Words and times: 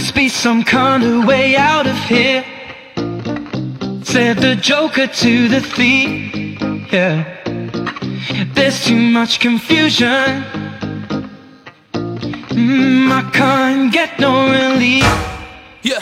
must 0.00 0.14
be 0.14 0.30
some 0.30 0.64
kind 0.64 1.02
of 1.02 1.26
way 1.26 1.56
out 1.56 1.86
of 1.86 1.98
here. 2.08 2.42
Said 4.02 4.38
the 4.38 4.56
joker 4.56 5.06
to 5.06 5.32
the 5.48 5.60
thief. 5.60 6.32
Yeah. 6.90 7.20
There's 8.54 8.82
too 8.82 8.96
much 8.96 9.40
confusion. 9.40 10.30
Mm, 12.56 13.12
I 13.12 13.22
can't 13.30 13.92
get 13.92 14.18
no 14.18 14.48
relief. 14.48 15.04
Yeah. 15.82 16.00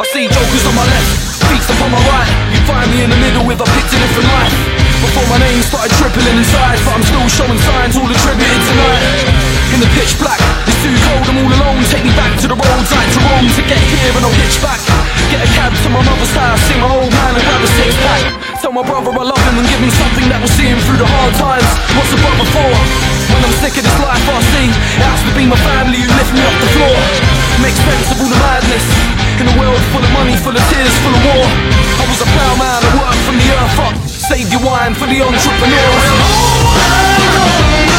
I 0.00 0.04
see 0.14 0.24
jokers 0.24 0.64
on 0.64 0.74
my 0.74 0.86
left, 0.88 1.44
beats 1.52 1.68
upon 1.68 1.92
my 1.92 2.00
right. 2.08 2.32
You 2.56 2.60
find 2.64 2.88
me 2.88 3.04
in 3.04 3.10
the 3.10 3.20
middle 3.20 3.44
with 3.44 3.60
a 3.60 3.68
picture 3.68 4.00
different 4.00 4.32
life. 4.32 4.56
Before 5.04 5.28
my 5.28 5.38
name 5.44 5.60
started 5.60 5.92
tripping 6.00 6.24
inside, 6.32 6.80
but 6.88 6.96
I'm 6.96 7.04
still 7.04 7.28
showing 7.28 7.60
signs 7.68 8.00
all 8.00 8.08
attributed 8.08 8.62
tonight 8.64 9.28
in 9.76 9.80
the 9.84 9.90
pitch 9.92 10.16
black 10.16 10.63
too 10.84 10.96
cold, 11.08 11.24
I'm 11.24 11.40
all 11.40 11.48
alone. 11.48 11.80
Take 11.88 12.04
me 12.04 12.12
back 12.12 12.36
to 12.44 12.46
the 12.48 12.56
roads 12.56 12.90
like 12.92 13.08
Jerome 13.08 13.48
To 13.48 13.62
get 13.64 13.80
here 13.80 14.12
and 14.12 14.24
I'll 14.24 14.36
hitch 14.36 14.60
back. 14.60 14.80
Get 15.32 15.40
a 15.40 15.48
cab 15.56 15.72
to 15.72 15.88
my 15.88 16.04
mother's 16.04 16.34
house 16.36 16.60
See 16.68 16.76
my 16.76 16.92
old 16.92 17.08
man 17.08 17.32
and 17.32 17.44
grab 17.44 17.64
a 17.64 17.70
six 17.72 17.96
pack. 18.04 18.20
Tell 18.60 18.72
my 18.72 18.84
brother 18.84 19.08
I 19.08 19.24
love 19.24 19.42
him 19.48 19.56
and 19.64 19.66
give 19.68 19.80
him 19.80 19.92
something 19.96 20.28
that 20.28 20.38
will 20.44 20.52
see 20.52 20.68
him 20.68 20.76
through 20.84 21.00
the 21.00 21.08
hard 21.08 21.32
times. 21.40 21.64
What's 21.96 22.12
a 22.12 22.20
brother 22.20 22.44
for? 22.52 22.68
When 23.32 23.40
I'm 23.40 23.56
sick 23.64 23.80
of 23.80 23.84
this 23.88 23.98
life 24.04 24.20
I 24.28 24.40
see 24.52 24.68
It 24.68 25.04
has 25.08 25.20
to 25.24 25.32
be 25.32 25.48
my 25.48 25.56
family 25.64 26.04
who 26.04 26.10
lift 26.12 26.32
me 26.36 26.44
off 26.44 26.58
the 26.60 26.70
floor. 26.76 26.96
Make 27.64 27.76
sense 27.80 28.06
of 28.12 28.20
all 28.20 28.28
the 28.28 28.40
madness. 28.44 28.84
In 29.40 29.48
a 29.48 29.54
world 29.56 29.80
full 29.90 30.04
of 30.04 30.12
money, 30.12 30.36
full 30.36 30.54
of 30.54 30.64
tears, 30.68 30.94
full 31.00 31.16
of 31.16 31.22
war. 31.32 31.48
I 31.96 32.04
was 32.12 32.20
a 32.20 32.28
plowman, 32.28 32.80
I 32.84 32.90
worked 33.00 33.22
from 33.24 33.36
the 33.40 33.48
earth 33.56 33.78
up. 33.88 33.94
Save 34.04 34.52
your 34.52 34.62
wine 34.62 34.92
for 34.92 35.08
the 35.08 35.18
entrepreneurs 35.24 36.04
oh, 36.12 37.93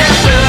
Yes, 0.00 0.24
sir. 0.24 0.39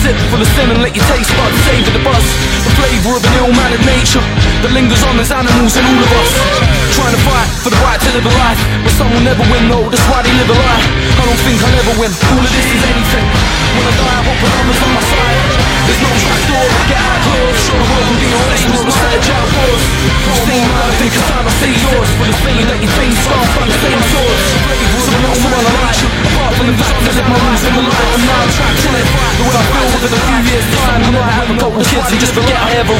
Sip 0.00 0.16
full 0.32 0.40
of 0.40 0.48
sin 0.56 0.68
and 0.72 0.80
let 0.80 0.96
your 0.96 1.04
taste 1.12 1.32
buds 1.36 1.56
savor 1.68 1.92
the 1.92 2.02
buzz. 2.04 2.24
The 2.64 2.72
flavour 2.76 3.16
of 3.16 3.22
an 3.24 3.32
ill-mannered 3.40 3.84
nature 3.84 4.24
That 4.64 4.72
lingers 4.72 5.02
on 5.04 5.20
as 5.20 5.30
animals 5.32 5.76
in 5.76 5.84
all 5.84 6.00
of 6.00 6.12
us. 6.20 6.30
Trying 6.96 7.14
to 7.16 7.22
fight 7.28 7.48
for 7.60 7.70
the 7.70 7.80
right 7.84 8.00
to 8.00 8.10
live 8.16 8.24
a 8.24 8.34
life 8.40 8.60
But 8.84 8.92
some 8.96 9.10
will 9.12 9.24
never 9.24 9.44
win 9.52 9.68
though, 9.68 9.88
that's 9.92 10.04
why 10.08 10.24
they 10.24 10.32
live 10.32 10.48
a 10.48 10.56
lie 10.56 11.09
I 11.20 11.28
don't 11.28 11.42
think 11.44 11.60
I'll 11.60 11.80
ever 11.84 11.94
win, 12.00 12.08
all 12.08 12.40
of 12.40 12.48
this 12.48 12.68
is 12.72 12.80
anything. 12.80 13.26
When 13.76 13.84
I 13.84 13.92
die 13.92 14.08
I 14.08 14.24
hope 14.24 14.40
the 14.40 14.48
numbers 14.56 14.80
on 14.80 14.90
my 14.96 15.04
side. 15.04 15.40
There's 15.84 16.00
no 16.00 16.10
track 16.16 16.40
door, 16.48 16.66
get 16.88 16.96
out 16.96 17.20
close 17.28 17.60
Sure 17.66 17.76
the 17.76 17.88
world 17.92 18.06
can 18.08 18.16
be 18.20 18.26
the 18.30 18.40
same 18.56 18.72
as 18.72 18.82
my 18.84 18.94
set 18.94 19.10
of 19.10 19.26
outdoors 19.26 19.84
Same 20.46 20.68
life, 20.70 20.94
think 21.02 21.12
it's 21.18 21.26
time 21.26 21.44
I 21.44 21.52
see 21.58 21.74
yours. 21.76 22.08
For 22.14 22.26
the 22.30 22.36
thing 22.46 22.62
that 22.68 22.78
you 22.78 22.90
think 22.94 23.12
start 23.20 23.46
from 23.52 23.66
the 23.68 23.78
same 23.80 24.00
source 24.06 24.44
someone 25.40 25.66
I 25.66 25.72
like 25.82 25.98
Apart 26.30 26.52
from 26.56 26.66
the 26.70 26.76
fact 26.78 27.00
that 27.10 27.26
my 27.26 27.36
roots 27.42 27.64
in 27.66 27.72
the 27.74 27.82
light 27.90 28.10
I'm 28.14 28.22
now 28.22 28.44
trapped 28.54 28.84
in 28.86 28.94
it 28.96 29.08
The 29.34 29.44
way 29.50 29.56
I 29.56 29.64
feel 29.66 29.88
within 29.98 30.14
a 30.14 30.20
few 30.20 30.40
years 30.46 30.66
time 30.78 31.02
I 31.10 31.32
haven't 31.36 31.58
got 31.58 31.72
the 31.74 31.84
kids 31.84 32.08
and 32.12 32.20
just 32.20 32.34
forget 32.38 32.54
I 32.54 32.70
ever 32.80 32.94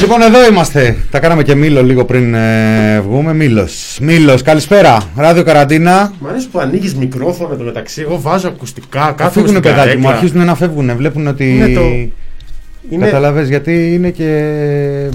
Λοιπόν, 0.00 0.22
εδώ 0.22 0.46
είμαστε. 0.46 0.96
Τα 1.10 1.18
κάναμε 1.18 1.42
και 1.42 1.54
μήλο 1.54 1.82
λίγο 1.82 2.04
πριν 2.04 2.34
ε, 2.34 3.00
βγούμε. 3.00 3.34
Μήλος. 3.34 3.98
Μήλος, 4.00 4.42
καλησπέρα. 4.42 5.02
Ράδιο 5.16 5.42
Καραντίνα. 5.42 6.12
Μ' 6.18 6.26
αρέσει 6.26 6.48
που 6.48 6.58
ανοίγεις 6.58 6.94
μικρόφωνο 6.94 7.56
το 7.56 7.64
μεταξύ. 7.64 8.00
Εγώ 8.00 8.20
βάζω 8.20 8.48
ακουστικά. 8.48 9.14
Κάθε 9.16 9.40
φύγουν 9.40 9.60
παιδάκι 9.60 9.96
μου, 9.96 10.08
αρχίζουν 10.08 10.44
να 10.44 10.54
φεύγουν. 10.54 10.96
Βλέπουν 10.96 11.26
ότι. 11.26 11.54
Είναι 11.54 11.68
το... 11.68 11.80
είναι... 12.90 13.04
Καταλαβες 13.04 13.48
γιατί 13.48 13.94
είναι 13.94 14.10
και 14.10 14.24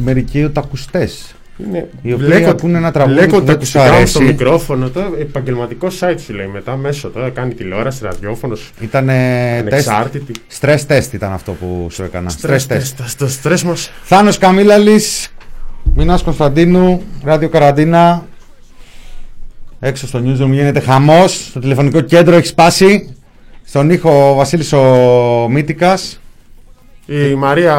μερικοί 0.03 0.43
οτακουστέ. 0.43 1.09
Είναι... 1.57 1.89
Οι 2.01 2.13
οποίοι 2.13 2.25
Λέκο... 2.29 2.49
ακούνε 2.49 2.77
ένα 2.77 2.91
τραγούδι 2.91 3.27
που 3.27 3.41
δεν 3.41 3.59
τους 3.59 3.75
αρέσει. 3.75 4.07
στο 4.07 4.21
μικρόφωνο, 4.21 4.89
το 4.89 5.01
επαγγελματικό 5.19 5.87
site 5.99 6.15
σου 6.25 6.33
λέει 6.33 6.47
μετά 6.47 6.75
μέσω, 6.75 7.09
τώρα 7.09 7.29
κάνει 7.29 7.53
τηλεόραση, 7.53 7.99
ραδιόφωνος. 8.03 8.71
Ήταν 8.79 9.09
ανεξάρτητη. 9.09 10.33
Stress 10.59 10.79
test 10.87 11.13
ήταν 11.13 11.31
αυτό 11.31 11.51
που 11.51 11.87
σου 11.91 12.03
έκανα. 12.03 12.31
Stress, 12.41 12.59
stress 12.67 12.77
test. 12.77 13.09
Το 13.17 13.29
stress 13.43 13.61
μας. 13.61 13.91
Θάνος 14.03 14.37
Καμίλαλης, 14.37 15.33
Μινάς 15.95 16.23
Κωνσταντίνου, 16.23 17.01
Ράδιο 17.23 17.49
Καραντίνα. 17.49 18.25
Έξω 19.79 20.07
στο 20.07 20.19
newsroom 20.19 20.49
γίνεται 20.49 20.79
χαμός, 20.79 21.49
το 21.53 21.59
τηλεφωνικό 21.59 22.01
κέντρο 22.01 22.35
έχεις 22.35 22.49
σπάσει. 22.49 23.15
Στον 23.63 23.89
ήχο 23.89 24.29
ο 24.29 24.33
Βασίλης 24.33 24.73
ο 24.73 25.47
Μύτικας. 25.49 26.19
Η 27.05 27.35
Μαρία... 27.35 27.75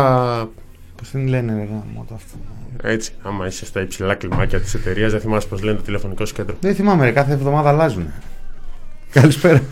Πώς 0.97 1.11
την 1.11 1.29
λένε 1.29 1.53
ρε 1.53 1.59
γάμο 1.59 2.07
αυτό. 2.15 2.37
Έτσι, 2.87 3.13
άμα 3.23 3.47
είσαι 3.47 3.65
στα 3.65 3.81
υψηλά 3.81 4.15
κλιμάκια 4.15 4.61
της 4.61 4.75
εταιρείας, 4.75 5.13
δεν 5.13 5.21
θυμάσαι 5.21 5.47
πώς 5.47 5.63
λένε 5.63 5.77
το 5.77 5.83
τηλεφωνικό 5.83 6.25
κέντρο. 6.25 6.57
Δεν 6.61 6.75
θυμάμαι, 6.75 7.05
ρε, 7.05 7.11
κάθε 7.11 7.33
εβδομάδα 7.33 7.69
αλλάζουν. 7.69 8.07
Καλησπέρα. 9.11 9.63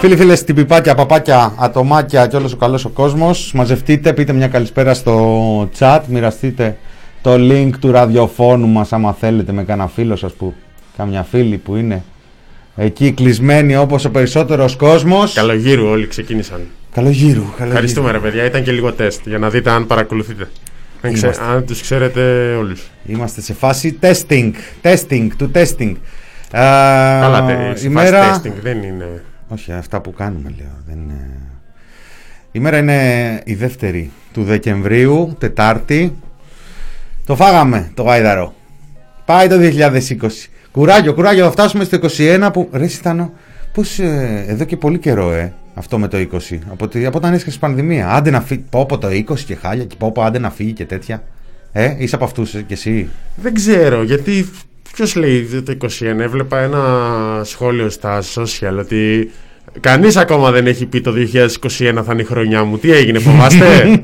Φίλοι, 0.00 0.16
φίλες, 0.16 0.44
τυπιπάκια, 0.44 0.94
παπάκια, 0.94 1.54
ατομάκια 1.58 2.26
και 2.26 2.36
όλος 2.36 2.52
ο 2.52 2.56
καλός 2.56 2.84
ο 2.84 2.88
κόσμος. 2.88 3.52
Μαζευτείτε, 3.54 4.12
πείτε 4.12 4.32
μια 4.32 4.48
καλησπέρα 4.48 4.94
στο 4.94 5.68
chat, 5.78 6.00
μοιραστείτε 6.06 6.76
το 7.22 7.34
link 7.34 7.70
του 7.80 7.90
ραδιοφώνου 7.90 8.68
μας, 8.68 8.92
άμα 8.92 9.12
θέλετε, 9.12 9.52
με 9.52 9.64
κανένα 9.64 9.88
φίλο 9.88 10.16
σας 10.16 10.32
που. 10.32 10.54
Καμιά 10.96 11.22
φίλη 11.22 11.56
που 11.56 11.76
είναι 11.76 12.02
Εκεί 12.82 13.12
κλεισμένοι 13.12 13.76
όπως 13.76 14.04
ο 14.04 14.10
περισσότερος 14.10 14.76
κόσμος. 14.76 15.32
Καλογύρου 15.32 15.86
όλοι 15.86 16.06
ξεκίνησαν. 16.06 16.60
Καλογύρου, 16.94 17.42
καλογύρου. 17.42 17.66
Ευχαριστούμε, 17.66 18.10
ρε 18.10 18.18
παιδιά. 18.18 18.44
Ήταν 18.44 18.62
και 18.62 18.72
λίγο 18.72 18.92
τεστ 18.92 19.20
για 19.28 19.38
να 19.38 19.50
δείτε 19.50 19.70
αν 19.70 19.86
παρακολουθείτε. 19.86 20.48
Ξέ, 21.12 21.34
αν 21.50 21.64
τους 21.64 21.80
ξέρετε 21.80 22.20
όλους. 22.54 22.90
Είμαστε 23.06 23.40
σε 23.40 23.54
φάση 23.54 23.98
testing. 24.00 24.50
Testing, 24.82 25.28
του 25.36 25.50
testing. 25.54 25.94
Καλά, 26.50 27.72
σε 27.74 27.86
ημέρα... 27.86 28.22
φάση 28.22 28.40
testing 28.44 28.62
δεν 28.62 28.82
είναι. 28.82 29.22
Όχι, 29.48 29.72
αυτά 29.72 30.00
που 30.00 30.12
κάνουμε 30.12 30.54
λέω. 30.56 30.76
Δεν 30.86 30.96
είναι... 30.96 31.26
Η 32.52 32.58
μέρα 32.58 32.78
είναι 32.78 33.40
η 33.44 33.54
δεύτερη 33.54 34.10
του 34.32 34.44
Δεκεμβρίου, 34.44 35.36
Τετάρτη. 35.38 36.16
Το 37.26 37.36
φάγαμε 37.36 37.90
το 37.94 38.02
γάιδαρο. 38.02 38.54
Πάει 39.24 39.48
το 39.48 39.56
2020. 39.60 40.28
Κουράγιο, 40.72 41.14
κουράγιο, 41.14 41.44
θα 41.44 41.50
φτάσουμε 41.50 41.84
στο 41.84 41.98
21 42.18 42.48
που. 42.52 42.68
Ρε, 42.72 42.84
ήταν. 42.84 43.32
Πώς. 43.72 43.98
Ε, 43.98 44.44
εδώ 44.48 44.64
και 44.64 44.76
πολύ 44.76 44.98
καιρό, 44.98 45.32
ε, 45.32 45.52
αυτό 45.74 45.98
με 45.98 46.08
το 46.08 46.16
20. 46.18 46.58
Από, 46.70 46.84
από 46.84 47.18
όταν 47.18 47.32
έσχεσε 47.32 47.56
η 47.56 47.60
πανδημία. 47.60 48.08
Άντε 48.10 48.30
να 48.30 48.40
φύγει. 48.40 48.64
Πω, 48.70 48.98
το 48.98 49.08
20 49.08 49.38
και 49.46 49.54
χάλια 49.54 49.84
και 49.84 49.94
πω, 49.98 50.12
άντε 50.16 50.38
να 50.38 50.50
φύγει 50.50 50.72
και 50.72 50.84
τέτοια. 50.84 51.22
Ε, 51.72 51.94
είσαι 51.98 52.14
από 52.14 52.24
αυτούς 52.24 52.54
ε, 52.54 52.62
κι 52.62 52.72
εσύ; 52.72 53.08
Δεν 53.36 53.54
ξέρω, 53.54 54.02
γιατί. 54.02 54.50
Ποιος 54.92 55.14
λέει 55.14 55.62
το 55.64 55.76
21, 55.80 55.88
έβλεπα 56.18 56.58
ένα 56.58 56.80
σχόλιο 57.44 57.90
στα 57.90 58.22
social 58.22 58.76
ότι 58.78 59.30
Κανείς 59.80 60.16
ακόμα 60.16 60.50
δεν 60.50 60.66
έχει 60.66 60.86
πει 60.86 61.00
το 61.00 61.12
2021 61.12 62.02
θα 62.04 62.12
είναι 62.12 62.22
η 62.22 62.24
χρονιά 62.24 62.64
μου. 62.64 62.78
Τι 62.78 62.92
έγινε, 62.92 63.18
φοβάστε; 63.28 64.02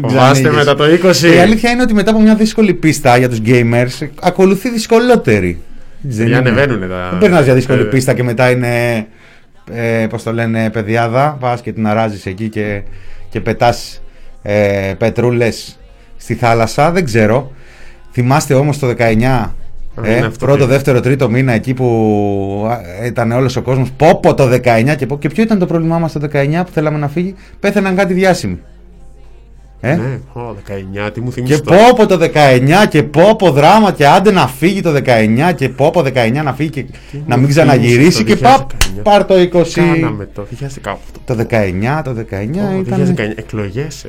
φοβάστε 0.00 0.50
μετά 0.50 0.74
το 0.74 0.84
20. 0.84 1.34
Η 1.34 1.38
αλήθεια 1.38 1.70
είναι 1.70 1.82
ότι 1.82 1.94
μετά 1.94 2.10
από 2.10 2.20
μια 2.20 2.34
δύσκολη 2.34 2.74
πίστα 2.74 3.16
για 3.16 3.28
τους 3.28 3.38
gamers 3.46 4.08
ακολουθεί 4.20 4.70
δυσκολότερη. 4.70 5.60
Δεν 6.06 6.34
ανεβαίνουν 6.34 6.88
τα. 6.88 7.08
Δεν 7.10 7.18
περνάς 7.18 7.44
για 7.44 7.54
δύσκολη 7.54 7.80
ε, 7.80 7.84
πίστα 7.84 8.14
και 8.14 8.22
μετά 8.22 8.50
είναι. 8.50 9.06
Ε, 9.72 10.06
Πώς 10.10 10.22
το 10.22 10.32
λένε, 10.32 10.70
παιδιάδα. 10.70 11.36
Πας 11.40 11.60
και 11.60 11.72
την 11.72 11.86
αράζεις 11.86 12.26
εκεί 12.26 12.48
και, 12.48 12.82
και 13.28 13.40
πετάς 13.40 14.02
ε, 14.42 14.92
πετρούλες 14.98 15.78
στη 16.16 16.34
θάλασσα. 16.34 16.90
Δεν 16.90 17.04
ξέρω. 17.04 17.52
Θυμάστε 18.12 18.54
όμως 18.54 18.78
το 18.78 18.94
19 18.98 19.50
ε, 20.02 20.28
πρώτο, 20.38 20.66
δεύτερο, 20.66 21.00
τρίτο 21.00 21.30
μήνα 21.30 21.52
εκεί 21.52 21.74
που 21.74 22.68
ήταν 23.04 23.32
όλος 23.32 23.56
ο 23.56 23.62
κόσμος. 23.62 23.90
Πόπο 23.92 24.34
το 24.34 24.44
19 24.52 24.94
και, 24.96 25.06
και 25.18 25.28
ποιο 25.28 25.42
ήταν 25.42 25.58
το 25.58 25.66
πρόβλημά 25.66 25.98
μας 25.98 26.12
το 26.12 26.28
19 26.32 26.62
που 26.64 26.70
θέλαμε 26.72 26.98
να 26.98 27.08
φύγει. 27.08 27.34
Πέθαναν 27.60 27.96
κάτι 27.96 28.12
διάσημοι. 28.12 28.60
Ε; 29.86 29.94
Ναι, 29.94 30.18
ο, 30.32 30.56
19, 31.06 31.10
τι 31.12 31.20
μου 31.20 31.32
θυμίζει. 31.32 31.54
Και 31.54 31.62
πόπο 31.62 32.06
το 32.06 32.18
19 32.34 32.88
και 32.88 33.02
πόπο 33.02 33.50
δράμα 33.50 33.92
και 33.92 34.06
άντε 34.06 34.30
να 34.30 34.46
φύγει 34.46 34.80
το 34.80 34.94
19 34.94 35.54
και 35.56 35.68
πόπο 35.68 36.00
19 36.00 36.40
να 36.44 36.52
φύγει 36.54 36.70
και 36.70 36.84
να 37.26 37.36
μην 37.36 37.48
ξαναγυρίσει 37.48 38.24
και 38.24 38.36
παπ, 38.36 38.70
πάρ 39.02 39.24
το 39.24 39.34
20. 39.34 39.62
Κάναμε 39.72 40.28
το 40.34 40.46
2018. 40.84 40.94
Το 41.24 41.36
19, 41.50 42.00
το 42.04 42.14
19 42.30 42.34
oh, 42.34 42.86
ήταν... 42.86 43.14
2019, 43.16 43.18
εκλογές. 43.36 44.04
Ε. 44.04 44.08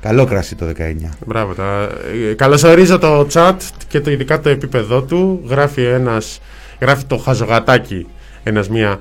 Καλό 0.00 0.24
κρασί 0.24 0.54
το 0.54 0.66
19. 0.78 1.08
Μπράβο. 1.26 1.54
Τα... 1.54 1.88
ε, 2.30 2.34
Καλωσορίζω 2.34 2.98
το 2.98 3.26
chat 3.32 3.56
και 3.88 4.00
το, 4.00 4.10
ειδικά 4.10 4.40
το 4.40 4.48
επίπεδό 4.48 5.02
του. 5.02 5.40
Γράφει 5.48 5.82
ένας, 5.82 6.40
γράφει 6.80 7.04
το 7.04 7.16
χαζογατάκι 7.16 8.06
ένας 8.42 8.68
μία 8.68 8.98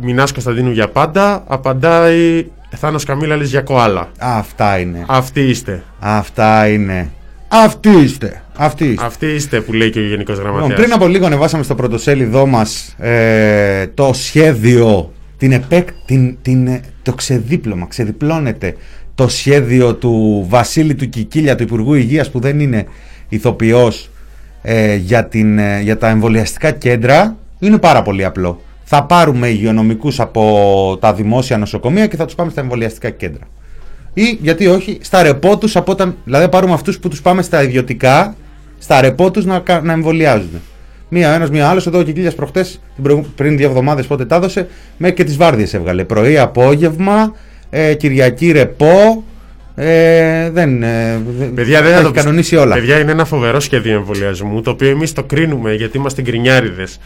Μινάς 0.00 0.32
Κωνσταντίνου 0.32 0.70
για 0.70 0.88
πάντα. 0.88 1.44
Απαντάει 1.46 2.46
Θάνος 2.76 3.04
Καμίλαλης 3.04 3.50
για 3.50 3.60
κοάλα. 3.60 4.08
Αυτά 4.18 4.78
είναι. 4.78 5.04
Αυτοί 5.06 5.40
είστε. 5.40 5.82
Αυτά 5.98 6.68
είναι. 6.68 7.10
Αυτοί 7.48 7.90
είστε. 7.90 8.42
Αυτοί 8.56 8.84
είστε. 8.84 9.04
Αυτοί 9.04 9.26
είστε 9.26 9.60
που 9.60 9.72
λέει 9.72 9.90
και 9.90 9.98
ο 9.98 10.02
Γενικός 10.02 10.36
Λοιπόν, 10.36 10.52
Γραμματέας. 10.52 10.80
πριν 10.80 10.92
από 10.92 11.06
λίγο 11.06 11.26
ανεβάσαμε 11.26 11.62
στο 11.62 11.74
πρωτοσέλιδό 11.74 12.46
μας 12.46 12.94
ε, 12.98 13.86
το 13.86 14.10
σχέδιο, 14.12 15.12
την 15.36 15.52
επέκ, 15.52 15.88
την, 16.06 16.36
την, 16.42 16.66
ε, 16.66 16.80
το 17.02 17.12
ξεδίπλωμα, 17.14 17.86
ξεδιπλώνεται 17.86 18.74
το 19.14 19.28
σχέδιο 19.28 19.94
του 19.94 20.46
Βασίλη 20.48 20.94
του 20.94 21.08
Κικίλια, 21.08 21.54
του 21.54 21.62
Υπουργού 21.62 21.94
Υγείας 21.94 22.30
που 22.30 22.40
δεν 22.40 22.60
είναι 22.60 22.86
ηθοποιός 23.28 24.10
ε, 24.62 24.94
για, 24.94 25.26
την, 25.26 25.58
ε, 25.58 25.80
για 25.80 25.98
τα 25.98 26.08
εμβολιαστικά 26.08 26.70
κέντρα. 26.70 27.36
Είναι 27.58 27.78
πάρα 27.78 28.02
πολύ 28.02 28.24
απλό. 28.24 28.62
Θα 28.90 29.04
πάρουμε 29.04 29.48
υγειονομικούς 29.48 30.20
από 30.20 30.98
τα 31.00 31.14
δημόσια 31.14 31.58
νοσοκομεία 31.58 32.06
και 32.06 32.16
θα 32.16 32.24
τους 32.24 32.34
πάμε 32.34 32.50
στα 32.50 32.60
εμβολιαστικά 32.60 33.10
κέντρα. 33.10 33.42
Ή 34.14 34.38
γιατί 34.42 34.66
όχι, 34.66 34.98
στα 35.00 35.22
ρεπό 35.22 35.58
του 35.58 35.68
από 35.74 35.92
όταν. 35.92 36.16
Δηλαδή, 36.24 36.44
θα 36.44 36.50
πάρουμε 36.50 36.72
αυτούς 36.72 36.98
που 36.98 37.08
τους 37.08 37.22
πάμε 37.22 37.42
στα 37.42 37.62
ιδιωτικά, 37.62 38.34
στα 38.78 39.00
ρεπό 39.00 39.30
του 39.30 39.42
να, 39.46 39.58
κα- 39.58 39.80
να 39.80 39.92
εμβολιάζουν. 39.92 40.60
Μία 41.08 41.32
ένας, 41.34 41.50
μία 41.50 41.68
άλλος. 41.68 41.86
Εδώ 41.86 41.98
ο 41.98 42.02
Κικίλια 42.02 42.32
προχτές, 42.36 42.80
πριν 43.36 43.56
δύο 43.56 43.68
εβδομάδες 43.68 44.06
πότε 44.06 44.24
τα 44.24 44.36
έδωσε, 44.36 44.68
μέχρι 44.96 45.16
και 45.16 45.24
τις 45.24 45.36
βάρδιες 45.36 45.74
έβγαλε. 45.74 46.04
Πρωί, 46.04 46.38
απόγευμα, 46.38 47.32
ε, 47.70 47.94
Κυριακή 47.94 48.52
ρεπό. 48.52 49.24
Ε, 49.74 50.50
δεν. 50.50 50.82
Ε, 50.82 51.20
δεν- 51.38 51.54
Παιδιά, 51.54 51.82
δεν 51.82 51.90
τα 51.90 51.94
θα 51.96 52.02
έχει 52.02 52.12
το 52.12 52.20
κανονίσει 52.20 52.56
όλα. 52.56 52.74
Παιδιά, 52.74 52.98
είναι 52.98 53.10
ένα 53.12 53.24
φοβερό 53.24 53.60
σχέδιο 53.60 53.92
εμβολιασμού, 53.94 54.60
το 54.62 54.70
οποίο 54.70 54.88
εμείς 54.90 55.12
το 55.12 55.22
κρίνουμε 55.24 55.74
γιατί 55.74 55.96
είμαστε 55.96 56.22
γκρινιάριδες 56.22 56.98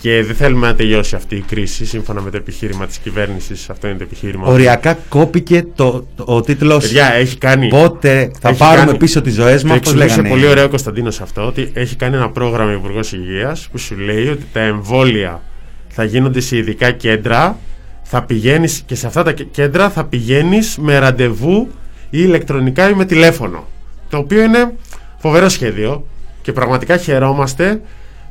και 0.00 0.22
δεν 0.22 0.36
θέλουμε 0.36 0.66
να 0.66 0.74
τελειώσει 0.74 1.14
αυτή 1.14 1.36
η 1.36 1.40
κρίση, 1.48 1.86
σύμφωνα 1.86 2.20
με 2.20 2.30
το 2.30 2.36
επιχείρημα 2.36 2.86
της 2.86 2.98
κυβέρνησης. 2.98 3.70
Αυτό 3.70 3.88
είναι 3.88 3.96
το 3.96 4.02
επιχείρημα. 4.02 4.46
Οριακά 4.46 4.98
κόπηκε 5.08 5.64
το, 5.74 6.06
το, 6.16 6.24
ο 6.26 6.40
τίτλος. 6.40 6.82
Παιδιά, 6.86 7.12
έχει 7.14 7.38
κάνει. 7.38 7.68
Πότε 7.68 8.30
θα 8.40 8.48
έχει 8.48 8.58
πάρουμε 8.58 8.84
κάνει- 8.86 8.98
πίσω 8.98 9.20
τις 9.20 9.34
ζωές 9.34 9.62
Το 9.62 9.68
μα, 9.68 9.72
πώς 9.74 9.80
εξηγούσε 9.82 10.06
λέγανε; 10.06 10.28
πολύ 10.28 10.46
ωραίο 10.46 10.64
ο 10.64 10.68
Κωνσταντίνος 10.68 11.20
αυτό, 11.20 11.46
ότι 11.46 11.70
έχει 11.74 11.96
κάνει 11.96 12.16
ένα 12.16 12.30
πρόγραμμα 12.30 12.72
Υπουργός 12.72 13.12
Υγείας 13.12 13.68
που 13.72 13.78
σου 13.78 13.96
λέει 13.96 14.28
ότι 14.28 14.44
τα 14.52 14.60
εμβόλια 14.60 15.42
θα 15.88 16.04
γίνονται 16.04 16.40
σε 16.40 16.56
ειδικά 16.56 16.90
κέντρα, 16.90 17.58
θα 18.02 18.22
πηγαίνεις 18.22 18.82
και 18.86 18.94
σε 18.94 19.06
αυτά 19.06 19.22
τα 19.22 19.32
κε- 19.32 19.50
κέντρα 19.50 19.90
θα 19.90 20.04
πηγαίνεις 20.04 20.76
με 20.78 20.98
ραντεβού 20.98 21.68
ή 22.10 22.18
ηλεκτρονικά 22.22 22.88
ή 22.88 22.94
με 22.94 23.04
τηλέφωνο. 23.04 23.66
Το 24.10 24.16
οποίο 24.16 24.42
είναι 24.42 24.74
φοβερό 25.18 25.48
σχέδιο 25.48 26.06
και 26.42 26.52
πραγματικά 26.52 26.96
χαιρόμαστε 26.96 27.80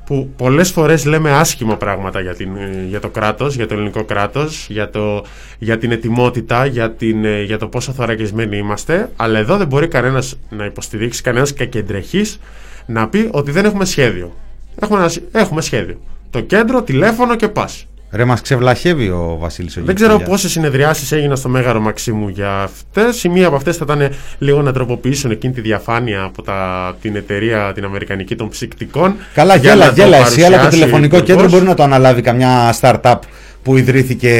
που 0.09 0.29
πολλές 0.38 0.71
φορές 0.71 1.06
λέμε 1.06 1.31
άσχημα 1.31 1.77
πράγματα 1.77 2.21
για, 2.21 2.35
την, 2.35 2.56
ε, 2.56 2.85
για 2.88 3.00
το 3.00 3.09
κράτος, 3.09 3.56
για 3.56 3.67
το 3.67 3.73
ελληνικό 3.73 4.03
κράτος, 4.03 4.67
για, 4.69 4.89
το, 4.89 5.25
για 5.59 5.77
την 5.77 5.91
ετοιμότητα, 5.91 6.65
για, 6.65 6.91
την, 6.91 7.25
ε, 7.25 7.41
για 7.44 7.57
το 7.57 7.67
πόσο 7.67 7.91
θωρακισμένοι 7.91 8.57
είμαστε, 8.57 9.09
αλλά 9.15 9.39
εδώ 9.39 9.57
δεν 9.57 9.67
μπορεί 9.67 9.88
κανένας 9.88 10.39
να 10.50 10.65
υποστηρίξει, 10.65 11.21
κανένας 11.21 11.53
κακεντρεχής 11.53 12.39
να 12.85 13.07
πει 13.07 13.27
ότι 13.31 13.51
δεν 13.51 13.65
έχουμε 13.65 13.85
σχέδιο. 13.85 14.35
Έχουμε, 14.81 15.00
ένα, 15.00 15.09
σ- 15.09 15.21
έχουμε 15.31 15.61
σχέδιο. 15.61 16.00
Το 16.29 16.39
κέντρο, 16.41 16.81
τηλέφωνο 16.81 17.35
και 17.35 17.47
πας. 17.47 17.85
Ρε, 18.11 18.25
μας 18.25 18.41
ξεβλαχεύει 18.41 19.09
ο 19.09 19.38
Βασίλης 19.39 19.77
ο 19.77 19.81
Δεν 19.83 19.95
ξέρω 19.95 20.09
Κικίλιας. 20.11 20.31
πόσες 20.31 20.51
συνεδριάσεις 20.51 21.11
έγιναν 21.11 21.38
στο 21.38 21.50
Μέγαρο 21.50 21.79
Μαξίμου 21.79 22.27
για 22.29 22.51
αυτές. 22.61 23.23
Η 23.23 23.29
μία 23.29 23.47
από 23.47 23.56
αυτές 23.56 23.77
θα 23.77 23.85
ήταν 23.88 24.09
λίγο 24.38 24.61
να 24.61 24.71
τροποποιήσουν 24.73 25.31
εκείνη 25.31 25.53
τη 25.53 25.61
διαφάνεια 25.61 26.21
από 26.23 26.41
τα, 26.41 26.95
την 27.01 27.15
εταιρεία 27.15 27.71
την 27.75 27.83
Αμερικανική 27.83 28.35
των 28.35 28.50
ψυκτικών. 28.50 29.15
Καλά, 29.33 29.56
για 29.56 29.71
γέλα, 29.71 29.85
να 29.85 29.94
το 29.94 30.01
γέλα 30.01 30.17
εσύ, 30.17 30.41
αλλά 30.44 30.56
το 30.57 30.61
παρουσιάσει 30.61 30.65
ο 30.67 30.69
τηλεφωνικό 30.69 31.15
υπουργός. 31.15 31.35
κέντρο 31.35 31.50
μπορεί 31.50 31.65
να 31.69 31.73
το 31.75 31.83
αναλάβει 31.83 32.21
καμιά 32.21 32.73
startup 32.81 33.15
που 33.63 33.77
ιδρύθηκε 33.77 34.33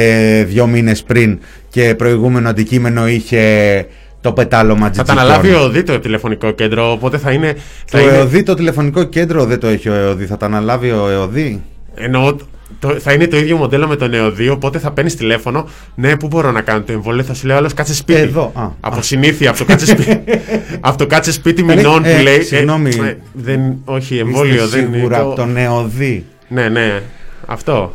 δύο 0.48 0.66
μήνες 0.66 1.02
πριν 1.02 1.38
και 1.68 1.94
προηγούμενο 1.94 2.48
αντικείμενο 2.48 3.08
είχε 3.08 3.86
το 4.20 4.32
πετάλωμα 4.32 4.84
Θα 4.86 4.90
τζιτζιτών. 4.90 5.16
τα 5.16 5.22
αναλάβει 5.22 5.52
ο 5.54 5.60
ΟΔΗ 5.62 5.82
το 5.82 5.98
τηλεφωνικό 5.98 6.50
κέντρο, 6.50 6.92
οπότε 6.92 7.18
θα 7.18 7.30
είναι. 7.30 7.52
Το 7.52 7.60
Θα 7.86 8.00
είναι 8.00 8.10
ΕΟΔΗ 8.16 8.42
το 8.42 8.54
τηλεφωνικό 8.54 9.02
κέντρο 9.02 9.44
δεν 9.44 9.60
το 9.60 9.66
έχει 9.66 9.88
ο 9.88 9.94
ΕΟΔΗ, 9.94 10.26
θα 10.26 10.36
το 10.36 10.44
αναλάβει 10.44 10.90
ο 10.90 11.08
ΕΟΔΗ. 11.08 11.62
εννοώ, 11.94 12.36
το, 12.78 12.88
θα 12.88 13.12
είναι 13.12 13.26
το 13.26 13.36
ίδιο 13.36 13.56
μοντέλο 13.56 13.86
με 13.88 13.96
τον 13.96 14.14
ΕΟΔΗ, 14.14 14.48
οπότε 14.48 14.78
θα 14.78 14.90
παίρνεις 14.90 15.16
τηλέφωνο. 15.16 15.68
Ναι, 15.94 16.16
πού 16.16 16.26
μπορώ 16.26 16.50
να 16.50 16.60
κάνω 16.60 16.82
το 16.82 16.92
εμβόλιο, 16.92 17.22
θα 17.22 17.34
σου 17.34 17.46
λέει 17.46 17.56
άλλο 17.56 17.70
κάτσε 17.74 17.94
σπίτι. 17.94 18.18
Εδώ, 18.20 18.52
α, 18.54 18.68
από 18.80 18.98
α. 18.98 19.02
συνήθεια, 19.02 19.50
από 19.50 19.58
το 19.58 19.64
κάτσε 19.64 19.86
σπίτι, 19.86 20.22
από 20.80 20.98
το 20.98 21.06
κάτσε 21.06 21.32
σπίτι 21.32 21.62
Καλή, 21.62 21.76
μηνών 21.76 22.04
ε, 22.04 22.16
που 22.16 22.22
λέει. 22.22 22.42
συγγνώμη. 22.42 22.90
δεν, 23.32 23.76
όχι, 23.84 24.18
εμβόλιο 24.18 24.64
Είστε 24.64 24.80
δεν 24.80 24.92
σίγουρα 24.92 25.16
το- 25.18 25.24
από 25.26 25.34
τον 25.34 25.56
ΕΟΔΗ. 25.56 26.24
Ναι, 26.48 26.68
ναι. 26.68 27.02
Αυτό. 27.46 27.94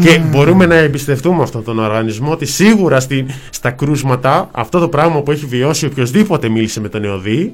Και 0.00 0.18
μπορούμε 0.18 0.66
να 0.66 0.74
εμπιστευτούμε 0.74 1.42
αυτόν 1.42 1.64
τον 1.64 1.78
οργανισμό 1.78 2.30
ότι 2.30 2.46
σίγουρα 2.46 3.00
στη, 3.00 3.26
στα 3.50 3.70
κρούσματα 3.70 4.48
αυτό 4.52 4.78
το 4.78 4.88
πράγμα 4.88 5.20
που 5.22 5.30
έχει 5.30 5.46
βιώσει 5.46 5.86
οποιοδήποτε 5.86 6.48
μίλησε 6.48 6.80
με 6.80 6.88
τον 6.88 7.04
ΕΟΔΗ 7.04 7.52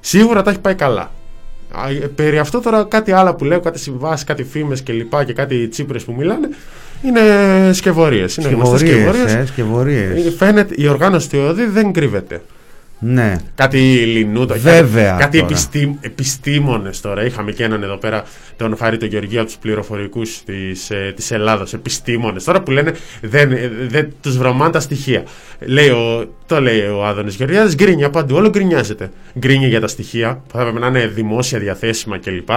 σίγουρα 0.00 0.42
τα 0.42 0.50
έχει 0.50 0.58
πάει 0.60 0.74
καλά. 0.74 1.10
Α, 1.72 1.88
ε, 1.88 2.10
Περί 2.14 2.38
αυτό 2.38 2.60
τώρα 2.60 2.84
κάτι 2.84 3.12
άλλο 3.12 3.34
που 3.34 3.44
λέω, 3.44 3.60
κάτι 3.60 3.78
συμβάσεις, 3.78 4.24
κάτι 4.24 4.44
φήμες 4.44 4.82
και 4.82 4.92
λοιπά 4.92 5.24
και 5.24 5.32
κάτι 5.32 5.68
τσίπρες 5.68 6.02
που 6.04 6.14
μιλάνε 6.18 6.48
είναι 7.04 7.20
σκευωρίε. 7.72 8.24
Είναι 8.38 8.48
γνωστές 8.48 8.80
Σκευωρίες, 8.80 9.12
σκευωρίε. 9.12 9.40
ε, 9.42 9.46
σκευωρίες. 9.46 10.34
Φαίνεται 10.38 10.74
η 10.76 10.88
οργάνωση 10.88 11.30
του 11.30 11.36
ΕΟΔΗ 11.36 11.64
δεν 11.64 11.92
κρύβεται. 11.92 12.42
Ναι. 13.04 13.36
Κάτι 13.54 13.78
λινούτα. 14.06 14.54
Βέβαια 14.54 15.10
Κάτι, 15.10 15.22
κάτι 15.22 15.38
τώρα. 15.38 15.50
επιστήμ, 15.50 15.94
επιστήμονες 16.00 17.00
τώρα. 17.00 17.24
Είχαμε 17.24 17.52
και 17.52 17.64
έναν 17.64 17.82
εδώ 17.82 17.96
πέρα, 17.96 18.24
τον 18.56 18.76
Χάρη 18.76 18.96
τον 18.96 19.08
Γεωργίου 19.08 19.38
από 19.38 19.46
τους 19.46 19.56
πληροφορικούς 19.56 20.42
της, 20.44 20.90
ε, 20.90 21.12
της 21.16 21.30
Ελλάδος. 21.30 21.72
Επιστήμονες. 21.72 22.44
Τώρα 22.44 22.62
που 22.62 22.70
λένε 22.70 22.94
δεν, 23.20 23.52
ε, 23.52 23.70
δεν 23.88 24.12
τους 24.20 24.38
βρωμάνε 24.38 24.72
τα 24.72 24.80
στοιχεία. 24.80 25.22
Λέει 25.58 25.88
ο, 25.88 26.34
το 26.46 26.60
λέει 26.60 26.80
ο 26.80 27.06
Άδωνης 27.06 27.34
Γεωργιάδης, 27.34 27.74
γκρίνια 27.74 28.10
παντού. 28.10 28.36
Όλο 28.36 28.48
γκρινιάζεται. 28.48 29.10
Γκρίνια 29.38 29.68
για 29.68 29.80
τα 29.80 29.88
στοιχεία 29.88 30.42
που 30.46 30.56
θα 30.56 30.60
έπρεπε 30.60 30.78
να 30.78 30.86
είναι 30.86 31.06
δημόσια 31.06 31.58
διαθέσιμα 31.58 32.18
κλπ. 32.18 32.48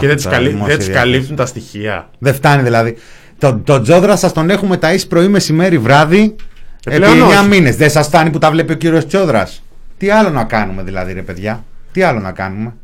Και 0.00 0.06
δεν 0.06 0.14
τους, 0.14 0.24
τώρα, 0.24 0.36
καλύ, 0.36 0.48
δημόσια 0.48 0.66
δεν 0.68 0.76
τους 0.78 0.86
διαθέσιμα. 0.86 1.12
καλύπτουν 1.12 1.36
τα 1.36 1.46
στοιχεία. 1.46 2.08
Δεν 2.18 2.34
φτάνει 2.34 2.62
δηλαδή. 2.62 2.96
Το, 3.38 3.60
το 3.64 3.80
τζόδρα 3.80 4.16
σας 4.16 4.32
τον 4.32 4.50
έχουμε 4.50 4.78
ταΐσει 4.82 5.04
πρωί, 5.08 5.28
μεσημέρι, 5.28 5.78
βράδυ. 5.78 6.36
Ε, 6.86 6.96
επί 6.96 7.04
πλέον 7.04 7.28
9 7.30 7.38
όχι. 7.38 7.48
μήνες. 7.48 7.76
Δεν 7.76 7.90
σας 7.90 8.06
φτάνει 8.06 8.30
που 8.30 8.38
τα 8.38 8.50
βλέπει 8.50 8.72
ο 8.72 8.76
κύριος 8.76 9.06
Τσόδρα. 9.06 9.48
Τι 10.02 10.10
άλλο 10.10 10.30
να 10.30 10.44
κάνουμε 10.44 10.82
δηλαδή, 10.82 11.12
ρε 11.12 11.22
παιδιά; 11.22 11.64
Τι 11.92 12.02
άλλο 12.02 12.20
να 12.20 12.32
κάνουμε; 12.32 12.74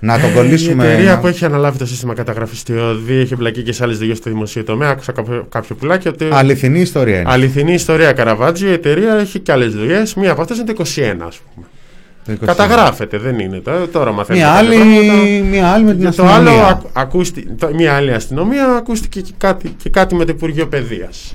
Να 0.00 0.20
τον 0.20 0.32
κολλήσουμε. 0.32 0.84
Η 0.84 0.88
εταιρεία 0.88 1.10
να- 1.14 1.18
που 1.18 1.26
έχει 1.26 1.44
αναλάβει 1.44 1.78
το 1.78 1.86
σύστημα 1.86 2.14
καταγραφή 2.14 2.64
του 2.64 2.72
ΕΟΔΗ 2.72 3.14
έχει 3.14 3.32
εμπλακεί 3.32 3.62
και 3.62 3.72
σε 3.72 3.84
άλλες 3.84 3.98
δουλειέ 3.98 4.14
στο 4.14 4.30
δημοσίο 4.30 4.64
τομέα. 4.64 4.88
Άκουσα 4.90 5.12
κάποιο, 5.12 5.46
κάποιο 5.48 5.74
πουλάκι 5.76 6.08
ότι. 6.08 6.28
Αληθινή 6.32 6.80
ιστορία 6.80 7.20
είναι. 7.20 7.30
Αληθινή 7.30 7.72
ιστορία 7.72 8.12
Καραβάτζη, 8.12 8.66
η 8.66 8.72
εταιρεία 8.72 9.14
έχει 9.14 9.38
και 9.38 9.52
άλλες 9.52 9.74
δουλειές. 9.74 10.14
Μία 10.14 10.30
από 10.32 10.40
αυτές 10.40 10.56
είναι 10.56 10.66
το 10.66 10.72
21, 10.72 11.26
ας 11.26 11.40
πούμε. 11.54 11.66
Το 12.24 12.32
20. 12.32 12.46
Καταγράφεται, 12.46 13.18
δεν 13.18 13.38
είναι. 13.38 13.58
Τώρα, 13.58 13.88
τώρα 13.88 14.12
μαθαίνουμε. 14.12 14.44
Μια 14.44 14.54
κάποια 14.54 14.68
άλλη, 14.80 15.00
πράγματα. 15.00 15.44
μια 15.48 15.68
άλλη 15.68 15.84
με 15.84 15.90
την 15.92 16.00
Για 16.00 16.12
το 16.12 16.24
αστυνομία. 16.24 16.52
άλλο, 16.52 16.66
ακου- 16.66 16.90
ακούστη, 16.92 17.42
το- 17.58 17.70
μια 17.74 17.94
άλλη 17.94 18.12
αστυνομία 18.12 18.66
ακούστηκε 18.66 19.20
και 19.20 19.32
κάτι, 19.38 19.68
και 19.82 19.90
κάτι 19.90 20.14
με 20.14 20.24
το 20.24 20.32
Υπουργείο 20.36 20.66
Παιδείας. 20.66 21.34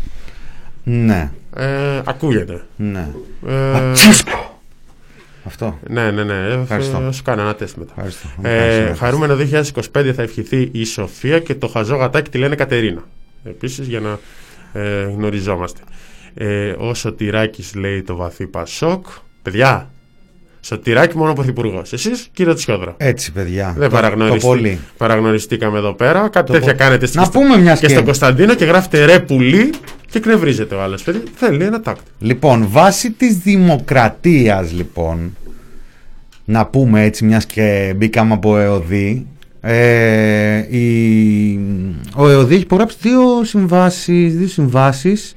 Ναι, 0.84 1.32
Ε, 1.58 1.66
ακούγεται. 2.06 2.62
ναι. 2.76 3.08
Ε, 3.48 3.92
Αυτό. 5.46 5.80
ναι, 5.88 6.12
ναι, 6.12 6.24
ναι. 6.24 6.34
Ε, 6.34 6.62
Ευχαριστώ. 6.62 6.98
Θα 6.98 7.12
σου 7.12 7.24
κάνω 7.24 7.42
ένα 7.42 7.56
τεστ 7.56 7.75
μετά. 7.78 7.94
Ευχαριστώ. 7.96 8.28
Ε, 8.42 8.75
Ευχαριστώ. 8.78 9.06
χαρούμενο 9.06 9.36
2025 9.94 10.12
θα 10.16 10.22
ευχηθεί 10.22 10.70
η 10.72 10.84
Σοφία 10.84 11.40
και 11.40 11.56
το 11.56 11.68
χαζό 11.68 11.96
γατάκι 11.96 12.30
τη 12.30 12.38
λένε 12.38 12.56
Κατερίνα. 12.56 13.04
Επίσης 13.44 13.88
για 13.88 14.00
να 14.00 14.20
ε, 14.82 15.04
γνωριζόμαστε. 15.04 15.82
Ε, 16.34 16.75
ο 16.78 16.94
Σωτηράκης 16.94 17.75
λέει 17.75 18.02
το 18.02 18.16
βαθύ 18.16 18.48
Πασόκ. 18.48 19.06
Παιδιά, 19.42 19.90
Σωτηράκη 20.66 21.18
μόνο 21.18 21.34
πρωθυπουργός. 21.34 21.94
Εσείς 21.94 22.28
κύριε 22.34 22.54
Τσιόδρα. 22.54 22.94
Έτσι, 22.98 23.32
παιδιά. 23.32 23.66
Δεν 23.78 23.90
το, 23.90 23.96
το 23.96 24.02
παραγνωριστεί, 24.02 24.48
πολύ. 24.48 24.80
παραγνωριστήκαμε 24.98 25.78
εδώ 25.78 25.94
πέρα. 25.94 26.28
Κάτι 26.30 26.46
Το 26.46 26.54
τέτοια 26.54 26.72
πο- 26.72 26.78
κάνετε 26.78 27.08
Να 27.14 27.22
και, 27.22 27.28
στο- 27.30 27.40
πούμε 27.40 27.58
μιας 27.58 27.80
και 27.80 27.86
και- 27.86 27.92
στον 27.92 28.06
Κωνσταντίνο 28.06 28.54
και 28.54 28.66
γράφετε 28.66 29.06
ρε 29.06 29.20
πουλί 29.20 29.70
και 30.10 30.20
κνευρίζεται 30.20 30.76
ο 30.76 30.82
άλλος. 30.82 31.04
Παιδί, 31.04 31.24
θέλει 31.36 31.64
ένα 31.64 31.82
τάκτο. 31.82 32.04
Λοιπόν, 32.20 32.68
βάσει 32.70 33.12
της 33.12 33.38
δημοκρατίας 33.38 34.72
λοιπόν, 34.74 35.36
να 36.46 36.66
πούμε 36.66 37.04
έτσι 37.04 37.26
μιας 37.26 37.46
και 37.46 37.94
μπήκαμε 37.98 38.34
από 38.34 38.58
ΕΟΔΗ, 38.58 39.26
ε, 39.62 40.78
η, 40.78 41.60
ο 42.16 42.30
ΕΟΔΗ 42.30 42.54
έχει 42.54 42.64
υπογράψει 42.64 42.98
δύο 43.02 43.44
συμβάσεις, 43.44 44.36
δύο 44.38 44.48
συμβάσεις 44.48 45.36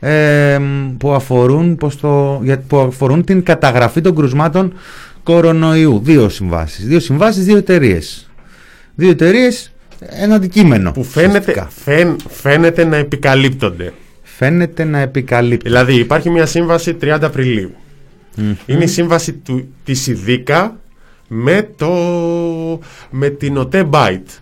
ε, 0.00 0.58
που, 0.98 1.12
αφορούν, 1.12 1.76
πως 1.76 1.96
το, 2.00 2.40
για, 2.42 2.58
που 2.58 2.78
αφορούν 2.78 3.24
την 3.24 3.42
καταγραφή 3.42 4.00
των 4.00 4.14
κρουσμάτων 4.14 4.72
κορονοϊού. 5.22 6.00
Δύο 6.04 6.28
συμβάσεις, 6.28 6.86
δύο 6.86 7.00
συμβάσεις, 7.00 7.44
δύο 7.44 7.56
εταιρείες. 7.56 8.30
Δύο 8.94 9.10
εταιρείες, 9.10 9.72
ένα 9.98 10.34
αντικείμενο. 10.34 10.92
Που 10.92 11.04
φαίνεται, 11.04 11.38
ουσιαστικά. 11.38 11.68
φαίν, 11.68 12.16
φαίνεται 12.28 12.84
να 12.84 12.96
επικαλύπτονται. 12.96 13.92
Φαίνεται 14.22 14.84
να 14.84 14.98
επικαλύπτει. 14.98 15.68
Δηλαδή 15.68 15.94
υπάρχει 15.94 16.30
μια 16.30 16.46
σύμβαση 16.46 16.96
30 17.02 17.18
Απριλίου. 17.22 17.70
Είναι 18.66 18.84
η 18.84 18.86
σύμβαση 18.86 19.32
του, 19.32 19.68
της 19.84 20.06
ΙΔΙΚΑ 20.06 20.78
με, 21.28 21.68
το, 21.76 21.88
με 23.10 23.28
την 23.28 23.56
ΟΤΕ 23.56 23.88
Byte. 23.90 24.38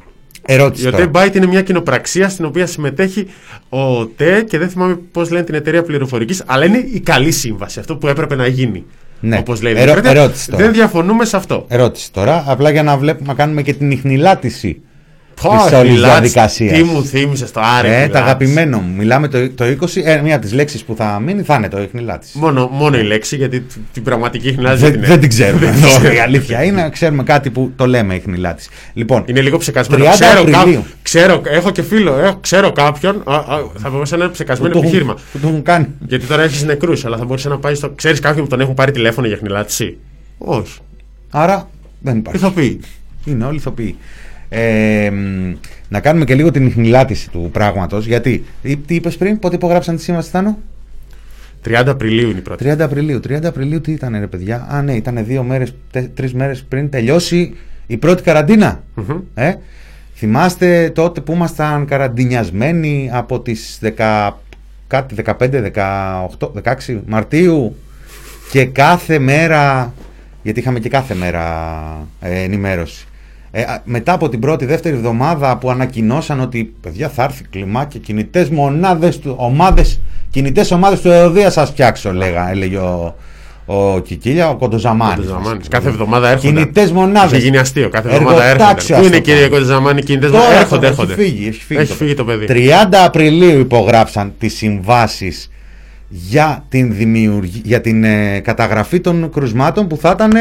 Ερώτηση 0.47 0.89
Η 0.89 0.91
τώρα. 0.91 1.05
ΟΤΕ 1.05 1.11
Byte 1.31 1.35
είναι 1.37 1.47
μια 1.47 1.63
κοινοπραξία 1.63 2.29
στην 2.29 2.45
οποία 2.45 2.67
συμμετέχει 2.67 3.27
ο 3.69 3.99
ΟΤΕ 3.99 4.43
και 4.49 4.59
δεν 4.59 4.69
θυμάμαι 4.69 4.99
πώς 5.13 5.31
λένε 5.31 5.45
την 5.45 5.55
εταιρεία 5.55 5.83
πληροφορικής, 5.83 6.43
αλλά 6.47 6.65
είναι 6.65 6.79
η 6.93 7.01
καλή 7.01 7.31
σύμβαση, 7.33 7.79
αυτό 7.79 7.97
που 7.97 8.07
έπρεπε 8.09 8.35
να 8.35 8.47
γίνει. 8.47 8.85
Ναι. 9.21 9.37
Όπως 9.39 9.63
λέει 9.63 9.73
η 9.73 9.77
Ερω- 9.77 9.87
Δημοκρατία. 9.91 10.21
ερώτηση 10.23 10.51
τώρα. 10.51 10.63
Δεν 10.65 10.73
διαφωνούμε 10.73 11.25
σε 11.25 11.37
αυτό. 11.37 11.65
Ερώτηση 11.69 12.13
τώρα, 12.13 12.45
απλά 12.47 12.71
για 12.71 12.83
να 12.83 12.97
βλέπουμε, 12.97 13.29
να 13.29 13.35
κάνουμε 13.35 13.63
και 13.63 13.73
την 13.75 13.91
ιχνηλάτηση 13.91 14.81
Πω, 15.43 15.51
της 15.69 15.73
όλης 15.79 15.99
Λάτς, 15.99 16.13
διαδικασίας. 16.13 16.79
Τι 16.79 16.83
μου 16.85 17.05
θύμισες 17.05 17.51
το 17.51 17.61
άρε. 17.79 17.97
Ε, 17.97 18.01
Λάτς. 18.01 18.13
τα 18.13 18.19
αγαπημένο 18.19 18.79
μου. 18.79 18.95
Μιλάμε 18.97 19.29
το, 19.29 19.51
το 19.51 19.65
20, 19.65 20.01
ε, 20.05 20.21
μία 20.21 20.37
από 20.37 20.47
τι 20.47 20.55
λέξει 20.55 20.85
που 20.85 20.95
θα 20.97 21.21
μείνει 21.25 21.43
θα 21.43 21.55
είναι 21.55 21.69
το 21.69 21.83
ιχνηλάτηση. 21.83 22.39
Μόνο, 22.39 22.69
μόνο 22.73 22.99
η 22.99 23.03
λέξη, 23.03 23.37
γιατί 23.37 23.61
τ- 23.61 23.73
την 23.93 24.03
πραγματική 24.03 24.53
χνηλάζη 24.53 24.83
Δεν, 24.83 24.93
την 24.93 25.01
δεν 25.05 25.21
την 25.21 25.29
ξέρουμε. 25.29 25.59
Δεν 25.59 25.75
την 25.75 25.83
εδώ. 25.85 25.99
ξέρω. 25.99 26.13
Η 26.15 26.19
αλήθεια 26.19 26.65
είναι 26.65 26.83
να 26.83 26.89
ξέρουμε 26.91 27.23
κάτι 27.23 27.51
που 27.51 27.73
το 27.77 27.87
λέμε 27.87 28.15
ιχνηλάτηση. 28.15 28.69
Λοιπόν, 28.95 29.23
Είναι 29.27 29.41
λίγο 29.41 29.59
ψεκασμένο. 29.59 30.05
30 30.05 30.09
Ξέρω, 30.13 30.41
Απριλίου. 30.41 30.81
κά- 30.83 30.97
ξέρω, 31.03 31.43
έχω 31.45 31.71
και 31.71 31.83
φίλο, 31.83 32.19
έχω, 32.19 32.37
ξέρω 32.41 32.73
κάποιον. 32.73 33.23
α, 33.25 33.35
α, 33.35 33.43
θα 33.79 33.91
μπορούσε 33.91 34.17
να 34.17 34.25
είναι 34.25 34.33
ψεκασμένο 34.33 34.73
που 34.73 34.79
το, 34.81 34.85
επιχείρημα. 34.87 35.13
έχουν, 35.13 35.25
που 35.33 35.39
το 35.39 35.49
έχουν 35.49 35.63
κάνει. 35.63 35.87
Γιατί 36.09 36.27
τώρα 36.27 36.43
έχεις 36.43 36.65
νεκρούς, 36.65 37.05
αλλά 37.05 37.17
θα 37.17 37.25
μπορούσε 37.25 37.49
να 37.49 37.59
πάει 37.59 37.75
στο. 37.75 37.91
Ξέρεις 37.91 38.21
κάποιον 38.21 38.45
που 38.45 38.51
τον 38.51 38.61
έχουν 38.61 38.75
πάρει 38.75 38.91
τηλέφωνο 38.93 39.27
για 39.27 39.37
χνηλάτηση. 39.37 39.97
Όχι. 40.39 40.73
Άρα 41.31 41.69
δεν 42.01 42.17
υπάρχει. 42.17 42.39
Ηθοποιεί. 42.45 42.81
Είναι 43.25 43.45
όλοι 43.45 43.57
ηθοποιοί. 43.57 43.97
Ε, 44.49 45.11
μ, 45.11 45.55
να 45.89 46.01
κάνουμε 46.01 46.25
και 46.25 46.35
λίγο 46.35 46.51
την 46.51 46.67
ιχνηλάτηση 46.67 47.31
του 47.31 47.49
πράγματος. 47.53 48.07
Γιατί, 48.07 48.45
τι 48.63 48.77
τι 48.77 48.95
είπες 48.95 49.17
πριν, 49.17 49.39
πότε 49.39 49.55
υπογράψαν 49.55 49.97
τη 49.97 50.03
σύμβαση, 50.03 50.31
Θάνο; 50.31 50.59
30 51.65 51.83
Απριλίου 51.87 52.29
είναι 52.29 52.39
η 52.39 52.43
πρώτη. 52.43 52.65
30 52.69 52.77
Απριλίου. 52.81 53.21
30 53.29 53.45
Απριλίου 53.45 53.81
τι 53.81 53.93
ήταν, 53.93 54.17
ρε 54.19 54.27
παιδιά; 54.27 54.67
Α, 54.71 54.83
ναι, 54.83 54.93
ήταν 54.95 55.25
δύο 55.25 55.43
μέρες, 55.43 55.75
τρεις 56.15 56.35
μέρες 56.35 56.65
πριν 56.69 56.91
τελειώσει 56.91 57.57
η 57.87 57.97
πρώτη 57.97 58.23
καραντίνα. 58.23 58.83
Μμμ. 58.95 59.21
Ε; 59.35 59.55
Θυμάστε 60.19 60.91
τότε 60.91 61.21
που 61.21 61.33
ήμασταν 61.33 61.87
καραντινιασμένοι 61.87 63.11
από 63.13 63.41
τις 63.41 63.79
10, 63.97 64.31
κάτι 64.87 65.15
15, 65.15 65.71
18, 66.39 66.51
16 66.63 67.01
Μαρτίου 67.07 67.77
και 68.51 68.65
κάθε 68.65 69.19
μέρα, 69.19 69.95
γιατί 70.43 70.61
είχαμε 70.61 70.79
και 70.79 70.89
κάθε 70.89 71.15
μέρα 71.15 71.47
ε, 72.21 72.43
ενημέρωση. 72.43 73.07
Ε, 73.59 73.63
α, 73.63 73.83
μετά 73.85 74.13
από 74.13 74.29
την 74.29 74.41
πρώτη, 74.41 74.65
δεύτερη 74.65 74.97
εβδομάδα 74.97 75.57
που 75.57 75.71
ανακοινώσαν 75.71 76.41
ότι 76.41 76.75
παιδιά 76.81 77.09
θα 77.09 77.23
έρθει 77.23 77.45
κλιμάκια, 77.51 78.01
κινητές 78.01 78.49
μονάδες, 78.49 79.19
του, 79.19 79.35
ομάδες, 79.39 80.01
κινητές 80.31 80.71
ομάδες 80.71 81.01
του 81.01 81.11
ΕΟΔΙΑ 81.11 81.51
σας 81.51 81.69
φτιάξω, 81.69 82.13
λέγα, 82.13 82.51
έλεγε 82.51 82.77
ο, 82.77 83.15
ο 83.67 83.99
Κικίλια, 84.01 84.49
ο 84.49 84.57
Κοντοζαμάνης. 84.57 85.27
Κοντοζαμάνης. 85.27 85.69
Κάθε 85.69 85.89
εβδομάδα 85.89 86.29
έρχονται. 86.29 86.53
Κινητές 86.53 86.93
μονάδες. 86.93 87.33
Έχει 87.33 87.43
γίνει 87.43 87.59
αστείο. 87.59 87.89
Κάθε 87.89 88.09
εβδομάδα 88.09 88.45
Εργοτάξιο, 88.45 88.95
έρχονται. 88.97 89.01
Πού 89.01 89.01
ας 89.01 89.07
είναι 89.07 89.17
το 89.17 89.23
κύριε 89.23 89.47
πούμε. 89.47 89.59
Κοντοζαμάνη, 89.59 90.03
κινητές 90.03 90.31
Τώρα 90.31 90.43
μονάδες; 90.43 90.63
Έρχονται, 90.63 90.87
έχει 90.87 91.01
έρχονται. 91.01 91.23
φύγει, 91.23 91.49
έχει 91.49 91.61
φύγει, 91.65 91.81
Έχει 91.81 91.93
φύγει 91.93 92.15
το 92.15 92.25
παιδί. 92.25 92.47
30 92.49 93.05
Απριλίου 93.05 93.59
υπογράψαν 93.61 94.33
τις 94.39 94.57
συμβάσεις 94.57 95.51
για 96.09 96.65
την, 96.69 96.95
δημιουργία, 96.95 97.61
για 97.65 97.81
την 97.81 98.05
ε, 98.05 98.41
καταγραφή 98.41 99.01
των 99.01 99.31
κρουσμάτων 99.31 99.87
που 99.87 99.97
θα, 99.97 100.11
ήταν, 100.15 100.33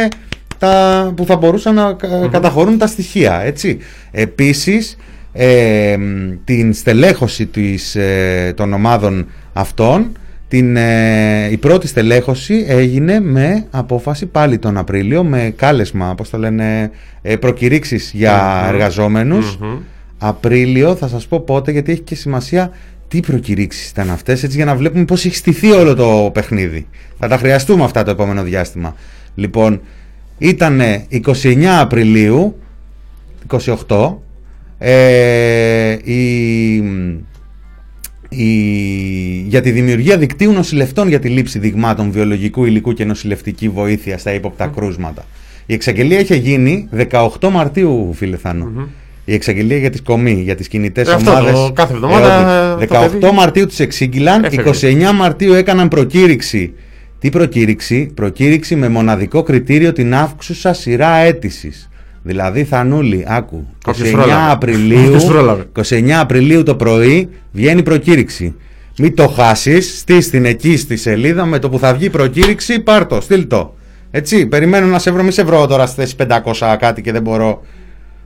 τα, 0.59 1.13
που 1.15 1.25
θα 1.25 1.35
μπορούσαν 1.35 1.75
να 1.75 1.93
κα- 1.93 2.27
καταχωρούν 2.31 2.77
τα 2.77 2.87
στοιχεία. 2.87 3.41
Έτσι. 3.41 3.77
Επίσης, 4.11 4.97
ε, 5.33 5.95
μ, 5.97 6.31
την 6.43 6.73
στελέχωση 6.73 7.45
της, 7.45 7.95
ε, 7.95 8.53
των 8.55 8.73
ομάδων 8.73 9.27
αυτών 9.53 10.11
την, 10.47 10.75
ε, 10.77 11.47
η 11.51 11.57
πρώτη 11.57 11.87
στελέχωση 11.87 12.65
έγινε 12.67 13.19
με 13.19 13.65
απόφαση 13.71 14.25
πάλι 14.25 14.57
τον 14.57 14.77
Απρίλιο 14.77 15.23
με 15.23 15.53
κάλεσμα, 15.55 16.15
πώς 16.15 16.29
το 16.29 16.37
λένε, 16.37 16.91
ε, 17.21 17.35
προκηρύξεις 17.35 18.11
για 18.13 18.61
Μμμ. 18.63 18.73
εργαζόμενους 18.73 19.57
Μμμ. 19.57 19.77
Απρίλιο, 20.17 20.95
θα 20.95 21.07
σας 21.07 21.27
πω 21.27 21.39
πότε, 21.39 21.71
γιατί 21.71 21.91
έχει 21.91 22.01
και 22.01 22.15
σημασία 22.15 22.71
τι 23.07 23.19
προκηρύξεις 23.19 23.89
ήταν 23.89 24.09
αυτές, 24.09 24.43
έτσι 24.43 24.55
για 24.55 24.65
να 24.65 24.75
βλέπουμε 24.75 25.05
πώς 25.05 25.25
έχει 25.25 25.35
στηθεί 25.35 25.71
όλο 25.71 25.95
το 25.95 26.29
παιχνίδι. 26.33 26.87
Θα 27.19 27.27
τα 27.27 27.37
χρειαστούμε 27.37 27.83
αυτά 27.83 28.03
το 28.03 28.11
επόμενο 28.11 28.43
διάστημα. 28.43 28.95
Λοιπόν, 29.35 29.81
ήταν 30.37 30.81
29 31.11 31.63
Απριλίου, 31.79 32.55
28, 33.87 34.15
ε, 34.77 35.97
η, 36.03 36.75
η, 38.29 38.45
για 39.47 39.61
τη 39.61 39.71
δημιουργία 39.71 40.17
δικτύου 40.17 40.51
νοσηλευτών 40.51 41.07
για 41.07 41.19
τη 41.19 41.29
λήψη 41.29 41.59
δειγμάτων 41.59 42.11
βιολογικού 42.11 42.65
υλικού 42.65 42.93
και 42.93 43.05
νοσηλευτική 43.05 43.69
βοήθεια 43.69 44.17
στα 44.17 44.33
ύποπτα 44.33 44.67
κρούσματα. 44.67 45.25
Η 45.65 45.73
εξαγγελία 45.73 46.19
είχε 46.19 46.35
γίνει 46.35 46.89
18 47.11 47.27
Μαρτίου, 47.51 48.13
φίλε 48.13 48.37
Θάνο. 48.37 48.87
Η 49.25 49.33
εξαγγελία 49.33 49.77
για 49.77 49.89
τις 49.89 50.01
κομμή, 50.01 50.41
για 50.43 50.55
τις 50.55 50.67
κινητές 50.67 51.07
Ε, 51.07 51.13
αυτό 51.13 51.31
ομάδες. 51.31 51.51
το 51.53 51.71
κάθε 51.73 51.93
εβδομάδα, 51.93 52.77
Ε, 52.81 52.85
το 52.85 52.95
18 52.95 53.09
παιδί 53.11 53.31
Μαρτίου 53.35 53.65
τις 53.65 53.79
εξήγηλαν, 53.79 54.43
έφευγε. 54.43 54.61
29 55.11 55.13
Μαρτίου 55.13 55.53
έκαναν 55.53 55.87
προκήρυξη. 55.87 56.73
Τι 57.19 57.29
προκήρυξη; 57.29 58.11
Προκήρυξη 58.13 58.75
με 58.75 58.89
μοναδικό 58.89 59.43
κριτήριο 59.43 59.91
την 59.93 60.15
αύξουσα 60.15 60.73
σειρά 60.73 61.15
αίτησης. 61.15 61.89
Δηλαδή 62.23 62.63
Θανούλη, 62.63 63.25
άκου, 63.27 63.67
29 63.85 63.89
Όποιος 63.89 64.11
πρόλαβε. 64.11 64.51
Απριλίου, 64.51 65.07
Όποιος 65.07 65.25
πρόλαβε. 65.25 65.65
29 65.89 66.09
Απριλίου 66.09 66.63
το 66.63 66.75
πρωί 66.75 67.29
βγαίνει 67.51 67.83
προκήρυξη. 67.83 68.55
Μην 68.97 69.15
το 69.15 69.27
χάσεις, 69.27 69.99
στείς 69.99 70.29
την 70.29 70.45
εκεί 70.45 70.77
στη 70.77 70.97
σελίδα 70.97 71.45
με 71.45 71.59
το 71.59 71.69
που 71.69 71.79
θα 71.79 71.93
βγει 71.93 72.05
η 72.05 72.09
προκήρυξη, 72.09 72.79
πάρ' 72.79 73.05
το, 73.05 73.21
στείλ 73.21 73.47
το. 73.47 73.75
Έτσι, 74.11 74.45
περιμένω 74.45 74.85
να 74.85 74.99
σε 74.99 75.11
βρω, 75.11 75.23
μη 75.23 75.31
σε 75.31 75.43
βρω 75.43 75.67
τώρα 75.67 75.85
στη 75.85 76.01
θέση 76.01 76.15
500 76.53 76.75
κάτι 76.79 77.01
και 77.01 77.11
δεν 77.11 77.21
μπορώ. 77.21 77.61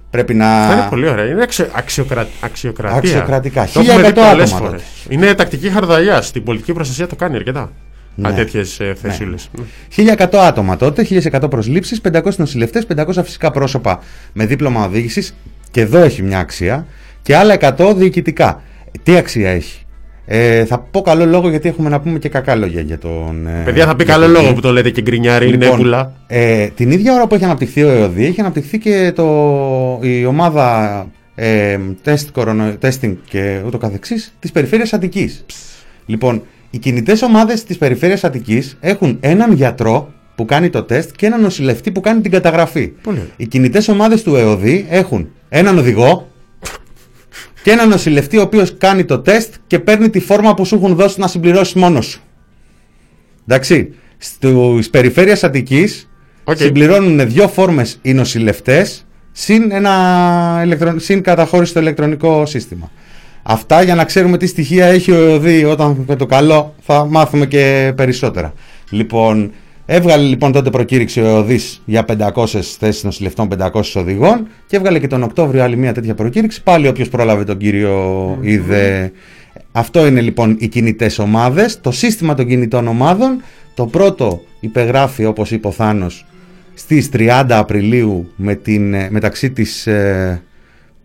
Πρέπει 0.09 0.33
να... 0.33 0.67
Θα 0.67 0.73
είναι 0.73 0.87
πολύ 0.89 1.09
ωραία. 1.09 1.25
Είναι 1.25 1.41
αξιο, 1.41 1.67
αξιοκρα, 1.71 2.27
αξιοκρατία. 2.41 2.97
Αξιοκρατικά. 2.97 3.69
Το 3.73 3.79
έχουμε 3.79 4.01
1100 4.01 4.05
δει 4.05 4.13
πολλές 4.13 4.51
άτομα 4.51 4.67
φορές. 4.67 4.81
τότε. 5.03 5.15
Είναι 5.15 5.33
τακτική 5.33 5.69
χαρδαλιά. 5.69 6.21
Στην 6.21 6.43
πολιτική 6.43 6.73
προστασία 6.73 7.07
το 7.07 7.15
κάνει 7.15 7.35
αρκετά. 7.35 7.71
Ναι. 8.21 8.29
Ναι. 8.29 8.35
Τέτοιες 8.35 8.79
θεσίλες. 9.01 9.49
1100 9.95 10.25
άτομα 10.37 10.77
τότε, 10.77 11.03
1100 11.03 11.49
προσλήψεις, 11.49 12.01
500 12.01 12.35
νοσηλευτές, 12.37 12.85
500 12.85 13.23
φυσικά 13.23 13.51
πρόσωπα 13.51 13.99
με 14.33 14.45
δίπλωμα 14.45 14.85
οδήγησης 14.85 15.35
και 15.71 15.81
εδώ 15.81 15.99
έχει 15.99 16.21
μια 16.21 16.39
αξία 16.39 16.85
και 17.21 17.35
άλλα 17.35 17.53
100 17.77 17.93
διοικητικά. 17.95 18.61
Τι 19.03 19.15
αξία 19.15 19.49
έχει; 19.49 19.83
Ε, 20.25 20.65
θα 20.65 20.79
πω 20.79 21.01
καλό 21.01 21.25
λόγο 21.25 21.49
γιατί 21.49 21.69
έχουμε 21.69 21.89
να 21.89 21.99
πούμε 21.99 22.19
και 22.19 22.29
κακά 22.29 22.55
λόγια 22.55 22.81
για 22.81 22.97
τον. 22.97 23.47
ε, 23.47 23.61
Παιδιά 23.65 23.85
θα 23.85 23.95
πει 23.95 24.03
για 24.03 24.13
καλό 24.13 24.23
τον 24.25 24.31
λόγο 24.33 24.43
κύριο. 24.45 24.61
που 24.61 24.67
το 24.67 24.73
λέτε 24.73 24.89
και 24.89 25.01
γκρινιάρι. 25.01 25.47
είναι 25.47 25.55
Λοιπόν, 25.57 25.77
πουλά. 25.77 26.13
ε, 26.27 26.67
την 26.67 26.91
ίδια 26.91 27.13
ώρα 27.13 27.27
που 27.27 27.35
έχει 27.35 27.43
αναπτυχθεί 27.43 27.83
ο 27.83 27.89
ΕΟΔΗ, 27.89 28.25
έχει 28.25 28.39
αναπτυχθεί 28.41 28.77
και 28.77 29.11
το, 29.15 29.25
η 30.01 30.25
ομάδα 30.25 31.07
ε, 31.35 31.77
τεστ, 32.01 32.29
κορονο, 32.31 32.73
testing 32.81 33.15
και 33.29 33.61
ούτω 33.65 33.77
καθεξής 33.77 34.33
της 34.39 34.51
περιφέρειας 34.51 34.93
Αττικής. 34.93 35.45
Λοιπόν, 36.05 36.43
οι 36.69 36.77
κινητές 36.77 37.21
ομάδες 37.21 37.63
της 37.63 37.77
περιφέρειας 37.77 38.23
Αττικής 38.23 38.77
έχουν 38.79 39.17
έναν 39.19 39.53
γιατρό 39.53 40.13
που 40.35 40.45
κάνει 40.45 40.69
το 40.69 40.83
τεστ 40.83 41.15
και 41.15 41.25
έναν 41.25 41.41
νοσηλευτή 41.41 41.91
που 41.91 42.01
κάνει 42.01 42.21
την 42.21 42.31
καταγραφή. 42.31 42.87
Πολύ 42.87 43.17
ωραία. 43.17 43.31
Οι 43.37 43.47
κινητές 43.47 43.87
ομάδες 43.87 44.23
του 44.23 44.35
ΕΟΔΥ 44.35 44.85
έχουν 44.89 45.29
έναν 45.49 45.77
οδηγό 45.77 46.31
και 47.63 47.71
έναν 47.71 47.89
νοσηλευτή 47.89 48.37
ο 48.37 48.41
οποίος 48.41 48.77
κάνει 48.77 49.05
το 49.05 49.19
τεστ 49.19 49.53
και 49.67 49.79
παίρνει 49.79 50.09
τη 50.09 50.19
φόρμα 50.19 50.53
που 50.53 50.65
σου 50.65 50.75
έχουν 50.75 50.95
δώσει 50.95 51.19
να 51.19 51.27
συμπληρώσεις 51.27 51.73
μόνος 51.73 52.05
σου. 52.05 52.21
Εντάξει, 53.47 53.93
στις 54.17 54.89
περιφέρειες 54.89 55.43
Αττικής 55.43 56.09
Οκ. 56.43 56.57
συμπληρώνουν 56.57 57.29
δύο 57.29 57.47
φόρμες 57.47 57.99
οι 58.01 58.13
νοσηλευτές 58.13 59.05
συν, 59.31 59.71
ένα 59.71 60.61
ηλεκτρο... 60.63 60.99
συν 60.99 61.21
καταχώρηση 61.21 61.71
στο 61.71 61.79
ηλεκτρονικό 61.79 62.45
σύστημα. 62.45 62.91
Αυτά 63.51 63.81
για 63.83 63.95
να 63.95 64.05
ξέρουμε 64.05 64.37
τι 64.37 64.47
στοιχεία 64.47 64.85
έχει 64.85 65.11
ο 65.11 65.15
ΕΟΔΗ 65.15 65.63
όταν 65.63 66.03
με 66.07 66.15
το 66.15 66.25
καλό 66.25 66.75
θα 66.81 67.05
μάθουμε 67.05 67.45
και 67.45 67.93
περισσότερα. 67.95 68.53
Λοιπόν, 68.89 69.51
έβγαλε 69.85 70.23
λοιπόν 70.23 70.51
τότε 70.51 70.69
προκήρυξη 70.69 71.21
ο 71.21 71.25
ΕΟΔΗς 71.25 71.81
για 71.85 72.05
500 72.35 72.45
θέσεις 72.79 73.03
νοσηλευτών, 73.03 73.47
500 73.59 73.81
οδηγών 73.95 74.47
και 74.67 74.75
έβγαλε 74.75 74.99
και 74.99 75.07
τον 75.07 75.23
Οκτώβριο 75.23 75.63
άλλη 75.63 75.77
μια 75.77 75.93
τέτοια 75.93 76.15
προκήρυξη. 76.15 76.63
Πάλι 76.63 76.87
όποιος 76.87 77.09
πρόλαβε 77.09 77.43
τον 77.43 77.57
κύριο 77.57 78.37
είδε. 78.41 79.11
Αυτό 79.71 80.05
είναι 80.05 80.21
λοιπόν 80.21 80.55
οι 80.59 80.67
κινητές 80.67 81.19
ομάδες. 81.19 81.81
Το 81.81 81.91
σύστημα 81.91 82.33
των 82.33 82.47
κινητών 82.47 82.87
ομάδων, 82.87 83.41
το 83.73 83.85
πρώτο 83.85 84.41
υπεγράφει 84.59 85.25
όπως 85.25 85.51
είπε 85.51 85.67
ο 85.67 85.71
Θάνος 85.71 86.25
στις 86.73 87.09
30 87.13 87.45
Απριλίου 87.49 88.31
με 88.35 88.55
την, 88.55 88.93
ε, 88.93 89.07
μεταξύ 89.11 89.51
της, 89.51 89.87
ε, 89.87 90.41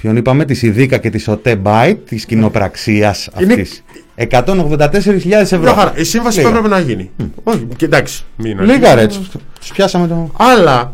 ποιον 0.04 0.16
είπαμε, 0.16 0.44
της 0.44 0.62
ΙΔΙΚΑ 0.62 0.98
και 0.98 1.10
της 1.10 1.28
ΟΤΕ 1.28 1.60
Byte, 1.64 1.96
της 2.08 2.24
κοινοπραξίας 2.26 3.28
Είναι- 3.40 3.52
αυτής. 3.52 3.84
184.000 4.14 5.52
ευρώ. 5.52 5.60
Μια 5.60 5.74
χαρά. 5.74 5.92
Η 5.96 6.04
σύμβαση 6.04 6.40
που 6.40 6.46
Λίγα. 6.46 6.58
έπρεπε 6.58 6.74
να 6.74 6.80
γίνει. 6.80 7.10
Όχι, 7.42 7.66
και 7.76 7.84
εντάξει. 7.84 8.24
Μην 8.36 8.60
Λίγα 8.60 8.94
ρε, 8.94 9.06
τους, 9.06 9.28
τους 9.60 9.70
πιάσαμε 9.72 10.06
το... 10.06 10.30
Αλλά 10.36 10.92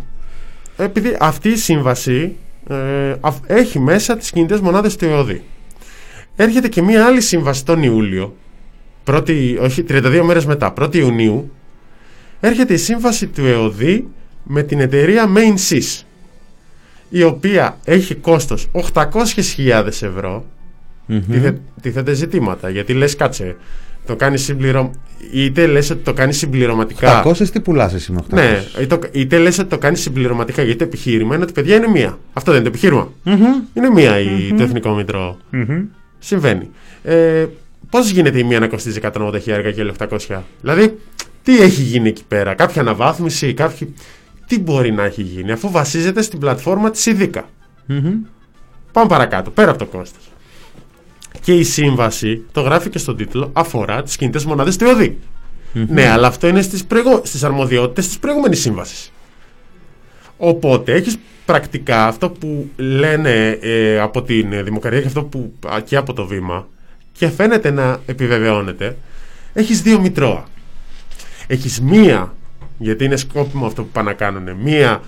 επειδή 0.77 1.17
αυτή 1.21 1.49
η 1.49 1.57
σύμβαση 1.57 2.37
ε, 2.71 2.75
αυ- 3.21 3.45
έχει 3.51 3.79
μέσα 3.79 4.17
τις 4.17 4.31
κινητές 4.31 4.61
μονάδες 4.61 4.97
του 4.97 5.05
ΕΟΔΗ. 5.05 5.43
Έρχεται 6.37 6.69
και 6.69 6.83
μία 6.83 7.05
άλλη 7.07 7.21
σύμβαση 7.21 7.65
τον 7.65 7.83
Ιούλιο, 7.83 8.37
πρώτη, 9.05 9.59
όχι 9.61 9.85
32 9.89 10.21
μέρες 10.25 10.47
μετά, 10.47 10.73
1η 10.81 10.95
Ιουνίου, 10.97 11.53
έρχεται 12.41 12.73
η 12.75 12.77
σύμβαση 12.77 13.27
του 13.27 13.47
ΕΟΔΗ 13.47 14.07
με 14.43 14.63
την 14.63 14.81
εταιρεία 14.81 15.27
MainSys 15.37 16.03
η 17.11 17.23
οποία 17.23 17.77
έχει 17.85 18.15
κόστος 18.15 18.69
800.000 18.93 19.87
ευρώ 19.87 20.45
τίθε- 21.31 21.61
τίθεται 21.83 22.13
ζητήματα 22.13 22.69
γιατί 22.71 22.93
λες 22.93 23.17
κάτσε 23.17 23.57
το 24.07 24.17
κάνει 24.17 24.39
συμπληρω... 24.39 24.91
είτε 25.33 25.67
λες 25.67 25.91
ότι 25.91 26.03
το 26.03 26.13
κάνει 26.13 26.33
συμπληρωματικά 26.33 27.23
800 27.25 27.49
τι 27.49 27.61
πουλάς 27.61 27.95
εσύ 27.95 28.13
με 28.13 28.21
800. 28.31 28.35
ναι, 28.35 28.63
είτε, 28.81 28.97
το- 28.97 29.09
είτε 29.13 29.39
λες 29.39 29.59
ότι 29.59 29.69
το 29.69 29.79
κάνει 29.79 29.97
συμπληρωματικά 29.97 30.63
γιατί 30.63 30.79
το 30.79 30.85
επιχείρημα 30.85 31.35
είναι 31.35 31.45
ότι 31.45 31.53
παιδιά 31.53 31.77
είναι 31.77 31.89
μία. 31.89 32.19
Αυτό 32.33 32.53
δεν 32.53 32.61
είναι 32.61 32.71
το 32.71 32.77
επιχείρημα. 32.77 33.13
Είναι 33.75 33.91
μία 33.91 34.19
η, 34.21 34.55
το 34.57 34.63
εθνικό 34.63 34.95
μητρό. 34.95 35.37
Συμβαίνει. 36.19 36.69
Ε, 37.03 37.47
Πώς 37.91 38.11
γίνεται 38.11 38.39
η 38.39 38.43
μία 38.45 38.59
να 38.61 38.67
κοστίζει 38.69 39.01
180 39.13 39.35
χιλιάρικα 39.43 39.71
και 39.71 39.81
άλλη 39.81 39.93
800. 40.29 40.39
Δηλαδή, 40.61 40.99
τι 41.43 41.61
έχει 41.63 41.83
γίνει 41.83 42.09
εκεί 42.09 42.23
πέρα, 42.29 42.55
κάποια 42.55 42.81
αναβάθμιση, 42.81 43.55
κάποιοι... 43.55 43.95
τι 44.51 44.61
μπορεί 44.61 44.93
να 44.93 45.05
έχει 45.05 45.23
γίνει, 45.23 45.53
αφού 45.53 45.71
βασίζεται 45.71 46.23
στην 46.23 46.39
πλατφόρμα 46.39 46.91
της 46.91 47.07
ΙΔΙΚΑ. 47.07 47.49
Πάμε 48.93 49.09
παρακάτω, 49.09 49.51
πέρα 49.51 49.71
από 49.71 49.79
το 49.79 49.87
κόστος. 49.87 50.31
Και 51.41 51.55
η 51.55 51.63
σύμβαση, 51.63 52.45
το 52.53 52.61
γράφει 52.61 52.89
και 52.89 52.99
στον 52.99 53.17
τίτλο, 53.17 53.51
αφορά 53.53 54.03
τις 54.03 54.17
κινητές 54.17 54.45
μονάδες 54.45 54.77
του 54.77 54.85
ΕΟΔΗ. 54.85 55.19
Ναι, 55.73 56.09
αλλά 56.09 56.27
αυτό 56.27 56.47
είναι 56.49 56.63
στις, 56.63 56.85
προηγο... 56.85 57.21
στις 57.25 57.45
αρμοδιότητες 57.45 58.07
της 58.07 58.19
προηγούμενης 58.19 58.61
σύμβασης. 58.61 59.13
Οπότε 60.37 60.93
έχεις 60.93 61.19
πρακτικά 61.45 62.07
αυτό 62.07 62.31
που 62.31 62.71
λένε 62.77 63.59
ε, 63.61 64.01
από 64.01 64.23
την 64.23 64.53
ε, 64.53 64.63
Δημοκρατία 64.63 65.01
και 65.01 65.07
αυτό 65.07 65.23
που 65.23 65.53
α, 65.69 65.81
και 65.81 65.97
από 65.97 66.13
το 66.13 66.27
βήμα 66.27 66.69
και 67.13 67.29
φαίνεται 67.29 67.71
να 67.71 68.01
επιβεβαιώνεται. 68.07 68.97
Έχεις 69.53 69.83
δύο 69.83 70.01
μητρώα. 70.01 70.45
Έχεις 71.47 71.81
μία, 71.81 72.35
γιατί 72.83 73.05
είναι 73.05 73.17
σκόπιμο 73.17 73.67
αυτό 73.67 73.83
που 73.83 73.89
πάνε 73.93 74.09
να 74.09 74.15
κάνουν, 74.17 74.43
μία, 74.63 75.01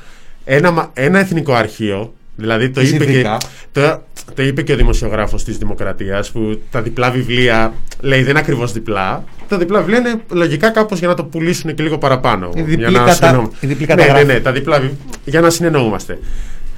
ένα, 0.44 0.70
μα- 0.70 0.90
ένα 0.94 1.18
εθνικό 1.18 1.52
αρχείο, 1.52 2.12
δηλαδή 2.36 2.70
το 2.70 2.80
Της 2.80 2.90
είπε, 2.92 3.04
και, 3.04 3.10
Ιδρικά. 3.10 3.38
το, 3.72 4.02
το 4.34 4.42
είπε 4.42 4.62
και 4.62 4.72
ο 4.72 4.76
δημοσιογράφος 4.76 5.44
της 5.44 5.58
Δημοκρατίας 5.58 6.30
που 6.30 6.60
τα 6.70 6.82
διπλά 6.82 7.10
βιβλία 7.10 7.72
λέει 8.00 8.20
δεν 8.20 8.30
είναι 8.30 8.38
ακριβώς 8.38 8.72
διπλά. 8.72 9.24
Τα 9.48 9.58
διπλά 9.58 9.78
βιβλία 9.78 9.98
είναι 9.98 10.20
λογικά 10.30 10.70
κάπως 10.70 10.98
για 10.98 11.08
να 11.08 11.14
το 11.14 11.24
πουλήσουν 11.24 11.74
και 11.74 11.82
λίγο 11.82 11.98
παραπάνω. 11.98 12.50
Η 12.54 12.62
διπλή 12.62 12.88
για 12.88 12.90
να 12.90 12.98
κατα- 12.98 13.12
συνεννοούμε. 13.12 13.48
η 13.60 13.66
διπλή 13.66 13.86
ναι, 13.86 13.94
ναι, 13.94 14.02
καταγράφη. 14.02 14.26
ναι, 14.26 14.40
τα 14.40 14.52
διπλά 14.52 14.80
βιβλία 14.80 14.98
για 15.24 15.40
να 15.40 15.50
συνεννοούμαστε. 15.50 16.18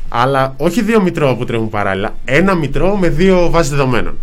Αλλά 0.08 0.54
όχι 0.56 0.82
δύο 0.82 1.02
μητρώα 1.02 1.36
που 1.36 1.44
τρέχουν 1.44 1.68
παράλληλα. 1.68 2.14
Ένα 2.24 2.54
μητρό 2.54 2.96
με 2.96 3.08
δύο 3.08 3.50
βάσεις 3.50 3.70
δεδομένων. 3.70 4.18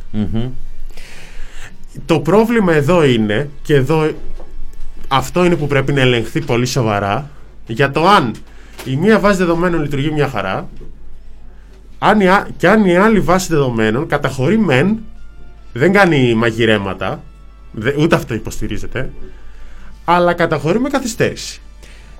Το 2.05 2.19
πρόβλημα 2.19 2.73
εδώ 2.73 3.03
είναι, 3.05 3.49
και 3.61 3.75
εδώ 3.75 4.09
αυτό 5.13 5.45
είναι 5.45 5.55
που 5.55 5.67
πρέπει 5.67 5.93
να 5.93 6.01
ελεγχθεί 6.01 6.41
πολύ 6.41 6.65
σοβαρά, 6.65 7.29
για 7.67 7.91
το 7.91 8.07
αν 8.07 8.31
η 8.85 8.95
μία 8.95 9.19
βάση 9.19 9.37
δεδομένων 9.37 9.81
λειτουργεί 9.81 10.11
μια 10.11 10.27
χαρά, 10.27 10.67
αν 11.99 12.19
η, 12.19 12.27
α- 12.29 12.47
και 12.57 12.67
αν 12.69 12.85
η 12.85 12.97
άλλη 12.97 13.19
βάση 13.19 13.47
δεδομένων 13.49 14.07
καταχωρεί 14.07 14.57
μεν, 14.57 14.97
δεν 15.73 15.93
κάνει 15.93 16.33
μαγειρέματα, 16.33 17.23
δε- 17.71 17.93
ούτε 17.97 18.15
αυτό 18.15 18.33
υποστηρίζεται, 18.33 19.09
αλλά 20.05 20.33
καταχωρεί 20.33 20.79
με 20.79 20.89
καθυστέρηση. 20.89 21.61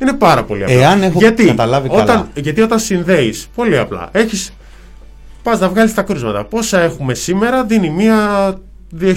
Είναι 0.02 0.14
πάρα 0.14 0.44
πολύ 0.44 0.64
απλό. 0.64 0.80
Εάν 0.80 1.04
έχω 1.04 1.20
καταλάβει 1.46 1.88
όταν, 1.92 2.06
καλά. 2.06 2.28
Γιατί 2.36 2.62
όταν 2.62 2.80
συνδέεις, 2.80 3.48
πολύ 3.56 3.78
απλά, 3.78 4.10
έχει. 4.12 4.50
Πας 5.44 5.60
να 5.60 5.70
βγάλεις 5.70 5.94
τα 5.94 6.02
κρούσματα. 6.02 6.44
Πόσα 6.46 6.80
έχουμε 6.82 7.14
σήμερα, 7.14 7.64
δίνει 7.64 7.90
μία 7.90 8.54
2.000. 9.00 9.14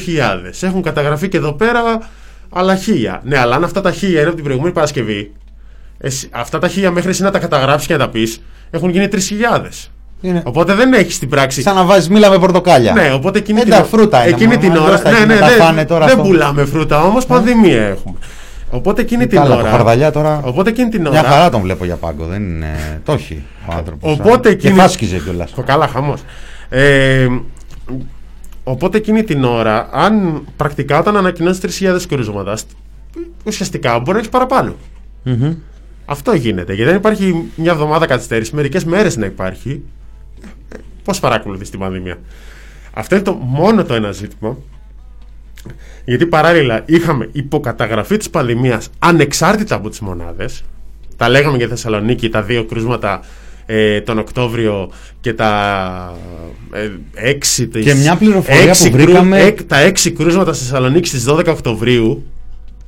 Έχουν 0.60 0.82
καταγραφεί 0.82 1.28
και 1.28 1.36
εδώ 1.36 1.52
πέρα 1.52 1.82
άλλα 2.54 2.76
χίλια. 2.76 3.20
Ναι, 3.24 3.38
αλλά 3.38 3.54
αν 3.56 3.64
αυτά 3.64 3.80
τα 3.80 3.92
χίλια 3.92 4.18
είναι 4.18 4.26
από 4.26 4.34
την 4.34 4.44
προηγούμενη 4.44 4.74
Παρασκευή, 4.74 5.32
εσύ, 5.98 6.28
αυτά 6.32 6.58
τα 6.58 6.68
χίλια 6.68 6.90
μέχρι 6.90 7.10
εσύ 7.10 7.22
να 7.22 7.30
τα 7.30 7.38
καταγράψεις 7.38 7.86
και 7.86 7.92
να 7.92 7.98
τα 7.98 8.08
πεις, 8.08 8.42
έχουν 8.70 8.90
γίνει 8.90 9.08
3.000. 9.08 9.90
Είναι 10.20 10.42
Οπότε 10.44 10.74
δεν 10.74 10.92
έχεις 10.92 11.18
την 11.18 11.28
πράξη. 11.28 11.62
σαν 11.62 11.74
να 11.74 11.84
βάζεις 11.84 12.08
μήλα 12.08 12.30
με 12.30 12.38
πορτοκάλια. 12.38 12.92
Ναι, 12.92 13.12
οπότε 13.14 13.38
εκείνη 13.38 13.60
Ε, 13.60 13.62
την, 13.62 13.72
τα 13.72 13.84
φρούτα 13.84 14.22
είναι, 14.26 14.34
εκείνη 14.34 14.54
μα- 14.54 14.60
την 14.60 14.70
μα 14.70 14.74
ώρα. 14.76 14.84
αλλιώς 14.86 15.00
τα 15.02 15.10
Ναι, 15.10 15.16
έχει 15.16 15.26
ναι, 15.26 15.34
να 15.34 15.40
τα 15.40 15.46
δεν- 15.48 15.58
φάνε 15.58 15.84
τώρα 15.84 16.06
δεν 16.06 16.16
αυτό. 16.16 16.28
πουλάμε 16.28 16.64
φρούτα 16.64 17.02
όμως, 17.02 17.26
πανδημία 17.26 17.82
έχουμε. 17.82 18.16
Οπότε 18.70 19.00
εκείνη 19.00 19.26
την 19.26 19.38
Καλά, 19.38 19.54
ώρα. 19.54 19.64
το 19.64 19.68
χαρδαλιά 19.70 20.10
τώρα. 20.12 20.40
Οπότε 20.44 20.70
εκείνη 20.70 20.88
την 20.88 21.00
Μια 21.00 21.10
ώρα. 21.20 21.28
χαρά 21.28 21.50
τον 21.50 21.60
βλέπω 21.60 21.84
για 21.84 21.96
πάγκο. 21.96 22.24
Δεν 22.24 22.42
είναι. 22.42 23.00
Το 23.04 23.12
έχει 23.12 23.42
ο 23.68 23.72
άνθρωπος. 23.76 24.12
Οπότε 24.12 24.48
Και 24.48 24.54
εκείνη- 24.54 24.80
φάσκιζε 24.80 25.18
κιόλας. 25.18 25.50
Το 25.54 25.62
καλά, 25.62 25.86
χαμός. 25.88 26.20
Ε, 26.68 27.26
οπότε 28.64 28.96
εκείνη 28.96 29.24
την 29.24 29.44
ώρα, 29.44 29.88
αν 29.92 30.44
πρακτικά 30.56 30.98
όταν 30.98 31.16
ανακοινώσει 31.16 31.60
3.000 31.80 31.96
κρούσματα, 32.08 32.56
στ- 32.56 32.70
ουσιαστικά 33.44 33.98
μπορεί 33.98 34.12
να 34.12 34.18
έχεις 34.18 34.28
παραπάνω. 34.28 34.74
Αυτό 36.04 36.34
γίνεται. 36.34 36.72
Γιατί 36.74 36.90
δεν 36.90 36.98
υπάρχει 36.98 37.44
μια 37.56 37.72
εβδομάδα 37.72 38.06
καθυστέρηση, 38.06 38.54
μερικές 38.54 38.84
μέρες 38.84 39.16
να 39.16 39.26
υπάρχει. 39.26 39.82
Πώς 41.04 41.20
παρακολουθείς 41.20 41.70
την 41.70 41.78
πανδημία. 41.78 42.18
Αυτό 42.94 43.14
είναι 43.14 43.24
το 43.24 43.32
μόνο 43.32 43.84
το 43.84 43.94
ένα 43.94 44.12
ζήτημα. 44.12 44.56
Γιατί 46.04 46.26
παράλληλα 46.26 46.82
είχαμε 46.86 47.28
υποκαταγραφή 47.32 48.16
της 48.16 48.30
πανδημίας 48.30 48.90
ανεξάρτητα 48.98 49.74
από 49.74 49.88
τις 49.88 50.00
μονάδες. 50.00 50.64
Τα 51.16 51.28
λέγαμε 51.28 51.56
για 51.56 51.68
Θεσσαλονίκη, 51.68 52.28
τα 52.28 52.42
δύο 52.42 52.64
κρούσματα 52.64 53.20
ε, 53.66 54.00
τον 54.00 54.18
Οκτώβριο 54.18 54.90
και 55.20 55.32
τα 55.34 56.14
ε, 56.72 56.90
έξι 57.14 57.68
της- 57.68 57.84
Και 57.84 57.94
μια 57.94 58.16
πληροφορία 58.16 58.60
έξι 58.62 58.90
που 58.90 58.96
βρήκαμε- 58.96 59.40
εκ- 59.40 59.62
τα 59.62 59.78
έξι 59.78 60.10
κρούσματα 60.10 60.52
στη 60.52 60.64
Θεσσαλονίκη 60.64 61.08
στις 61.08 61.24
12 61.24 61.46
Οκτωβρίου 61.50 62.26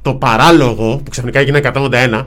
το 0.02 0.14
παράλογο 0.14 1.00
που 1.04 1.10
ξαφνικά 1.10 1.38
έγινε 1.40 1.58
181 1.58 2.26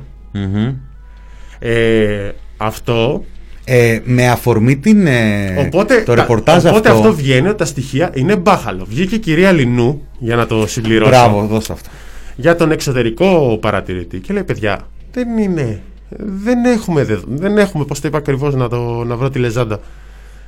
ε, 1.59 2.31
αυτό 2.57 3.23
Ε, 3.71 3.99
με 4.03 4.27
αφορμή 4.29 4.77
την, 4.77 5.07
ε, 5.07 5.55
Οπότε, 5.67 5.97
το 6.01 6.13
τα- 6.13 6.21
ρεπορτάζ 6.21 6.65
οπότε 6.65 6.89
αυτό. 6.89 7.01
αυτό 7.01 7.13
βγαίνει 7.15 7.47
ότι 7.47 7.57
τα 7.57 7.65
στοιχεία 7.65 8.11
είναι 8.13 8.35
μπάχαλο. 8.35 8.85
Βγήκε 8.89 9.15
η 9.15 9.19
κυρία 9.19 9.51
Λινού 9.51 10.01
για 10.19 10.35
να 10.35 10.45
το 10.45 10.67
συμπληρώσω. 10.67 11.09
Μπράβο, 11.09 11.45
δώστε 11.45 11.73
αυτό. 11.73 11.89
Για 12.35 12.55
τον 12.55 12.71
εξωτερικό 12.71 13.57
παρατηρητή 13.61 14.19
και 14.19 14.33
λέει: 14.33 14.43
Παιδιά, 14.43 14.79
δεν 15.11 15.37
είναι. 15.37 15.81
Δεν 16.17 16.65
έχουμε, 16.65 17.03
δεδο- 17.03 17.27
δεν 17.29 17.57
έχουμε 17.57 17.85
πώς 17.85 17.99
το 17.99 18.07
είπα 18.07 18.17
ακριβώς 18.17 18.55
να, 18.55 18.69
το, 18.69 19.03
να 19.03 19.15
βρω 19.15 19.29
τη 19.29 19.39
λεζάντα 19.39 19.79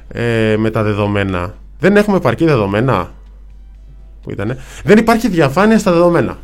ε, 0.08 0.56
με 0.58 0.70
τα 0.70 0.84
δεδομένα. 0.84 1.56
Δεν 1.80 1.96
έχουμε 1.98 2.18
επαρκή 2.18 2.46
δεδομένα. 2.46 3.12
Πού 4.22 4.32
ήτανε. 4.32 4.58
Δεν 4.84 4.98
υπάρχει 4.98 5.28
διαφάνεια 5.30 5.80
στα 5.80 5.92
δεδομένα. 5.92 6.38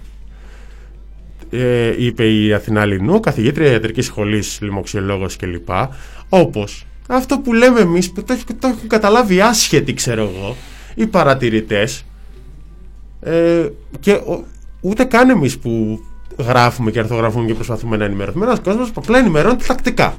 Ε, 1.49 1.93
είπε 2.06 2.27
η 2.32 2.53
Αθηνά 2.53 2.86
Λινού, 2.86 3.19
καθηγήτρια 3.19 3.71
ιατρικής 3.71 4.06
σχολής, 4.06 4.58
λοιμοξιολόγος 4.62 5.36
κλπ. 5.36 5.69
Όπως 6.30 6.86
αυτό 7.08 7.39
που 7.39 7.53
λέμε 7.53 7.80
εμείς, 7.80 8.12
που 8.12 8.23
το, 8.23 8.34
έχει- 8.34 8.43
το 8.60 8.67
έχουν 8.67 8.88
καταλάβει 8.88 9.41
άσχετοι, 9.41 9.93
ξέρω 9.93 10.21
εγώ, 10.21 10.56
οι 10.95 11.06
παρατηρητές, 11.08 12.06
ε, 13.21 13.67
και 13.99 14.12
ο- 14.12 14.43
ούτε 14.82 15.03
καν 15.03 15.30
εμείς 15.30 15.58
που 15.58 15.99
γράφουμε 16.38 16.91
και 16.91 17.00
αρθογραφούμε 17.00 17.45
και 17.45 17.54
προσπαθούμε 17.54 17.97
να 17.97 18.06
ενημερωθούμε. 18.06 18.45
Ένας 18.45 18.60
κόσμος 18.60 18.91
που 18.91 19.02
απλά 19.04 19.17
ενημερώνεται 19.17 19.63
τακτικά. 19.67 20.15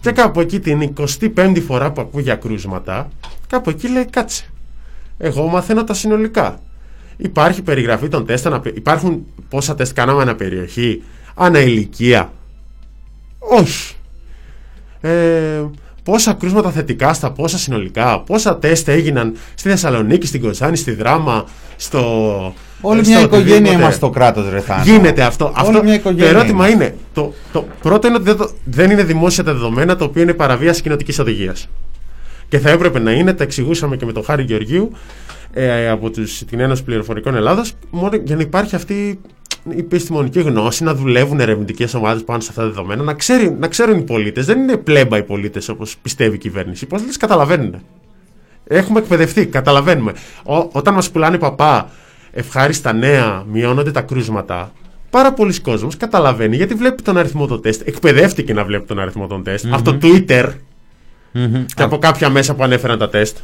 Και 0.00 0.10
κάπου 0.10 0.40
εκεί 0.40 0.60
την 0.60 0.92
25η 0.98 1.62
φορά 1.66 1.92
που 1.92 2.00
ακούει 2.00 2.22
για 2.22 2.34
κρούσματα, 2.36 3.08
κάπου 3.46 3.70
εκεί 3.70 3.88
λέει 3.88 4.04
κάτσε. 4.04 4.44
Εγώ 5.18 5.46
μαθαίνω 5.46 5.84
τα 5.84 5.94
συνολικά. 5.94 6.60
Υπάρχει 7.16 7.62
περιγραφή 7.62 8.08
των 8.08 8.26
τεστ, 8.26 8.46
ανα- 8.46 8.62
υπάρχουν 8.74 9.26
πόσα 9.48 9.74
τεστ 9.74 9.94
κάναμε 9.94 10.22
ανά 10.22 10.34
περιοχή, 10.34 11.02
ανά 11.34 11.58
ηλικία. 11.60 12.32
Όχι. 13.38 13.94
Ε, 15.00 15.64
πόσα 16.02 16.32
κρούσματα 16.32 16.70
θετικά 16.70 17.12
στα 17.14 17.32
πόσα 17.32 17.58
συνολικά, 17.58 18.20
πόσα 18.20 18.56
τεστ 18.58 18.88
έγιναν 18.88 19.36
στη 19.54 19.68
Θεσσαλονίκη, 19.68 20.26
στην 20.26 20.40
Κοζάνη, 20.40 20.76
στη 20.76 20.92
Δράμα, 20.92 21.44
στο. 21.76 22.54
Όλη 22.80 23.04
στο 23.04 23.10
μια 23.14 23.20
οικογένεια 23.20 23.48
οτιδήποτε. 23.54 23.74
είμαστε 23.74 23.96
στο 23.96 24.10
κράτος, 24.10 24.50
ρε 24.50 24.60
Θάνο. 24.60 24.82
Γίνεται 24.84 25.22
αυτό. 25.22 25.44
Όλη 25.44 25.54
αυτό 25.56 25.72
μια 25.82 25.82
το 25.82 25.92
οικογένεια 25.98 26.28
ερώτημα 26.28 26.68
είμαστε. 26.68 26.84
είναι: 26.84 26.94
το, 27.14 27.32
το 27.52 27.66
πρώτο 27.82 28.06
είναι 28.06 28.16
ότι 28.16 28.24
δεν, 28.24 28.36
το- 28.36 28.50
δεν 28.64 28.90
είναι 28.90 29.02
δημόσια 29.02 29.44
τα 29.44 29.52
δεδομένα, 29.52 29.96
το 29.96 30.04
οποίο 30.04 30.22
είναι 30.22 30.32
παραβίαση 30.34 30.82
κοινοτική 30.82 31.20
οδηγίας. 31.20 31.68
Και 32.48 32.58
θα 32.58 32.70
έπρεπε 32.70 32.98
να 32.98 33.12
είναι, 33.12 33.32
τα 33.34 33.42
εξηγούσαμε 33.42 33.96
και 33.96 34.04
με 34.04 34.12
τον 34.12 34.24
Χάρη 34.24 34.42
Γεωργίου 34.42 34.90
ε, 35.52 35.88
από 35.88 36.10
τους, 36.10 36.38
την 36.44 36.60
Ένωση 36.60 36.84
Πληροφορικών 36.84 37.34
Ελλάδος, 37.34 37.72
μόνο 37.90 38.10
για 38.24 38.36
να 38.36 38.42
υπάρχει 38.42 38.74
αυτή 38.74 38.94
η 39.70 39.78
επιστημονική 39.78 40.40
γνώση, 40.40 40.84
να 40.84 40.94
δουλεύουν 40.94 41.40
ερευνητικές 41.40 41.94
ομάδες 41.94 42.22
πάνω 42.24 42.40
σε 42.40 42.46
αυτά 42.50 42.62
τα 42.62 42.68
δεδομένα, 42.68 43.02
να, 43.02 43.14
ξέρει, 43.14 43.56
να 43.58 43.68
ξέρουν 43.68 43.98
οι 43.98 44.02
πολίτες. 44.02 44.46
Δεν 44.46 44.58
είναι 44.58 44.76
πλέμπα 44.76 45.16
οι 45.16 45.22
πολίτες 45.22 45.68
όπως 45.68 45.96
πιστεύει 46.02 46.34
η 46.34 46.38
κυβέρνηση. 46.38 46.84
Οι 46.84 46.86
πολίτες 46.86 47.16
καταλαβαίνουν. 47.16 47.74
Έχουμε 48.66 48.98
εκπαιδευτεί, 48.98 49.46
καταλαβαίνουμε. 49.46 50.12
Ο, 50.44 50.56
όταν 50.72 50.94
μας 50.94 51.10
πουλάνε 51.10 51.38
παπά 51.38 51.90
ευχάριστα 52.36 52.92
νέα, 52.92 53.44
μειώνονται 53.52 53.90
τα 53.90 54.00
κρούσματα. 54.00 54.72
Πάρα 55.10 55.32
πολλοί 55.32 55.60
κόσμος 55.60 55.96
καταλαβαίνει 55.96 56.56
γιατί 56.56 56.74
βλέπει 56.74 57.02
τον 57.02 57.16
αριθμό 57.16 57.46
των 57.46 57.62
τεστ. 57.62 57.82
Εκπαιδεύτηκε 57.88 58.52
να 58.52 58.64
βλέπει 58.64 58.86
τον 58.86 58.98
αριθμό 59.00 59.26
των 59.26 59.42
τεστ. 59.42 59.66
Από 59.70 59.82
το 59.82 59.98
Twitter 60.02 60.48
και 61.74 61.82
από 61.82 61.98
κάποια 61.98 62.28
μέσα 62.28 62.54
που 62.54 62.62
ανέφεραν 62.62 62.98
τα 62.98 63.08
τεστ. 63.08 63.36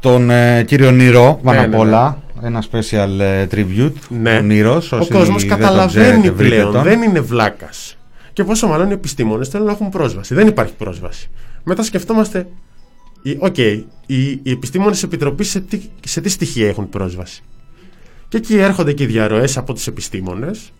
Τον 0.00 0.30
ε, 0.30 0.62
κύριο 0.66 0.90
Νηρό, 0.90 1.40
πάνω 1.42 1.58
Ναι, 1.58 1.64
απ' 1.64 1.70
ναι, 1.72 1.76
όλα. 1.78 2.22
ένα 2.42 2.62
special 2.70 3.18
ε, 3.20 3.46
tribute 3.50 3.92
Ναι. 4.08 4.38
του 4.38 4.44
Νύρος, 4.44 4.92
Ο 4.92 4.96
όσοι 4.96 5.10
κόσμος 5.10 5.40
δεν 5.42 5.48
τον 5.50 5.58
καταλαβαίνει 5.58 6.06
ξέρετε, 6.06 6.30
βρείτε 6.30 6.54
πλέον. 6.56 6.72
τον. 6.72 6.82
Δεν 6.82 7.02
είναι 7.02 7.20
βλάκας. 7.20 7.96
Και 8.32 8.44
πόσο 8.44 8.66
μάλλον 8.66 8.90
οι 8.90 8.92
επιστήμονες 8.92 9.48
θέλουν 9.48 9.66
να 9.66 9.72
έχουν 9.72 9.88
πρόσβαση. 9.88 10.34
Δεν 10.34 10.46
υπάρχει 10.46 10.72
πρόσβαση. 10.72 11.30
Μετά 11.64 11.82
σκεφτόμαστε. 11.82 12.46
οι- 13.22 13.36
Οκ, 13.40 13.58
οι, 13.58 13.86
οι 14.42 14.50
επιστήμονες 14.50 14.92
της 14.94 15.02
Επιτροπής 15.02 15.50
σε 15.50 15.60
τι, 15.60 15.80
σε 16.06 16.20
τι 16.20 16.28
στοιχεία 16.28 16.68
έχουν 16.68 16.88
πρόσβαση. 16.88 17.42
Και 18.28 18.36
εκεί 18.36 18.56
έρχονται 18.58 18.92
και 18.92 19.02
οι 19.02 19.06
διαρροές 19.06 19.56
από 19.56 19.72
τους 19.72 19.86
επιστήμονες, 19.86 20.72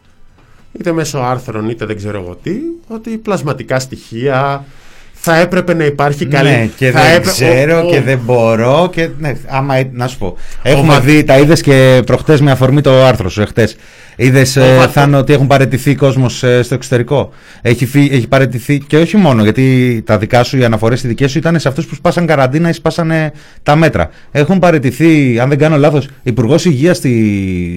είτε 0.78 0.92
μέσω 0.92 1.18
άρθρων 1.18 1.68
είτε 1.68 1.84
δεν 1.86 1.96
ξέρω 1.96 2.20
εγώ 2.20 2.38
τι, 2.42 2.52
ότι 2.88 3.10
πλασματικά 3.10 3.78
στοιχεία 3.80 4.64
θα 5.12 5.36
έπρεπε 5.36 5.74
να 5.74 5.84
υπάρχει 5.84 6.26
καλή. 6.26 6.48
Ναι, 6.48 6.68
και 6.76 6.90
θα 6.90 7.00
δεν 7.02 7.10
έπρε- 7.14 7.32
ξέρω 7.32 7.86
ο- 7.86 7.90
και 7.90 7.96
ο- 7.96 8.02
δεν 8.02 8.18
μπορώ. 8.24 8.88
Και, 8.92 9.08
ναι, 9.18 9.36
άμα, 9.46 9.74
ε- 9.76 9.90
να 9.92 10.06
σου 10.06 10.18
πω. 10.18 10.36
Έχουμε 10.62 10.92
Βα- 10.92 11.00
δει, 11.00 11.24
τα 11.24 11.38
είδες 11.38 11.60
και 11.60 12.02
προχτές 12.06 12.40
με 12.40 12.50
αφορμή 12.50 12.80
το 12.80 13.04
άρθρο 13.04 13.28
σου, 13.28 13.40
εχθές. 13.42 13.76
Είδες, 14.16 14.58
Βα- 14.78 14.88
Θάνο, 14.88 15.18
ότι 15.18 15.32
έχουν 15.32 15.46
παραιτηθεί 15.46 15.94
κόσμος 15.94 16.44
στο 16.62 16.74
εξωτερικό; 16.74 17.30
Έχει, 17.62 17.86
φύ- 17.86 18.12
έχει 18.12 18.28
παραιτηθεί 18.28 18.78
και 18.78 18.96
όχι 18.96 19.16
μόνο, 19.16 19.42
γιατί 19.42 20.02
τα 20.06 20.18
δικά 20.18 20.42
σου, 20.44 20.58
οι 20.58 20.64
αναφορές 20.64 21.02
οι 21.02 21.08
δικές 21.08 21.30
σου 21.30 21.38
ήταν 21.38 21.58
σε 21.58 21.68
αυτούς 21.68 21.86
που 21.86 21.94
σπάσαν 21.94 22.26
καραντίνα 22.26 22.68
ή 22.68 22.72
σπάσανε 22.72 23.32
τα 23.62 23.76
μέτρα. 23.76 24.10
Έχουν 24.30 24.58
παραιτηθεί, 24.58 25.38
αν 25.40 25.48
δεν 25.48 25.58
κάνω 25.58 25.76
λάθος, 25.76 26.08
υπουργός 26.22 26.64
υγείας 26.64 27.00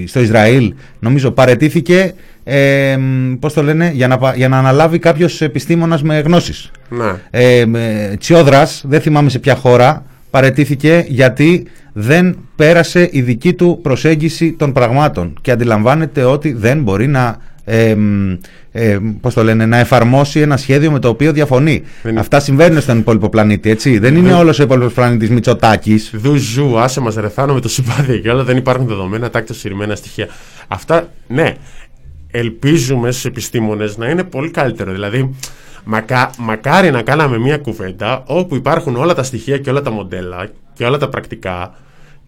στο 0.06 0.20
Ισραήλ, 0.20 0.74
νομίζω, 1.00 1.32
παραιτήθηκε. 1.32 2.14
Ε, 2.44 2.98
Πώς 3.40 3.54
το 3.54 3.64
λένε, 3.64 3.92
για 3.94 4.08
να, 4.08 4.18
πα- 4.18 4.34
για 4.36 4.48
να 4.48 4.58
αναλάβει 4.58 5.00
κάποιος 5.00 5.42
επιστήμονας 5.42 6.02
με 6.04 6.20
γνώσεις. 6.20 6.72
Ναι. 6.90 7.12
Ε, 7.30 7.66
με- 7.66 8.16
Τσιόδρας, 8.20 8.84
δεν 8.88 9.02
θυμάμαι 9.02 9.30
σε 9.30 9.40
ποια 9.40 9.56
χώρα, 9.56 10.06
παρετήθηκε 10.30 11.06
γιατί 11.08 11.66
δεν 12.02 12.38
πέρασε 12.56 13.10
η 13.12 13.22
δική 13.22 13.54
του 13.54 13.80
προσέγγιση 13.82 14.52
των 14.54 14.74
πραγμάτων 14.74 15.34
και 15.42 15.52
αντιλαμβάνεται 15.52 16.24
ότι 16.24 16.54
δεν 16.54 16.82
μπορεί 16.82 17.08
να, 17.08 17.38
ε, 17.64 17.96
μ, 17.96 18.32
ε, 18.72 19.00
πώς 19.22 19.34
το 19.34 19.44
λένε, 19.44 19.66
να 19.66 19.78
εφαρμόσει 19.78 20.40
ένα 20.40 20.58
σχέδιο 20.58 20.92
με 20.92 21.00
το 21.00 21.08
οποίο 21.10 21.32
διαφωνεί. 21.34 21.82
Δεν- 22.04 22.18
Αυτά 22.18 22.40
συμβαίνουν 22.40 22.82
στον 22.82 22.98
υπόλοιπο 22.98 23.30
πλανήτη, 23.30 23.70
έτσι. 23.70 23.98
Δεν 24.00 24.16
είναι 24.16 24.34
όλος 24.34 24.60
ο 24.60 24.64
υπόλοιπος 24.64 24.94
πλανήτης 24.94 25.30
Μητσοτάκης. 25.30 26.12
Δου 26.14 26.36
ζου, 26.36 26.80
άσε 26.80 27.00
μας 27.02 27.16
ρεθάνω 27.16 27.54
με 27.54 27.60
το 27.60 27.70
συμπάθεια 27.70 28.18
και 28.18 28.30
όλα. 28.30 28.44
Δεν 28.44 28.58
υπάρχουν 28.58 28.86
δεδομένα, 28.88 29.30
τάκτα 29.30 29.54
συρμένα 29.54 29.96
στοιχεία. 29.96 30.28
Αυτά, 30.68 31.08
ναι. 31.28 31.54
Ελπίζουμε 32.32 33.12
στους 33.12 33.26
επιστήμονες 33.26 33.98
να 33.98 34.10
είναι 34.10 34.24
πολύ 34.24 34.52
καλύτερο. 34.52 34.92
Δηλαδή, 34.92 35.36
μακά, 35.84 36.30
μακάρι 36.38 36.92
να 36.92 37.02
κάναμε 37.02 37.38
μια 37.38 37.58
κουβέντα 37.58 38.24
όπου 38.26 38.56
υπάρχουν 38.56 38.96
όλα 38.96 39.14
τα 39.14 39.24
στοιχεία 39.24 39.58
και 39.58 39.70
όλα 39.70 39.82
τα 39.82 39.92
μοντέλα 39.92 40.50
και 40.74 40.86
όλα 40.86 40.98
τα 40.98 41.10
πρακτικά 41.10 41.74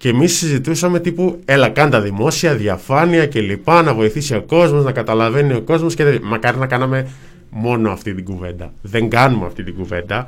και 0.02 0.10
εμείς 0.10 0.38
συζητούσαμε 0.38 1.00
τύπου 1.00 1.40
έλα 1.46 1.70
κάντα 1.70 2.02
δημόσια, 2.02 2.56
διαφάνεια 2.56 3.28
κλπ. 3.28 3.68
Να 3.70 3.94
βοηθήσει 3.94 4.36
ο 4.36 4.42
κόσμος, 4.42 4.84
να 4.84 4.92
καταλαβαίνει 4.92 5.54
ο 5.54 5.62
κόσμος. 5.62 5.96
Και... 5.96 6.04
δεν- 6.04 6.20
Μακάρι 6.24 6.58
να 6.58 6.66
κάναμε 6.68 7.08
μόνο 7.50 7.92
αυτή 7.92 8.14
την 8.14 8.24
κουβέντα. 8.24 8.74
Δεν 8.82 9.10
κάνουμε 9.10 9.46
αυτή 9.46 9.64
την 9.64 9.76
κουβέντα. 9.76 10.26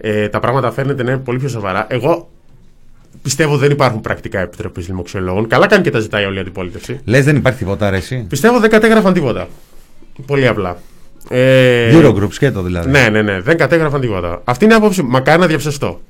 Ε, 0.00 0.28
τα 0.28 0.40
πράγματα 0.40 0.70
φαίνεται 0.70 1.02
να 1.02 1.10
είναι 1.10 1.20
πολύ 1.20 1.38
πιο 1.38 1.48
σοβαρά. 1.48 1.86
Εγώ 1.90 2.30
πιστεύω 3.22 3.56
δεν 3.56 3.70
υπάρχουν 3.70 4.00
πρακτικά 4.00 4.40
επιτροπής 4.40 4.88
λοιμοξιολόγων. 4.88 5.48
Καλά 5.48 5.66
κάνει 5.66 5.82
και 5.82 5.90
τα 5.90 5.98
ζητάει 6.00 6.24
όλη 6.24 6.36
η 6.36 6.40
αντιπολίτευση. 6.40 7.00
Λες 7.04 7.24
δεν 7.24 7.36
υπάρχει 7.36 7.58
τίποτα 7.58 7.90
ρε 7.90 7.96
εσύ; 7.96 8.24
Πιστεύω 8.28 8.58
δεν 8.60 8.70
κατέγραφαν 8.70 9.12
τίποτα. 9.12 9.48
Πολύ 10.26 10.46
απλά. 10.46 10.76
Ε, 11.28 11.90
Eurogroup 11.98 12.28
σκέτο 12.32 12.62
δηλαδή. 12.62 12.90
Ναι, 12.90 13.08
ναι, 13.08 13.22
ναι. 13.22 13.40
Δεν 13.40 13.56
κατέγραφαν 13.56 14.00
τίποτα. 14.00 14.40
Αυτή 14.44 14.64
είναι 14.64 14.74
η 14.74 14.76
άποψη. 14.76 15.02
μου. 15.02 15.08
Μακάρι 15.10 15.40
να 15.40 15.46
διαψευστώ. 15.46 16.00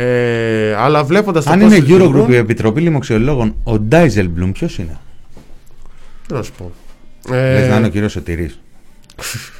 Ε, 0.00 0.74
αλλά 0.74 1.04
βλέποντας 1.04 1.46
Αν 1.46 1.60
είναι 1.60 1.84
Eurogroup 1.88 2.26
η 2.28 2.36
Επιτροπή 2.36 2.80
Λιμοξιολόγων, 2.80 3.54
ο 3.64 3.78
Ντάιζελμπλουμ 3.78 4.52
ποιος 4.52 4.78
είναι; 4.78 4.98
Τι 6.26 6.34
να 6.34 6.42
σου 6.42 6.52
πω. 6.52 6.72
Λες 7.30 7.68
να 7.68 7.76
είναι 7.76 7.84
ο 7.84 7.88
Ε, 7.88 7.90
κύριος 7.90 8.12
Σωτηρής. 8.12 8.60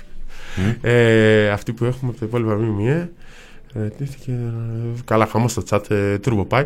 ε, 0.81 1.49
αυτή 1.49 1.73
που 1.73 1.85
έχουμε 1.85 2.11
από 2.11 2.21
τα 2.21 2.27
υπόλοιπα 2.27 2.55
ΜΜΕ. 2.55 3.11
Ε, 3.75 3.89
τύχηκε, 3.89 4.31
ε, 4.31 5.01
καλά, 5.05 5.27
χαμός 5.27 5.51
στο 5.51 5.63
chat, 5.71 5.91
ε, 5.91 6.17
turbo 6.25 6.45
πάει. 6.49 6.65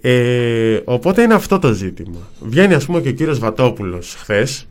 Ε, 0.00 0.80
οπότε 0.84 1.22
είναι 1.22 1.34
αυτό 1.34 1.58
το 1.58 1.72
ζήτημα. 1.72 2.28
Βγαίνει, 2.40 2.74
ας 2.74 2.84
πούμε, 2.84 3.00
και 3.00 3.08
ο 3.08 3.12
κύριος 3.12 3.38
Βατόπουλος 3.38 4.16
χθες 4.18 4.66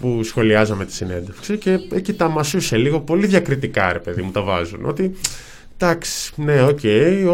που 0.00 0.22
σχολιάζαμε 0.22 0.84
τη 0.84 0.92
συνέντευξη 0.92 1.56
και 1.56 1.78
εκεί 1.92 2.12
τα 2.12 2.28
μασούσε 2.28 2.76
λίγο 2.76 3.00
πολύ 3.00 3.26
διακριτικά, 3.26 3.92
ρε 3.92 3.98
παιδί 3.98 4.22
μου, 4.22 4.30
τα 4.30 4.42
βάζουν. 4.42 4.84
Ότι 4.84 5.14
εντάξει, 5.78 6.32
ναι, 6.36 6.62
οκ, 6.62 6.80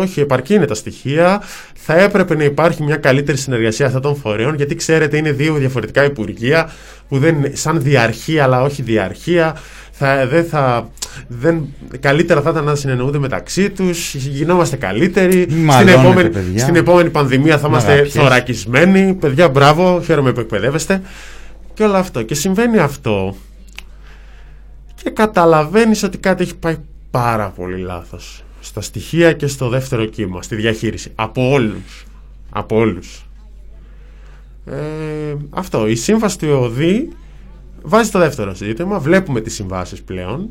όχι, 0.00 0.20
επαρκή 0.20 0.54
είναι 0.54 0.66
τα 0.66 0.74
στοιχεία. 0.74 1.42
Θα 1.74 1.94
έπρεπε 2.00 2.34
να 2.34 2.44
υπάρχει 2.44 2.82
μια 2.82 2.96
καλύτερη 2.96 3.38
συνεργασία 3.38 3.86
αυτών 3.86 4.02
των 4.02 4.16
φορέων, 4.16 4.54
γιατί 4.54 4.74
ξέρετε, 4.74 5.16
είναι 5.16 5.32
δύο 5.32 5.54
διαφορετικά 5.54 6.04
υπουργεία 6.04 6.70
που 7.08 7.18
δεν 7.18 7.34
είναι 7.34 7.50
σαν 7.54 7.82
διαρχία, 7.82 8.42
αλλά 8.42 8.62
όχι 8.62 8.82
διαρχία. 8.82 9.56
Θα, 9.92 10.26
δεν 10.26 10.44
θα, 10.44 10.90
δεν, 11.28 11.64
καλύτερα 12.00 12.42
θα 12.42 12.50
ήταν 12.50 12.64
να 12.64 12.74
συνεννοούνται 12.74 13.18
μεταξύ 13.18 13.70
τους, 13.70 14.14
γινόμαστε 14.14 14.76
καλύτεροι. 14.76 15.42
Στην 15.42 15.64
Μαλώνετε, 15.64 16.00
επόμενη, 16.00 16.30
παιδιά. 16.30 16.58
στην 16.62 16.76
επόμενη 16.76 17.10
πανδημία 17.10 17.58
θα 17.58 17.68
είμαστε 17.68 17.92
Αγαπιές. 17.92 18.12
θωρακισμένοι. 18.12 19.14
Παιδιά, 19.14 19.48
μπράβο, 19.48 20.02
χαίρομαι 20.04 20.32
που 20.32 20.40
εκπαιδεύεστε. 20.40 21.02
Και 21.74 21.82
όλο 21.82 21.96
αυτό. 21.96 22.22
Και 22.22 22.34
συμβαίνει 22.34 22.78
αυτό. 22.78 23.36
Και 25.02 25.10
καταλαβαίνεις 25.10 26.02
ότι 26.02 26.18
κάτι 26.18 26.42
έχει 26.42 26.56
πάει 26.56 26.76
πάρα 27.12 27.48
πολύ 27.48 27.78
λάθος. 27.78 28.44
Στα 28.60 28.80
στοιχεία 28.80 29.32
και 29.32 29.46
στο 29.46 29.68
δεύτερο 29.68 30.04
κύμα, 30.04 30.42
στη 30.42 30.54
διαχείριση. 30.56 31.12
Από 31.14 31.50
όλους. 31.50 32.04
Από 32.50 32.76
όλους. 32.76 33.26
Ε, 34.66 35.34
αυτό. 35.50 35.86
Η 35.88 35.94
σύμβαση 35.94 36.38
του 36.38 36.44
ΕΟΔΗ 36.46 37.12
βάζει 37.82 38.10
το 38.10 38.18
δεύτερο 38.18 38.54
ζήτημα. 38.54 38.98
Βλέπουμε 38.98 39.40
τις 39.40 39.54
συμβάσεις 39.54 40.02
πλέον. 40.02 40.48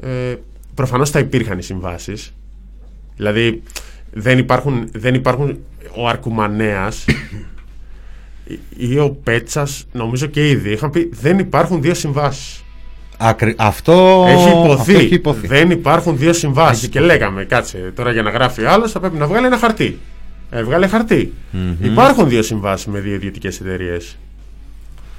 Ε, 0.00 0.34
προφανώς 0.74 1.10
θα 1.10 1.18
υπήρχαν 1.18 1.58
οι 1.58 1.62
συμβάσεις. 1.62 2.32
Δηλαδή 3.16 3.62
δεν 4.12 4.38
υπάρχουν, 4.38 4.88
δεν 4.92 5.14
υπάρχουν 5.14 5.58
ο 5.96 6.08
Αρκουμανέας 6.08 7.04
ή- 8.46 8.58
ή 8.76 8.98
ο 8.98 9.10
Πέτσας 9.10 9.86
νομίζω 9.92 10.26
και 10.26 10.48
ήδη 10.48 10.70
είχαν 10.70 10.90
πει 10.90 11.08
δεν 11.12 11.38
υπάρχουν 11.38 11.82
δύο 11.82 11.94
συμβάσεις. 11.94 12.64
Ακρι... 13.18 13.54
Αυτό... 13.58 14.24
Έχει 14.28 14.48
υποθεί. 14.48 14.72
αυτό 14.80 14.92
έχει 14.92 15.14
υποθεί. 15.14 15.46
Δεν 15.46 15.70
υπάρχουν 15.70 16.16
δύο 16.18 16.32
συμβάσεις. 16.32 16.88
Και 16.88 17.00
λέγαμε, 17.00 17.44
κάτσε 17.44 17.92
τώρα 17.96 18.12
για 18.12 18.22
να 18.22 18.30
γράφει 18.30 18.64
άλλος, 18.64 18.92
θα 18.92 19.00
πρέπει 19.00 19.16
να 19.16 19.26
βγάλει 19.26 19.46
ένα 19.46 19.58
χαρτί. 19.58 19.98
Έβγαλε 20.50 20.86
χαρτί. 20.86 21.32
Υπάρχουν 21.82 22.28
δύο 22.28 22.42
συμβάσεις 22.42 22.86
με 22.86 22.98
δύο 23.00 23.14
ιδιωτικέ 23.14 23.48
εταιρείες. 23.48 24.16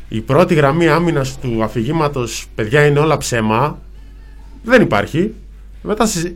Η 0.09 0.19
πρώτη 0.21 0.53
γραμμή 0.53 0.87
άμυνας 0.87 1.37
του 1.41 1.63
αφηγήματος, 1.63 2.45
παιδιά, 2.55 2.85
είναι 2.85 2.99
όλα 2.99 3.17
ψέμα. 3.17 3.79
Δεν 4.63 4.81
υπάρχει. 4.81 5.33
Μετά 5.81 6.05
συζη- 6.05 6.35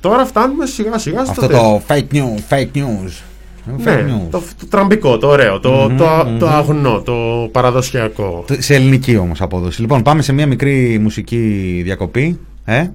Τώρα 0.00 0.24
φτάνουμε 0.26 0.66
σιγά 0.66 0.98
σιγά 0.98 1.20
στο 1.24 1.30
Αυτό 1.30 1.46
τέλος. 1.46 1.62
το 1.62 1.82
fake 1.88 2.14
news, 2.14 2.54
fake 2.54 2.76
news. 2.76 3.10
Fake 3.66 3.84
Ναι, 3.84 4.04
news. 4.08 4.30
το, 4.30 4.42
το 4.60 4.66
τραμπικό, 4.68 5.18
το 5.18 5.26
ωραίο, 5.28 5.60
το, 5.60 5.90
το, 5.98 6.36
το 6.38 6.46
αγνό, 6.48 7.00
το 7.04 7.48
παραδοσιακό. 7.52 8.44
Το- 8.46 8.54
Σε 8.58 8.74
ελληνική 8.74 9.16
όμως 9.16 9.40
απόδοση. 9.40 9.80
Λοιπόν, 9.80 10.02
πάμε 10.02 10.22
σε 10.22 10.32
μια 10.32 10.46
μικρή 10.46 10.98
μουσική 11.02 11.80
διακοπή. 11.84 12.38
Ε; 12.64 12.86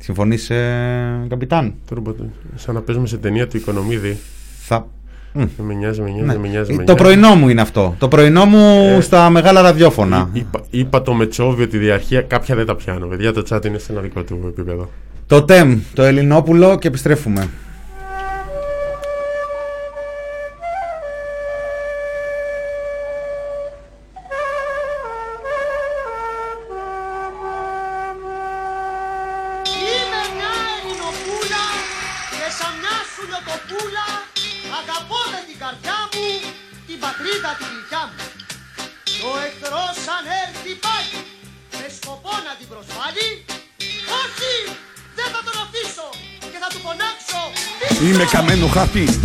Συμφωνείς, 0.00 0.50
ε, 0.50 1.26
καπιτάν; 1.28 1.74
Τώρα 1.88 2.00
μπο- 2.00 2.14
Σαν 2.54 2.74
να 2.74 2.80
παίζουμε 2.80 3.06
σε 3.06 3.16
ταινία 3.16 3.48
του 3.48 3.56
Οικονομίδη. 3.56 4.16
Θα... 4.58 4.86
Μμ, 5.32 5.42
Με 5.66 5.74
νοιάζει, 5.74 6.00
με 6.00 6.10
νοιάζει, 6.10 6.26
ναι. 6.26 6.38
με 6.38 6.48
νοιάζει. 6.48 6.72
με 6.72 6.84
Το 6.84 6.92
νοιάζει. 6.94 7.02
πρωινό 7.02 7.34
μου 7.34 7.48
είναι 7.48 7.60
αυτό. 7.60 7.94
Το 7.98 8.08
πρωινό 8.08 8.44
μου 8.44 8.98
στα 9.00 9.30
μεγάλα 9.30 9.60
ραδιόφωνα. 9.60 10.28
Είπα, 10.32 10.60
είπα 10.70 11.02
το 11.02 11.12
Μετσόβιο 11.14 11.64
ότι 11.64 11.78
διαρχία 11.78 12.20
κάποια 12.22 12.54
δεν 12.54 12.66
τα 12.66 12.74
πιάνω. 12.74 13.06
Παιδιά, 13.06 13.32
το 13.32 13.42
chat 13.50 13.64
είναι 13.66 13.78
σε 13.78 13.92
ένα 13.92 14.00
δικό 14.00 14.22
του 14.22 14.38
επίπεδο. 14.46 14.90
Το 15.26 15.42
ΤΕΜ, 15.42 15.78
το 15.94 16.02
Ελληνόπουλο 16.02 16.78
και 16.78 16.88
επιστρέφουμε. 16.88 17.48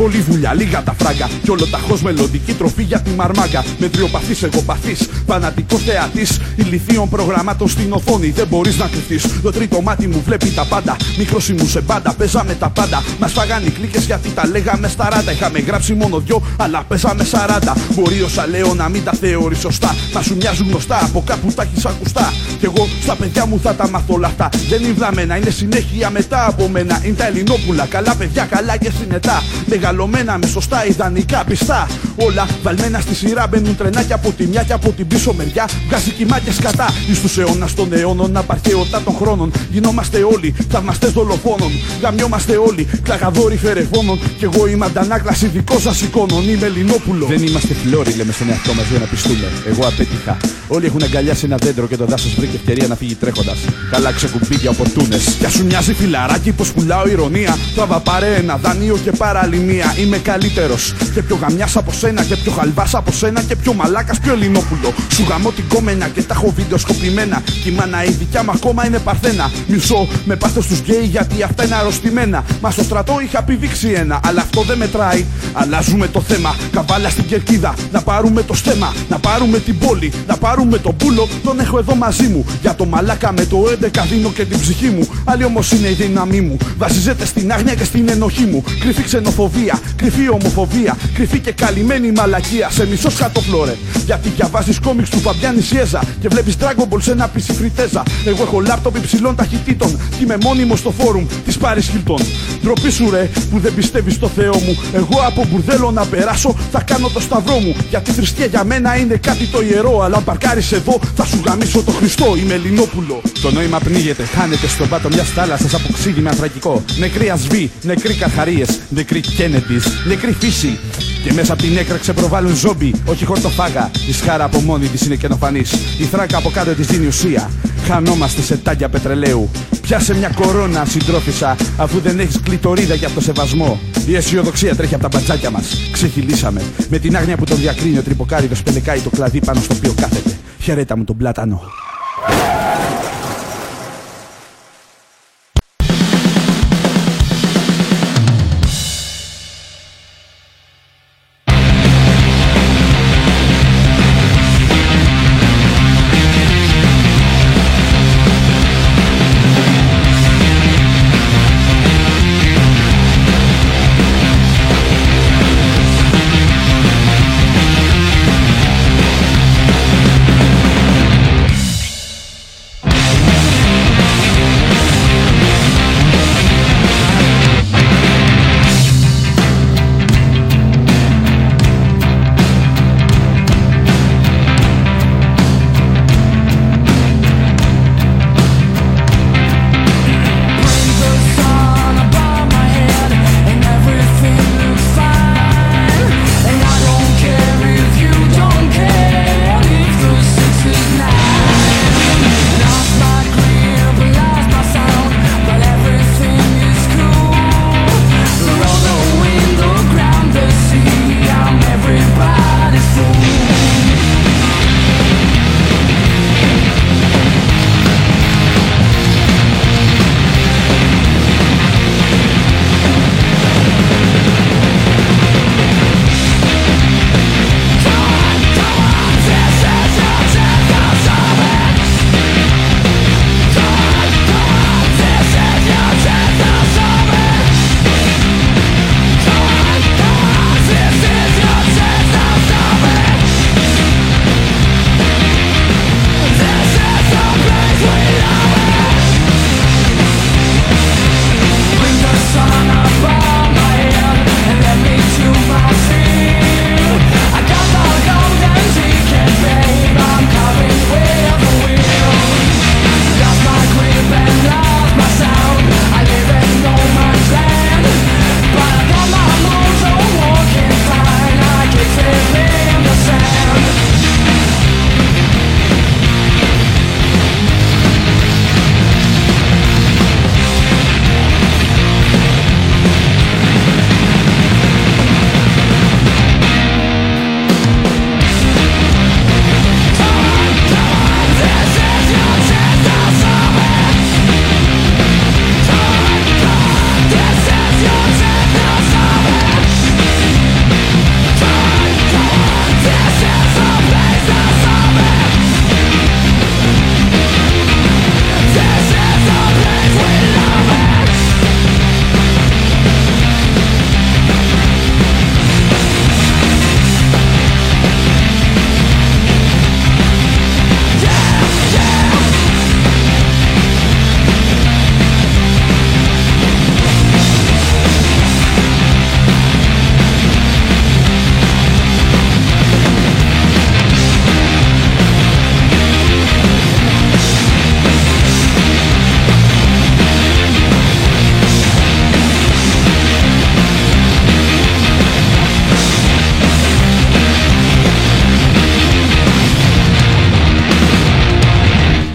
Χαρτί, 0.01 0.17
πολλή 0.17 0.21
δουλειά, 0.21 0.53
λίγα 0.53 0.83
τα 0.83 0.95
φράγκα. 0.99 1.29
Κι 1.43 1.51
όλο 1.51 1.65
ταχώ 1.65 1.97
μελλοντική 2.03 2.53
τροφή 2.53 2.83
για 2.83 2.99
τη 2.99 3.09
μαρμάγκα. 3.09 3.63
Μετριοπαθή, 3.77 4.45
εγώ 4.45 4.61
παθή, 4.61 4.95
φανατικός 5.27 5.81
θεατής. 5.83 6.39
Ηλικίων 6.55 7.09
προγραμμάτων 7.09 7.69
στην 7.69 7.93
οθόνη, 7.93 8.29
δεν 8.29 8.47
μπορείς 8.47 8.77
να 8.77 8.87
κρυφτείς. 8.87 9.41
Το 9.41 9.51
τρίτο 9.51 9.81
μάτι 9.81 10.07
μου 10.07 10.21
βλέπει 10.25 10.49
τα 10.49 10.65
πάντα. 10.65 10.95
Μικρός 11.17 11.49
ήμουν 11.49 11.69
σε 11.69 11.81
μπάντα, 11.81 12.13
παίζαμε 12.13 12.53
τα 12.53 12.69
πάντα. 12.69 13.03
Μας 13.19 13.31
φάγανε 13.31 13.65
οι 13.65 13.69
κλίκες 13.69 14.03
γιατί 14.05 14.29
τα 14.29 14.47
λέγαμε 14.47 14.87
στα 14.87 15.09
ράτα. 15.09 15.31
Είχαμε 15.31 15.59
γράψει 15.59 15.93
μόνο 15.93 16.19
δυο, 16.19 16.41
αλλά 16.57 16.83
παίζαμε 16.87 17.23
σαράντα. 17.23 17.75
Μπορεί 17.95 18.21
όσα 18.21 18.47
λέω 18.47 18.73
να 18.73 18.89
μην 18.89 19.03
τα 19.03 19.11
θεωρείς 19.11 19.59
σωστά. 19.59 19.95
Μα 20.13 20.21
σου 20.21 20.35
μοιάζουν 20.35 20.67
γνωστά, 20.69 20.99
από 21.03 21.23
κάπου 21.25 21.51
τα 21.55 21.63
έχεις 21.63 21.85
ακουστά. 21.85 22.33
Κι 22.59 22.65
εγώ 22.65 22.87
στα 23.01 23.15
παιδιά 23.15 23.45
μου 23.45 23.59
θα 23.63 23.75
τα 23.75 23.89
μάθω 23.89 24.13
όλα 24.13 24.27
αυτά. 24.27 24.49
Δεν 24.69 24.83
είναι 24.83 24.93
βλαμμένα, 24.93 25.37
είναι 25.37 25.49
συνέχεια 25.49 26.09
μετά 26.09 26.47
από 26.47 26.67
μένα. 26.67 27.01
Είναι 27.03 27.15
τα 27.15 27.27
Ελληνόπουλα, 27.27 27.85
καλά 27.85 28.15
παιδιά, 28.15 28.43
καλά 28.45 28.77
και 28.77 28.91
συνετά. 28.99 29.43
Μεγαλωμένα 29.91 30.38
με 30.38 30.47
σωστά 30.47 30.86
ιδανικά 30.86 31.43
πιστά. 31.43 31.88
Όλα 32.15 32.47
βαλμένα 32.63 32.99
στη 32.99 33.15
σειρά 33.15 33.47
μπαίνουν 33.47 33.75
τρενάκια 33.75 34.15
από 34.15 34.32
τη 34.32 34.47
μια 34.47 34.63
και 34.63 34.73
από 34.73 34.91
την 34.91 35.08
πίσω 35.08 35.34
μεριά. 35.34 35.69
Βγάζει 35.88 36.12
κοιμάκια 36.12 36.54
κατά. 36.62 36.93
Εις 37.10 37.21
τους 37.21 37.38
αιώνας 37.38 37.73
των 37.73 37.93
αιώνων, 37.93 38.38
απαρχαιότητα 38.38 39.01
των 39.01 39.15
χρόνων. 39.15 39.51
Γινόμαστε 39.71 40.23
όλοι 40.23 40.56
θαυμαστές 40.69 41.12
δολοφόνων. 41.12 41.71
Γαμιόμαστε 42.01 42.58
όλοι 42.58 42.88
κλαγαδόροι 43.04 43.58
φερεφόνων. 43.58 44.19
Κι 44.38 44.43
εγώ 44.43 44.67
είμαι 44.67 44.86
αντανάκλαση 44.86 45.47
δικός 45.47 45.82
σας 45.82 46.01
εικόνων. 46.01 46.49
Είμαι 46.49 46.65
Ελληνόπουλος. 46.65 47.30
Δεν 47.30 47.43
είμαστε 47.43 47.73
φλόροι, 47.73 48.13
λέμε 48.13 48.32
στον 48.32 48.49
εαυτό 48.49 48.73
μας 48.73 48.86
για 48.89 48.99
να 48.99 49.06
πιστούμε. 49.06 49.47
Εγώ 49.65 49.88
απέτυχα. 49.88 50.38
Όλοι 50.67 50.86
έχουν 50.86 51.04
αγκαλιάσει 51.04 51.45
ένα 51.45 51.58
δέντρο 51.58 51.88
και 51.88 51.97
το 51.97 52.06
δάσος 52.06 52.36
βρήκε 52.36 52.56
ευκαιρία 52.56 52.88
να 52.88 52.95
φύγει 52.95 53.15
τρέχοντας. 53.15 53.58
Καλά 53.91 54.12
ξεκουμπίδια 54.12 54.69
οπορτούνε. 54.69 55.17
Κι 55.39 55.51
σου 55.51 55.65
μοιάζει 55.65 55.93
φιλαράκι 55.93 56.51
πως 56.51 56.71
πουλάω 56.71 57.08
ηρωνία. 57.08 57.58
Θα 57.75 57.86
πάρε 57.86 58.36
ένα 58.36 58.58
δάνειο 58.58 58.97
και 59.04 59.12
παραλυμία. 59.12 59.80
Είμαι 59.99 60.17
καλύτερος 60.17 60.93
και 61.13 61.21
πιο 61.21 61.37
γαμιάς 61.41 61.75
από 61.75 61.91
σένα 61.91 62.23
και 62.23 62.35
πιο 62.35 62.51
χαλβάς 62.51 62.95
από 62.95 63.11
σένα 63.11 63.41
και 63.41 63.55
πιο 63.55 63.73
μαλάκας 63.73 64.19
πιο 64.19 64.33
Ελληνόπουλο. 64.33 64.93
Σου 65.11 65.25
γαμώ 65.29 65.51
την 65.51 65.63
κόμενα 65.67 66.07
και 66.07 66.21
τα 66.21 66.33
έχω 66.33 66.53
βίντεο 66.55 66.77
σκοπημένα. 66.77 67.41
Κι 67.63 67.69
η 67.69 67.71
μάνα 67.71 68.03
η 68.03 68.11
δικιά 68.11 68.43
μου 68.43 68.51
ακόμα 68.51 68.85
είναι 68.85 68.99
παρθένα. 68.99 69.51
Μιλσό 69.67 70.07
με 70.25 70.35
πάθος 70.35 70.65
τους 70.65 70.79
γκέι 70.79 71.05
γιατί 71.05 71.43
αυτά 71.43 71.65
είναι 71.65 71.75
αρρωστημένα. 71.75 72.43
Μα 72.61 72.71
στο 72.71 72.83
στρατό 72.83 73.19
είχα 73.23 73.43
πηδήξει 73.43 73.89
ένα, 73.89 74.19
αλλά 74.23 74.41
αυτό 74.41 74.61
δεν 74.61 74.77
μετράει. 74.77 75.25
Αλλάζουμε 75.53 76.07
το 76.07 76.21
θέμα, 76.21 76.55
καβάλα 76.71 77.09
στην 77.09 77.25
κερκίδα. 77.25 77.73
Να 77.91 78.01
πάρουμε 78.01 78.43
το 78.43 78.53
στέμα, 78.53 78.93
να 79.09 79.19
πάρουμε 79.19 79.59
την 79.59 79.77
πόλη, 79.77 80.13
να 80.27 80.37
πάρουμε 80.37 80.77
τον 80.77 80.95
πούλο. 80.95 81.27
Τον 81.43 81.59
έχω 81.59 81.77
εδώ 81.77 81.95
μαζί 81.95 82.27
μου. 82.27 82.45
Για 82.61 82.75
το 82.75 82.85
μαλάκα 82.85 83.31
με 83.31 83.45
το 83.45 83.63
11 83.81 84.05
δίνω 84.09 84.29
και 84.29 84.45
την 84.45 84.59
ψυχή 84.59 84.89
μου. 84.89 85.07
Άλλη 85.23 85.43
όμως 85.43 85.71
είναι 85.71 85.87
η 85.87 85.93
δύναμή 85.93 86.41
μου. 86.41 86.57
Βασίζεται 86.77 87.25
στην 87.25 87.51
άγνοια 87.51 87.75
και 87.75 87.83
στην 87.83 88.09
ενοχή 88.09 88.43
μου. 88.43 88.63
Κρυφή 88.79 89.03
ξενοφοβία, 89.03 89.70
κρυφή 89.95 90.29
ομοφοβία, 90.29 90.97
κρυφή 91.13 91.39
και 91.39 91.51
καλυμμένη 91.51 92.12
μαλακία. 92.12 92.69
Σε 92.69 92.88
μισώ 92.88 93.10
σκατοφλώρε. 93.10 93.75
Γιατί 94.05 94.29
διαβάζεις 94.36 94.79
κόμιξ 94.79 95.10
του 95.10 95.19
Φάμπιαν 95.19 95.62
Νισιέζα 95.62 96.03
και 96.21 96.27
βλέπεις 96.27 96.55
Dragon 96.60 96.93
Ball 96.93 97.01
σε 97.01 97.12
ένα 97.12 97.27
PC 97.27 97.53
φριτέζα. 97.53 98.03
Εγώ 98.25 98.43
έχω 98.43 98.60
λάπτοπ 98.60 98.95
υψηλών 98.95 99.36
ταχυτήτων 99.36 99.99
και 100.10 100.23
είμαι 100.23 100.38
μόνιμος 100.41 100.79
στο 100.79 100.91
φόρουμ 100.91 101.25
της 101.45 101.57
Πάρις 101.57 101.88
Χίλτον. 101.88 102.19
Ντροπή 102.62 102.91
σου 102.91 103.10
ρε 103.10 103.29
που 103.51 103.60
δεν 103.60 103.73
πιστεύεις 103.73 104.13
στο 104.13 104.27
Θεό 104.27 104.55
μου. 104.65 104.79
Εγώ 104.93 105.21
από 105.27 105.45
μπουρδέλο 105.49 105.91
να 105.91 106.05
περάσω 106.05 106.55
θα 106.71 106.81
κάνω 106.81 107.10
το 107.13 107.19
σταυρό 107.19 107.60
μου. 107.60 107.75
Γιατί 107.89 108.10
η 108.10 108.13
θρησκεία 108.13 108.45
για 108.45 108.63
μένα 108.63 108.97
είναι 108.97 109.15
κάτι 109.15 109.45
το 109.45 109.62
ιερό. 109.62 110.01
Αλλά 110.03 110.17
αν 110.17 110.23
παρκάρεις 110.23 110.71
εδώ 110.71 110.99
θα 111.15 111.25
σου 111.25 111.41
γαμίσω 111.45 111.84
το 111.84 111.91
Χριστό. 111.91 112.36
Είμαι 112.38 112.53
Ελληνόπουλο. 112.53 113.21
Το 113.41 113.51
νόημα 113.51 113.79
πνίγεται, 113.79 114.23
χάνεται 114.23 114.67
στον 114.67 114.89
πάτο 114.89 115.10
μιας 115.10 115.29
θάλασσας 115.29 115.73
από 115.73 115.93
ξύδι 115.93 116.21
με 116.21 116.29
ανθρακικό. 116.29 116.84
Νεκροί 116.97 117.29
ασβή, 117.29 117.71
νεκροί 117.81 118.13
καρχαρίε, 118.13 118.65
νεκροί 118.89 119.19
Κέννεντι, 119.67 119.88
νεκροί 120.08 120.32
φύση. 120.32 120.80
Και 121.24 121.34
μέσα 121.34 121.54
από 121.54 121.62
την 121.62 121.78
έκρα 121.78 121.97
ξεπροβάλλουν 121.97 122.56
ζόμπι, 122.56 122.93
όχι 123.06 123.26
χορτοφάγα. 123.26 123.91
Η 124.08 124.13
σχάρα 124.13 124.43
από 124.43 124.60
μόνη 124.60 124.88
της 124.88 125.06
είναι 125.06 125.15
καινοφανής. 125.15 125.71
Η 126.00 126.04
θράκα 126.04 126.38
από 126.38 126.50
κάτω 126.50 126.71
της 126.71 126.88
δίνει 126.88 127.08
ουσία. 127.08 127.50
Χανόμαστε 127.88 128.41
σε 128.41 128.58
τάγια 128.58 128.89
πετρελαίου. 128.89 129.50
Πιάσε 129.82 130.15
μια 130.15 130.32
κορώνα, 130.36 130.86
συντρόφισα, 130.86 131.56
αφού 131.78 132.00
δεν 132.00 132.19
έχεις 132.19 132.39
κλειτορίδα 132.43 132.93
για 132.93 133.10
το 133.10 133.21
σεβασμό. 133.21 133.80
Η 134.08 134.15
αισιοδοξία 134.15 134.76
τρέχει 134.76 134.93
από 134.93 135.04
τα 135.04 135.10
μπατζάκια 135.10 135.50
μας. 135.50 135.89
Ξεχυλήσαμε. 135.91 136.62
Με 136.89 136.97
την 137.00 137.15
άγνοια 137.15 137.38
που 137.38 137.45
τον 137.45 137.58
διακρίνει 137.58 137.97
ο 137.97 138.02
τρυποκάριδος 138.02 138.63
πελεκάει 138.63 139.00
το 139.00 139.10
κλαδί 139.10 139.39
πάνω 139.39 139.62
στο 139.62 139.76
οποίο 139.76 139.93
κάθεται. 140.02 140.38
Χαιρέτα 140.60 140.97
μου 140.97 141.04
τον 141.04 141.17
πλάτανο. 141.17 141.62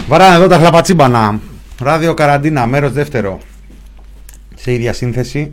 Βαράνε 0.07 0.35
εδώ 0.35 0.47
τα 0.47 0.57
χλαπατσίμπανα. 0.57 1.39
Ράδιο 1.81 2.13
καραντίνα, 2.13 2.65
μέρος 2.65 2.91
δεύτερο. 2.91 3.39
Σε 4.55 4.73
ίδια 4.73 4.93
σύνθεση. 4.93 5.51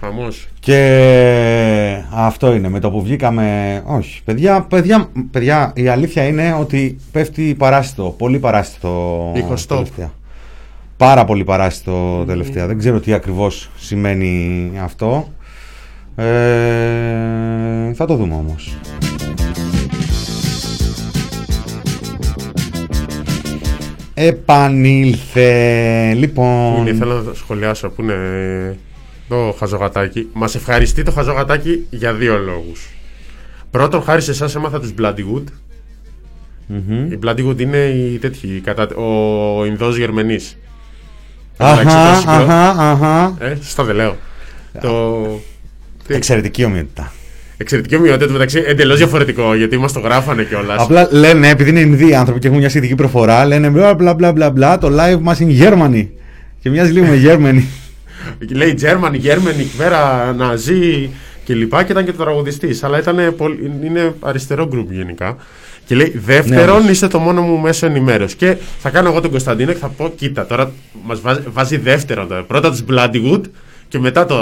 Χαμός. 0.00 0.48
Και 0.60 2.02
αυτό 2.10 2.54
είναι. 2.54 2.68
Με 2.68 2.80
το 2.80 2.90
που 2.90 3.02
βγήκαμε. 3.02 3.82
Όχι. 3.86 4.22
Παιδιά, 4.24 4.62
παιδιά, 4.62 5.08
παιδιά 5.30 5.72
η 5.74 5.88
αλήθεια 5.88 6.24
είναι 6.26 6.56
ότι 6.60 6.96
πέφτει 7.12 7.54
παράστητο. 7.58 8.14
Πολύ 8.18 8.38
παράστητο. 8.38 9.32
Ηχοστόπ. 9.34 9.76
τελευταία. 9.76 10.12
Πάρα 10.96 11.24
πολύ 11.24 11.44
παράστητο 11.44 12.24
τελευταία. 12.26 12.66
Δεν 12.66 12.78
ξέρω 12.78 13.00
τι 13.00 13.12
ακριβώς 13.12 13.70
σημαίνει 13.76 14.70
αυτό. 14.82 15.28
Ε, 16.16 16.24
θα 17.94 18.06
το 18.06 18.16
δούμε 18.16 18.34
όμως. 18.34 18.76
Επανήλθε. 24.14 26.12
Λοιπόν. 26.14 26.76
Είναι, 26.86 26.94
θέλω 26.94 27.22
να 27.22 27.34
σχολιάσω 27.34 27.88
που 27.88 28.02
είναι 28.02 28.78
το 29.28 29.54
χαζογατάκι. 29.58 30.28
Μας 30.32 30.54
ευχαριστεί 30.54 31.02
το 31.02 31.10
χαζογατάκι 31.12 31.86
για 31.90 32.12
δύο 32.12 32.38
λόγους. 32.38 32.88
Πρώτον, 33.70 34.02
χάρη 34.02 34.22
σε 34.22 34.30
εσάς 34.30 34.54
έμαθα 34.54 34.80
τους 34.80 34.94
Bloodywood. 35.00 35.44
Μμμ. 36.66 37.12
Οι 37.12 37.18
Bloodywood 37.24 37.60
είναι 37.60 37.76
οι 37.78 38.18
τέτοιοι, 38.18 38.60
κατά, 38.64 38.94
ο 38.94 39.64
Ινδός 39.64 39.96
Γερμενής. 39.96 40.56
Αχα, 41.56 41.80
Εντάξει, 41.80 41.96
το 41.96 42.14
συγκρό- 42.32 42.48
αχα, 42.50 42.90
αχα. 42.90 43.36
Ε, 43.40 43.54
σωστά 43.62 43.84
δεν 43.84 43.94
λέω. 43.96 44.16
Το... 44.80 45.22
τι- 46.06 46.14
Εξαιρετική 46.14 46.64
ομοιότητα. 46.64 47.12
Εξαιρετική 47.64 47.96
ομοιότητα 47.96 48.26
του 48.26 48.32
μεταξύ 48.32 48.62
εντελώς 48.66 48.98
διαφορετικό 48.98 49.54
γιατί 49.54 49.78
μας 49.78 49.92
το 49.92 50.00
γράφανε 50.00 50.42
κιόλας. 50.44 50.82
Απλά 50.82 51.08
λένε, 51.10 51.48
επειδή 51.48 51.70
είναι 51.70 51.80
Ινδοί 51.80 52.14
άνθρωποι 52.14 52.40
και 52.40 52.46
έχουν 52.46 52.58
μια 52.58 52.68
σχετική 52.68 52.94
προφορά, 52.94 53.46
λένε 53.46 53.68
μπλα 53.68 53.94
μπλα 53.94 54.14
μπλα 54.14 54.32
μπλα 54.32 54.50
μπλα, 54.50 54.78
το 54.78 54.88
live 55.00 55.18
μας 55.20 55.40
είναι 55.40 55.54
Germany. 55.60 56.08
Και 56.60 56.70
μοιάζει 56.70 56.92
λίγο 56.92 57.06
με 57.06 57.20
Germany. 57.24 57.62
Λέει 58.60 58.78
German, 58.80 59.12
Γέρμενη, 59.12 59.60
εκεί 59.60 59.76
πέρα, 59.76 60.32
Ναζί 60.36 61.10
κλπ. 61.46 61.84
Και 61.84 61.92
ήταν 61.92 62.04
και 62.04 62.12
το 62.12 62.22
τραγουδιστής. 62.22 62.84
Αλλά 62.84 62.98
ήταν 62.98 63.34
πολύ, 63.36 63.72
είναι 63.84 64.14
αριστερό 64.20 64.66
γκρουπ 64.66 64.92
γενικά. 64.92 65.36
Και 65.86 65.94
λέει: 65.94 66.12
Δεύτερον, 66.24 66.84
Ναι, 66.84 66.90
είστε 66.90 67.06
το 67.06 67.18
μόνο 67.18 67.42
μου 67.42 67.58
μέσο 67.58 67.86
ενημέρωσης. 67.86 68.36
Και 68.36 68.56
θα 68.78 68.90
κάνω 68.90 69.08
εγώ 69.08 69.20
τον 69.20 69.30
Κωνσταντίνο 69.30 69.72
και 69.72 69.78
θα 69.78 69.88
πω: 69.88 70.12
Κοίτα, 70.16 70.46
τώρα 70.46 70.72
μας 71.04 71.20
βάζει, 71.20 71.40
βάζει 71.52 71.76
δεύτερον. 71.76 72.28
Τώρα. 72.28 72.42
Πρώτα 72.42 72.70
τους 72.70 72.84
Bloodywood 72.90 73.40
και 73.94 74.00
μετά 74.00 74.26
το 74.26 74.36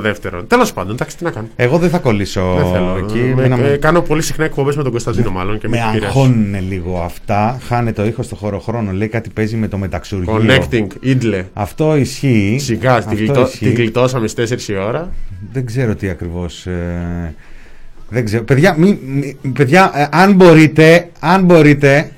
δεύτερο. 0.00 0.42
Τέλος 0.42 0.72
πάντων, 0.72 0.92
εντάξει, 0.94 1.16
τι 1.16 1.24
να 1.24 1.30
κάνω. 1.30 1.48
Εγώ 1.56 1.78
δεν 1.78 1.90
θα 1.90 1.98
κολλήσω 1.98 2.54
Δεν 2.56 2.72
θέλω. 2.72 2.96
εκεί. 2.98 3.18
Με- 3.18 3.42
Εμένα 3.44 3.66
ε, 3.66 3.70
με- 3.70 3.76
κάνω 3.76 4.00
πολύ 4.02 4.22
συχνά 4.22 4.44
εκπομπές 4.44 4.76
με 4.76 4.82
τον 4.82 4.90
Κωνσταντίνο, 4.90 5.30
μάλλον. 5.30 5.58
Και 5.58 5.68
με, 5.68 5.76
με 5.76 5.82
την 5.82 5.92
πειράζει. 5.92 6.06
αγχώνουν 6.18 6.54
λίγο 6.68 7.00
αυτά. 7.04 7.58
Χάνε 7.68 7.92
το 7.92 8.04
ήχο 8.06 8.22
στο 8.22 8.34
χωροχρόνο. 8.34 8.92
Λέει 8.92 9.08
κάτι 9.08 9.30
παίζει 9.30 9.56
με 9.56 9.68
το 9.68 9.78
μεταξουργείο. 9.78 10.40
Connecting, 10.42 10.86
Idle. 11.04 11.44
Αυτό 11.52 11.96
ισχύει. 11.96 12.56
Σιγά, 12.60 12.94
Αυτό 12.94 13.08
την, 13.14 13.18
γλιτώ, 13.18 13.40
ισχύει. 13.40 13.64
την 13.66 13.74
γλιτώσαμε 13.74 14.26
στις 14.28 14.66
4 14.66 14.68
η 14.68 14.76
ώρα. 14.76 15.12
Δεν 15.52 15.66
ξέρω 15.66 15.94
τι 15.94 16.08
ακριβώς... 16.08 16.66
ε, 16.66 17.34
δεν 18.08 18.24
ξέρω. 18.24 18.44
Παιδιά, 18.44 18.74
μη, 18.78 18.98
μη- 19.06 19.36
παιδιά 19.52 19.90
ε, 19.94 20.06
αν 20.10 20.32
μπορείτε, 20.32 21.08
αν 21.20 21.44
μπορείτε, 21.44 22.10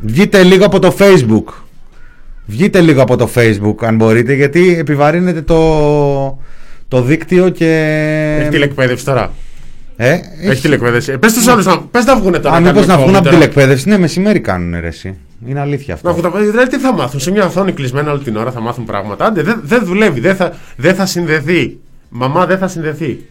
βγείτε 0.00 0.42
λίγο 0.42 0.64
από 0.64 0.78
το 0.78 0.96
Facebook. 0.98 1.63
Βγείτε 2.46 2.80
λίγο 2.80 3.02
από 3.02 3.16
το 3.16 3.28
Facebook 3.34 3.74
αν 3.80 3.96
μπορείτε, 3.96 4.32
γιατί 4.32 4.76
επιβαρύνετε 4.78 5.42
το, 5.42 6.38
το 6.88 7.02
δίκτυο 7.02 7.48
και... 7.48 8.36
Έχει 8.40 8.48
τηλεκπαίδευση 8.48 9.04
τώρα. 9.04 9.32
Ε, 9.96 10.18
Έχει 10.42 10.60
τηλεκπαίδευση. 10.62 11.18
Πες 11.18 11.32
τους 11.32 11.48
άλλους 11.48 11.64
να, 11.64 11.80
πες 11.80 12.04
να 12.04 12.16
βγουν 12.16 12.32
τώρα. 12.32 12.54
Αν 12.54 12.62
να 12.62 12.68
μήπως 12.72 12.86
κάνουν 12.86 13.00
να 13.00 13.02
βγουν 13.06 13.16
από 13.16 13.24
τώρα. 13.24 13.36
τηλεκπαίδευση, 13.36 13.88
ναι, 13.88 13.98
μεσημέρι 13.98 14.40
κάνουν 14.40 14.80
ρε 14.80 14.86
εσύ. 14.86 15.14
Είναι 15.46 15.60
αλήθεια 15.60 15.94
αυτό. 15.94 16.06
Να 16.08 16.14
βγουν 16.14 16.24
τα 16.24 16.30
παιδιά, 16.30 16.50
δηλαδή 16.50 16.70
τι 16.70 16.78
θα 16.78 16.94
μάθουν. 16.94 17.20
Σε 17.20 17.30
μια 17.30 17.44
οθόνη 17.44 17.72
κλεισμένα 17.72 18.12
όλη 18.12 18.22
την 18.22 18.36
ώρα 18.36 18.50
θα 18.50 18.60
μάθουν 18.60 18.84
πράγματα. 18.84 19.24
Άντε, 19.26 19.42
δεν 19.42 19.60
δεν 19.64 19.84
δουλεύει. 19.84 20.20
Δεν 20.20 20.36
θα, 20.36 20.52
δεν 20.76 20.94
θα 20.94 21.06
συνδεθεί. 21.06 21.76
Μαμά 22.08 22.46
δεν 22.46 22.58
θα 22.58 22.68
συνδεθεί. 22.68 23.26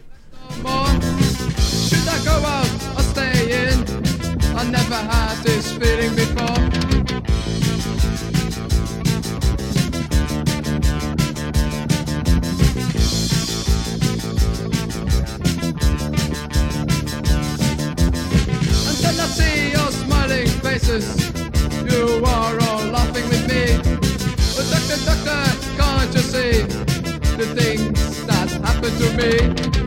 To 29.04 29.18
me? 29.18 29.83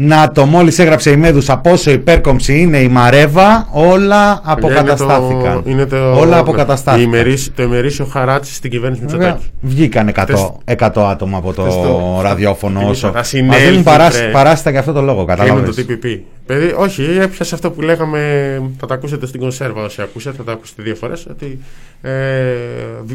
Να 0.00 0.30
το 0.32 0.46
μόλις 0.46 0.78
έγραψε 0.78 1.10
η 1.10 1.16
Μέδουσα 1.16 1.58
πόσο 1.58 1.90
υπέρκομψη 1.90 2.60
είναι 2.60 2.78
η 2.78 2.88
Μαρέβα, 2.88 3.68
όλα 3.72 4.40
αποκαταστάθηκαν. 4.44 5.62
Είναι 5.66 5.84
το, 5.86 5.96
είναι 5.96 6.12
το, 6.14 6.18
όλα 6.20 6.36
η 6.36 6.40
αποκαταστάθηκαν. 6.40 7.06
ημερήσ- 7.08 7.54
το 7.56 7.62
ημερήσιο 7.62 8.04
χαράτσι 8.04 8.54
στην 8.54 8.70
κυβέρνηση 8.70 9.02
Βέβαια, 9.06 9.26
Μητσοτάκη. 9.26 9.50
βγήκαν 9.60 10.08
100, 10.08 10.12
Χθες- 10.22 10.52
100 10.64 11.10
άτομα 11.10 11.36
από 11.38 11.52
το 11.52 11.62
χθες 11.62 11.74
το- 11.74 12.18
ραδιόφωνο 12.22 12.78
Φίλιππα, 12.78 12.90
όσο. 12.96 13.08
θα 13.08 13.16
Μα 13.16 13.22
συνέλθουν, 13.22 13.68
δίνουν 13.68 13.82
παράσ- 13.82 14.20
ρε. 14.20 14.30
παράστα 14.30 14.70
για 14.70 14.78
αυτό 14.80 14.92
το 14.92 15.00
λόγο, 15.02 15.24
Κλείνουν 15.24 15.44
κατάλαβες. 15.46 15.74
το 15.76 15.82
TPP. 15.88 16.18
Παιδί, 16.48 16.74
όχι, 16.76 17.02
έπιασε 17.02 17.54
αυτό 17.54 17.70
που 17.70 17.80
λέγαμε. 17.80 18.62
Θα 18.78 18.86
τα 18.86 18.94
ακούσετε 18.94 19.26
στην 19.26 19.40
κονσέρβα 19.40 19.82
όσοι 19.84 20.02
ακούσατε, 20.02 20.36
θα 20.36 20.42
τα 20.44 20.52
ακούσετε 20.52 20.82
δύο 20.82 20.94
φορές. 20.94 21.26
Ότι 21.30 21.58
ε, 22.02 22.54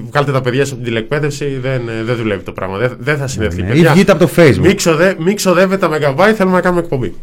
βγάλτε 0.10 0.32
τα 0.32 0.42
παιδιά 0.42 0.60
σας 0.60 0.72
από 0.72 0.82
την 0.82 0.86
τηλεκπαίδευση, 0.86 1.58
δεν, 1.62 1.90
ε, 1.90 2.04
δεν 2.04 2.16
δουλεύει 2.16 2.44
το 2.44 2.52
πράγμα. 2.52 2.78
Δεν, 2.78 2.96
δεν 3.00 3.18
θα 3.18 3.28
συνδεθεί. 3.28 3.62
Ναι, 3.62 3.68
Ή 3.68 3.72
παιδιά. 3.72 3.92
βγείτε 3.94 4.12
από 4.12 4.26
το 4.26 4.32
Facebook. 4.36 4.58
Μη, 4.60 4.76
ξοδε, 4.76 5.16
μη 5.20 5.34
ξοδεύετε 5.34 5.78
τα 5.78 5.90
μεγαμπάιτ, 5.90 6.36
θέλουμε 6.38 6.56
να 6.56 6.62
κάνουμε 6.62 6.82
εκπομπή. 6.82 7.14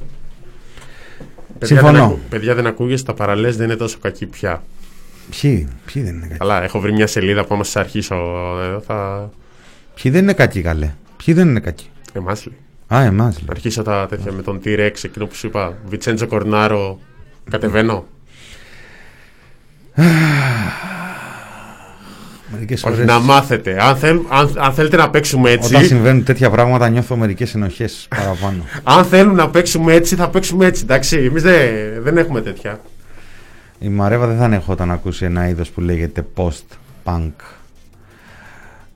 Παιδιά 1.59 1.77
Συμφωνώ. 1.77 1.93
δεν, 1.99 2.03
ακού, 2.07 2.19
παιδιά 2.29 2.55
δεν 2.55 2.67
ακούγεσαι, 2.67 3.05
τα 3.05 3.15
παραλές 3.15 3.57
δεν 3.57 3.67
είναι 3.67 3.77
τόσο 3.77 3.99
κακή 4.01 4.27
πια. 4.27 4.63
Ποιοι, 5.41 5.69
ποιοι 5.93 6.03
δεν 6.03 6.15
είναι 6.15 6.27
κακοί; 6.27 6.39
Καλά, 6.39 6.63
έχω 6.63 6.81
βρει 6.81 6.93
μια 6.93 7.07
σελίδα 7.07 7.45
που 7.45 7.55
άμα 7.55 7.65
σας 7.65 7.77
αρχίσω, 7.77 8.15
ε, 8.63 8.81
θα... 8.87 9.31
Ποιοι 10.03 10.13
δεν 10.13 10.23
είναι 10.23 10.33
κακοί, 10.33 10.63
καλέ; 10.63 10.95
Ποιοι 11.25 11.35
δεν 11.35 11.49
είναι 11.49 11.61
κακοί; 11.61 11.91
Εμάς 12.13 12.47
λέει. 12.47 12.57
Α, 12.95 13.03
εμάς 13.03 13.37
Θα 13.37 13.43
αρχίσω 13.51 13.83
τα 13.83 14.07
τέτοια 14.09 14.33
με 14.33 14.43
τον 14.43 14.61
T-Rex, 14.65 14.93
εκείνο 15.03 15.27
που 15.27 15.35
σου 15.35 15.47
είπα, 15.47 15.77
Βιτσέντζο 15.87 16.27
Κορνάρο, 16.27 17.01
κατεβαίνω. 17.51 18.05
Μερικές 22.53 22.85
Όχι, 22.85 22.95
φορές. 22.95 23.09
να 23.09 23.19
μάθετε. 23.21 23.77
Αν, 23.85 23.97
θέλ, 23.97 24.19
αν, 24.29 24.55
αν 24.59 24.73
θέλετε 24.73 24.97
να 24.97 25.11
παίξουμε 25.11 25.51
έτσι, 25.51 25.75
Όταν 25.75 25.87
συμβαίνουν 25.87 26.25
τέτοια 26.25 26.51
πράγματα, 26.51 26.89
νιώθω 26.89 27.17
μερικές 27.17 27.55
ενοχές 27.55 28.07
παραπάνω. 28.17 28.65
αν 28.97 29.05
θέλουν 29.05 29.35
να 29.35 29.51
παίξουμε 29.51 29.95
έτσι, 29.95 30.17
θα 30.17 30.29
παίξουμε 30.29 30.67
έτσι. 30.67 30.83
Εντάξει, 30.83 31.17
εμείς 31.17 31.43
δεν, 31.43 31.59
δεν 31.99 32.17
έχουμε 32.17 32.41
τέτοια. 32.41 32.81
Η 33.79 33.89
Μαρέβα 33.89 34.27
δεν 34.27 34.37
θα 34.39 34.45
ανεχόταν 34.45 34.89
να 34.89 34.95
ακούσει 34.95 35.25
ένα 35.25 35.49
είδος 35.49 35.71
που 35.71 35.81
λέγεται 35.81 36.27
post-punk. 36.35 37.31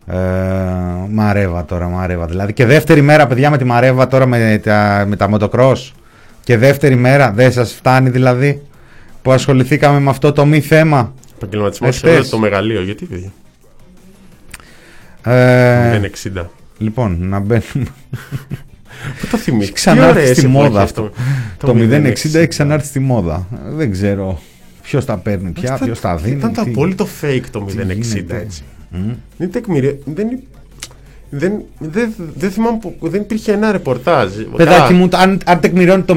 Ε, 0.07 0.17
μαρέβα 1.11 1.65
τώρα, 1.65 1.89
Μαρέβα. 1.89 2.27
Δηλαδή 2.27 2.53
και 2.53 2.67
δεύτερη 2.67 3.01
μέρα, 3.03 3.27
παιδιά, 3.27 3.51
με 3.51 3.59
τη 3.59 3.65
Μαρέβα 3.65 4.07
τώρα 4.07 4.27
με 4.27 4.61
τα, 4.65 5.05
με 5.09 5.17
τα 5.17 5.29
motocross. 5.33 5.91
Και 6.45 6.57
δεύτερη 6.59 6.95
μέρα, 6.97 7.31
δεν 7.33 7.53
σας 7.53 7.73
φτάνει 7.73 8.11
δηλαδή 8.11 8.63
που 9.23 9.33
ασχοληθήκαμε 9.33 9.99
με 10.01 10.11
αυτό 10.11 10.33
το 10.33 10.47
μη 10.47 10.61
θέμα; 10.61 11.13
Επαγγελματισμός 11.37 12.03
Εχθές. 12.03 12.25
σε 12.25 12.31
το 12.31 12.39
μεγαλείο. 12.39 12.83
Γιατί, 12.83 13.05
παιδιά; 13.05 13.33
Ε, 15.23 16.01
060. 16.35 16.51
λοιπόν, 16.79 17.17
να 17.21 17.39
μπαίνουμε. 17.39 17.65
Πού 19.21 19.27
το 19.31 19.37
θυμίζει. 19.37 19.73
Ξανάρθει 19.81 20.35
στη 20.35 20.47
μόδα 20.47 20.81
αυτό. 20.83 21.11
Το 21.59 21.73
060 21.79 22.15
έχει 22.35 22.47
ξανάρθει 22.47 22.87
στη 22.87 22.99
μόδα. 23.01 23.47
Ε, 23.55 23.71
Δεν 23.75 23.91
ξέρω 23.93 24.41
ποιος 24.83 25.05
τα 25.05 25.17
παίρνει 25.17 25.51
πια, 25.51 25.79
ποιος 25.85 26.01
τα 26.01 26.17
δίνει. 26.17 26.37
Ήταν 26.37 26.53
το 26.53 26.63
τι- 26.65 26.71
απόλυτο 26.71 27.07
fake 27.23 27.43
το 27.51 27.67
060 27.69 27.73
γίνεται. 27.97 28.47
Έτσι. 28.95 29.17
Είναι 29.39 29.49
τεκμηρία. 29.51 29.95
Δεν, 30.05 30.29
υ- 30.29 30.43
δεν, 31.31 31.53
δεν, 31.79 32.13
δεν 32.35 32.51
θυμάμαι 32.51 32.79
που 32.99 33.09
δεν 33.09 33.21
υπήρχε 33.21 33.53
ένα 33.53 33.73
ρεπορτάζ. 33.73 34.31
Παιδάκι 34.57 34.79
Καλά. 34.81 34.93
μου, 34.93 35.09
αν, 35.13 35.41
αν 35.47 35.61
τεκμηρώνει 35.61 36.03
το 36.03 36.17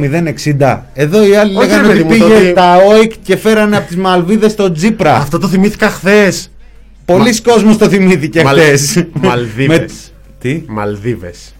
060, 0.60 0.80
εδώ 0.94 1.28
οι 1.28 1.36
άλλοι 1.36 1.56
Όχι, 1.58 1.68
λέγανε 1.68 1.88
ρε 1.88 1.94
ότι 1.94 2.04
παιδί 2.04 2.04
μου, 2.04 2.10
πήγε 2.28 2.40
το 2.40 2.44
ότι- 2.46 2.54
τα 2.54 2.78
ΟΙΚ 3.02 3.12
και 3.24 3.38
φέρανε 3.38 3.78
από 3.78 3.88
τις 3.88 3.96
Μαλβίδες 3.96 4.56
τον 4.56 4.74
Τζίπρα. 4.74 5.16
Αυτό 5.16 5.38
το 5.40 5.48
θυμήθηκα 5.48 5.90
χθες. 5.90 6.52
Πολλοί 7.06 7.42
κόσμος 7.42 7.78
το 7.78 7.88
θυμήθηκε 7.90 8.44
Μαλ- 8.44 8.60
χθες. 8.60 9.06
Μαλδίβες. 9.22 9.78
Με- 9.80 9.88
Τι; 10.42 10.64
Μαλδίβες. 10.68 11.56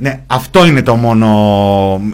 Ναι, 0.00 0.20
αυτό 0.26 0.66
είναι 0.66 0.82
το 0.82 0.94
μόνο 0.96 1.28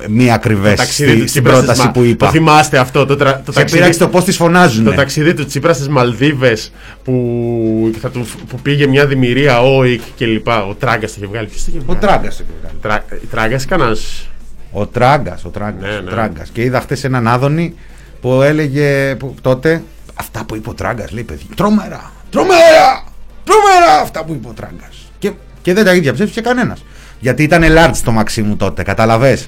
μη 0.09 0.32
ακριβές 0.32 0.70
Το 0.70 0.76
ταξίδι 0.76 1.11
στη, 1.11 1.20
του 1.20 1.28
στην 1.28 1.43
Τσίπρας 1.43 1.57
στις 1.57 1.66
πρόταση 1.66 1.87
Μα- 1.87 1.93
που 1.93 2.03
είπα. 2.03 2.26
Το 2.26 2.32
θυμάστε 2.32 2.78
αυτό. 2.78 3.07
Το, 3.07 3.16
τρα... 3.16 3.41
το 3.45 3.53
Σε 3.53 3.64
πειράξει 3.64 3.99
το 3.99 4.09
πώς 4.09 4.24
τις 4.24 4.37
φωνάζουν. 4.37 4.85
Το 4.85 4.93
ταξίδι 4.93 5.35
του 5.35 5.47
Τσίπρας 5.47 5.76
στι 5.76 5.91
Μαλδίβες 5.91 6.72
που, 7.05 7.93
θα 8.01 8.11
του, 8.11 8.26
που 8.49 8.59
πήγε 8.62 8.87
μια 8.87 9.07
δημιουργία 9.07 9.59
ΟΙΚ 9.87 10.01
και 10.14 10.26
λοιπά. 10.26 10.64
Ο 10.66 10.74
Τράγκας 10.74 11.11
το 11.11 11.16
είχε 11.18 11.26
βγάλει. 11.26 11.47
Ποιος 11.47 11.64
το 11.64 11.70
είχε 11.70 11.78
Ο 11.78 11.82
βγάλει; 11.85 12.01
Τράγκας. 12.01 12.37
το 12.37 12.45
είχε 12.49 12.59
βγάλει. 12.61 12.78
Τρα... 12.82 13.05
Τράγκας 13.30 13.64
κανένας. 13.64 14.28
Ο 14.72 14.87
Τράγκας, 14.87 15.45
ο 15.45 15.49
Τράγκας. 15.49 15.91
Ναι, 15.91 15.97
ο 15.97 16.03
ναι. 16.03 16.11
Τράγκας. 16.11 16.49
Και 16.53 16.62
είδα 16.62 16.80
χτες 16.80 17.05
έναν 17.05 17.28
Άδωνη 17.28 17.74
που 18.20 18.43
έλεγε 18.43 19.14
που, 19.14 19.35
τότε 19.41 19.82
αυτά 20.14 20.45
που 20.45 20.57
είπε 20.57 20.68
ο 20.68 20.74
Τράγκας. 20.74 21.11
Λέει 21.11 21.22
παιδί, 21.22 21.47
τρομερά, 21.57 22.12
τρομερά, 22.30 23.05
τρομερά 23.45 24.01
αυτά 24.03 24.24
που 24.24 24.32
είπε 24.32 24.49
ο 24.49 24.53
Τράγκας. 24.53 24.97
Και, 25.18 25.32
και 25.62 25.74
δεν 25.74 25.85
τα 25.85 25.95
ίδια 25.95 26.12
ψήφισε 26.12 26.41
κανένας. 26.41 26.85
Γιατί 27.21 27.43
ήταν 27.43 27.62
large 27.77 27.97
το 28.05 28.12
Μαξίμου 28.12 28.57
τότε, 28.57 28.83
καταλαβέ. 28.83 29.39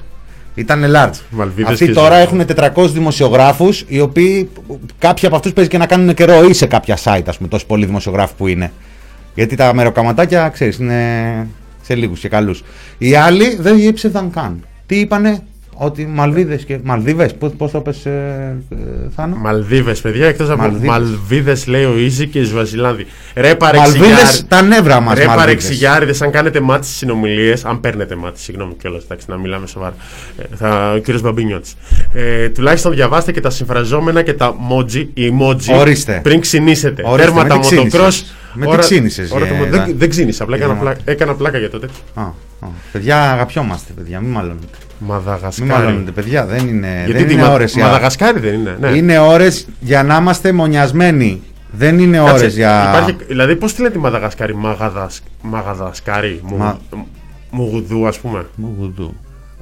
Ήταν 0.55 0.83
large. 0.95 1.19
Μαλβίδες 1.29 1.71
Αυτοί 1.71 1.85
και 1.85 1.91
τώρα 1.91 2.09
ζώα. 2.09 2.17
έχουν 2.17 2.45
400 2.55 2.89
δημοσιογράφους, 2.91 3.85
οι 3.87 3.99
οποίοι 3.99 4.49
κάποιοι 4.99 5.27
από 5.27 5.35
αυτούς 5.35 5.53
παίζει 5.53 5.69
και 5.69 5.77
να 5.77 5.85
κάνουν 5.85 6.13
και 6.13 6.25
ροή 6.25 6.53
σε 6.53 6.65
κάποια 6.65 6.97
site, 7.03 7.23
ας 7.27 7.37
πούμε, 7.37 7.49
τόσοι 7.49 7.65
πολλοί 7.65 7.85
δημοσιογράφοι 7.85 8.33
που 8.37 8.47
είναι. 8.47 8.71
Γιατί 9.35 9.55
τα 9.55 9.73
μεροκαματάκια, 9.73 10.49
ξέρεις, 10.49 10.77
είναι 10.77 11.47
σε 11.81 11.95
λίγους 11.95 12.19
και 12.19 12.29
καλούς. 12.29 12.63
Οι 12.97 13.15
άλλοι 13.15 13.57
δεν 13.59 13.75
διέψευδαν 13.75 14.31
καν. 14.31 14.65
Τι 14.85 14.99
είπανε, 14.99 15.43
ότι 15.79 16.05
Μαλβίδε 16.05 16.55
και. 16.55 16.79
Μαλδίβες, 16.83 17.33
πώς 17.57 17.71
το 17.71 17.79
πες, 17.81 18.05
ε, 18.05 18.55
ε, 18.69 18.75
Θάνο; 19.15 19.35
Μαλδίβες, 19.35 20.01
παιδιά, 20.01 20.27
εκτός 20.27 20.49
από 20.49 20.61
Μαλδίβες. 20.61 20.87
Μαλβίδε, 20.87 21.57
λέει 21.65 21.83
ο 21.83 21.97
Ιζη 21.97 22.27
και 22.27 22.39
οι 22.39 22.43
Σβαζιλάνδοι. 22.43 23.05
Ρε 23.35 23.41
Μαλβίδε 23.41 23.55
παρεξηγιάρι. 23.57 24.43
τα 24.47 24.61
νεύρα 24.61 24.99
μας. 24.99 25.17
Ρε 25.17 25.25
παρεξηγιάριδες, 25.25 26.21
αν 26.21 26.31
κάνετε 26.31 26.59
μάτι 26.59 26.85
στις 26.85 26.97
συνομιλίε, 26.97 27.53
αν 27.63 27.79
παίρνετε 27.79 28.15
μάτι, 28.15 28.39
συγγνώμη 28.39 28.73
κιόλας, 28.73 29.03
εντάξει, 29.03 29.25
να 29.29 29.37
μιλάμε 29.37 29.67
σοβαρά. 29.67 29.95
Ε, 30.37 30.43
θα, 30.55 30.91
ο 30.93 30.97
κύριος 30.97 31.21
Μπαμπίνιωτ. 31.21 31.65
Ε, 32.13 32.49
τουλάχιστον 32.49 32.91
διαβάστε 32.93 33.31
και 33.31 33.39
τα 33.41 33.49
συμφραζόμενα 33.49 34.21
και 34.21 34.33
τα 34.33 34.55
emoji, 34.69 35.07
οι 35.13 35.31
emoji 35.39 35.77
Ορίστε. 35.79 36.19
πριν 36.23 36.39
ξυνήσετε. 36.39 37.01
Ορίστε, 37.05 37.31
Τέρματα 37.31 37.55
με 37.55 37.61
τι 37.61 37.67
motocross. 37.75 37.87
ξύνησες. 37.89 38.33
Με 38.53 38.65
τι 38.65 38.77
ξύνησες, 38.77 39.31
ώρα 39.31 39.45
του 39.45 39.53
ε, 39.53 39.57
μο- 39.57 39.63
τα- 39.63 39.69
δεν, 39.85 39.95
δεν 39.97 40.09
ξύνησα, 40.09 40.43
απλά 40.43 40.55
έκανα, 40.55 40.73
Για- 40.73 40.81
πλάκα, 40.81 40.99
έκανα 41.05 41.33
πλάκα 41.35 41.57
για 41.57 41.69
το 41.69 41.79
τέτοιο. 41.79 41.95
Α, 42.13 42.21
α, 42.21 42.67
παιδιά, 42.91 43.31
αγαπιόμαστε, 43.31 43.93
παιδιά, 43.95 44.19
μην 44.19 44.31
μαλώνετε. 44.99 45.25
Μην 45.59 45.67
Μαδαγασκάρι. 45.67 45.69
μαλώνετε, 45.85 46.11
παιδιά, 46.11 46.45
δεν 46.45 46.67
είναι, 46.67 47.01
Γιατί 47.05 47.11
δεν 47.19 47.27
τι, 47.27 47.33
είναι 47.33 47.41
Μα- 47.41 47.51
ώρες 47.53 47.73
για- 47.73 47.85
Μαδαγασκάρι 47.85 48.39
δεν 48.39 48.53
είναι. 48.53 48.77
Ναι. 48.79 48.89
Είναι 48.89 49.19
ώρες 49.19 49.67
για 49.79 50.03
να 50.03 50.15
είμαστε 50.17 50.51
μονιασμένοι. 50.51 51.41
Δεν 51.71 51.99
είναι 51.99 52.17
Κάτσε, 52.17 52.33
ώρες 52.33 52.55
για. 52.55 52.85
Υπάρχει, 52.89 53.15
δηλαδή, 53.27 53.55
πώς 53.55 53.73
τη 53.73 53.81
λέτε 53.81 53.93
τη 53.93 53.99
Μαδαγασκάρι, 53.99 54.55
Μαγαδασ, 54.55 55.21
Μαγαδασκάρι, 55.41 56.39
μου, 56.43 56.57
Μα- 56.57 56.79
Μουγουδού, 57.51 58.07
ας 58.07 58.19
πούμε; 58.19 58.45
Μουγουδού. 58.55 59.15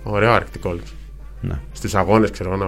Ωραίο 0.03 0.31
αρκτικό 0.33 0.71
λέξη. 0.71 0.93
Ναι. 1.41 1.53
Στου 1.71 1.97
αγώνες, 1.97 2.31
ξέρω 2.31 2.53
εγώ. 2.53 2.63
να- 2.63 2.65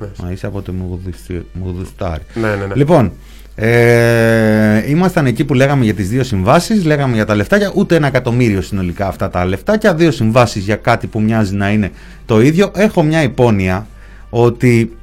Ναι. 0.00 0.08
Μα 0.22 0.30
είσαι 0.30 0.46
από 0.46 0.62
το 0.62 0.72
Μουγουδιστή- 0.72 1.44
Μουγουδουστάρι. 1.52 2.22
Ναι, 2.34 2.48
ναι, 2.48 2.64
ναι. 2.66 2.74
Λοιπόν, 2.74 3.12
ε, 3.56 4.90
ήμασταν 4.90 5.26
εκεί 5.26 5.44
που 5.44 5.54
λέγαμε 5.54 5.84
για 5.84 5.94
τις 5.94 6.08
δύο 6.08 6.24
συμβάσεις, 6.24 6.84
λέγαμε 6.84 7.14
για 7.14 7.24
τα 7.24 7.34
λεφτάκια, 7.34 7.72
ούτε 7.74 7.96
ένα 7.96 8.06
εκατομμύριο 8.06 8.60
συνολικά 8.62 9.06
αυτά 9.06 9.30
τα 9.30 9.44
λεφτάκια, 9.44 9.94
δύο 9.94 10.10
συμβάσεις 10.10 10.64
για 10.64 10.76
κάτι 10.76 11.06
που 11.06 11.20
μοιάζει 11.20 11.54
να 11.54 11.70
είναι 11.70 11.90
το 12.26 12.40
ίδιο. 12.40 12.70
Έχω 12.74 13.02
μια 13.02 13.22
υπόνοια 13.22 13.86
ότι... 14.30 14.96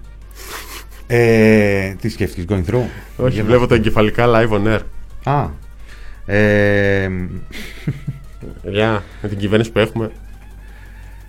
Ε, 1.08 1.94
τι 2.02 2.10
σκέφτηκες, 2.10 2.46
going 2.58 2.70
through? 2.74 2.84
Όχι, 3.18 3.34
Για- 3.34 3.44
βλέπω 3.44 3.68
τα 3.68 3.76
εγκεφαλικά 3.76 4.26
live 4.28 4.50
on 4.50 4.76
air. 4.76 4.80
Α, 5.24 5.46
ε, 6.26 7.10
Γεια, 8.64 9.04
με 9.22 9.30
την 9.30 9.38
κυβέρνηση 9.38 9.72
που 9.72 9.80
έχουμε. 9.80 10.12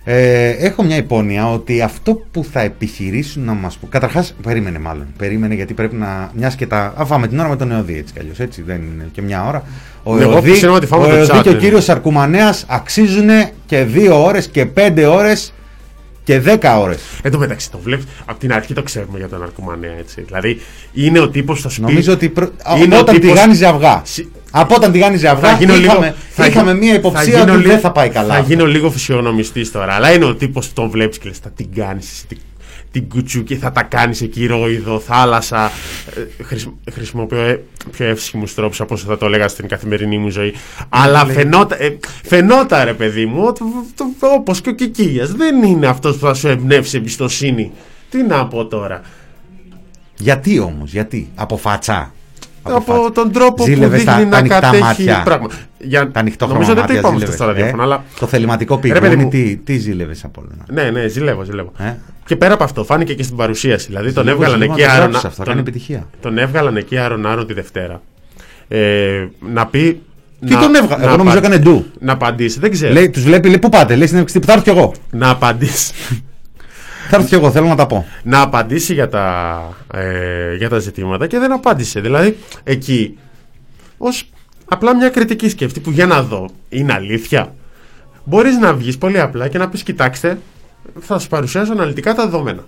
Ε, 0.05 0.49
έχω 0.49 0.83
μια 0.83 0.95
υπόνοια 0.97 1.51
ότι 1.51 1.81
αυτό 1.81 2.21
που 2.31 2.45
θα 2.51 2.59
επιχειρήσουν 2.61 3.43
να 3.43 3.53
μας 3.53 3.77
πούν. 3.77 3.89
Καταρχάς, 3.89 4.35
περίμενε 4.43 4.79
μάλλον. 4.79 5.07
Περίμενε 5.17 5.53
γιατί 5.53 5.73
πρέπει 5.73 5.95
να. 5.95 6.31
Μιας 6.33 6.55
και 6.55 6.67
τα. 6.67 6.93
Αφάμε 6.97 7.27
την 7.27 7.39
ώρα 7.39 7.49
με 7.49 7.55
τον 7.55 7.71
ΕΟΔΗ 7.71 7.97
έτσι 7.97 8.13
κι 8.13 8.19
αλλιώς. 8.19 8.39
Έτσι 8.39 8.61
δεν 8.61 8.75
είναι 8.75 9.09
και 9.11 9.21
μια 9.21 9.45
ώρα. 9.47 9.63
Ο 10.03 10.15
Ναι, 10.15 10.21
εγώ 10.21 10.31
ΕΟΔΗ, 10.31 10.51
πιστεύω 10.51 10.75
ότι 10.75 10.85
φάμε 10.85 11.03
ο 11.03 11.07
το 11.07 11.15
ΕΟΔΗ 11.15 11.29
chat, 11.31 11.41
και 11.43 11.49
ο 11.49 11.51
δεν 11.51 11.61
κύριος 11.61 11.83
είναι. 11.85 11.93
Αρκουμανέα 11.95 12.53
αξίζουν 12.67 13.29
και 13.65 13.83
δύο 13.83 14.23
ώρες 14.23 14.47
και 14.47 14.65
πέντε 14.65 15.05
ώρες 15.05 15.53
και 16.23 16.39
δέκα 16.39 16.79
ώρες. 16.79 17.01
Εν 17.21 17.31
τω 17.31 17.37
μεταξύ, 17.37 17.71
το 17.71 17.77
βλέπεις 17.83 18.05
από 18.25 18.39
την 18.39 18.53
αρχή 18.53 18.73
το 18.73 18.83
ξέρουμε 18.83 19.17
για 19.17 19.29
τον 19.29 19.43
Αρκουμανέα. 19.43 19.97
Έτσι. 19.99 20.21
Δηλαδή, 20.21 20.61
είναι 20.93 21.19
ο 21.19 21.29
τύπος 21.29 21.55
που 21.57 21.63
θα 21.63 21.69
σου 21.69 21.81
πει. 21.81 21.87
Νομίζω 21.87 22.13
ότι. 22.13 22.29
Προ... 22.29 22.49
Είναι 22.75 22.83
από 22.83 22.95
ο 22.95 22.99
όταν 22.99 23.15
τύπος- 23.15 23.31
τηγάνιζε 23.33 23.65
αυγά. 23.67 24.01
Συ- 24.55 24.61
Από 24.61 24.75
όταν 24.75 24.91
τηγάνιζε 24.91 25.27
αυγά, 25.27 25.49
Θα 25.49 25.57
γίνω 25.57 25.73
είχαμε, 25.75 26.05
λίγο, 26.05 26.15
θα 26.29 26.45
είχαμε 26.45 26.71
γίνω- 26.71 26.83
μια 26.83 26.91
θα 26.91 26.97
υποψία 26.97 27.39
γίνω 27.39 27.51
ότι 27.51 27.51
λίγο- 27.61 27.71
δεν 27.71 27.79
θα 27.79 27.91
πάει 27.91 28.09
καλά. 28.09 28.27
Θα 28.33 28.39
αυτό. 28.39 28.47
γίνω 28.53 28.65
λίγο 28.65 28.91
φυσιογνωμιστής 28.91 29.71
τώρα. 29.71 29.93
Αλλά 29.93 30.13
είναι 30.13 30.25
ο 30.25 30.35
τύπος 30.35 30.67
που 30.67 30.73
τον 30.73 30.89
βλέπεις 30.89 31.17
και 31.17 31.27
λες: 31.27 31.37
Θα 31.37 31.49
την 31.49 31.73
κάνεις 31.75 32.25
την, 32.27 32.37
την 32.91 33.09
κουτσούκι, 33.09 33.55
θα 33.55 33.71
τα 33.71 33.83
κάνεις 33.83 34.21
εκεί, 34.21 34.45
ρόιδο, 34.45 34.99
θάλασσα. 34.99 35.71
Ε, 36.39 36.43
χρησι- 36.43 36.69
χρησιμοποιώ 36.91 37.39
ε, 37.39 37.59
πιο 37.91 38.05
εύσχυμου 38.05 38.43
τρόπους 38.55 38.81
από 38.81 38.93
όσο 38.93 39.05
θα 39.05 39.17
το 39.17 39.25
έλεγα 39.25 39.47
στην 39.47 39.67
καθημερινή 39.67 40.17
μου 40.17 40.29
ζωή. 40.29 40.53
Αλλά 40.89 41.25
φαινόταν, 41.25 41.77
ε, 41.81 41.97
φαινόταν 42.23 42.85
ρε 42.85 42.93
παιδί 42.93 43.25
μου, 43.25 43.43
ότι 43.43 43.61
το, 43.95 44.05
όπως 44.33 44.61
και 44.61 44.69
ο 44.69 44.73
Κικίλιας 44.73 45.31
δεν 45.31 45.63
είναι 45.63 45.87
αυτός 45.87 46.17
που 46.17 46.25
θα 46.25 46.33
σου 46.33 46.47
εμπνεύσει 46.47 46.97
εμπιστοσύνη. 46.97 47.71
Τι 48.09 48.23
να 48.23 48.47
πω 48.47 48.65
τώρα. 48.65 49.01
Γιατί 50.17 50.59
όμως, 50.59 50.91
γιατί; 50.91 51.29
Από 51.35 51.57
φατσά. 51.57 52.13
Από, 52.63 52.93
φάτσα. 52.93 53.11
τον 53.11 53.31
τρόπο 53.31 53.63
Ζήλευες 53.63 53.99
που 53.99 54.05
τα- 54.05 54.15
δείχνει 54.15 54.29
τα 54.29 54.35
να 54.35 54.37
ανοιχτά 54.37 54.59
κατέχει 54.59 54.83
μάτια. 54.83 55.21
πράγμα. 55.25 55.47
Για, 55.79 56.11
Τα 56.11 56.19
ανοιχτόχρωμα 56.19 56.59
νομίζω 56.59 56.73
δεν 56.75 56.75
το 56.75 56.93
μάτια 56.93 56.99
είπαμε 56.99 57.13
ζήλευες, 57.17 57.35
στο 57.35 57.45
ραδιόφωνο, 57.45 57.81
ε. 57.81 57.85
αλλά 57.85 58.03
Το 58.19 58.25
θεληματικό 58.27 58.79
Ρε, 58.83 58.89
παιδί 58.89 58.99
πηγούνι, 59.01 59.23
μου. 59.23 59.29
τι, 59.29 59.55
τι 59.55 59.77
ζήλευες 59.77 60.23
από 60.23 60.41
όλα. 60.41 60.83
Ναι, 60.83 60.89
ναι, 60.91 61.07
ζηλεύω, 61.07 61.43
ζηλεύω. 61.43 61.71
Ε; 61.77 61.93
Και 62.25 62.35
πέρα 62.35 62.53
από 62.53 62.63
αυτό, 62.63 62.83
φάνηκε 62.83 63.13
και 63.13 63.23
στην 63.23 63.35
παρουσίαση. 63.35 63.87
Δηλαδή 63.87 64.13
τον 64.13 64.23
Ζηλεύω, 64.23 64.43
έβγαλαν 64.43 64.59
ζηλεύω, 64.61 64.73
εκεί 64.79 64.81
να 64.83 64.87
το 64.89 64.93
άρον, 64.95 65.09
γράψεις 65.09 65.29
αυτό, 65.29 65.43
κάνει 65.43 65.57
τον, 65.57 65.67
επιτυχία. 65.67 66.07
τον 66.21 66.37
έβγαλαν 66.37 66.77
εκεί 66.77 66.97
άρον 66.97 67.25
άρον 67.25 67.47
τη 67.47 67.53
Δευτέρα. 67.53 68.01
Ε, 68.67 69.27
να 69.53 69.65
πει. 69.67 70.01
Τι 70.45 70.53
να- 70.53 70.59
τον 70.59 70.75
έβγαλε, 70.75 71.01
να 71.03 71.07
εγώ 71.07 71.17
νομίζω 71.17 71.37
απα- 71.37 71.47
έκανε 71.47 71.61
ντου. 71.63 71.85
Να 71.99 72.13
απαντήσει, 72.13 72.59
δεν 72.59 72.71
ξέρω. 72.71 72.93
Λέει, 72.93 73.09
τους 73.09 73.23
βλέπει, 73.23 73.47
λέει, 73.47 73.59
πού 73.59 73.69
πάτε, 73.69 73.95
λέει 73.95 74.05
συνέντευξη 74.07 74.33
τύπου, 74.33 74.45
θα 74.45 74.53
έρθω 74.53 74.63
κι 74.63 74.77
εγώ. 74.77 74.93
Να 75.11 75.29
απαντήσει. 75.29 75.93
Θα 77.15 77.19
έρθω 77.21 77.27
κι 77.35 77.35
εγώ, 77.43 77.51
θέλω 77.51 77.67
να 77.67 77.75
τα 77.75 77.85
πω. 77.87 78.05
να 78.23 78.41
απαντήσει 78.41 78.93
για 78.93 79.09
τα, 79.09 79.57
ε, 79.93 80.55
για 80.55 80.69
τα 80.69 80.79
ζητήματα 80.79 81.27
και 81.27 81.39
δεν 81.39 81.51
απάντησε. 81.51 81.99
Δηλαδή, 81.99 82.37
εκεί, 82.63 83.17
ως 83.97 84.29
απλά 84.65 84.95
μια 84.95 85.09
κριτική 85.09 85.49
σκέψη 85.49 85.79
που 85.79 85.91
για 85.91 86.05
να 86.05 86.21
δω, 86.21 86.49
είναι 86.69 86.93
αλήθεια. 86.93 87.53
Μπορείς 88.23 88.57
να 88.57 88.73
βγεις 88.73 88.97
πολύ 88.97 89.19
απλά 89.19 89.47
και 89.47 89.57
να 89.57 89.69
πεις, 89.69 89.83
κοιτάξτε, 89.83 90.37
θα 90.99 91.13
σας 91.19 91.27
παρουσιάσω 91.27 91.71
αναλυτικά 91.71 92.13
τα 92.13 92.23
δεδομένα. 92.23 92.63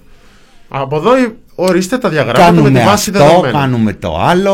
Από 0.70 0.96
εδώ 0.96 1.16
ε, 1.16 1.36
ορίστε 1.56 1.98
τα 1.98 2.10
διαγράμματα 2.10 2.52
με 2.52 2.58
Κάνουμε 2.62 2.80
τη 2.80 2.86
βάση 2.86 3.10
αυτό, 3.10 3.24
δεδομένα. 3.26 3.60
κάνουμε 3.60 3.94
το 3.94 4.18
άλλο. 4.20 4.54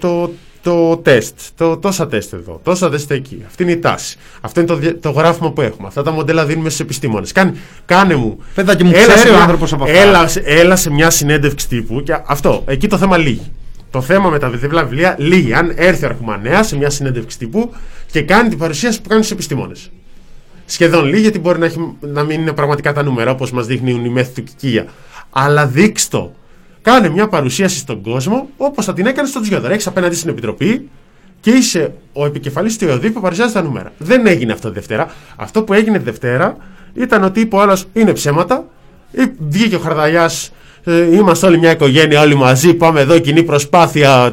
Το, 0.00 0.26
το, 0.26 0.30
το 0.64 0.96
τεστ, 0.96 1.38
το, 1.56 1.76
τόσα 1.76 2.06
τεστ 2.06 2.32
εδώ, 2.32 2.60
τόσα 2.62 2.90
τεστ 2.90 3.10
εκεί. 3.10 3.42
Αυτή 3.46 3.62
είναι 3.62 3.72
η 3.72 3.78
τάση. 3.78 4.16
Αυτό 4.40 4.60
είναι 4.60 4.68
το, 4.68 4.76
δια- 4.76 5.00
το 5.00 5.10
γράφημα 5.10 5.50
που 5.52 5.60
έχουμε. 5.60 5.86
Αυτά 5.88 6.02
τα 6.02 6.10
μοντέλα 6.10 6.46
δίνουμε 6.46 6.68
στους 6.68 6.80
επιστήμονες. 6.80 7.32
Κάνε, 7.32 7.54
κάνε 7.84 8.14
μου. 8.14 8.38
Παιδάκι 8.54 8.84
μου, 8.84 8.90
έλα 8.94 9.00
ξέρει 9.06 9.18
σε 9.18 9.28
ο 9.28 9.32
μια- 9.32 9.40
άνθρωπος 9.42 9.72
από 9.72 9.84
αυτά. 9.84 9.96
Έλα, 9.96 10.28
σε- 10.28 10.42
έλα 10.44 10.76
σε 10.76 10.90
μια 10.90 11.10
συνέντευξη 11.10 11.68
τύπου 11.68 12.02
και 12.02 12.16
αυτό. 12.26 12.62
Εκεί 12.66 12.88
το 12.88 12.98
θέμα 12.98 13.16
λύγει. 13.16 13.52
Το 13.90 14.00
θέμα 14.00 14.28
με 14.28 14.38
τα 14.38 14.50
διπλά 14.50 14.84
βιβλία 14.84 15.14
λύγει. 15.18 15.54
Αν 15.54 15.72
έρθει 15.76 16.04
ο 16.04 16.08
Αρχουμανέας 16.08 16.66
σε 16.66 16.76
μια 16.76 16.90
συνέντευξη 16.90 17.38
τύπου 17.38 17.72
και 18.10 18.22
κάνει 18.22 18.48
την 18.48 18.58
παρουσίαση 18.58 19.00
που 19.00 19.08
κάνει 19.08 19.22
στους 19.22 19.34
επιστήμονες. 19.34 19.90
Σχεδόν 20.66 21.04
λίγη, 21.04 21.20
γιατί 21.20 21.38
μπορεί 21.38 21.58
να, 21.58 21.66
έχει, 21.66 21.96
να 22.00 22.22
μην 22.22 22.40
είναι 22.40 22.52
πραγματικά 22.52 22.92
τα 22.92 23.02
νούμερα 23.02 23.30
όπως 23.30 23.50
μας 23.50 23.66
δείχνουν 23.66 24.04
οι 24.04 24.08
μέθη 24.08 24.32
του 24.34 24.42
Κικίλια. 24.42 24.86
Αλλά 25.30 25.66
δείξ' 25.66 26.08
το. 26.08 26.32
Κάνε 26.84 27.08
μια 27.08 27.28
παρουσίαση 27.28 27.78
στον 27.78 28.02
κόσμο 28.02 28.48
όπως 28.56 28.84
θα 28.84 28.92
την 28.92 29.06
έκανες 29.06 29.30
στον 29.30 29.42
Τζιόδρα. 29.42 29.72
Έχεις 29.72 29.86
απέναντι 29.86 30.14
στην 30.14 30.30
επιτροπή 30.30 30.88
και 31.40 31.50
είσαι 31.50 31.92
ο 32.12 32.26
επικεφαλής 32.26 32.78
του 32.78 32.84
ΕΟΔΗ 32.88 33.10
που 33.10 33.20
παρουσιάζει 33.20 33.52
τα 33.52 33.62
νούμερα. 33.62 33.92
Δεν 33.98 34.26
έγινε 34.26 34.52
αυτό 34.52 34.68
τη 34.68 34.74
Δευτέρα. 34.74 35.10
Αυτό 35.36 35.62
που 35.62 35.72
έγινε 35.72 35.98
τη 35.98 36.04
Δευτέρα 36.04 36.56
ήταν 36.94 37.24
ότι 37.24 37.40
είπε 37.40 37.56
ο 37.56 37.60
άλλος 37.60 37.84
είναι 37.92 38.12
ψέματα. 38.12 38.64
Ή 39.10 39.22
Βγήκε 39.48 39.74
ο 39.74 39.78
Χαρδαλιάς. 39.78 40.52
Είμαστε 41.12 41.46
όλοι 41.46 41.58
μια 41.58 41.70
οικογένεια, 41.70 42.20
όλοι 42.20 42.34
μαζί. 42.34 42.74
Πάμε 42.74 43.00
εδώ, 43.00 43.18
κοινή 43.18 43.42
προσπάθεια. 43.42 44.32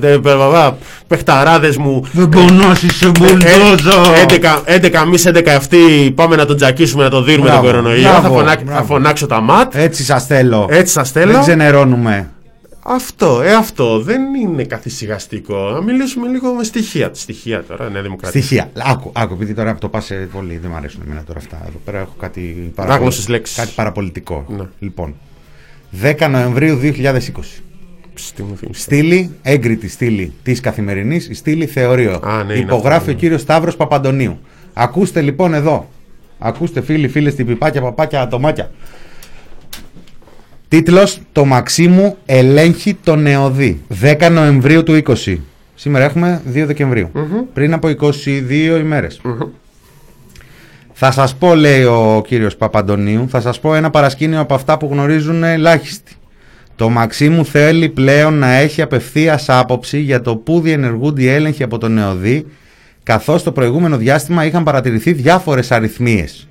Παιχταράδες 1.07 1.77
μου. 1.77 2.03
Δεν 2.11 2.29
πονώσει 2.29 2.89
σε 2.89 3.07
μπουλντόζο. 3.09 4.01
11, 4.27 4.63
11 4.65 5.01
εμείς, 5.05 5.25
11 5.25 5.47
αυτοί. 5.55 6.11
Πάμε 6.15 6.35
να 6.35 6.45
τον 6.45 6.55
τζακίσουμε, 6.55 7.03
να 7.03 7.09
τον 7.09 7.25
δίνουμε 7.25 7.49
τον 7.49 7.59
Μπράβο, 7.59 7.71
κορονοϊό. 7.71 8.01
μπράβο, 8.01 8.21
θα, 8.21 8.27
φωνά- 8.27 8.61
μπράβο. 8.63 8.79
θα 8.79 8.83
φωνάξω 8.85 9.25
τα 9.25 9.41
ματ. 9.41 9.75
Έτσι 9.75 10.03
σας 10.03 10.25
θέλω. 10.25 10.67
Έτσι 10.69 10.93
σας 10.93 11.11
θέλω. 11.11 11.31
Δεν 11.31 11.41
ξενερώνουμε. 11.41 12.29
Αυτό, 12.83 13.41
ε, 13.41 13.53
αυτό 13.53 13.99
δεν 14.01 14.33
είναι 14.33 14.63
καθησυχαστικό. 14.63 15.69
Να 15.69 15.81
μιλήσουμε 15.81 16.27
λίγο 16.27 16.53
με 16.53 16.63
στοιχεία. 16.63 17.09
Στοιχεία 17.13 17.63
τώρα, 17.63 17.89
Νέα 17.89 18.01
Δημοκρατία. 18.01 18.41
Στοιχεία. 18.41 18.71
Άκου, 18.77 19.11
άκου, 19.13 19.33
επειδή 19.33 19.53
τώρα 19.53 19.75
το 19.75 19.89
πας 19.89 20.11
πολύ. 20.31 20.57
Δεν 20.57 20.69
μου 20.71 20.77
αρέσουν 20.77 21.01
εμένα 21.05 21.23
τώρα 21.23 21.39
αυτά. 21.39 21.63
Εδώ 21.67 21.79
πέρα 21.85 21.99
έχω 21.99 22.15
κάτι, 22.19 22.71
Άγνωστες 22.75 23.27
λέξεις. 23.27 23.57
κάτι 23.57 23.71
παραπολιτικό. 23.75 24.45
Ναι. 24.47 24.63
Λοιπόν, 24.79 25.15
10 26.01 26.27
Νοεμβρίου 26.29 26.77
2020. 26.77 27.61
Ψ, 28.13 28.31
τι 28.31 28.43
μου 28.43 28.57
θύμισε. 28.57 28.81
Στήλη, 28.81 29.35
έγκριτη 29.41 29.87
στήλη 29.87 30.33
της 30.43 30.59
καθημερινής, 30.59 31.27
η 31.27 31.33
στήλη 31.33 31.65
θεωρείο. 31.65 32.19
Α, 32.23 32.43
ναι, 32.43 32.53
είναι 32.53 32.63
Υπογράφει 32.63 32.97
αυτό, 32.97 33.11
ο 33.11 33.15
κύριος 33.15 33.41
Σταύρος 33.41 33.75
Παπαντονίου. 33.75 34.39
Ακούστε 34.73 35.21
λοιπόν 35.21 35.53
εδώ. 35.53 35.89
Ακούστε 36.39 36.81
φίλοι, 36.81 37.07
φίλες, 37.07 37.35
τυπιπάκια, 37.35 37.81
παπάκια, 37.81 38.21
ατομάκια. 38.21 38.71
Τίτλος 40.71 41.19
«Το 41.31 41.45
Μαξίμου 41.45 42.17
ελέγχει 42.25 42.97
το 43.03 43.15
νεοδί». 43.15 43.81
10 44.01 44.29
Νοεμβρίου 44.31 44.83
του 44.83 44.93
20. 44.93 45.37
Σήμερα 45.75 46.05
έχουμε 46.05 46.41
2 46.53 46.65
δεκεμβριου 46.65 47.09
Πριν 47.53 47.73
από 47.73 47.87
22 47.87 48.77
ημέρες. 48.79 49.21
Θα 50.93 51.11
σας 51.11 51.35
πω, 51.35 51.55
λέει 51.55 51.83
ο 51.83 52.23
κύριος 52.27 52.55
Παπαντονίου, 52.55 53.25
θα 53.29 53.41
σας 53.41 53.59
πω 53.59 53.75
ένα 53.75 53.89
παρασκήνιο 53.89 54.39
από 54.39 54.53
αυτά 54.53 54.77
που 54.77 54.89
γνωρίζουν 54.91 55.43
ελάχιστοι. 55.43 56.13
Το 56.75 56.89
Μαξίμου 56.89 57.45
θέλει 57.45 57.89
πλέον 57.89 58.33
να 58.33 58.51
έχει 58.51 58.81
απευθείας 58.81 59.49
άποψη 59.49 59.99
για 59.99 60.21
το 60.21 60.35
πού 60.35 60.59
διενεργούνται 60.61 61.21
οι 61.21 61.27
έλεγχοι 61.27 61.63
από 61.63 61.77
τον 61.77 61.97
ΕΟΔΗ, 61.97 62.45
καθώς 63.03 63.43
το 63.43 63.51
προηγούμενο 63.51 63.97
διάστημα 63.97 64.45
είχαν 64.45 64.63
παρατηρηθεί 64.63 65.13
διάφορες 65.13 65.71
αριθμίες. 65.71 66.47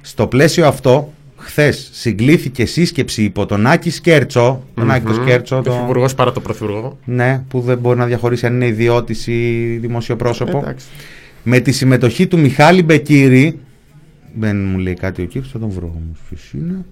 Στο 0.00 0.26
πλαίσιο 0.26 0.66
αυτό, 0.66 1.12
χθες 1.44 1.88
συγκλήθηκε 1.92 2.64
σύσκεψη 2.66 3.22
υπό 3.22 3.46
τον 3.46 3.66
Άκη 3.66 3.90
Σκέρτσο, 3.90 4.62
τον 4.74 4.90
Άκη 4.90 5.06
το 5.06 5.12
Σκέρτσο, 5.14 5.56
το... 5.56 5.62
Πρωθυπουργός 5.62 6.14
παρά 6.14 6.32
το 6.32 6.40
πρωθυπουργό. 6.40 6.98
ναι, 7.04 7.42
που 7.48 7.60
δεν 7.60 7.78
μπορεί 7.78 7.98
να 7.98 8.06
διαχωρίσει 8.06 8.46
αν 8.46 8.54
είναι 8.54 8.66
ιδιώτης 8.66 9.26
ή 9.26 9.78
δημόσιο 9.80 10.16
πρόσωπο 10.16 10.58
Εντάξει. 10.58 10.86
με 11.42 11.60
τη 11.60 11.72
συμμετοχή 11.72 12.26
του 12.26 12.38
Μιχάλη 12.38 12.82
Μπεκύρη 12.82 13.58
δεν 14.40 14.64
μου 14.64 14.78
λέει 14.78 14.94
κάτι 14.94 15.22
ο 15.22 15.24
κύριος 15.24 15.50
θα 15.50 15.58
τον 15.58 15.70
βρω 15.70 15.86
όμως 15.86 16.18
ποιος 16.28 16.50
είναι 16.54 16.84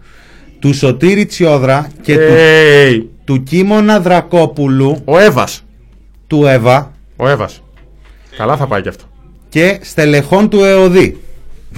του 0.59 0.73
Σωτήρη 0.75 1.27
Τσιόδρα 1.27 1.89
και 2.03 2.15
του, 2.15 2.33
Hey, 2.37 3.03
του 3.25 3.43
Κίμωνα 3.43 4.01
Δρακόπουλου 4.01 5.01
ο 5.05 5.19
Εύας. 5.19 5.65
του 6.27 6.47
Εύα 6.47 6.93
Ο 7.17 7.29
Εύας. 7.29 7.63
Καλά 8.37 8.57
θα 8.57 8.67
πάει 8.67 8.83
κι 8.83 8.89
αυτό. 8.89 9.05
και 9.49 9.79
στελεχών 9.83 10.49
του 10.49 10.65
ΕΟΔΗ 10.65 11.17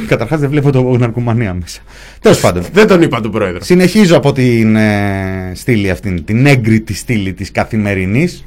καταρχάς 0.06 0.40
δεν 0.40 0.50
βλέπω 0.50 0.72
το 0.72 0.96
ναρκωμανία 0.98 1.54
μέσα 1.54 1.80
τέλος 2.20 2.40
πάντων 2.40 2.62
Δεν 2.72 2.86
τον 2.86 3.02
είπα 3.02 3.20
τον 3.20 3.30
πρόεδρο. 3.30 3.62
Συνεχίζω 3.62 4.16
από 4.16 4.32
την 4.32 4.76
ε, 4.76 5.52
στήλη 5.54 5.90
αυτή, 5.90 6.22
την 6.22 6.46
έγκριτη 6.46 6.94
στήλη 6.94 7.32
της 7.32 7.50
καθημερινής. 7.50 8.44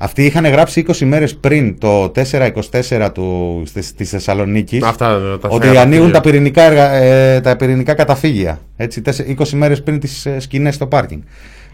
Αυτοί 0.00 0.24
είχαν 0.24 0.46
γράψει 0.46 0.84
20 0.88 0.98
μέρες 1.06 1.36
πριν 1.36 1.78
το 1.78 2.12
424 2.14 3.08
του, 3.14 3.62
της, 3.72 3.94
της 3.94 4.10
Θεσσαλονίκης 4.10 4.82
Αυτά 4.82 5.38
τα 5.40 5.48
ότι 5.48 5.62
θέματα. 5.66 5.80
ανοίγουν 5.82 6.12
τα 6.12 6.20
πυρηνικά, 6.20 6.62
έργα, 6.62 6.92
ε, 6.92 7.40
τα 7.40 7.56
πυρηνικά 7.56 7.94
καταφύγια. 7.94 8.60
Έτσι, 8.76 9.00
τέσσε- 9.02 9.26
20 9.28 9.52
μέρες 9.56 9.82
πριν 9.82 9.98
τις 10.00 10.26
ε, 10.26 10.40
σκηνές 10.40 10.74
στο 10.74 10.86
πάρκινγκ. 10.86 11.22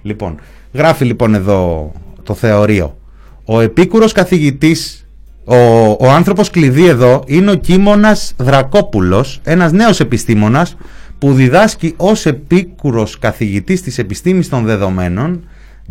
Λοιπόν, 0.02 0.40
γράφει 0.72 1.04
λοιπόν 1.04 1.34
εδώ 1.34 1.92
το 2.22 2.34
θεωρείο. 2.34 2.96
Ο 3.44 3.60
επίκουρος 3.60 4.12
καθηγητής, 4.12 5.03
ο, 5.44 5.56
ο 6.00 6.10
άνθρωπος 6.10 6.50
κλειδί 6.50 6.86
εδώ 6.86 7.22
είναι 7.26 7.50
ο 7.50 7.54
Κίμωνας 7.54 8.32
Δρακόπουλος, 8.36 9.40
ένας 9.44 9.72
νέος 9.72 10.00
επιστήμονας 10.00 10.76
που 11.18 11.32
διδάσκει 11.32 11.94
ως 11.96 12.26
επίκουρος 12.26 13.18
καθηγητής 13.18 13.82
της 13.82 13.98
επιστήμης 13.98 14.48
των 14.48 14.64
δεδομένων 14.64 15.44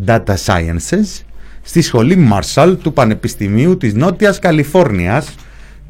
Data 0.06 0.34
Sciences 0.46 1.22
στη 1.62 1.82
σχολή 1.82 2.30
Marshall 2.34 2.76
του 2.84 2.94
Πανεπιστημίου 2.94 3.78
της 3.78 3.94
Νότιας 3.94 4.40
Καλιφόρνιας 4.40 5.36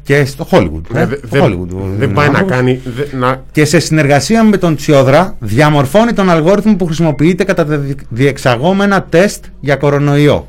και 0.02 0.24
στο 0.24 0.46
Hollywood. 0.50 0.80
Ναι, 0.92 1.00
ε, 1.00 1.06
δε- 1.06 1.16
στο 1.16 1.26
δεν- 1.30 1.42
Hollywood, 1.44 1.74
ο- 1.74 1.88
Δεν 1.98 2.10
ο 2.10 2.12
πάει 2.14 2.26
να 2.26 2.38
άνθρωπος. 2.38 2.56
κάνει. 2.56 2.80
δε- 2.84 3.16
να- 3.16 3.42
Και 3.52 3.64
σε 3.64 3.78
συνεργασία 3.78 4.44
με 4.44 4.56
τον 4.56 4.76
Τσιόδρα 4.76 5.36
διαμορφώνει 5.40 6.12
τον 6.12 6.30
αλγόριθμο 6.30 6.76
που 6.76 6.86
χρησιμοποιείται 6.86 7.44
κατά 7.44 7.66
τα 7.66 7.76
δι- 7.78 7.98
διεξαγόμενα 8.08 9.02
τεστ 9.02 9.44
για 9.60 9.76
κορονοϊό. 9.76 10.48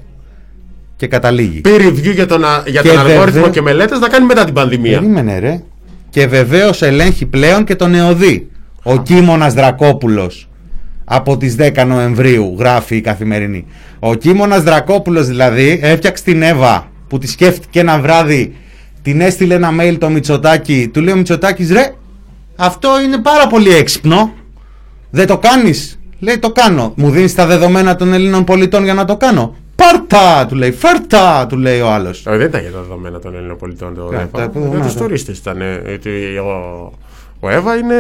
Και 0.96 1.08
καταλήγει. 1.08 1.62
Πει 1.62 1.70
review 1.78 2.14
για 2.14 2.26
τον, 2.26 2.44
α- 2.46 2.64
για 2.66 2.82
Και 2.82 2.88
τον 2.88 2.98
αλγόριθμο 3.00 3.24
βέβαια- 3.32 3.50
και 3.50 3.62
μελέτες 3.62 4.00
να 4.00 4.08
κάνει 4.08 4.26
μετά 4.26 4.46
την 4.46 4.54
πανδημία. 4.54 5.00
Περίμενε 5.00 5.40
ρε. 5.40 5.62
Και 6.10 6.28
βεβαίως 6.28 6.82
ελέγχει 6.82 7.26
πλέον 7.26 7.64
και 7.64 7.76
τον 7.76 7.94
ΕΟΔΗ. 7.96 8.50
Ο 8.84 8.98
Κίμωνας 9.02 9.54
Δρακόπουλος 9.54 10.50
από 11.06 11.38
τις 11.38 11.56
10 11.56 11.86
Νοεμβρίου 11.86 12.56
γράφει 12.60 12.96
η 12.96 13.02
καθημερινή. 13.02 13.66
Ο 14.00 14.14
Κίμωνας 14.16 14.64
Δρακόπουλος 14.64 15.28
δηλαδή 15.28 15.80
έφτιαξε 15.84 16.24
την 16.24 16.42
Εύα 16.42 16.92
που 17.08 17.18
τη 17.18 17.28
σκέφτηκε 17.28 17.80
ένα 17.80 18.00
βράδυ 18.00 18.56
την 19.02 19.22
έστειλε 19.22 19.54
ένα 19.54 19.70
mail 19.80 19.96
το 20.00 20.10
Μητσοτάκη 20.10 20.90
του 20.94 21.02
λέει 21.02 21.14
ο 21.14 21.18
Μητσοτάκης 21.18 21.72
ρε 21.72 21.94
αυτό 22.56 22.90
είναι 23.06 23.18
πάρα 23.18 23.48
πολύ 23.48 23.70
έξυπνο 23.70 24.34
δεν 25.10 25.28
το 25.28 25.38
κάνεις; 25.38 26.00
Λέει 26.20 26.38
το 26.38 26.52
κάνω 26.52 26.94
μου 26.96 27.10
δίνεις 27.10 27.36
τα 27.36 27.46
δεδομένα 27.46 27.96
των 27.96 28.14
Ελλήνων 28.14 28.44
πολιτών 28.44 28.84
για 28.84 28.94
να 28.94 29.06
το 29.06 29.18
κάνω 29.18 29.56
πάρτα 29.90 30.46
του 30.46 30.56
λέει 30.56 30.72
φέρτα 30.72 31.46
του 31.50 31.58
λέει 31.58 31.80
ο 31.82 31.90
άλλος 31.92 32.26
Όχι, 32.26 32.38
δεν 32.38 32.48
ήταν 32.48 32.62
για 32.62 32.72
τα 32.72 32.80
δεδομένα 32.82 33.20
των 33.20 33.36
Έλληνων 33.36 33.58
πολιτών. 33.58 33.96
Το 33.96 34.04
Κα- 34.06 34.16
ΕΒΑ. 34.20 34.28
τα 34.32 34.40
Για 34.42 34.50
δεδομένα. 34.54 34.86
τους 34.86 34.94
τουρίστες 34.94 35.38
ήταν. 35.38 35.62
ε, 35.62 35.82
ότι 35.94 36.10
Ο, 36.38 36.92
ο 37.40 37.50
ΕΒΑ 37.50 37.76
είναι 37.76 37.96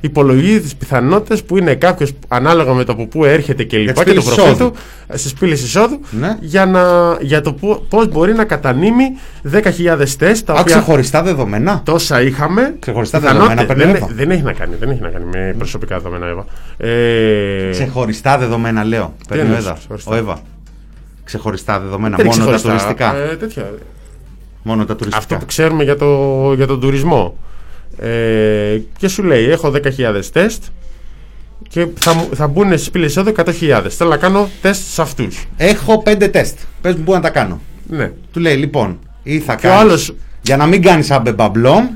υπολογίζει 0.00 0.60
τι 0.60 0.74
πιθανότητε 0.78 1.42
που 1.46 1.58
είναι 1.58 1.74
κάποιος 1.74 2.12
ανάλογα 2.28 2.72
με 2.72 2.84
το 2.84 2.92
από 2.92 3.06
πού 3.06 3.24
έρχεται 3.24 3.62
και 3.64 3.78
λοιπά 3.78 3.92
τις 3.92 4.02
και 4.02 4.08
το 4.08 4.20
πύλες 4.20 4.34
προφίλ 4.34 4.52
εισόδου. 4.52 4.70
του 4.70 4.76
στις 5.18 5.32
πύλες 5.32 5.62
εισόδου 5.62 6.00
Ναι. 6.10 6.36
για, 6.40 6.66
να, 6.66 6.82
για 7.20 7.40
το 7.40 7.52
πώς 7.88 8.08
μπορεί 8.08 8.32
να 8.34 8.44
κατανείμει 8.44 9.04
10.000 9.52 10.16
τεστ 10.18 10.46
τα 10.46 10.52
Α, 10.52 10.60
οποία 10.60 10.74
ξεχωριστά 10.74 11.22
δεδομένα. 11.22 11.80
τόσα 11.84 12.22
είχαμε. 12.22 12.74
Ξεχωριστά 12.78 13.18
πιθανότητες- 13.20 13.56
δεδομένα 13.56 13.74
παίρνει 13.84 13.92
δεν, 13.92 14.02
ΕΒΑ. 14.02 14.14
δεν, 14.14 14.30
έχει 14.30 14.42
να 14.42 14.52
κάνει, 14.52 14.74
δεν 14.80 14.90
έχει 14.90 15.00
να 15.00 15.08
κάνει 15.08 15.24
με 15.24 15.54
προσωπικά 15.58 15.96
δεδομένα 15.98 16.26
ΕΒΑ. 16.26 16.44
Ε, 16.76 17.70
Ξεχωριστά 17.70 18.38
δεδομένα, 18.38 18.84
λέω. 18.84 19.14
Παίρνει 19.28 19.42
ο 19.42 19.46
εννοείς 19.56 19.66
Εύα. 20.10 20.38
Ξεχωριστά; 21.28 21.72
Ο 21.72 21.76
Εύα. 21.76 21.80
Ξεχωριστά 21.80 21.80
δεδομένα. 21.80 22.16
δεν 22.16 22.26
Μόνο 22.26 22.42
είναι 22.42 22.50
τα 22.50 22.56
ξεχωριστά. 22.56 22.94
τουριστικά. 22.94 23.16
Ε, 23.32 23.36
τέτοια. 23.36 23.72
Μόνο 24.62 24.84
τα 24.84 24.96
τουριστικά. 24.96 25.16
Αυτό 25.18 25.36
που 25.36 25.46
ξέρουμε 25.46 25.84
για, 25.84 25.96
το, 25.96 26.52
για 26.56 26.66
τον 26.66 26.80
τουρισμό. 26.80 27.38
Ε, 27.98 28.78
και 28.98 29.08
σου 29.08 29.22
λέει: 29.22 29.44
Έχω 29.50 29.72
10.000 29.74 30.22
τεστ 30.32 30.62
και 31.68 31.86
θα, 31.98 32.14
μου- 32.14 32.28
θα 32.34 32.46
μπουν 32.46 32.68
στις 32.78 32.90
πύλες 32.90 33.16
εδώ 33.16 33.30
100.000. 33.36 33.86
Θέλω 33.88 34.10
να 34.10 34.16
κάνω 34.16 34.48
τεστ 34.60 34.82
σε 34.92 35.02
αυτούς. 35.02 35.46
Έχω 35.56 36.02
πέντε 36.02 36.28
τεστ. 36.28 36.58
Πες 36.80 36.94
μου 36.94 37.02
πού 37.04 37.12
να 37.12 37.20
τα 37.20 37.30
κάνω. 37.30 37.60
Ναι. 37.88 38.12
Του 38.32 38.40
λέει 38.40 38.56
λοιπόν, 38.56 38.98
ή 39.22 39.38
θα 39.38 39.54
Και 39.54 39.66
ο 39.66 39.70
κάνεις, 39.70 39.84
άλλος- 39.84 40.14
για 40.42 40.56
να 40.56 40.66
μην 40.66 40.82
κάνεις 40.82 41.10
αμπεμπαμπλόμ, 41.10 41.88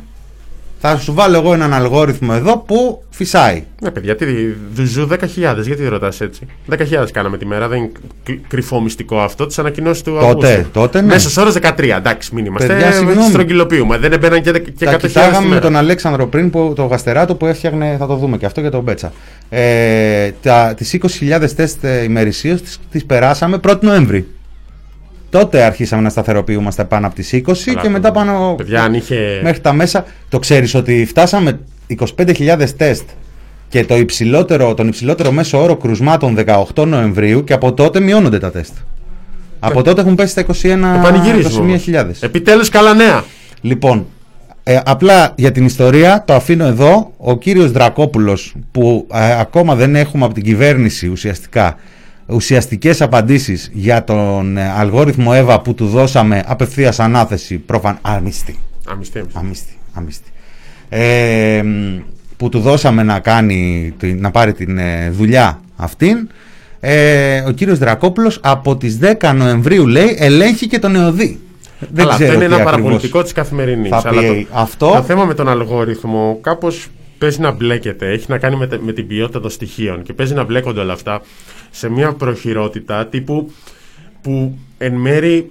θα 0.84 0.96
σου 0.96 1.12
βάλω 1.14 1.36
εγώ 1.36 1.52
έναν 1.54 1.72
αλγόριθμο 1.72 2.32
εδώ 2.36 2.58
που 2.58 3.02
φυσάει. 3.10 3.62
Ναι, 3.82 3.90
παιδιά, 3.90 4.16
τι 4.16 4.24
ζου 4.84 5.08
10.000, 5.10 5.16
γιατί 5.66 5.88
ρωτάς 5.88 6.20
έτσι; 6.20 6.46
10.000 6.70 6.76
κάναμε 7.12 7.38
τη 7.38 7.46
μέρα, 7.46 7.68
δεν 7.68 7.78
είναι 7.78 7.90
κρυ- 8.24 8.46
κρυφό 8.48 8.80
μυστικό 8.80 9.18
αυτό. 9.20 9.46
Τις 9.46 9.58
ανακοινώσεις 9.58 10.02
του 10.02 10.16
Τότε, 10.20 10.46
Αυγούστου. 10.48 10.70
τότε, 10.72 11.00
ναι. 11.00 11.06
Μέσος 11.06 11.36
όρο 11.36 11.50
13, 11.50 11.96
εντάξει, 11.96 12.34
μην 12.34 12.44
είμαστε. 12.46 12.66
Παιδιά, 12.66 12.92
συγγνώμη. 12.92 13.28
Στρογγυλοποιούμε. 13.28 13.98
Δεν 13.98 14.12
έμπαιναν 14.12 14.42
και, 14.42 14.50
δε- 14.52 14.58
και 14.58 14.72
100.000 14.78 14.90
τα 14.90 14.96
τη 14.96 15.06
κοιτάγαμε 15.06 15.40
με 15.40 15.48
μέρα. 15.48 15.60
τον 15.60 15.76
Αλέξανδρο 15.76 16.26
πριν, 16.26 16.50
που, 16.50 16.72
το 16.76 16.84
γαστεράτο 16.84 17.34
που 17.34 17.46
έφτιαχνε, 17.46 17.96
θα 17.98 18.06
το 18.06 18.16
δούμε 18.16 18.36
και 18.36 18.46
αυτό 18.46 18.60
για 18.60 18.70
τον 18.70 18.82
Μπέτσα. 18.82 19.12
Ε, 19.48 20.30
τα, 20.42 20.74
τις 20.76 20.98
20.000 21.20 21.50
τεστ 21.56 21.84
ε, 21.84 22.02
ημερησίως 22.02 22.62
τις, 22.62 22.78
τις 22.90 23.04
περάσαμε 23.04 23.60
1η 23.68 23.80
Νοέμβρη. 23.80 24.26
Τότε 25.32 25.62
αρχίσαμε 25.62 26.02
να 26.02 26.08
σταθεροποιούμαστε 26.10 26.84
πάνω 26.84 27.06
από 27.06 27.14
τις 27.14 27.32
20 27.32 27.64
Καλά, 27.64 27.80
και 27.80 27.88
μετά 27.88 28.08
το- 28.08 28.14
πάνω 28.14 28.54
Παιδιά, 28.56 28.82
αν 28.82 28.94
είχε. 28.94 29.40
μέχρι 29.42 29.60
τα 29.60 29.72
μέσα. 29.72 30.04
Το 30.28 30.38
ξέρεις 30.38 30.74
ότι 30.74 31.04
φτάσαμε 31.06 31.58
25.000 31.86 32.72
τεστ 32.76 33.04
και 33.68 33.84
το 33.84 33.96
υψηλότερο, 33.96 34.74
τον 34.74 34.88
υψηλότερο 34.88 35.32
μέσο 35.32 35.62
όρο 35.62 35.76
κρουσμάτων 35.76 36.34
18 36.74 36.84
Νοεμβρίου 36.86 37.44
και 37.44 37.52
από 37.52 37.72
τότε 37.72 38.00
μειώνονται 38.00 38.38
τα 38.38 38.50
τεστ. 38.50 38.72
Από 39.60 39.82
τότε 39.82 40.00
έχουν 40.00 40.14
πέσει 40.14 40.30
στα 40.30 40.40
21 40.40 40.94
Το 40.94 41.00
πανηγυρίζουμε. 41.02 41.80
21.000. 41.86 42.22
Επιτέλους, 42.22 42.68
καλά 42.68 42.94
νέα. 42.94 43.24
Λοιπόν, 43.60 44.06
ε, 44.62 44.78
απλά 44.84 45.32
για 45.36 45.52
την 45.52 45.64
ιστορία 45.64 46.22
το 46.26 46.34
αφήνω 46.34 46.64
εδώ. 46.66 47.12
Ο 47.16 47.36
κύριος 47.38 47.70
Δρακόπουλος 47.72 48.54
που 48.72 49.06
ε, 49.14 49.40
ακόμα 49.40 49.74
δεν 49.74 49.96
έχουμε 49.96 50.24
από 50.24 50.34
την 50.34 50.42
κυβέρνηση 50.42 51.08
ουσιαστικά 51.08 51.76
ουσιαστικές 52.34 53.00
απαντήσεις 53.00 53.70
για 53.72 54.04
τον 54.04 54.56
ε, 54.56 54.70
αλγόριθμο 54.76 55.30
ΕΒΑ 55.34 55.60
που 55.60 55.74
του 55.74 55.86
δώσαμε 55.86 56.42
απευθείας 56.46 57.00
ανάθεση 57.00 57.56
προφαν... 57.58 57.98
αμυστή, 58.02 58.58
Αμυστή, 58.88 59.18
αμυστή. 59.18 59.38
αμυστή, 59.38 59.72
αμυστή. 59.92 60.30
Ε, 60.88 61.62
μ, 61.64 61.98
που 62.36 62.48
του 62.48 62.60
δώσαμε 62.60 63.02
να, 63.02 63.18
κάνει, 63.18 63.92
τη- 63.98 64.12
να 64.14 64.30
πάρει 64.30 64.52
την 64.52 64.78
ε, 64.78 65.10
δουλειά 65.10 65.60
αυτήν 65.76 66.28
ε, 66.80 67.40
ο 67.40 67.50
κύριος 67.50 67.78
Δρακόπουλος 67.78 68.40
από 68.42 68.76
τις 68.76 68.98
10 69.20 69.32
Νοεμβρίου 69.36 69.86
λέει 69.86 70.16
ελέγχει 70.18 70.66
και 70.66 70.78
τον 70.78 70.94
ΕΟΔΗ. 70.96 71.38
Δεν 71.92 72.04
Αλλά 72.04 72.12
αυτό 72.12 72.24
ξέρω 72.24 72.36
είναι 72.36 72.46
τι 72.46 72.52
ένα 72.52 72.54
ακριβώς. 72.62 72.80
παραπολιτικό 72.82 73.22
της 73.22 73.32
καθημερινής. 73.32 73.90
θα 73.90 74.08
πει 74.10 74.46
αυτό. 74.52 74.90
Το 74.96 75.02
θέμα 75.02 75.24
με 75.24 75.34
τον 75.34 75.48
αλγόριθμο 75.48 76.38
κάπως 76.40 76.88
παίζει 77.22 77.40
να 77.40 77.50
μπλέκεται. 77.50 78.10
Έχει 78.10 78.24
να 78.28 78.38
κάνει 78.38 78.56
με, 78.56 78.66
τε- 78.66 78.80
με 78.80 78.92
την 78.92 79.06
ποιότητα 79.06 79.40
των 79.40 79.50
στοιχείων 79.50 80.02
και 80.02 80.12
παίζει 80.12 80.34
να 80.34 80.44
μπλέκονται 80.44 80.80
όλα 80.80 80.92
αυτά 80.92 81.20
σε 81.70 81.88
μια 81.88 82.12
προχειρότητα 82.12 83.06
τύπου 83.06 83.52
που 84.22 84.58
εν 84.78 84.94
μέρη 84.94 85.50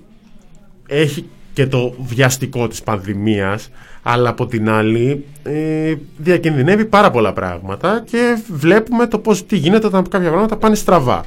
έχει 0.88 1.26
και 1.54 1.68
το 1.68 1.94
βιαστικό 2.00 2.68
της 2.68 2.82
πανδημίας 2.84 3.70
αλλά 4.04 4.30
από 4.30 4.46
την 4.48 4.70
άλλη 4.70 5.26
ε, 5.44 5.94
διακινδυνεύει 6.18 6.86
πάρα 6.86 7.12
πολλά 7.12 7.34
πράγματα 7.34 8.04
και 8.12 8.42
βλέπουμε 8.52 9.08
το 9.08 9.18
πώς 9.20 9.46
τι 9.46 9.58
γίνεται 9.58 9.88
όταν 9.88 10.10
κάποια 10.10 10.30
πράγματα 10.30 10.58
πάνε 10.58 10.76
στραβά. 10.76 11.26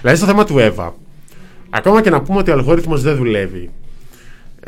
Δηλαδή 0.00 0.16
στο 0.18 0.26
θέμα 0.26 0.44
του 0.44 0.58
ΕΒΑ 0.58 0.94
ακόμα 1.70 2.02
και 2.02 2.10
να 2.10 2.20
πούμε 2.22 2.38
ότι 2.38 2.50
ο 2.50 2.52
αλγόριθμος 2.52 3.02
δεν 3.02 3.16
δουλεύει 3.16 3.70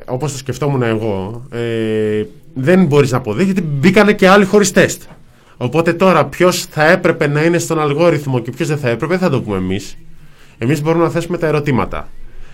όπως 0.06 0.32
το 0.32 0.38
σκεφτόμουν 0.38 0.82
εγώ, 0.82 1.44
ε, 1.50 2.22
δεν 2.54 2.84
μπορείς 2.84 3.10
να 3.10 3.16
αποδείξεις 3.16 3.52
γιατί 3.52 3.68
μπήκανε 3.68 4.12
και 4.12 4.28
άλλοι 4.28 4.44
χωρίς 4.44 4.72
τεστ. 4.72 5.02
Οπότε 5.56 5.92
τώρα 5.92 6.24
ποιος 6.24 6.64
θα 6.64 6.90
έπρεπε 6.90 7.26
να 7.26 7.44
είναι 7.44 7.58
στον 7.58 7.80
αλγόριθμο 7.80 8.38
και 8.40 8.50
ποιος 8.50 8.68
δεν 8.68 8.78
θα 8.78 8.88
έπρεπε, 8.88 9.06
δεν 9.16 9.18
θα 9.18 9.30
το 9.30 9.42
πούμε 9.42 9.56
εμείς. 9.56 9.96
Εμείς 10.58 10.82
μπορούμε 10.82 11.04
να 11.04 11.10
θέσουμε 11.10 11.38
τα 11.38 11.46
ερωτήματα. 11.46 12.08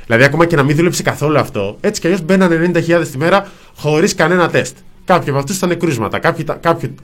Δηλαδή, 0.07 0.24
ακόμα 0.24 0.47
και 0.47 0.57
να 0.57 0.62
μην 0.62 0.76
δούλεψε 0.76 1.03
καθόλου 1.03 1.38
αυτό, 1.38 1.76
έτσι 1.80 2.01
κι 2.01 2.07
αλλιώς 2.07 2.22
μπαίνανε 2.22 2.70
90.000 2.74 3.09
τη 3.11 3.18
μέρα 3.18 3.47
χωρίς 3.76 4.14
κανένα 4.14 4.49
τεστ. 4.51 4.76
Κάποιοι 5.05 5.28
από 5.30 5.38
αυτούς 5.38 5.57
ήταν 5.57 5.78
κρούσματα. 5.78 6.18
Κάποιοι, 6.18 6.44
τα- 6.44 6.55
κάποιοι, 6.55 6.94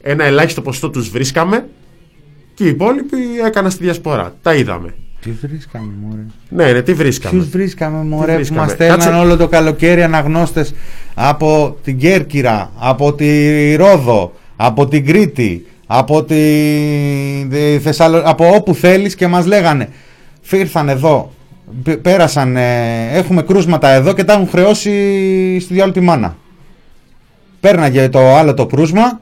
ένα 0.00 0.24
ελάχιστο 0.24 0.62
ποσοστό 0.62 0.90
τους 0.90 1.08
βρίσκαμε 1.08 1.66
και 2.54 2.64
οι 2.64 2.68
υπόλοιποι 2.68 3.16
έκαναν 3.46 3.70
στη 3.70 3.84
διασπορά. 3.84 4.34
Τα 4.42 4.54
είδαμε. 4.54 4.94
Τι 5.22 5.30
βρίσκαμε, 5.30 5.92
μωρέ; 6.02 6.22
Ναι, 6.48 6.72
ναι, 6.72 6.82
τι 6.82 6.94
βρίσκαμε; 6.94 7.34
Ποιους 7.38 7.48
βρίσκαμε, 7.50 8.04
μωρέ, 8.04 8.30
που 8.30 8.36
βρίσκαμε; 8.36 8.60
μας 8.60 8.70
στέλναν 8.70 8.98
Κάτσε. 8.98 9.14
όλο 9.14 9.36
το 9.36 9.48
καλοκαίρι 9.48 10.02
αναγνώστες 10.02 10.74
από 11.14 11.76
την 11.84 11.98
Κέρκυρα, 11.98 12.70
από 12.78 13.12
τη 13.14 13.74
Ρόδο, 13.74 14.32
από 14.56 14.88
την 14.88 15.06
Κρήτη, 15.06 15.66
από 15.86 16.24
τη 16.24 16.34
τη 17.50 17.78
Θεσσαλο... 17.82 18.22
από 18.24 18.54
όπου 18.54 18.74
θέλεις 18.74 19.14
και 19.14 19.26
μας 19.26 19.46
λέγανε 19.46 19.88
ήρθαν 20.50 20.88
εδώ, 20.88 21.32
π- 21.82 21.90
πέρασαν, 21.96 22.56
ε, 22.56 23.08
έχουμε 23.12 23.42
κρούσματα 23.42 23.88
εδώ 23.88 24.12
και 24.12 24.24
τα 24.24 24.32
έχουν 24.32 24.48
χρεώσει 24.48 24.90
στη 25.60 25.74
διάλογο 25.74 25.98
τη 25.98 26.00
μάνα. 26.04 26.36
Πέρναγε 27.60 28.08
το 28.08 28.34
άλλο 28.36 28.54
το 28.54 28.66
κρούσμα, 28.66 29.20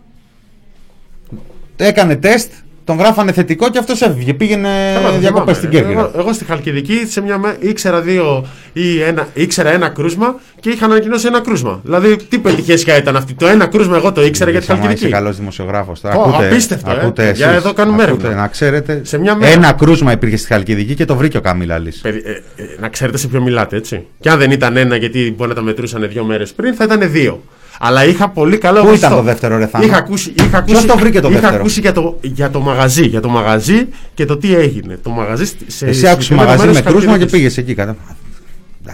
έκανε 1.77 2.17
τεστ, 2.17 2.53
τον 2.85 2.99
γράφανε 2.99 3.33
θετικό 3.33 3.71
και 3.71 3.79
αυτός 3.79 4.01
έφυγε, 4.03 4.35
πήγαινε 4.35 4.69
Καλά, 4.95 5.11
το 5.13 5.19
διακοπές 5.19 5.57
στην 5.57 5.69
θυμάμαι. 5.71 5.87
Κέρκυρα. 5.89 6.11
Εγώ, 6.15 6.21
εγώ 6.25 6.33
στη 6.33 6.45
Χαλκιδική 6.45 7.07
σε 7.09 7.21
μια 7.21 7.39
μέ- 7.39 7.57
ήξερα 7.63 8.01
δύο 8.01 8.47
ή 8.73 9.03
ένα, 9.03 9.29
ήξερα 9.35 9.71
ένα 9.73 9.89
κρούσμα 9.89 10.35
και 10.61 10.71
είχα 10.71 10.85
ανακοινώσει 10.85 11.27
ένα 11.27 11.41
κρούσμα. 11.41 11.81
Δηλαδή, 11.85 12.17
τι 12.17 12.39
πετυχέσια 12.39 12.97
ήταν 12.97 13.17
αυτή. 13.17 13.35
Το 13.35 13.47
ένα 13.47 13.67
κρούσμα 13.67 13.97
εγώ 13.97 14.13
το 14.13 14.25
ήξερα 14.25 14.51
για 14.51 14.61
τη 14.61 14.67
Είσαι 14.73 14.75
Χαλκιδική. 14.83 15.11
καλός 15.13 15.37
δημοσιογράφος. 15.37 16.01
Πω, 16.01 16.35
απίστευτο, 16.41 17.13
ε. 17.17 17.33
Για 17.33 17.51
εδώ 17.51 17.73
κάνουμε 17.73 18.03
έρευνα. 18.03 18.35
Να 18.35 18.47
ξέρετε, 18.49 19.01
Σε 19.05 19.19
μια 19.19 19.35
μέρα. 19.35 19.53
ένα 19.53 19.73
κρούσμα 19.73 20.13
υπήρχε 20.13 20.37
στη 20.37 20.47
Χαλκιδική 20.47 20.95
και 20.95 21.05
το 21.05 21.17
βρήκε 21.17 21.37
ο 21.37 21.41
Καμίλαλης. 21.41 21.99
Παιδι- 22.01 22.27
ε, 22.27 22.31
ε, 22.57 22.65
να 22.81 22.89
ξέρετε 22.89 23.19
σε 23.19 23.27
ποιο 23.29 23.41
μιλάτε, 23.43 23.77
έτσι. 23.77 24.07
Και 24.21 24.31
αν 24.31 24.39
δεν 24.39 24.51
ήταν 24.51 24.77
ένα, 24.77 24.97
γιατί 24.97 25.35
μπορεί 25.37 25.49
να 25.49 25.55
τα 25.57 25.63
μετρούσαν 25.63 26.09
δύο 26.13 26.25
μέρες 26.25 26.53
πριν, 26.53 26.75
θα 26.75 26.85
ήταν 26.85 27.11
δύο. 27.13 27.43
Αλλά 27.83 28.05
είχα 28.05 28.29
πολύ 28.29 28.59
καλό 28.59 28.79
Πού 28.81 28.85
ποσοστό. 28.87 29.07
ήταν 29.07 29.19
το 29.19 29.25
δεύτερο, 29.25 29.59
ρε 29.59 29.67
Θάνο; 29.67 29.85
Είχα 29.85 29.97
ακούσει, 29.97 30.33
είχα 30.37 30.59
ακούσει, 30.59 30.75
Ποιος 30.75 30.87
το 30.87 30.99
βρήκε 30.99 31.21
το 31.21 31.29
είχα 31.31 31.41
δεύτερο; 31.41 31.61
ακούσει 31.61 31.81
για 31.81 31.93
το, 31.93 32.19
για 32.21 32.51
το 32.51 32.61
μαγαζί. 32.61 33.07
Για 33.07 33.21
το 33.21 33.29
μαγαζί 33.29 33.87
και 34.15 34.25
το 34.25 34.37
τι 34.37 34.55
έγινε. 34.55 34.97
Το 35.03 35.11
μαγαζί 35.11 35.45
στη- 35.47 35.71
σε 35.71 35.87
Εσύ 35.87 36.07
άκουσες 36.07 36.25
συγκεκριμένο 36.25 36.49
μαγαζί 36.51 36.67
μέρος 36.67 36.75
με 36.77 36.83
της 36.83 36.91
κρούσμα 36.93 37.13
και 37.13 37.19
Χαλκιδικής. 37.19 37.55
πήγες 37.55 37.57
εκεί 37.57 37.75
κατά. 37.75 37.91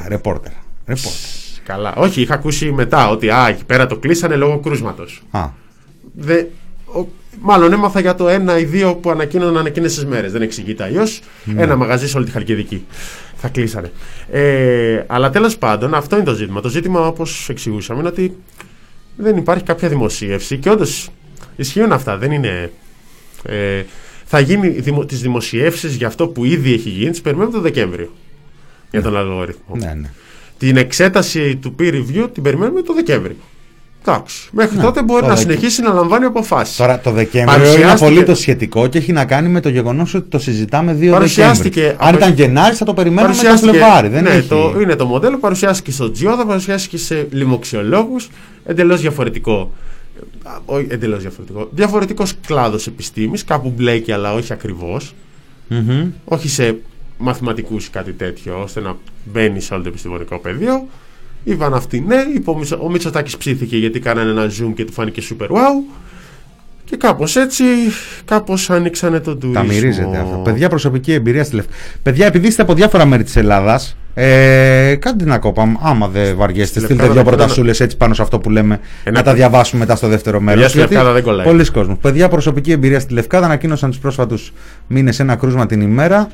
Α, 0.04 0.08
Ρεπόρτερ. 0.08 0.52
Ρεπόρτερ. 0.86 1.10
Καλά. 1.64 1.94
Όχι, 1.96 2.20
είχα 2.20 2.34
ακούσει 2.34 2.72
μετά 2.72 3.08
ότι 3.08 3.28
α, 3.30 3.46
εκεί 3.48 3.64
πέρα 3.64 3.86
το 3.86 3.96
κλείσανε 3.96 4.36
λόγω 4.36 4.58
κρούσματος. 4.60 5.22
Α, 5.30 5.44
Μάλλον 7.40 7.72
έμαθα 7.72 8.00
για 8.00 8.14
το 8.14 8.28
ένα 8.28 8.58
ή 8.58 8.64
δύο 8.64 8.94
που 8.94 9.10
ανακοίνωναν 9.10 9.66
εκείνες 9.66 9.94
τις 9.94 10.06
μέρες. 10.06 10.32
Δεν 10.32 10.42
εξηγείται 10.42 10.84
αλλιώς. 10.84 11.20
Ναι. 11.44 11.62
Ένα 11.62 11.76
μαγαζί 11.76 12.08
σε 12.08 12.16
όλη 12.16 12.26
τη 12.26 12.32
Χαλκιδική. 12.32 12.84
Θα 13.36 13.48
κλείσανε. 13.48 13.92
Ε, 14.30 15.04
αλλά 15.06 15.30
τέλος 15.30 15.56
πάντων, 15.58 15.94
αυτό 15.94 16.16
είναι 16.16 16.24
το 16.24 16.34
ζήτημα. 16.34 16.60
Το 16.60 16.68
ζήτημα, 16.68 17.06
όπως 17.06 17.48
εξηγούσαμε, 17.48 17.98
είναι 18.00 18.08
ότι 18.08 18.36
δεν 19.16 19.36
υπάρχει 19.36 19.64
κάποια 19.64 19.88
δημοσίευση 19.88 20.56
και 20.58 20.70
όντως 20.70 21.08
ισχύουν 21.56 21.92
αυτά. 21.92 22.16
Δεν 22.16 22.32
είναι. 22.32 22.72
Ε, 23.42 23.82
θα 24.24 24.40
γίνει 24.40 24.68
δημο, 24.68 25.04
τις 25.04 25.20
δημοσιεύσεις 25.20 25.94
για 25.94 26.06
αυτό 26.06 26.28
που 26.28 26.44
ήδη 26.44 26.72
έχει 26.72 26.88
γίνει, 26.88 27.10
τις 27.10 27.20
περιμένουμε 27.20 27.56
το 27.56 27.60
Δεκέμβριο 27.60 28.12
για 28.90 29.02
τον 29.02 29.16
αλγόριθμο. 29.16 29.76
ναι, 29.76 29.94
ναι. 29.94 30.10
Την 30.58 30.76
εξέταση 30.76 31.56
του 31.56 31.74
peer 31.78 31.92
review 31.92 32.28
την 32.32 32.42
περιμένουμε 32.42 32.82
το 32.82 32.94
Δεκέμβριο. 32.94 33.36
Εντάξει. 34.08 34.48
Μέχρι 34.52 34.76
Ναι, 34.76 34.82
τότε 34.82 35.02
μπορεί 35.02 35.20
το 35.20 35.26
να 35.26 35.34
Δεκέμβριο. 35.34 35.58
συνεχίσει 35.58 35.82
να 35.82 35.92
λαμβάνει 35.92 36.24
αποφάσεις. 36.24 36.76
Τώρα 36.76 37.00
το 37.00 37.10
Δεκέμβριο 37.10 37.54
είναι 37.56 37.64
Παρουσιάστηκε- 37.66 38.04
απολύτω 38.04 38.34
σχετικό 38.34 38.86
και 38.86 38.98
έχει 38.98 39.12
να 39.12 39.24
κάνει 39.24 39.48
με 39.48 39.60
το 39.60 39.68
γεγονός 39.68 40.14
ότι 40.14 40.28
το 40.28 40.38
συζητάμε 40.38 40.92
2 41.00 41.10
Παρουσιάστηκε 41.10 41.80
Δεκέμβρη. 41.80 42.06
Αν 42.06 42.14
από- 42.14 42.16
ήταν 42.24 42.32
Γενάρης 42.34 42.78
θα 42.78 42.84
το 42.84 42.94
περιμέναμε 42.94 43.34
το 43.34 43.38
Παρουσιάστηκε- 43.42 43.78
Φλεβάρι. 43.78 44.08
Δεν 44.08 44.22
ναι, 44.22 44.30
έχει... 44.30 44.48
το, 44.48 44.74
είναι 44.80 44.94
το 44.96 45.06
μοντέλο, 45.06 45.38
παρουσιάστηκε 45.38 45.90
στο 45.90 46.10
Τζιόδα, 46.10 46.46
παρουσιάστηκε 46.46 46.96
σε 46.98 47.26
λοιμοξιολόγους. 47.30 48.28
Εντελώς 48.64 49.00
διαφορετικό. 49.00 49.72
Όχι 50.64 50.86
εντελώς 50.90 51.20
διαφορετικό. 51.20 51.68
Διαφορετικός 51.70 52.32
κλάδος 52.46 52.86
επιστήμης, 52.86 53.44
κάπου 53.44 53.72
μπλέκει, 53.76 54.12
αλλά 54.12 54.32
όχι 54.34 54.52
ακριβώς. 54.52 55.14
Μμμ. 55.68 56.10
Όχι 56.24 56.48
σε 56.48 56.76
μαθηματικούς 57.18 57.86
ή 57.86 57.90
κάτι 57.90 58.12
τέτοιο, 58.12 58.60
ώστε 58.62 58.80
να 58.80 58.96
μπαίνει 59.24 59.60
σε 59.60 59.74
όλο 59.74 59.82
το 59.82 59.88
επιστημονικό 59.88 60.38
πεδίο. 60.38 60.86
Είπαν 61.48 61.74
αυτοί 61.74 62.04
ναι, 62.06 62.16
είπε 62.34 62.50
ο, 62.50 62.56
Μητσο, 62.56 62.78
ο 62.82 62.90
Μητσοτάκης 62.90 63.36
ψήθηκε 63.36 63.76
γιατί 63.76 63.98
κάνανε 64.00 64.30
ένα 64.30 64.46
zoom 64.46 64.72
και 64.74 64.84
του 64.84 64.92
φάνηκε 64.92 65.22
super 65.30 65.46
wow. 65.46 65.94
Και 66.84 66.96
κάπως 66.96 67.36
έτσι, 67.36 67.64
κάπως 68.24 68.70
άνοιξανε 68.70 69.20
τον 69.20 69.38
τουρισμό. 69.40 69.60
Τα 69.62 69.72
μυρίζετε 69.72 70.16
αυτό. 70.18 70.36
Παιδιά, 70.44 70.68
προσωπική 70.68 71.12
εμπειρία 71.12 71.44
στη 71.44 71.54
Λευκή. 71.54 71.72
Παιδιά, 72.02 72.26
επειδή 72.26 72.46
είστε 72.46 72.62
από 72.62 72.74
διάφορα 72.74 73.04
μέρη 73.04 73.22
της 73.24 73.36
Ελλάδας, 73.36 73.96
ε, 74.14 74.94
κάντε 74.98 75.24
την 75.24 75.32
ακόπα. 75.32 75.76
Άμα 75.82 76.08
δεν 76.08 76.36
βαριέστε, 76.36 76.78
Στη 76.78 76.84
στείλτε 76.84 76.92
Λευκάδα 77.02 77.12
δύο 77.22 77.30
να- 77.30 77.36
πρωτασούλες 77.36 77.80
έτσι 77.80 77.96
πάνω 77.96 78.14
σε 78.14 78.22
αυτό 78.22 78.38
που 78.38 78.50
λέμε. 78.50 78.80
Ένα- 79.04 79.18
Να 79.18 79.24
τα 79.24 79.34
διαβάσουμε 79.34 79.80
μετά 79.80 79.96
στο 79.96 80.08
δεύτερο 80.08 80.40
μέρος. 80.40 80.62
Παιδιά, 80.62 80.68
στη 80.68 80.78
Λευκάδα 80.94 81.12
δεν 81.12 81.22
κολλάει. 81.22 81.46
Πολλοί 81.46 81.70
κόσμοι. 81.70 81.94
Παιδιά, 82.00 82.28
προσωπική 82.28 82.72
εμπειρία 82.72 83.00
στη 83.00 83.14
Λευκάδα 83.14 83.44
ανακοίνωσαν 83.46 83.90
τους 83.90 83.98
πρόσφατους 83.98 84.52
μήνες 84.86 85.20
ένα 85.20 85.36
κρούσμα 85.36 85.66
την 85.66 85.80
ημέρα. 85.80 86.28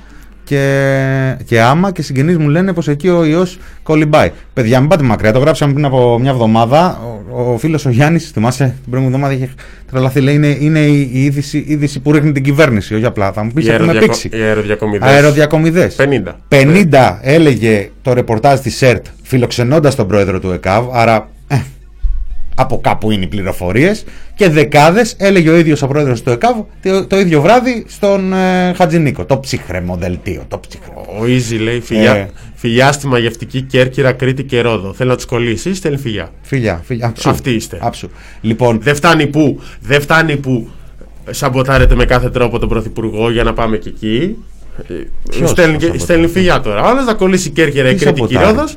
Και, 0.45 1.37
και 1.45 1.61
άμα 1.61 1.93
και 1.93 2.03
συγγενείς 2.03 2.37
μου 2.39 2.49
λένε 2.49 2.73
πως 2.73 2.89
εκεί 2.89 3.09
ο 3.09 3.25
ιός 3.25 3.59
κολυμπάει. 3.83 4.31
Παιδιά, 4.53 4.81
μην 4.81 4.89
πάτε 4.89 5.03
μακριά. 5.03 5.33
Το 5.33 5.39
γράψαμε 5.39 5.73
πριν 5.73 5.85
από 5.85 6.19
μια 6.19 6.31
εβδομάδα. 6.31 7.01
Ο, 7.31 7.53
ο 7.53 7.59
φίλος 7.59 7.87
ο 7.87 7.91
Γιάννης, 7.91 8.31
θυμάσαι, 8.31 8.65
την 8.83 8.91
προηγούμενη 8.91 9.15
εβδομάδα 9.25 9.33
είχε 9.45 9.55
τρελαθεί. 9.91 10.21
Λέει 10.21 10.35
είναι, 10.35 10.57
είναι 10.61 10.79
η, 10.79 11.11
η 11.13 11.25
είδηση, 11.25 11.65
είδηση 11.69 12.01
που 12.01 12.13
ρίχνει 12.13 12.33
την 12.33 12.43
κυβέρνηση. 12.43 12.95
Όχι 12.95 13.05
απλά. 13.05 13.33
Θα 13.33 13.43
μου 13.45 13.51
πεις 13.53 13.67
Οι 13.67 13.71
έχουμε 13.71 13.87
αεροδιακο- 13.87 14.13
πήξει. 14.21 14.39
οι 14.39 14.43
αεροδιακομιδές. 14.43 15.09
Αεροδιακομιδές. 15.09 15.97
50. 15.99 16.37
50 16.49 17.19
έλεγε 17.23 17.91
το 18.03 18.13
ρεπορτάζ 18.13 18.59
της 18.61 18.77
ΣΕΡΤ 18.77 19.07
φιλοξενώντας 19.23 19.95
τον 19.95 20.07
πρόεδρο 20.07 20.41
του 20.41 20.51
ΕΚΑΒ, 20.51 20.87
άρα 20.93 21.29
ε, 21.49 21.57
από 22.55 22.81
κάπου 22.81 23.11
είναι 23.11 23.25
οι 23.25 23.27
πληροφορίες 23.27 24.05
και 24.35 24.49
δεκάδες 24.49 25.15
έλεγε 25.19 25.51
ο 25.51 25.57
ίδιος 25.57 25.83
ο 25.83 25.87
πρόεδρος 25.87 26.23
του 26.23 26.31
ΕΚΑΒ 26.31 26.57
το, 26.83 27.07
το 27.07 27.19
ίδιο 27.19 27.41
βράδυ 27.41 27.85
στον 27.89 28.33
ε, 28.33 28.73
Χατζηνίκο. 28.77 29.25
Το 29.25 29.39
ψυχραιμό 29.39 29.97
δελτίο, 29.97 30.45
το 30.49 30.61
ψυχραιμό. 30.69 31.07
Ο 31.21 31.23
Easy 31.25 31.61
λέει 31.63 31.81
φιλιά, 31.81 32.15
Ε. 32.15 32.31
φιλιά 32.55 32.93
στη 32.93 33.07
μαγευτική 33.07 33.61
Κέρκυρα, 33.63 34.13
Κρήτη 34.13 34.43
και 34.45 34.61
Ρόδο. 34.61 34.93
Θέλω 34.93 35.11
να 35.11 35.17
τους 35.17 35.25
κολλήσει, 35.25 35.75
στέλνει 35.75 35.99
φιλιά. 35.99 36.31
Φιλιά, 36.43 36.81
φιλιά. 36.85 37.07
Αψού. 37.07 37.31
Αυτοί 37.31 37.51
είστε. 37.51 37.79
Αψού. 37.81 38.11
Λοιπόν, 38.41 38.79
Δεν 38.83 38.95
φτάνει 38.95 39.27
που, 39.27 39.61
δεν 39.81 40.01
φτάνει 40.01 40.37
που 40.37 40.69
σαμποτάρετε 41.31 41.95
με 41.95 42.05
κάθε 42.05 42.31
τρόπο 42.31 42.59
τον 42.59 42.69
Πρωθυπουργό 42.69 43.31
για 43.31 43.43
να 43.43 43.53
πάμε 43.53 43.77
και 43.77 43.89
εκεί. 43.89 44.37
Ε, 44.89 44.95
Ποιος 45.31 45.51
Στέλνει, 45.51 45.73
το 45.73 45.79
και- 45.79 45.85
σαμποτάρει; 45.85 45.99
στέλνει 45.99 46.27
φιλιά 46.27 46.61
τώρα. 46.61 46.83
Άλλος 46.85 47.05
να 47.05 47.15
κολλήσει 47.15 47.51
Κέρκυρα, 47.51 47.89
Τι 47.89 47.95
Κρήτη 47.95 48.21
και 48.21 48.35
σαμποτάρει; 48.35 48.73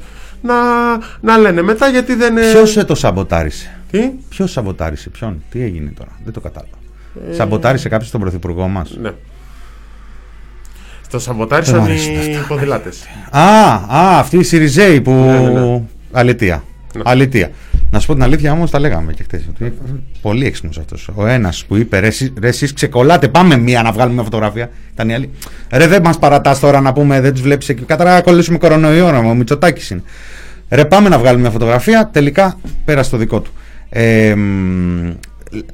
Ρόδος, 0.48 1.00
να, 1.22 1.32
να 1.34 1.38
λένε 1.38 1.62
μετά 1.62 1.88
γιατί 1.88 2.16
δεν. 2.16 2.38
ε, 2.38 2.42
ποιος 2.52 2.78
ε, 2.78 2.84
το 2.84 2.96
σαμποτάρισε; 2.96 3.80
Τι; 3.92 4.00
Ποιος 4.30 4.52
σαμποτάρισε, 4.52 5.10
ποιον, 5.10 5.44
τι 5.50 5.62
έγινε 5.62 5.92
τώρα, 5.98 6.12
δεν 6.24 6.34
το 6.34 6.40
κατάλαβα. 6.40 6.76
Σαμποτάρισε 7.32 7.90
κάποιος 7.90 8.12
τον 8.12 8.20
πρωθυπουργό 8.22 8.68
μας; 8.68 8.98
Ναι. 9.02 9.12
Στο 11.02 11.20
σαμποτάρισαν 11.20 11.74
Δεν 11.74 11.82
μ' 11.84 11.86
αρέσουν 11.86 12.14
οι 12.14 12.46
ποδηλάτες. 12.48 13.04
Α, 13.32 13.42
α, 13.88 14.20
αυτή 14.20 14.38
η 14.38 14.44
Σιριζέη 14.44 15.02
που. 15.02 15.12
Ναι, 15.12 15.40
ναι, 15.40 15.60
ναι. 15.60 15.82
Αλητία. 16.12 16.64
Ναι. 16.98 17.04
Αλητία. 17.12 17.50
Να 17.92 18.00
σου 18.00 18.08
πω 18.08 18.14
την 18.14 18.24
αλήθεια 18.24 18.52
όμως, 18.52 18.72
τα 18.72 18.80
λέγαμε 18.80 19.14
και 19.14 19.24
χθες. 19.24 19.48
Πολύ 20.22 20.46
έξυπνος 20.46 20.78
αυτός. 20.78 21.10
Ο 21.16 21.26
ένας 21.28 21.66
που 21.68 21.76
είπε 21.76 22.00
ρε, 22.00 22.08
εσείς- 22.08 22.34
ρε, 22.40 22.48
εσείς 22.48 22.74
ξεκολλάτε, 22.74 23.28
πάμε 23.28 23.58
μία 23.58 23.82
να 23.82 23.92
βγάλουμε 23.92 24.14
μια 24.14 24.24
φωτογραφία. 24.24 24.70
Ήταν 24.94 25.10
η 25.10 25.14
άλλη. 25.14 25.30
Ρε, 25.72 25.88
δεν 25.88 26.02
μας 26.04 26.20
παρατάς 26.20 26.60
τώρα 26.60 26.82
να 26.82 26.94
πούμε, 26.94 27.22
δεν 27.22 27.32
τους 27.32 27.42
βλέπεις 27.42 27.70
εκεί. 27.70 27.84
Κατά 27.84 28.04
να 28.04 28.22
κολλήσουμε 28.22 28.58
κορονοϊό, 28.58 29.08
ο 29.08 29.34
Μητσοτάκης 29.34 29.90
είναι. 29.90 30.02
Ρε, 30.70 30.86
πάμε 30.86 31.10
να 31.10 31.20
βγάλουμε 31.20 31.42
μια 31.42 31.52
φωτογραφία. 31.52 32.10
Τελικά 32.14 32.60
πέρασε 32.86 33.10
το 33.10 33.18
δικό 33.18 33.40
του. 33.40 33.52
Ε, 33.90 34.36
μ, 34.36 35.08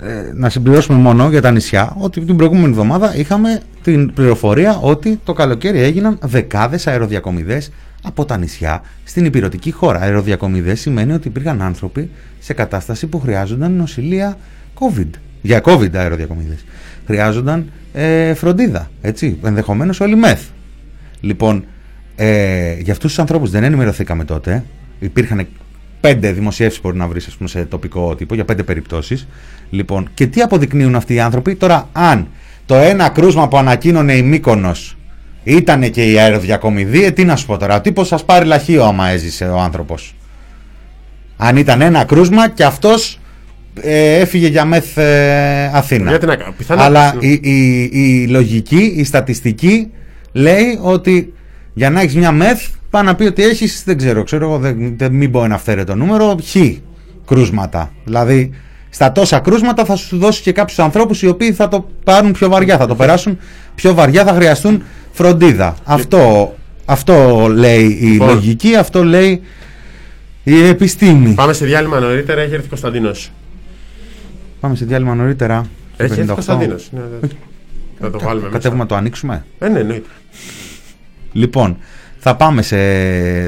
ε, 0.04 0.32
να 0.34 0.50
συμπληρώσουμε 0.50 0.98
μόνο 0.98 1.30
για 1.30 1.42
τα 1.42 1.52
νησιά 1.52 1.96
ότι 2.00 2.22
την 2.22 2.36
προηγούμενη 2.36 2.68
εβδομάδα 2.70 3.16
είχαμε 3.16 3.62
την 3.84 4.14
πληροφορία 4.14 4.78
ότι 4.82 5.20
το 5.24 5.34
καλοκαίρι 5.34 5.82
έγιναν 5.82 6.18
δεκάδες 6.22 6.88
αεροδιακομιδές 6.88 7.72
από 8.02 8.26
τα 8.26 8.38
νησιά 8.38 8.82
στην 9.04 9.26
υπηρετική 9.26 9.72
χώρα. 9.72 10.00
Αεροδιακομιδές 10.00 10.80
σημαίνει 10.80 11.14
ότι 11.14 11.28
υπήρχαν 11.28 11.62
άνθρωποι 11.62 12.10
σε 12.40 12.54
κατάσταση 12.54 13.08
που 13.08 13.20
χρειάζονταν 13.20 13.72
νοσηλεία 13.72 14.38
COVID. 14.80 15.10
Για 15.42 15.62
COVID 15.64 15.96
αεροδιακομιδές. 15.96 16.66
Χρειάζονταν 17.06 17.72
ε, 17.94 18.34
φροντίδα, 18.34 18.90
έτσι, 19.02 19.38
ενδεχομένως 19.44 20.00
όλοι 20.00 20.16
μεθ. 20.16 20.42
Λοιπόν, 21.22 21.66
ε, 22.16 22.74
για 22.74 22.94
αυτούς 22.94 23.10
τους 23.10 23.20
ανθρώπους 23.20 23.50
δεν 23.50 23.64
ενημερωθήκαμε 23.64 24.24
τότε. 24.24 24.64
Υπήρχαν 25.00 25.48
πέντε 26.02 26.32
δημοσιεύσεις 26.32 26.80
που 26.80 26.88
μπορεί 26.88 27.00
να 27.00 27.08
βρεις 27.08 27.38
σε 27.44 27.66
τοπικό 27.66 28.16
τύπο 28.16 28.36
για 28.36 28.46
πέντε 28.46 28.64
περιπτώσεις. 28.64 29.28
Λοιπόν, 29.70 30.10
και 30.14 30.28
τι 30.28 30.42
αποδεικνύουν 30.42 30.96
αυτοί 30.96 31.14
οι 31.14 31.20
άνθρωποι; 31.20 31.56
Τώρα, 31.56 31.90
αν 31.92 32.28
το 32.66 32.76
ένα 32.76 33.10
κρούσμα 33.10 33.48
που 33.48 33.58
ανακοίνωνε 33.58 34.14
η 34.14 34.22
Μύκονος 34.22 34.98
ήταν 35.44 35.92
και 35.92 36.12
η 36.12 36.20
αεροδιακομιδή, 36.20 37.04
ε, 37.06 37.12
τι 37.12 37.24
να 37.26 37.36
σου 37.36 37.46
πω 37.46 37.58
τώρα. 37.58 37.76
Ο 37.76 37.82
τύπος 37.82 38.08
σας 38.08 38.26
πάρει 38.26 38.46
λαχείο 38.46 38.84
άμα 38.84 39.08
έζησε 39.08 39.46
ο 39.46 39.60
άνθρωπος. 39.60 40.16
Αν 41.38 41.58
ήταν 41.58 41.82
ένα 41.82 42.04
κρούσμα 42.04 42.50
και 42.50 42.64
αυτός 42.64 43.20
ε, 43.82 44.16
έφυγε 44.20 44.48
για 44.48 44.66
μεθ 44.66 44.98
ε, 44.98 45.72
Αθήνα. 45.74 46.10
Γιατί 46.10 46.26
να 46.26 46.36
κάνω, 46.36 46.54
πιθανά- 46.58 46.84
Αλλά 46.86 47.16
η, 47.20 47.32
η, 47.42 47.90
η 47.94 48.28
λογική, 48.28 48.94
η 48.96 49.04
στατιστική 49.04 49.92
λέει 50.32 50.80
ότι 50.82 51.34
για 51.74 51.90
να 51.90 52.02
έχεις 52.02 52.16
μια 52.16 52.32
μεθ, 52.32 52.68
πάει 52.90 53.04
να 53.04 53.16
πει 53.16 53.24
ότι 53.24 53.44
έχεις, 53.44 53.84
δεν 53.86 53.98
ξέρω, 53.98 54.24
ξέρω 54.24 54.46
εγώ, 54.46 54.58
δεν, 54.58 54.94
δεν- 54.98 55.12
μην 55.14 55.32
πω 55.32 55.44
ένα 55.44 55.56
αυθαίρετο 55.56 55.96
νούμερο, 55.96 56.36
χ 56.46 56.56
κρούσματα. 57.26 57.92
Δηλαδή, 58.06 58.50
στα 58.94 59.12
τόσα 59.12 59.40
κρούσματα 59.40 59.86
θα 59.86 59.96
σου 59.96 60.18
δώσει 60.18 60.42
και 60.42 60.52
κάποιους 60.52 60.80
ανθρώπους 60.80 61.22
οι 61.22 61.28
οποίοι 61.28 61.54
θα 61.54 61.68
το 61.68 61.88
πάρουν 62.04 62.32
πιο 62.32 62.50
βαριά, 62.50 62.78
θα 62.78 62.88
το 62.88 62.96
περάσουν 62.96 63.40
πιο 63.76 63.94
βαριά, 63.94 64.26
θα 64.26 64.34
χρειαστούν 64.34 64.84
φροντίδα. 65.12 65.76
Αυτό, 65.84 66.56
αυτό 66.86 67.48
λέει 67.56 67.98
η 68.02 68.06
Λοιπόν. 68.06 68.28
λογική, 68.28 68.76
αυτό 68.76 69.04
λέει 69.04 69.42
η 70.44 70.68
επιστήμη. 70.68 71.34
Πάμε 71.34 71.54
σε 71.54 71.66
διάλειμμα 71.66 72.00
νωρίτερα, 72.00 72.42
έχει 72.42 72.54
έρθει 72.54 72.68
Κωνσταντίνος. 72.68 73.32
Πάμε 74.60 74.76
σε 74.76 74.86
διάλειμμα 74.86 75.16
νωρίτερα. 75.16 75.66
Έχει 75.98 76.12
έρθει 76.12 76.22
58. 76.22 76.34
Κωνσταντίνος. 76.34 76.90
Θα 78.00 78.10
το 78.10 78.20
βάλουμε 78.20 78.42
μέσα. 78.46 78.58
Κατέβουμε 78.58 78.82
να 78.82 78.88
το 78.88 78.96
ανοίξουμε; 78.96 79.46
Ε, 79.60 79.68
ναι, 79.70 79.80
εννοείται. 79.80 80.10
Λοιπόν, 81.32 81.78
θα 82.20 82.36
πάμε 82.36 82.62
σε 82.62 82.78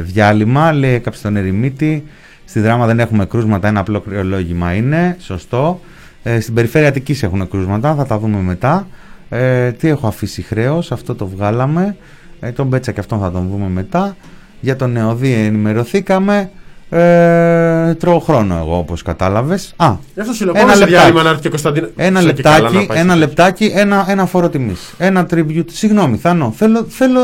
διάλειμμα. 0.01 0.73
Λέει 0.73 0.99
κάποιο 0.99 1.19
στον 1.19 1.35
Ερημίτη. 1.35 2.03
Στη 2.45 2.59
δράμα 2.59 2.85
δεν 2.85 2.99
έχουμε 2.99 3.25
κρούσματα. 3.25 3.67
Ένα 3.67 3.79
απλό 3.79 3.99
κρυολόγημα 4.01 4.73
είναι. 4.73 5.17
Σωστό. 5.19 5.79
Ε, 6.23 6.39
στην 6.39 6.53
περιφέρεια 6.53 6.87
Αττικής 6.87 7.23
έχουν 7.23 7.49
κρούσματα. 7.49 7.95
Θα 7.95 8.05
τα 8.05 8.17
δούμε 8.19 8.37
μετά. 8.37 8.87
Ε, 9.29 9.71
τι 9.71 9.87
έχω 9.87 10.07
αφήσει 10.07 10.41
χρέος. 10.41 10.91
Αυτό 10.91 11.15
το 11.15 11.27
βγάλαμε. 11.27 11.95
Ε, 12.39 12.51
τον 12.51 12.67
Μπέτσα 12.67 12.91
και 12.91 12.99
αυτόν 12.99 13.19
θα 13.19 13.31
τον 13.31 13.47
δούμε 13.51 13.67
μετά. 13.69 14.15
Για 14.61 14.75
τον 14.75 14.91
Νεοδί 14.91 15.31
ενημερωθήκαμε. 15.33 16.49
Ε, 16.89 17.93
τρώω 17.93 18.19
χρόνο 18.19 18.55
εγώ 18.57 18.77
όπως 18.77 19.01
κατάλαβες. 19.01 19.73
Α, 19.77 19.91
Γι' 20.13 20.19
αυτό 20.21 20.33
σου 20.33 20.45
λέω: 20.45 20.53
Ένα 20.55 20.61
Πάμε 20.63 20.73
σε 20.73 20.79
λεπτάκι. 20.79 20.99
διάλειμμα 21.01 21.23
να 21.23 21.29
έρθει 21.29 21.41
και 21.41 21.47
ο 21.47 21.49
Κωνσταντίνο. 21.49 21.87
ένα 21.95 22.19
Σου 22.19 22.25
λέει 22.25 22.33
και 22.35 22.41
καλά 22.41 22.57
να 22.57 22.63
λεπτάκι, 22.69 22.87
πάει 22.87 22.97
ένα 22.99 23.11
σε- 23.13 23.19
λεπτάκι, 23.19 23.71
ένα, 23.75 24.05
ένα 24.09 24.25
φόρο 24.25 24.49
τιμής. 24.49 24.93
Ένα 24.97 25.27
tribute. 25.33 25.65
Συγγνώμη, 25.71 26.17
Θάνο, 26.17 26.53
θέλω, 26.57 26.83
θέλω, 26.89 27.21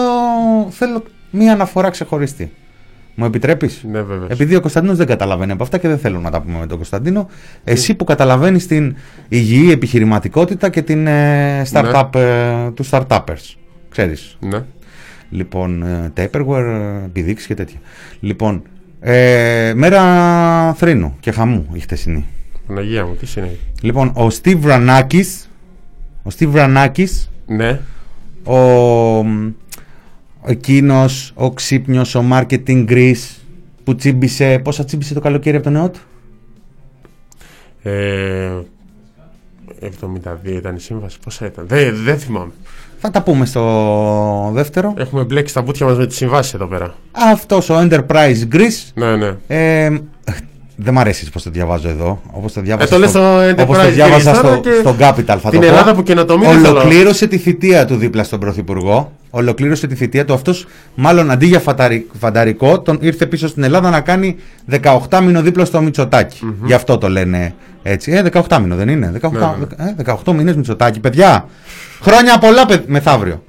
θέλω 0.70 1.04
μία 1.30 1.54
αναφορά 1.54 1.90
ξεχωριστή. 1.90 2.52
Μου 3.20 3.26
επιτρέπεις; 3.26 3.84
Ναι, 3.92 4.02
βέβαια. 4.02 4.28
Επειδή 4.30 4.56
ο 4.56 4.62
Κωνσταντίνος 4.62 4.98
δεν 4.98 5.08
καταλαβαίνει 5.08 5.52
από 5.52 5.64
αυτά 5.64 5.78
και 5.78 5.88
δεν 5.88 5.98
θέλω 6.00 6.20
να 6.20 6.32
τα 6.32 6.42
πούμε 6.42 6.60
με 6.60 6.66
τον 6.68 6.78
Κωνσταντίνο. 6.78 7.30
Εσύ 7.64 7.94
που 7.96 8.04
καταλαβαίνεις 8.04 8.68
την 8.68 8.96
υγιή 9.28 9.70
επιχειρηματικότητα 9.72 10.70
και 10.70 10.82
την 10.82 11.08
ε, 11.08 11.62
startup, 11.72 12.10
ε, 12.16 12.72
του 12.74 12.86
startuppers. 12.90 13.56
Ξέρεις. 13.90 14.38
Ναι. 14.40 14.64
Λοιπόν, 15.30 15.84
ε, 15.84 16.12
Tupperware, 16.18 17.02
ε, 17.02 17.06
επιδείξεις 17.06 17.48
και 17.48 17.54
τέτοια. 17.54 17.80
Λοιπόν, 18.20 18.62
ε, 19.00 19.72
μέρα 19.76 20.04
θρήνου 20.74 21.16
και 21.20 21.32
χαμού 21.32 21.68
η 21.74 21.80
χτεσινή. 21.80 22.26
Παναγία 22.68 23.06
μου, 23.06 23.16
τι 23.16 23.26
συνέβη. 23.26 23.60
Λοιπόν, 23.82 24.08
ο 24.08 24.28
Steve 24.42 24.62
Ranakis, 24.64 25.46
ο 26.24 26.30
Steve 26.40 26.54
Ranakis, 26.54 27.28
Ναι. 27.46 27.80
ο, 28.44 28.56
μ, 30.44 30.50
εκείνος, 30.50 31.32
ο 31.36 31.52
ξύπνιος, 31.52 32.16
ο 32.16 32.24
marketing 32.32 32.90
Greece 32.90 33.38
που 33.84 33.96
τσίμπησε, 33.96 34.60
πόσα 34.64 34.86
τσίμπησε 34.86 35.14
το 35.14 35.20
καλοκαίρι 35.20 35.56
από 35.56 35.64
τον 35.64 35.74
νεό 35.74 35.90
του; 35.90 36.00
Ε, 37.82 38.50
72 39.82 39.88
ήταν 40.46 40.76
η 40.76 40.80
σύμβαση. 40.80 41.20
Πόσα 41.24 41.46
ήταν; 41.46 41.66
Δεν, 41.68 41.96
δεν 42.04 42.18
θυμάμαι. 42.20 42.52
Θα 43.02 43.12
τα 43.12 43.24
πούμε 43.24 43.46
στο 43.46 44.52
δεύτερο. 44.54 44.94
Έχουμε 44.98 45.24
μπλέξει 45.24 45.54
τα 45.54 45.62
βουτιά 45.62 45.86
μας 45.86 45.98
με 45.98 46.08
τι 46.08 46.14
συμβάσει 46.14 46.52
εδώ 46.56 46.68
πέρα. 46.68 46.96
Αυτός 47.12 47.70
ο 47.70 47.76
Enterprise 47.80 48.48
Greece, 48.52 48.92
Ναι, 48.94 49.16
ναι. 49.16 49.36
ε, 49.48 49.90
δεν 50.82 50.94
μ' 50.94 51.00
αρέσει 51.00 51.32
πώς 51.32 51.44
το 51.44 51.50
διαβάζω 51.50 51.90
εδώ, 51.90 52.22
όπως 52.32 52.54
το 52.54 52.62
διάβασα, 52.62 52.88
Ε, 52.88 52.92
το 52.92 53.00
λες 53.00 53.10
στο 53.10 53.20
όπως 53.62 53.78
το 53.78 53.84
Enterprise 53.84 53.92
διάβαζα 53.94 54.32
Greece, 54.32 54.36
στο, 54.38 54.48
άρα 54.48 54.58
και 54.58 54.70
στο 54.80 54.96
Capital. 55.00 55.38
Θα 55.42 55.50
την 55.50 55.60
το 55.60 55.66
Ελλάδα 55.66 55.90
πω. 55.92 55.96
που 55.98 56.04
καινοτομεί 56.04 56.46
δεν 56.46 56.60
θέλω. 56.62 56.80
Ολοκλήρωσε 56.80 57.28
τη 57.28 57.38
θητεία 57.38 57.86
του 57.86 57.96
δίπλα 57.96 58.24
στον 58.24 58.40
Πρωθυπουργό. 58.40 59.12
Ολοκλήρωσε 59.30 59.88
τη 59.88 59.96
θητεία 59.96 60.26
του. 60.26 60.34
Αυτός, 60.34 60.66
μάλλον 60.96 61.32
αντί 61.32 61.46
για 61.46 61.60
φανταρι- 61.60 62.06
φανταρικό, 62.20 62.80
τον 62.80 62.98
ήρθε 63.02 63.26
πίσω 63.26 63.48
στην 63.48 63.64
Ελλάδα 63.64 63.90
να 63.90 64.00
κάνει 64.02 64.36
18 65.10 65.22
μήνο 65.22 65.42
δίπλα 65.42 65.66
στο 65.66 65.82
μητσοτακι 65.82 66.40
Γι' 66.64 66.74
αυτό 66.74 66.98
το 66.98 67.10
λένε 67.10 67.54
έτσι. 67.84 68.12
Ε, 68.12 68.22
18 68.48 68.60
μήνο 68.62 68.76
δεν 68.76 68.90
είναι. 68.90 69.12
18, 69.22 69.30
Ναι, 69.78 69.86
ε, 69.90 69.94
18 70.26 70.34
μήνες 70.34 70.56
Μητσοτάκη. 70.56 71.00
Παιδιά, 71.00 71.46
χρόνια 72.02 72.38
πολλά 72.38 72.66
παιδ- 72.66 72.88
μεθαύριο. 72.88 73.44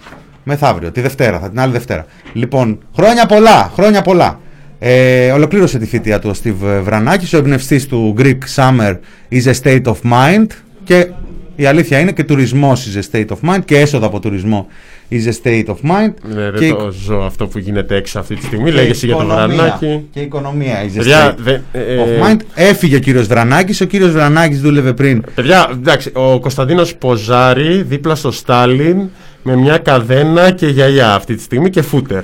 Μεθαύριο, 0.45 0.91
τη 0.91 1.01
Δευτέρα, 1.01 1.39
θα 1.39 1.49
την 1.51 1.61
άλλη 1.61 1.73
Δευτέρα. 1.73 2.07
Λοιπόν, 2.33 2.79
χρόνια 2.97 3.27
πολλά, 3.27 3.71
χρόνια 3.75 4.03
πολλά. 4.03 4.39
Ε, 4.83 5.31
ολοκλήρωσε 5.31 5.79
τη 5.79 5.85
θητεία 5.87 6.19
του 6.19 6.31
ο 6.35 6.39
Steve 6.45 6.81
Βρανάκης, 6.85 7.33
ο 7.33 7.37
εμπνευστής 7.37 7.87
του 7.87 8.15
Greek 8.19 8.39
Summer 8.57 8.95
is 9.33 9.43
a 9.45 9.53
state 9.63 9.83
of 9.83 9.95
mind 10.13 10.47
και 10.85 11.09
η 11.57 11.67
αλήθεια 11.67 11.99
είναι 11.99 12.13
και 12.13 12.25
τουρισμός 12.25 12.87
is 12.95 12.99
a 12.99 13.17
state 13.17 13.27
of 13.29 13.51
mind 13.51 13.59
και 13.65 13.79
έσοδα 13.79 14.07
από 14.07 14.21
τουρισμό 14.21 14.67
is 15.11 15.25
a 15.29 15.33
state 15.47 15.65
of 15.67 15.75
mind 15.91 16.13
Ναι, 16.35 16.45
και, 16.45 16.59
δεν 16.59 16.75
το 16.77 16.91
ζω 17.05 17.21
αυτό 17.23 17.47
που 17.47 17.59
γίνεται 17.59 17.97
έξω 17.97 18.19
αυτή 18.19 18.35
τη 18.35 18.45
στιγμή. 18.45 18.65
και 18.65 18.77
Λέγεσαι 18.77 19.07
για 19.07 19.17
το 19.17 19.23
οικονομία. 19.23 19.47
βρανάκι. 19.57 20.07
Και 20.13 20.21
η 20.21 20.23
οικονομία 20.23 20.75
is 20.85 20.91
a 20.93 20.97
Παιδιά, 20.97 21.33
state 21.33 21.37
δεν- 21.39 21.63
ε, 21.73 21.81
of 21.97 22.27
mind. 22.31 22.37
Έφυγε 22.55 22.97
ο 22.97 22.99
κύριος 22.99 23.27
Βρανάκης, 23.27 23.81
ο 23.81 23.85
κύριος 23.85 24.11
Βρανάκης 24.13 24.61
δούλευε 24.61 24.93
πριν 24.93 25.25
Παιδιά, 25.35 25.69
εντάξει, 25.73 26.11
ο 26.15 26.41
Κωνσταντίνος 26.41 26.95
ποζάρει 26.97 27.83
δίπλα 27.83 28.15
στο 28.15 28.31
Στάλιν 28.31 29.09
με 29.43 29.57
μια 29.57 29.79
καδένα 29.79 30.51
και 30.51 30.67
γυαλιά 30.67 31.15
αυτή 31.15 31.35
τη 31.35 31.43
στιγμή 31.43 31.71
και 31.71 31.83
φούτερ. 31.83 32.23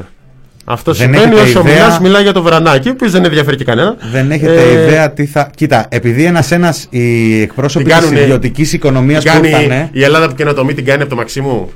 Αυτό 0.68 0.92
Δεν 0.92 1.02
σημαίνει 1.02 1.22
έχετε 1.34 1.40
όσο 1.40 1.60
ιδέα- 1.60 1.72
μιλάς 1.74 2.00
μιλάει 2.00 2.22
για 2.22 2.32
το 2.32 2.42
βρανάκι, 2.42 2.88
ο 2.88 2.90
οποίος 2.90 3.12
δεν 3.12 3.24
ενδιαφέρει 3.24 3.56
και 3.56 3.64
κανένα. 3.64 3.96
Δεν 4.12 4.30
έχετε 4.30 4.60
Ε, 4.62 4.72
ιδέα 4.84 5.10
τι 5.12 5.26
θα. 5.26 5.50
Κοίτα, 5.54 5.86
επειδή 5.88 6.24
ένα-ένα 6.24 6.74
οι 6.90 7.40
εκπρόσωποι 7.40 7.84
Την 7.84 7.92
της 7.92 8.00
κάνουνε- 8.02 8.22
ιδιωτικής 8.24 8.72
οικονομίας 8.72 9.22
Την 9.24 9.32
που 9.32 9.40
κάνει 9.40 9.48
ήρθανε. 9.48 9.88
η 9.92 10.02
Ελλάδα 10.04 10.28
που 10.28 10.34
καινοτομεί 10.34 10.74
την 10.74 10.84
κάνει 10.84 11.00
από 11.00 11.10
το 11.10 11.16
Μαξιμού. 11.16 11.70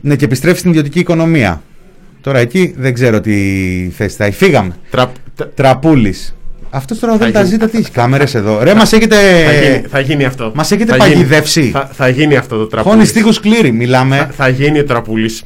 Ναι, 0.00 0.16
και 0.16 0.24
επιστρέφει 0.24 0.58
στην 0.58 0.70
ιδιωτική 0.70 0.98
οικονομία. 0.98 1.62
Τώρα 2.20 2.38
εκεί 2.38 2.74
δεν 2.78 2.94
ξέρω 2.94 3.20
τι 3.20 3.32
θέση 3.96 4.16
θα 4.16 4.24
έχει. 4.24 4.36
Φύγαμε. 4.36 4.74
Τρα... 4.90 5.12
τα- 5.36 5.48
Τραπούλης. 5.54 6.34
Αυτός 6.70 6.98
τώρα 6.98 7.16
δεν 7.16 7.32
τα 7.32 7.38
γίνει. 7.38 7.50
ζήτα 7.50 7.68
τι 7.68 7.78
έχει. 7.78 7.90
Κάμερες 7.90 8.34
εδώ. 8.34 8.62
Ρε, 8.62 8.74
μας 8.74 8.92
έχετε. 8.92 9.16
Θα, 9.46 9.52
γίνει, 9.52 9.84
θα 9.90 10.00
γίνει 10.00 10.24
αυτό. 10.24 10.44
Ε, 10.44 10.50
μας 10.54 10.70
έχετε 10.72 10.96
Θα 10.96 11.04
γίνει. 11.06 11.16
παγιδεύσει. 11.16 11.70
Θα, 11.72 11.90
θα 11.92 12.08
γίνει 12.08 12.36
αυτό 12.36 12.66
το 12.66 12.82
Χώνεις 12.82 13.12
τραπούλι. 13.12 13.32
τείχου 13.34 13.40
κλήρη, 13.54 13.68
Θα, 13.68 13.74
μιλάμε. 13.74 14.28
θα 14.36 14.48
γίνει 14.48 14.78
ο 14.78 14.84
τραπούλης. 14.84 15.42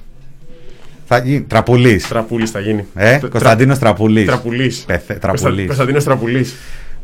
Θα 1.11 1.19
γίνει. 1.19 1.41
Τραπουλής. 1.41 2.09
Τραπούλη 2.09 2.47
θα 2.47 2.61
γίνει. 2.61 2.85
Ε, 2.95 3.19
Τρα- 3.19 3.29
Κωνσταντίνος 3.29 3.79
Τραπουλής. 3.79 4.27
Τραπουλής. 4.27 4.85
Τραπουλής. 5.21 5.67
Κωνσταντίνος 5.67 6.05
Τραπουλής. 6.05 6.55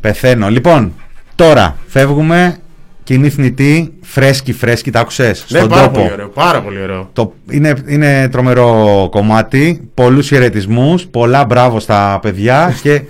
Πεθαίνω. 0.01 0.49
Λοιπόν, 0.49 0.93
τώρα 1.35 1.75
φεύγουμε. 1.87 2.57
Κοινή 3.03 3.29
θνητή, 3.29 3.93
φρέσκι, 4.01 4.53
φρέσκι, 4.53 4.91
τα 4.91 4.99
άκουσες; 4.99 5.45
Ναι, 5.49 5.57
Στον 5.57 5.69
πάρα 5.69 5.81
τόπο. 5.85 5.99
πολύ 5.99 6.11
ωραίο. 6.11 6.27
Πάρα 6.27 6.61
πολύ 6.61 6.81
ωραίο. 6.81 7.09
Το, 7.13 7.33
είναι, 7.49 7.73
είναι 7.87 8.29
τρομερό 8.29 9.07
κομμάτι, 9.11 9.89
πολλούς 9.93 10.27
χαιρετισμούς, 10.27 11.05
πολλά 11.05 11.45
μπράβο 11.45 11.79
στα 11.79 12.19
παιδιά 12.21 12.73
και 12.83 13.01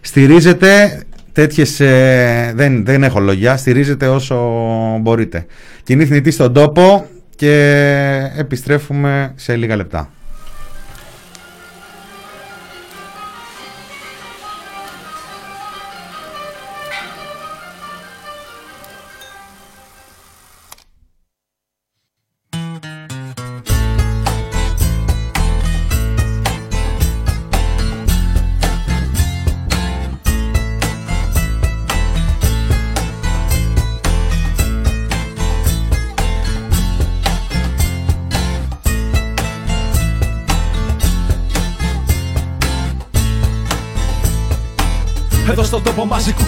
στηρίζετε 0.00 1.02
τέτοιες, 1.32 1.80
ε, 1.80 2.52
δεν, 2.54 2.84
δεν 2.84 3.02
έχω 3.02 3.20
λόγια, 3.20 3.56
στηρίζετε 3.56 4.06
όσο 4.08 4.36
μπορείτε. 5.00 5.46
Κοινή 5.82 6.04
θνητή 6.06 6.30
στον 6.30 6.52
τόπο 6.52 7.06
και 7.36 7.52
επιστρέφουμε 8.36 9.32
σε 9.36 9.56
λίγα 9.56 9.76
λεπτά. 9.76 10.10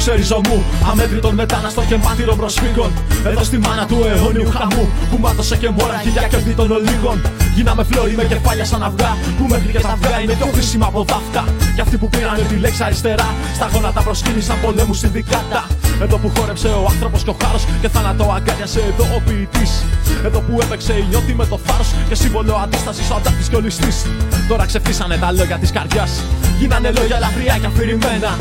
Τόπο 0.05 0.17
μαζικού 0.17 0.45
ξεριζωμού 0.45 0.65
Αμέτρητων 0.91 1.35
μεταναστών 1.35 1.87
και 1.87 1.97
μάτυρων 1.97 2.37
προσφύγων. 2.37 2.91
Εδώ 3.27 3.45
στη 3.45 3.59
μάνα 3.59 3.87
του 3.87 3.99
αιώνιου 4.07 4.51
χαμού. 4.51 4.89
Που 5.11 5.17
μάτωσε 5.21 5.57
και 5.57 5.71
μόρα 5.71 5.99
χιλιά 6.03 6.23
κέρδη 6.29 6.53
των 6.53 6.71
ολίγων. 6.71 7.21
Γίναμε 7.55 7.85
φλόροι 7.85 8.15
με 8.17 8.25
κεφάλια 8.25 8.65
σαν 8.65 8.83
αυγά. 8.83 9.17
Που 9.39 9.45
μέχρι 9.49 9.71
και 9.73 9.81
τα 9.81 9.89
αυγά 9.89 10.21
είναι 10.21 10.33
πιο 10.33 10.47
χρήσιμα 10.53 10.87
από 10.87 11.05
δάφτα 11.05 11.45
Κι 11.75 11.81
αυτοί 11.81 11.97
που 11.97 12.09
πήραν 12.09 12.47
τη 12.49 12.57
λέξη 12.57 12.83
αριστερά 12.83 13.29
Στα 13.55 13.69
γόνατα 13.73 14.03
προσκύνησαν 14.03 14.57
πολέμους 14.63 14.99
συνδικάτα. 14.99 15.63
Εδώ 16.03 16.17
που 16.19 16.33
χόρεψε 16.37 16.69
ο 16.69 16.87
άνθρωπος 16.93 17.23
και 17.23 17.31
ο 17.31 17.37
χάρος 17.43 17.65
Και 17.81 17.89
θάνατο 17.89 18.25
αγκάλιασε 18.37 18.81
εδώ 18.91 19.05
ο 19.17 19.21
ποιητής. 19.27 19.73
Εδώ 20.25 20.41
που 20.41 20.59
έπαιξε 20.63 20.93
η 20.93 21.05
νιώτη 21.09 21.35
με 21.35 21.47
το 21.47 21.59
θάρρος 21.65 21.89
Και 22.09 22.15
σύμβολο 22.15 22.55
αντίστασης 22.65 23.11
ο 23.11 23.15
αντάρτη 23.15 23.49
και 23.51 23.57
ο 23.57 23.61
ληστής. 23.61 24.07
Τώρα 24.49 24.65
ξεφύσανε 24.67 25.17
τα 25.17 25.33
λόγια 25.33 25.59
της 25.59 25.71
καρδιάς. 25.71 26.13
Γίνανε 26.59 26.91
λόγια 26.97 27.17
ελαφριά 27.17 27.57
και 27.61 27.67
αφηρημένα. 27.67 28.33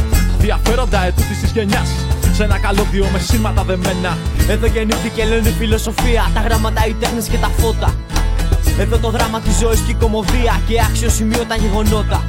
Διαφέροντα 0.43 1.05
ετούτη 1.33 1.41
της 1.41 1.51
γενιάς. 1.51 1.89
σε 2.33 2.43
ένα 2.43 2.57
καλώδιο 2.59 3.05
με 3.13 3.19
σήματα 3.19 3.63
δεμένα. 3.63 4.17
Εδώ 4.49 4.67
γεννήθηκε 4.67 5.25
λένε 5.25 5.49
η 5.49 5.51
φιλοσοφία, 5.51 6.31
τα 6.33 6.41
γράμματα, 6.41 6.85
οι 6.87 6.93
τέχνες 6.93 7.27
και 7.27 7.37
τα 7.37 7.49
φώτα. 7.57 7.93
Εδώ 8.79 8.97
το 8.97 9.09
δράμα 9.09 9.39
της 9.39 9.55
ζωής 9.57 9.79
και 9.79 9.91
η 9.91 9.93
κομμωδία 9.93 10.61
και 10.67 10.81
αξιοσημείωτα 10.89 11.55
γεγονότα. 11.55 12.23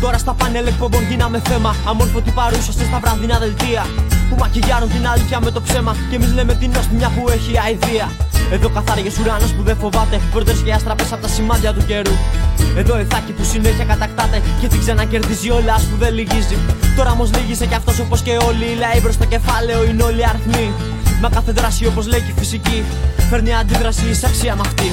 Τώρα 0.00 0.18
στα 0.18 0.32
πάνελ 0.32 0.66
εκπομπών 0.66 1.02
γίναμε 1.10 1.42
θέμα. 1.48 1.76
Αμόρφωτη 1.88 2.30
παρούσαστε 2.30 2.84
στα 2.84 2.98
βραδινά 3.02 3.38
δελτία. 3.38 3.86
Που 4.28 4.36
μακιγιάρουν 4.38 4.88
την 4.88 5.08
αλήθεια 5.08 5.40
με 5.40 5.50
το 5.50 5.60
ψέμα. 5.60 5.96
Και 6.10 6.16
εμείς 6.16 6.32
λέμε 6.32 6.54
την 6.54 6.70
νοστιμιά 6.70 7.08
που 7.14 7.28
έχει 7.28 7.52
αηδία. 7.64 8.08
Εδώ 8.52 8.68
καθάριε 8.68 9.10
ουράνος 9.20 9.52
που 9.52 9.62
δεν 9.62 9.76
φοβάται. 9.76 10.20
Πρώτε 10.32 10.52
και 10.64 10.72
άστραπες 10.72 11.12
από 11.12 11.22
τα 11.22 11.28
σημάδια 11.28 11.72
του 11.72 11.84
καιρού. 11.86 12.12
Εδώ 12.76 12.96
εθάκι 12.96 13.32
που 13.32 13.44
συνέχεια 13.44 13.84
κατακτάται. 13.84 14.42
Και 14.60 14.66
την 14.66 14.80
ξανακερδίζει 14.80 15.50
όλα 15.50 15.74
που 15.90 15.96
δεν 15.98 16.14
λυγίζει. 16.14 16.56
Τώρα 16.96 17.10
όμως 17.10 17.30
λύγησε 17.36 17.66
κι 17.66 17.74
αυτός 17.74 17.98
όπως 17.98 18.22
και 18.22 18.36
όλοι. 18.48 18.64
Οι 18.64 18.76
λαοί 18.78 19.00
μπρος 19.02 19.14
στο 19.14 19.24
κεφάλαιο 19.24 19.84
είναι 19.84 20.02
όλοι 20.02 20.26
αριθμοί. 20.26 20.72
Μα 21.20 21.28
κάθε 21.28 21.52
δράση 21.52 21.86
όπως 21.86 22.06
λέει 22.06 22.20
και 22.20 22.30
η 22.30 22.38
φυσική. 22.38 22.84
Φέρνει 23.30 23.54
αντίδραση 23.54 24.08
εις 24.10 24.24
αξία 24.24 24.54
με 24.54 24.62
αυτή. 24.66 24.92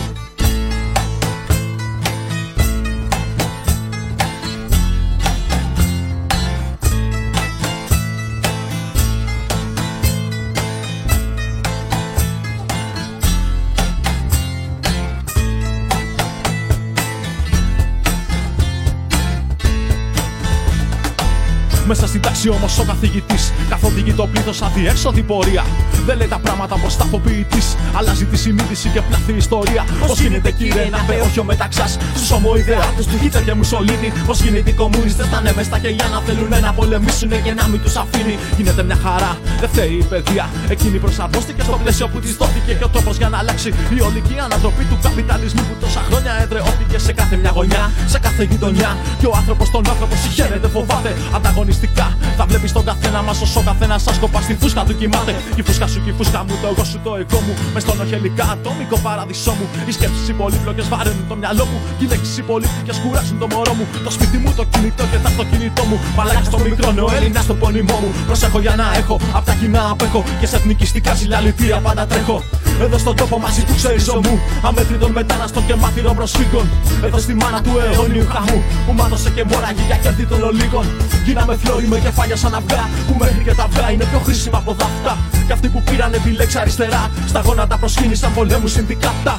Μέσα 22.16 22.28
στην 22.28 22.35
τάξη 22.46 22.64
όμως 22.64 22.80
ο 22.80 22.84
καθηγητής 22.84 23.54
καθοδηγεί 23.70 24.14
το 24.14 24.28
πλήθος 24.28 24.62
αδιέξοδη 24.62 25.22
πορεία. 25.22 25.64
Δεν 26.06 26.18
λέει 26.18 26.28
τα 26.28 26.40
πράγματα 26.40 26.76
πω 26.76 26.88
τα 26.98 27.20
ποιητή. 27.24 27.62
Αλλάζει 27.98 28.26
τη 28.26 28.38
συνείδηση 28.38 28.90
και 28.90 29.02
πλάθει 29.02 29.32
η 29.32 29.38
ιστορία. 29.38 29.84
Πώς 30.08 30.20
γίνεται 30.20 30.52
κύριε 30.52 30.90
να 30.90 31.00
πει 31.08 31.16
όχι 31.28 31.40
ο 31.40 31.44
μεταξά 31.44 31.88
στους 32.18 32.32
ομοειδεάτε 32.32 33.02
τους 33.10 33.20
Χίτλερ 33.22 33.44
και 33.44 33.54
Μουσολίνη. 33.54 34.10
Πώς 34.28 34.42
γίνεται 34.42 34.70
οι 34.70 34.74
κομμούνιστε 34.74 35.24
να 35.32 35.38
είναι 35.40 35.54
μες 35.56 35.66
στα 35.66 35.78
κελιά 35.84 36.08
να 36.14 36.20
θέλουν 36.26 36.54
να 36.66 36.74
πολεμήσουν 36.74 37.32
και 37.46 37.54
να 37.60 37.68
μην 37.68 37.80
τους 37.84 37.96
αφήνει. 37.96 38.36
Γίνεται 38.58 38.84
μια 38.84 38.98
χαρά, 39.04 39.32
δεν 39.60 39.70
φταίει 39.70 39.96
η 40.04 40.06
παιδεία. 40.12 40.46
Εκείνη 40.70 40.98
προσαρμόστηκε 40.98 41.62
στο 41.68 41.80
πλαίσιο 41.84 42.08
που 42.08 42.20
της 42.20 42.34
δόθηκε 42.40 42.74
και 42.80 42.84
ο 42.84 42.90
τρόπος 42.94 43.16
για 43.18 43.30
να 43.30 43.38
αλλάξει 43.38 43.70
η 43.98 44.02
ολική 44.08 44.36
ανατροπή 44.46 44.84
του 44.90 44.98
καπιταλισμού 45.06 45.64
που 45.70 45.76
τόσα 45.84 46.02
χρόνια 46.08 46.32
εδρεώθηκε 46.44 46.98
σε 47.06 47.12
κάθε 47.20 47.36
μια 47.42 47.52
γωνιά, 47.58 47.84
σε 48.14 48.20
κάθε 48.20 48.44
γειτονιά. 48.50 48.98
Και 49.20 49.28
ο 49.32 49.34
άνθρωπος 49.42 49.68
τον 49.76 49.84
άνθρωπο 49.90 50.16
συγχαίρεται, 50.24 50.68
φοβάται 50.76 51.12
ανταγωνιστικά. 51.36 52.08
Θα 52.38 52.46
βλέπεις 52.46 52.72
τον 52.72 52.86
καθένα 52.86 53.22
μας 53.22 53.42
όσο 53.42 53.62
καθένας 53.66 54.02
σας 54.02 54.18
κοπά 54.18 54.42
στη 54.42 54.56
φούσκα 54.60 54.84
του 54.84 54.96
κοιμάται. 54.98 55.36
Η 55.56 55.62
φούσκα 55.62 55.88
σου 55.88 56.04
και 56.04 56.10
η 56.10 56.14
φούσκα 56.18 56.44
μου, 56.48 56.54
το 56.62 56.68
εγώ 56.68 56.84
σου 56.84 57.00
το 57.04 57.16
εγώ 57.16 57.40
μου. 57.46 57.54
Μες 57.74 57.82
στον 57.84 58.00
οχελικά 58.00 58.46
ατομικό 58.52 58.98
παράδεισό 58.98 59.52
μου. 59.52 59.66
Οι 59.88 59.92
σκέψεις 59.92 60.28
οι 60.30 60.34
πολύπλοκες 60.34 60.88
βαραίνουν 60.88 61.26
το 61.30 61.36
μυαλό 61.36 61.66
μου. 61.66 61.80
Και 61.98 62.06
οι 62.06 62.08
λέξεις 62.08 62.38
οι 62.38 62.42
πολύπλοκες 62.42 62.98
κουράζουν 62.98 63.38
το 63.40 63.48
μωρό 63.54 63.74
μου. 63.74 63.86
Το 64.04 64.12
σπίτι 64.12 64.38
μου, 64.38 64.54
το 64.56 64.64
κινητό 64.72 65.04
και 65.12 65.18
τα 65.24 65.28
αυτοκίνητό 65.28 65.84
μου. 65.84 66.00
Μαλάκα 66.16 66.44
στο 66.44 66.60
μικρό 66.60 66.92
νέο 66.92 67.10
Έλληνα 67.18 67.42
στο 67.42 67.54
πόνιμό 67.54 67.98
μου. 68.02 68.10
Προσέχω 68.26 68.60
για 68.60 68.76
να 68.76 68.86
έχω, 69.00 69.20
απ' 69.34 69.46
τα 69.46 69.54
κοινά 69.54 69.90
απέχω. 69.90 70.24
Και 70.40 70.48
σε 70.48 70.56
εθνικιστικά 70.56 71.16
συλλαλητήρια 71.16 71.80
πάντα 71.86 72.06
τρέχω. 72.06 72.44
Εδώ 72.82 72.98
στον 72.98 73.16
τόπο 73.16 73.40
μαζί 73.40 73.64
του 73.64 73.76
ξέρει 73.76 74.00
μου. 74.24 74.40
Αμέτρητων 74.62 75.12
μεταναστών 75.12 75.66
και 75.66 75.76
μάθηρων 75.76 76.16
προσφύγων. 76.16 76.70
Εδώ 77.04 77.18
στη 77.18 77.34
μάνα 77.34 77.62
του 77.62 77.72
αιώνιου 77.84 78.26
χαμού. 78.34 78.64
Που 78.86 78.94
μάτωσε 78.94 79.30
και 79.30 79.44
μόραγε 79.50 79.82
για 79.88 79.96
κέρδη 79.96 80.26
των 80.26 80.44
ολίγων. 80.44 80.86
Γίναμε 81.26 81.56
φλόροι 81.56 81.88
με 81.88 82.00
κεφάλια 82.00 82.36
σαν 82.36 82.56
αυγά. 82.56 82.90
Που 83.08 83.16
μέχρι 83.20 83.44
και 83.44 83.54
τα 83.54 83.64
αυγά 83.64 83.92
είναι 83.92 84.06
πιο 84.12 84.20
χρήσιμα 84.20 84.58
από 84.58 84.72
δάφτα. 84.80 85.18
Κι 85.46 85.52
αυτοί 85.52 85.68
που 85.68 85.82
πήραν 85.84 86.14
επιλέξει 86.14 86.58
αριστερά. 86.58 87.10
Στα 87.28 87.40
γόνατα 87.46 87.78
προσκύνησαν 87.78 88.34
πολέμους 88.34 88.72
συνδικάτα. 88.72 89.36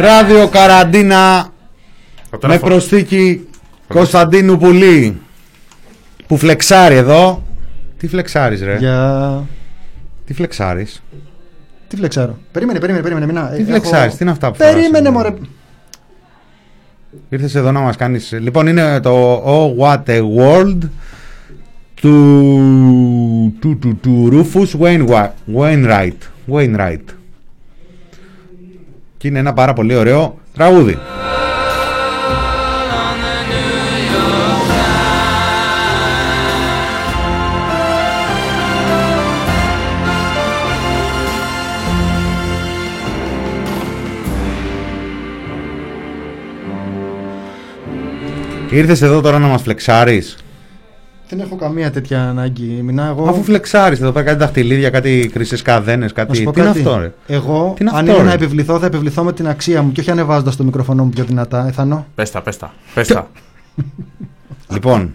Ράδιο 0.00 0.48
Καραντίνα 0.48 1.52
τώρα 2.30 2.48
με 2.48 2.58
φο- 2.58 2.66
προσθήκη 2.66 3.46
Κωνσταντίνου 3.88 4.58
Πουλή 4.58 5.20
που 6.26 6.36
φλεξάρει 6.36 6.94
εδώ 6.94 7.42
Τι 7.98 8.08
φλεξάρεις 8.08 8.62
ρε; 8.62 8.76
Για. 8.78 9.44
Τι 10.26 10.34
φλεξάρεις; 10.34 11.02
Τι 11.88 11.96
φλεξάρω; 11.96 12.38
Περίμενε, 12.52 12.78
περίμενε, 12.78 13.02
περίμενε. 13.02 13.26
Μινά. 13.32 13.46
Τι 13.48 13.56
Ε, 13.56 13.60
έχω- 13.60 13.70
φλεξάρεις, 13.70 14.14
τι 14.16 14.22
είναι 14.22 14.32
αυτά 14.32 14.50
που 14.50 14.56
φοράς, 14.56 14.72
Περίμενε, 14.74 15.08
ε, 15.08 15.10
μωρέ. 15.10 15.34
Ήρθες 17.28 17.54
εδώ 17.54 17.72
να 17.72 17.80
μας 17.80 17.96
κάνεις... 17.96 18.32
Λοιπόν, 18.40 18.66
είναι 18.66 19.00
το 19.00 19.42
Oh 19.46 19.76
What 19.84 20.02
a 20.10 20.20
World 20.38 20.78
του, 21.94 23.54
του, 23.60 23.78
του, 23.78 23.96
του 24.02 24.28
Rufus 24.32 24.80
Wainwright. 24.80 26.12
Wainwright. 26.52 27.02
Wainwright. 29.20 29.26
Και 29.26 29.28
είναι 29.28 29.38
ένα 29.38 29.52
πάρα 29.52 29.72
πολύ 29.72 29.94
ωραίο 29.94 30.38
τραγούδι. 30.52 30.98
Ήρθες 48.72 49.02
εδώ 49.02 49.20
τώρα 49.20 49.38
να 49.38 49.46
μας 49.46 49.62
φλεξάρεις; 49.62 50.36
Δεν 51.30 51.40
έχω 51.40 51.56
καμία 51.56 51.90
τέτοια 51.90 52.28
ανάγκη. 52.28 52.80
Μινά, 52.82 53.06
εγώ. 53.06 53.24
Αφού 53.28 53.42
φλεξάρεις 53.42 54.00
εδώ 54.00 54.12
πέρα 54.12 54.24
κάτι 54.24 54.38
δαχτυλίδια, 54.38 54.90
κάτι 54.90 55.30
χρυσές 55.32 55.62
καδένες, 55.62 56.12
Να 56.12 56.24
κάτι... 56.24 56.36
σου 56.36 56.42
πω 56.42 56.52
Τι 56.52 56.60
είναι 56.60 56.68
κάτι. 56.68 56.80
αυτό 56.80 56.98
ρε; 56.98 57.12
Εγώ, 57.26 57.72
Τι 57.76 57.82
είναι 57.82 57.90
αν 57.90 57.96
αυτό, 57.96 58.10
είναι 58.10 58.16
ρε; 58.22 58.26
να 58.28 58.32
επιβληθώ, 58.32 58.78
θα 58.78 58.86
επιβληθώ 58.86 59.22
με 59.24 59.32
την 59.32 59.48
αξία 59.48 59.82
μου 59.82 59.92
και 59.92 60.00
όχι 60.00 60.10
ανεβάζοντας 60.10 60.56
το 60.56 60.64
μικροφωνό 60.64 61.04
μου 61.04 61.10
πιο 61.10 61.24
δυνατά. 61.24 61.66
Εθανό. 61.66 62.06
Πες 62.14 62.30
τα, 62.30 62.42
πες 62.42 62.56
τα. 62.56 62.72
Πες 62.94 63.08
τα. 63.08 63.30
Λοιπόν, 64.72 65.12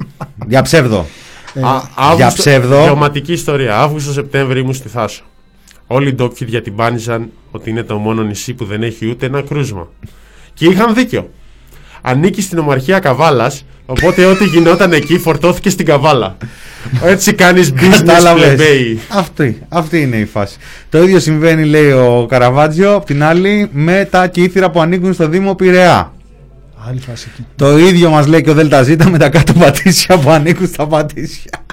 για 0.47 0.61
ψεύδο. 0.61 1.05
Ε, 1.53 1.59
Α, 1.61 1.63
για 1.63 1.91
Αύγουστο- 1.95 2.41
ψεύδο. 2.41 2.84
Γεωματική 2.84 3.32
ιστορία. 3.34 3.78
Αύγουστο-Σεπτέμβρη 3.80 4.59
ήμουν 4.59 4.74
στη 4.74 4.88
Θάσο. 4.89 5.24
Όλοι 5.88 6.09
οι 6.09 6.13
ντόπιοι 6.13 6.47
διατυμπάνιζαν 6.47 7.30
ότι 7.51 7.70
είναι 7.70 7.84
το 7.84 7.97
μόνο 7.97 8.22
νησί 8.24 8.53
που 8.53 8.66
δεν 8.66 8.84
έχει 8.84 9.09
ούτε 9.09 9.26
ένα 9.26 9.41
κρούσμα. 9.41 9.88
Και 10.53 10.66
είχαν 10.66 10.93
δίκιο. 10.93 11.30
Ανήκει 12.08 12.41
στην 12.41 12.58
ομαρχία 12.58 12.99
Καβάλας, 12.99 13.66
οπότε 13.86 14.26
ό,τι 14.26 14.45
γινόταν 14.45 14.93
εκεί 14.93 15.18
φορτώθηκε 15.18 15.70
στην 15.70 15.86
Καβάλα. 15.86 16.38
Έτσι 17.03 17.34
κάνεις 17.34 17.74
business 17.78 17.89
Κατάλαβες. 17.89 18.43
πλεμπέι. 18.43 18.99
Αυτή, 19.10 19.62
αυτή 19.70 20.01
είναι 20.01 20.16
η 20.16 20.26
φάση. 20.26 20.58
Το 20.89 21.03
ίδιο 21.03 21.20
συμβαίνει, 21.20 21.66
λέει 21.66 21.91
ο 21.91 22.26
Καραβάτζιο, 22.30 22.95
απ' 22.95 23.06
την 23.06 23.24
άλλη, 23.24 23.70
με 23.72 24.08
τα 24.12 24.28
κύθυρα 24.28 24.70
που 24.72 24.82
ανήκουν 24.82 25.14
στο 25.14 25.28
Δήμο 25.28 25.56
Πειραιά. 25.56 26.14
Άλλη 26.88 26.99
φάση 26.99 27.28
εκεί. 27.34 27.45
Το 27.56 27.78
ίδιο 27.78 28.10
μας 28.10 28.28
λέει 28.28 28.41
και 28.41 28.49
ο 28.49 28.53
ΔΖ 28.53 28.89
με 29.10 29.18
τα 29.18 29.30
κάτω 29.30 29.53
πατήσια 29.53 30.18
που 30.18 30.30
ανήκουν 30.30 30.68
στα 30.68 30.88
πατήσια. 30.88 31.66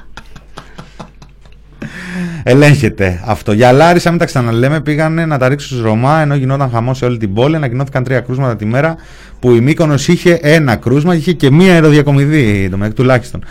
Ελέγχεται 2.43 3.23
αυτό. 3.27 3.53
Για 3.53 3.73
Λάρισα, 3.73 4.11
μην 4.11 4.19
τα 4.19 4.25
ξαναλέμε, 4.25 4.81
πήγανε 4.81 5.27
να 5.27 5.39
τα 5.39 5.49
ρίξουν 5.49 5.69
στους 5.69 5.83
Ρωμά 5.83 6.21
ενώ 6.21 6.35
γινόταν 6.35 6.71
χαμός 6.71 6.97
σε 6.99 7.05
όλη 7.05 7.19
την 7.19 7.35
πόλη. 7.35 7.57
Ανακοινώθηκαν 7.57 8.05
τρία 8.05 8.21
κρούσματα 8.21 8.57
τη 8.57 8.65
μέρα 8.65 8.97
που 9.41 9.51
η 9.55 9.61
Μύκονος 9.61 10.09
είχε 10.09 10.39
ένα 10.43 10.77
κρούσμα, 10.77 11.15
είχε 11.15 11.33
και 11.33 11.51
μία 11.51 11.73
αεροδιακομιδή 11.73 12.69
το 12.71 12.77
μεταξύ 12.77 12.97
τουλάχιστον. 12.97 13.45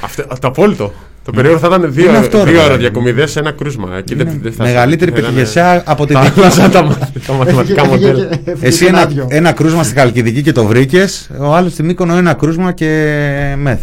Αυτό, 0.00 0.22
το 0.40 0.48
απόλυτο. 0.48 0.92
Το 1.24 1.32
περίεργο 1.32 1.58
θα 1.58 1.66
ήταν 1.66 1.80
Είναι 1.82 1.90
δύο, 1.90 2.10
αυτό, 2.10 2.38
ρε, 2.38 2.44
δύο 2.44 2.52
παιδί. 2.52 2.58
αεροδιακομιδές 2.58 3.30
σε 3.30 3.38
ένα 3.38 3.50
κρούσμα. 3.50 3.88
Εκεί 3.96 4.14
δεν- 4.14 4.38
δεν 4.42 4.52
θα- 4.52 4.64
Μεγαλύτερη 4.64 5.10
θα 5.10 5.18
ήταν- 5.18 5.30
πετυχεσιά 5.30 5.82
από 5.86 6.06
την 6.06 6.16
Θα 6.16 6.22
δική 6.22 6.40
άλλαζαν 6.40 6.70
τα, 6.70 6.82
μα- 6.82 6.98
τα 7.26 7.32
μαθηματικά 7.32 7.82
Έφυγε- 7.82 8.06
μοντέλα. 8.06 8.24
έφυγε- 8.30 8.48
έφυγε 8.48 8.66
Εσύ 8.66 8.84
και 8.84 8.90
ένα, 8.90 9.00
άδειο. 9.00 9.26
ένα 9.30 9.52
κρούσμα 9.52 9.82
στη 9.82 9.98
Χαλκιδική 9.98 10.42
και 10.42 10.52
το 10.52 10.64
βρήκες, 10.64 11.30
ο 11.38 11.54
άλλος 11.54 11.72
στη 11.72 11.82
Μύκονο 11.82 12.16
ένα 12.16 12.34
κρούσμα 12.34 12.72
και 12.72 13.14
μεθ. 13.58 13.80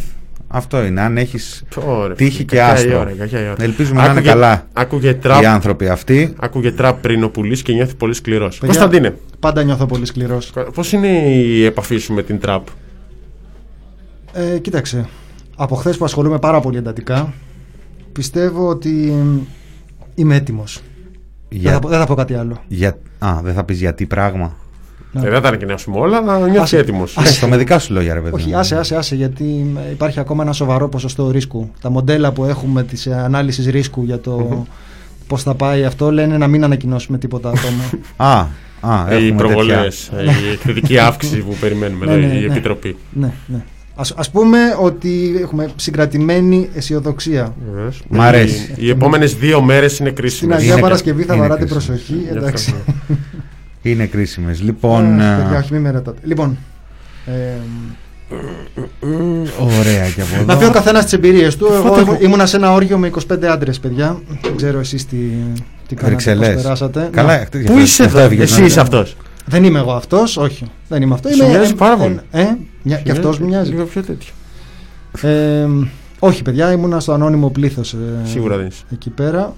Αυτό 0.51 0.83
είναι. 0.85 1.01
Αν 1.01 1.17
έχεις 1.17 1.63
Ωραία, 1.85 2.15
τύχη 2.15 2.43
και 2.43 2.55
κακιά 2.55 2.67
η 2.69 2.71
άστρο. 2.71 2.99
ώρα, 2.99 3.11
κακιά 3.11 3.39
η 3.41 3.43
ώρα. 3.49 3.55
Ελπίζουμε 3.63 3.95
να 3.97 4.03
είναι 4.03 4.11
Άκουγε- 4.11 4.29
καλά 4.33 4.67
Άκουγε 4.73 5.13
τραπ, 5.13 5.41
οι 5.41 5.45
άνθρωποι 5.45 5.87
αυτοί. 5.87 6.33
άκουγε 6.39 6.71
τραπ 6.71 7.01
πριν 7.01 7.23
ο 7.23 7.29
πουλής 7.29 7.61
και 7.61 7.73
νιώθει 7.73 7.95
πολύ 7.95 8.13
σκληρός. 8.13 8.57
Παιδιά, 8.57 8.67
Κωνσταντίνε, 8.79 9.17
Πάντα 9.39 9.63
νιώθω 9.63 9.85
πολύ 9.85 10.05
σκληρός. 10.05 10.51
πώς 10.73 10.91
είναι 10.91 11.07
η 11.07 11.65
επαφή 11.65 11.97
σου 11.97 12.13
με 12.13 12.23
την 12.23 12.39
τραπ; 12.39 12.67
Ε, 14.33 14.59
κοίταξε. 14.59 15.07
Από 15.55 15.75
χθες 15.75 15.97
που 15.97 16.05
ασχολούμαι 16.05 16.39
πάρα 16.39 16.59
πολύ 16.59 16.77
εντατικά, 16.77 17.33
πιστεύω 18.11 18.67
ότι 18.67 19.13
είμαι 20.15 20.35
έτοιμος. 20.35 20.81
Δεν, 21.49 21.59
Για, 21.59 21.71
θα, 21.71 21.79
πω- 21.79 21.89
δεν 21.89 21.99
θα 21.99 22.05
πω 22.05 22.13
κάτι 22.13 22.33
άλλο. 22.33 22.63
για, 22.67 22.97
α, 23.19 23.39
δεν 23.43 23.53
θα 23.53 23.63
πεις 23.63 23.79
γιατί 23.79 24.05
πράγμα. 24.05 24.55
Ναι. 25.11 25.27
Ε, 25.27 25.29
δεν 25.29 25.41
τα 25.41 25.47
ανακοινώσουμε 25.47 25.99
όλα, 25.99 26.17
αλλά 26.17 26.39
νιώθει 26.39 26.59
Άσε. 26.59 26.77
έτοιμο. 26.77 27.03
Ε, 27.23 27.25
στο 27.25 27.47
με 27.47 27.57
δικά 27.57 27.79
σου 27.79 27.93
λόγια, 27.93 28.13
ρε 28.13 28.19
παιδί. 28.19 28.35
Όχι, 28.35 28.49
μου. 28.49 28.57
άσε, 28.57 28.75
άσε, 28.75 28.95
άσε, 28.95 29.15
γιατί 29.15 29.73
ε, 29.87 29.91
υπάρχει 29.91 30.19
ακόμα 30.19 30.43
ένα 30.43 30.53
σοβαρό 30.53 30.89
ποσοστό 30.89 31.31
ρίσκου. 31.31 31.71
Τα 31.81 31.89
μοντέλα 31.89 32.31
που 32.31 32.45
έχουμε 32.45 32.83
της 32.83 33.07
ανάλυσης 33.07 33.65
ρίσκου 33.67 34.03
για 34.03 34.19
το 34.19 34.65
πώς 35.27 35.43
θα 35.43 35.53
πάει 35.55 35.83
αυτό 35.85 36.11
λένε 36.11 36.37
να 36.37 36.47
μην 36.47 36.63
ανακοινώσουμε 36.63 37.17
τίποτα 37.17 37.49
ακόμα. 37.49 37.83
Α, 38.33 38.47
α, 38.93 39.07
Οι 39.11 39.15
έχουμε 39.27 39.37
προβολές, 39.37 40.09
τέτοια. 40.15 40.31
η 40.49 40.51
εκθετική 40.53 40.97
αύξηση 40.97 41.37
που 41.37 41.55
περιμένουμε, 41.59 42.05
Ναι, 42.05 42.13
δηλαδή, 42.15 42.33
ναι, 42.33 42.39
η 42.39 42.45
ναι. 42.47 42.51
Επιτροπή. 42.53 42.97
ναι, 43.13 43.31
ναι. 43.45 43.63
Ας, 43.95 44.11
ας 44.17 44.29
πούμε 44.31 44.57
ότι 44.81 45.37
έχουμε 45.41 45.69
συγκρατημένη 45.75 46.69
αισιοδοξία. 46.73 47.55
Βεβαίως. 47.73 48.01
Μ' 48.09 48.21
αρέσει. 48.21 48.71
Οι, 48.75 48.85
οι 48.85 48.89
επόμενες 48.89 49.35
δύο 49.35 49.61
μέρες 49.61 49.99
είναι 49.99 50.09
Στην 50.09 50.21
κρίσιμε. 50.21 50.55
Αγία 50.55 50.71
Είναι 50.71 50.81
Παρασκευή 50.81 51.23
θα 51.23 51.33
είναι 51.33 51.41
βαράτε 51.47 51.65
κρίσιμο. 51.65 51.95
προσοχή. 51.97 52.27
Εντάξει. 52.31 52.73
Είναι 53.81 54.05
κρίσιμες. 54.05 54.61
Λοιπόν. 54.61 55.19
Αχ, 55.19 55.37
παιδιά, 55.41 55.55
ε, 55.55 55.59
όχι, 55.59 55.73
μη 55.73 55.79
με 55.79 55.91
ρωτάτε. 55.91 56.19
Λοιπόν, 56.23 56.57
ε, 57.25 57.31
Ωραία 59.79 60.09
και 60.09 60.21
από 60.21 60.43
να 60.45 60.57
πει 60.57 60.63
ο 60.63 60.65
εδώ. 60.65 60.73
καθένας 60.73 61.03
τις 61.03 61.13
εμπειρίες 61.13 61.55
του. 61.57 61.65
Εγώ 61.65 61.81
Φώτα- 61.87 62.01
ήμουν- 62.01 62.21
ήμουνα 62.21 62.45
σε 62.45 62.57
ένα 62.57 62.73
όργιο 62.73 62.97
με 62.97 63.07
25 63.07 63.47
άντρες, 63.47 63.79
παιδιά. 63.79 64.19
Δεν 64.41 64.55
ξέρω 64.55 64.79
εσείς 64.79 65.05
τι, 65.05 65.15
τι 65.87 65.95
κάνατε, 65.95 66.05
Βρυξελές. 66.15 66.53
πώς 66.53 66.61
περάσατε. 66.63 67.09
Καλά, 67.11 67.35
Ναι. 67.35 67.41
αυτό- 67.41 67.57
Πού 67.65 67.77
είσαι 67.77 68.03
αυτό 68.03 68.17
εδώ, 68.17 68.25
έβγαινε, 68.25 68.43
εσύ 68.43 68.59
ναι. 68.59 68.65
είσαι 68.65 68.79
αυτός; 68.79 69.15
Δεν 69.45 69.63
είμαι 69.63 69.79
εγώ 69.79 69.91
αυτός, 69.93 70.37
όχι. 70.37 70.65
Δεν 70.87 71.01
είμαι 71.01 71.13
αυτός. 71.13 71.35
Σου 71.35 71.43
Είμαι, 71.43 71.51
μοιάζει 71.51 71.75
πάρα 71.75 71.97
πολύ. 71.97 72.19
Ε, 72.31 72.45
μια, 72.83 72.97
και 72.97 73.11
αυτός 73.11 73.39
μου 73.39 73.47
μοιάζει. 73.47 73.69
Λίγο 73.71 73.83
πιο 73.83 74.01
τέτοιο. 74.03 74.33
Ε, 75.29 75.67
όχι, 76.19 76.41
παιδιά, 76.41 76.71
ήμουνα 76.71 76.99
στο 76.99 77.11
ανώνυμο 77.13 77.49
πλήθος 77.49 77.95
Σίγουρα 78.23 78.57
δεν 78.57 78.65
είσαι. 78.65 78.83
εκεί 78.93 79.09
πέρα. 79.09 79.53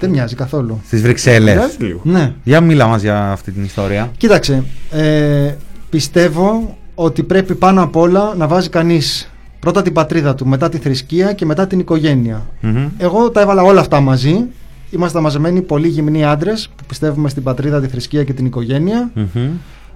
Δεν 0.00 0.10
μοιάζει 0.10 0.34
καθόλου. 0.34 0.80
Στις 0.86 1.02
Βρυξέλλες. 1.02 1.54
Μοιάζει 1.54 1.76
λίγο. 1.78 2.00
Ναι. 2.02 2.32
Για 2.44 2.60
μίλα 2.60 2.86
μας 2.86 3.02
για 3.02 3.32
αυτή 3.32 3.52
την 3.52 3.64
ιστορία. 3.64 4.10
Κοίταξε, 4.16 4.64
ε, 4.90 5.54
πιστεύω 5.90 6.76
ότι 6.94 7.22
πρέπει 7.22 7.54
πάνω 7.54 7.82
απ' 7.82 7.96
όλα 7.96 8.34
να 8.36 8.46
βάζει 8.46 8.68
κανείς 8.68 9.30
πρώτα 9.60 9.82
την 9.82 9.92
πατρίδα 9.92 10.34
του, 10.34 10.46
μετά 10.46 10.68
τη 10.68 10.78
θρησκεία 10.78 11.32
και 11.32 11.44
μετά 11.44 11.66
την 11.66 11.78
οικογένεια. 11.78 12.46
Μμμ. 12.60 12.88
Εγώ 12.98 13.30
τα 13.30 13.40
έβαλα 13.40 13.62
όλα 13.62 13.80
αυτά 13.80 14.00
μαζί. 14.00 14.44
Είμαστε 14.90 15.20
μαζεμένοι 15.20 15.62
πολύ 15.62 15.88
γυμνοί 15.88 16.24
άντρες 16.24 16.68
που 16.76 16.84
πιστεύουμε 16.86 17.28
στην 17.28 17.42
πατρίδα, 17.42 17.80
τη 17.80 17.88
θρησκεία 17.88 18.24
και 18.24 18.32
την 18.32 18.46
οικογένεια. 18.46 19.10
Μμμ. 19.14 19.48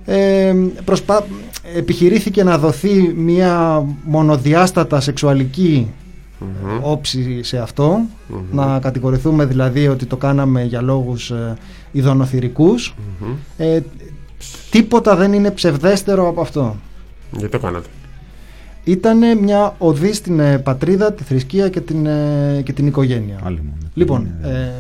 Ε, 0.05 0.55
προσπά... 0.85 1.27
Επιχειρήθηκε 1.77 2.45
να 2.45 2.59
δοθεί 2.59 3.13
μια 3.17 3.85
μονοδιάστατα 4.05 5.01
σεξουαλική 5.01 5.89
όψη 6.81 7.43
σε 7.43 7.59
αυτό. 7.59 8.01
Να 8.53 8.79
κατηγορηθούμε 8.79 9.45
δηλαδή 9.45 9.89
ότι 9.89 10.07
το 10.07 10.17
κάναμε 10.17 10.63
για 10.65 10.83
λόγους 10.83 11.31
ε, 11.31 11.57
ειδωνοθυρικούς. 11.93 12.95
Ε, 13.57 13.81
τίποτα 14.71 15.17
δεν 15.17 15.33
είναι 15.33 15.51
ψευδέστερο 15.51 16.29
από 16.29 16.41
αυτό. 16.41 16.77
Γιατί 17.31 17.49
το 17.49 17.59
κάνατε; 17.59 17.89
Ήταν 18.85 19.39
μια 19.39 19.75
οδή 19.79 20.13
στην 20.13 20.41
ε, 20.41 20.59
πατρίδα, 20.59 21.13
τη 21.13 21.23
θρησκεία 21.23 21.69
και 21.69 21.81
την, 21.81 22.07
ε, 22.07 22.61
και 22.65 22.73
την 22.73 22.87
οικογένεια. 22.87 23.39
Άλλη 23.45 23.57
μόνο. 23.57 23.77
Λοιπόν, 23.95 24.29
ε, 24.43 24.71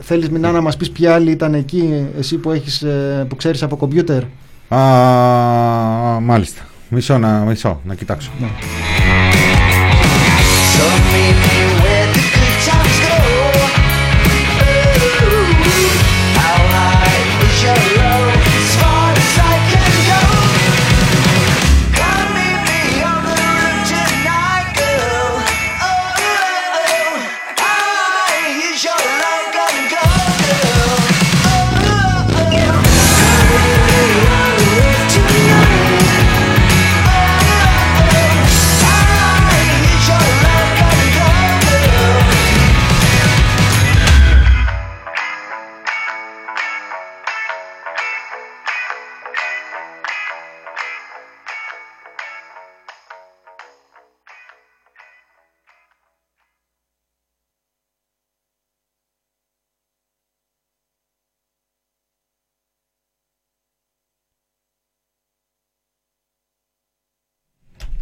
θέλεις 0.00 0.30
Μινά 0.30 0.50
να 0.50 0.60
μας 0.60 0.76
πεις 0.76 0.90
ποια 0.90 1.14
άλλη 1.14 1.30
ήταν 1.30 1.54
εκεί, 1.54 2.06
εσύ 2.18 2.36
που, 2.36 2.50
έχεις, 2.50 2.82
ε, 2.82 3.26
που 3.28 3.36
ξέρεις 3.36 3.62
από 3.62 3.76
κομπιούτερ; 3.76 4.22
Α, 4.68 6.20
μάλιστα. 6.20 6.62
Μισό 6.88 7.18
να, 7.18 7.38
μισό, 7.38 7.80
να 7.84 7.94
κοιτάξω. 7.94 8.30
Don't 10.80 11.12
mean 11.12 11.59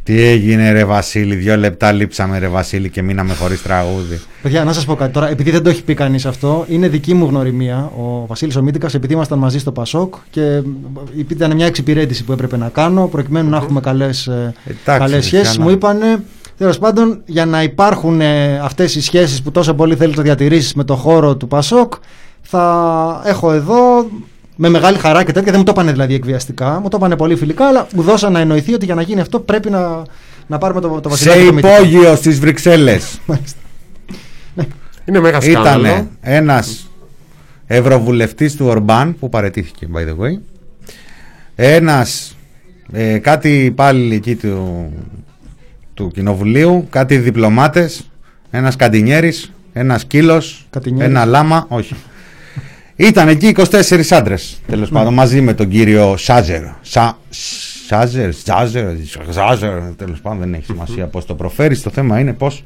Τι 0.09 0.23
έγινε 0.23 0.73
ρε 0.73 0.85
Βασίλη, 0.85 1.35
δύο 1.35 1.57
λεπτά 1.57 1.93
λείψαμε 1.93 2.39
ρε 2.39 2.49
Βασίλη 2.49 2.91
και 2.91 3.03
μείναμε 3.03 3.35
χωρίς 3.35 3.63
τραγούδι. 3.63 4.21
Παιδιά, 4.43 4.65
να 4.65 4.73
σας 4.73 4.85
πω 4.85 4.95
κάτι 4.95 5.13
τώρα, 5.13 5.29
επειδή 5.29 5.51
δεν 5.51 5.63
το 5.63 5.71
έχει 5.71 5.83
πει 5.83 5.95
κανείς 5.95 6.27
αυτό, 6.27 6.65
είναι 6.69 6.89
δική 6.89 7.15
μου 7.15 7.27
γνωριμία. 7.27 7.93
Ο 7.97 8.27
Βασίλης 8.27 8.57
Ομίτικα, 8.57 8.89
επειδή 8.95 9.13
ήμασταν 9.13 9.39
μαζί 9.39 9.59
στο 9.59 9.73
Πασόκ 9.73 10.15
και 10.31 10.63
ήταν 11.29 11.55
μια 11.55 11.67
εξυπηρέτηση 11.67 12.25
που 12.25 12.33
έπρεπε 12.33 12.57
να 12.57 12.69
κάνω, 12.69 13.07
προκειμένου 13.07 13.51
να 13.51 13.57
έχουμε 13.57 13.81
καλές 13.81 14.31
Εντάξει, 14.87 15.15
ρε, 15.15 15.21
σχέσεις, 15.21 15.53
καλά. 15.57 15.65
μου 15.65 15.71
είπαν. 15.71 15.99
Τέλος 16.59 16.79
πάντων, 16.79 17.21
για 17.27 17.47
να 17.47 17.63
υπάρχουν 17.63 18.21
αυτές 18.63 18.95
οι 18.95 19.01
σχέσεις 19.01 19.43
που 19.43 19.51
τόσο 19.51 19.75
πολύ 19.75 19.95
θέλει 19.97 20.15
να 20.17 20.23
διατηρήσεις 20.23 20.75
με 20.75 20.85
το 20.85 20.95
χώρο 20.97 21.37
του 21.37 21.49
Πασόκ, 21.49 21.93
θα 22.43 23.23
έχω 23.25 23.53
εδώ 23.53 24.07
με 24.61 24.69
μεγάλη 24.69 24.99
χαρά 24.99 25.25
και 25.25 25.33
τέτοια. 25.33 25.51
Δεν 25.51 25.59
μου 25.61 25.65
το 25.67 25.73
είπανε 25.73 25.93
δηλαδή 25.93 26.15
εκβιαστικά, 26.15 26.81
μου 26.81 26.89
το 26.89 26.97
είπανε 26.97 27.17
πολύ 27.17 27.37
φιλικά, 27.37 27.67
αλλά 27.67 27.87
μου 27.95 28.03
δώσαν 28.03 28.33
να 28.33 28.41
εννοηθεί 28.41 28.75
ότι 28.75 28.85
για 28.85 28.95
να 28.95 29.03
γίνει 29.03 29.21
αυτό 29.21 29.41
πρέπει 29.41 29.71
να, 29.71 30.03
να 30.47 30.59
πάρουμε 30.59 30.81
το, 30.81 30.89
το 30.89 31.09
Σε 31.09 31.09
Βασιλάκι 31.09 31.47
το 31.47 31.53
Μύτικα. 31.53 31.75
υπόγειο 31.77 32.15
στις 32.17 32.41
Βρυξέλλες. 32.41 33.19
Μάλιστα. 33.27 33.59
Είναι 35.05 35.21
μέγα 35.21 35.41
σκάνδαλος. 35.41 35.89
Ήταν 35.91 36.09
ένας 36.21 36.91
ευρωβουλευτής 37.67 38.57
του 38.57 38.67
Ορμπάν 38.67 39.17
που 39.19 39.29
παρετήθηκε 39.29 39.89
by 39.95 39.99
the 39.99 40.25
way. 40.25 40.41
Ένας 41.55 42.37
ε, 42.93 43.19
κάτι 43.19 43.65
υπάλληλοι 43.65 44.15
εκεί 44.15 44.37
του, 44.37 44.89
του 45.95 46.11
κοινοβουλίου, 46.11 46.87
κάτι 46.91 47.17
διπλωμάτες, 47.17 48.11
ένας 48.51 48.77
καντινιέρης, 48.77 49.53
ένας 49.73 50.05
κύλος, 50.05 50.67
Κατινιέρης. 50.71 51.11
ένα 51.15 51.25
λάμα, 51.25 51.67
όχι. 51.69 51.95
Ήταν 53.01 53.29
εκεί 53.29 53.55
24 53.57 54.01
άντρες, 54.11 54.61
τέλος 54.67 54.89
πάντων, 54.89 55.15
μαζί 55.15 55.41
με 55.41 55.55
τον 55.55 55.69
κύριο 55.69 56.17
Σάζερ. 56.17 56.63
Σα, 56.81 57.17
Σάζερ, 57.89 58.33
Σάζερ, 58.35 58.85
Σάζερ, 59.31 59.79
τέλος 59.97 60.21
πάντων 60.21 60.39
δεν 60.39 60.55
έχει 60.55 60.65
σημασία 60.65 61.07
πώς 61.07 61.27
το 61.27 61.35
προφέρεις, 61.35 61.83
το 61.83 61.91
θέμα 61.91 62.19
είναι 62.21 62.33
πώς 62.33 62.63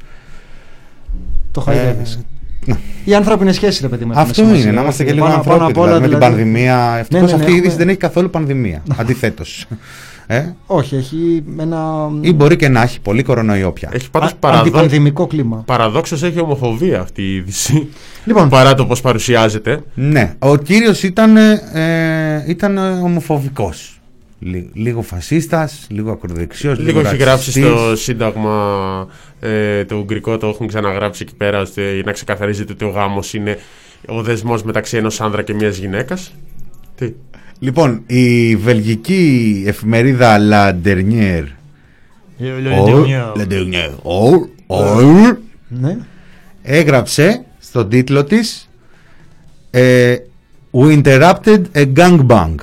Το 1.51 1.61
χαϊδεύεις. 1.61 2.19
ναι. 2.65 2.75
Οι 3.05 3.15
ανθρώπινε 3.15 3.51
σχέσει, 3.51 3.81
ρε 3.81 3.87
παιδί 3.87 4.05
μου. 4.05 4.11
έχουν 4.11 4.23
Αυτό 4.23 4.33
σημασία. 4.33 4.61
είναι, 4.61 4.71
να 4.71 4.81
είμαστε 4.81 5.03
και 5.03 5.11
λίγο 5.13 5.25
Πάνω- 5.25 5.43
πάνω 5.43 5.51
ανθρώποι. 5.53 5.71
απ' 5.71 5.77
όλα, 5.77 5.85
Δηλαδή, 5.99 6.01
με 6.01 6.09
την 6.09 6.17
δηλαδή- 6.17 6.35
πανδημία. 6.43 6.95
Ευτυχώς 6.99 7.31
ναι, 7.31 7.35
ναι, 7.37 7.41
αυτή 7.41 7.51
η 7.51 7.55
είδηση 7.55 7.65
έχουμε- 7.65 7.77
δεν 7.83 7.89
έχει 7.89 7.97
καθόλου 7.97 8.29
πανδημία. 8.29 8.83
Αντιθέτως. 9.01 9.65
Ε; 10.27 10.43
Όχι, 10.65 10.95
έχει 10.95 11.43
ένα. 11.59 12.09
Ή 12.21 12.33
μπορεί 12.33 12.55
και 12.55 12.67
να 12.69 12.81
έχει 12.81 12.99
πολύ 13.01 13.23
κορονοϊό 13.23 13.71
πια. 13.71 13.89
Έχει 13.93 14.09
πάντως 14.09 14.31
α- 14.31 14.35
παραδό... 14.35 14.61
αντιπανδημικό 14.61 15.27
κλίμα. 15.27 15.63
παραδόξως 15.65 16.23
έχει 16.23 16.39
ομοφοβία 16.39 16.99
αυτή 17.01 17.21
η 17.21 17.35
είδηση. 17.35 17.87
Λοιπόν. 18.25 18.49
Παρά 18.49 18.73
το 18.73 18.85
πώς 18.85 19.01
παρουσιάζεται. 19.01 19.83
Ναι, 19.93 20.35
ο 20.39 20.55
κύριος 20.57 21.03
ήταν, 21.03 21.37
ε, 21.37 22.43
ήταν 22.47 22.77
ομοφοβικός. 22.77 23.97
Λι- 24.39 24.69
λίγο 24.73 25.01
φασίστας, 25.01 25.87
λίγο 25.89 26.11
ακροδεξιός, 26.11 26.77
λίγο, 26.79 26.87
Λίγο 26.99 26.99
έχει 26.99 27.15
γράψει 27.17 27.23
ρατσιστής. 27.51 27.65
στο 27.65 27.95
Σύνταγμα 27.95 29.07
ε, 29.39 29.85
το 29.85 29.95
Ουγγρικό, 29.95 30.37
το 30.37 30.47
έχουν 30.47 30.67
ξαναγράψει 30.67 31.23
εκεί 31.27 31.35
πέρα 31.35 31.59
ώστε 31.61 32.01
να 32.05 32.11
ξεκαθαρίζεται 32.11 32.73
ότι 32.73 32.85
ο 32.85 32.89
γάμος 32.89 33.33
είναι 33.33 33.57
ο 34.07 34.21
δεσμός 34.21 34.63
μεταξύ 34.63 34.97
ενός 34.97 35.21
άνδρα 35.21 35.41
και 35.41 35.53
μιας 35.53 35.77
γυναίκας. 35.77 36.33
Τι; 36.95 37.11
Λοιπόν, 37.63 38.03
η 38.05 38.55
βελγική 38.55 39.63
εφημερίδα 39.67 40.37
La 40.51 40.87
Dernière 40.87 41.43
Or- 42.39 43.07
La 43.37 43.45
Dernière 43.47 43.93
Or- 44.03 44.47
Or- 44.67 45.35
Ναι. 45.67 45.97
έγραψε 46.61 47.45
στον 47.59 47.89
τίτλο 47.89 48.23
της 48.23 48.69
ε, 49.71 50.15
We 50.71 51.01
interrupted 51.03 51.61
a 51.75 51.85
gangbang. 51.97 52.55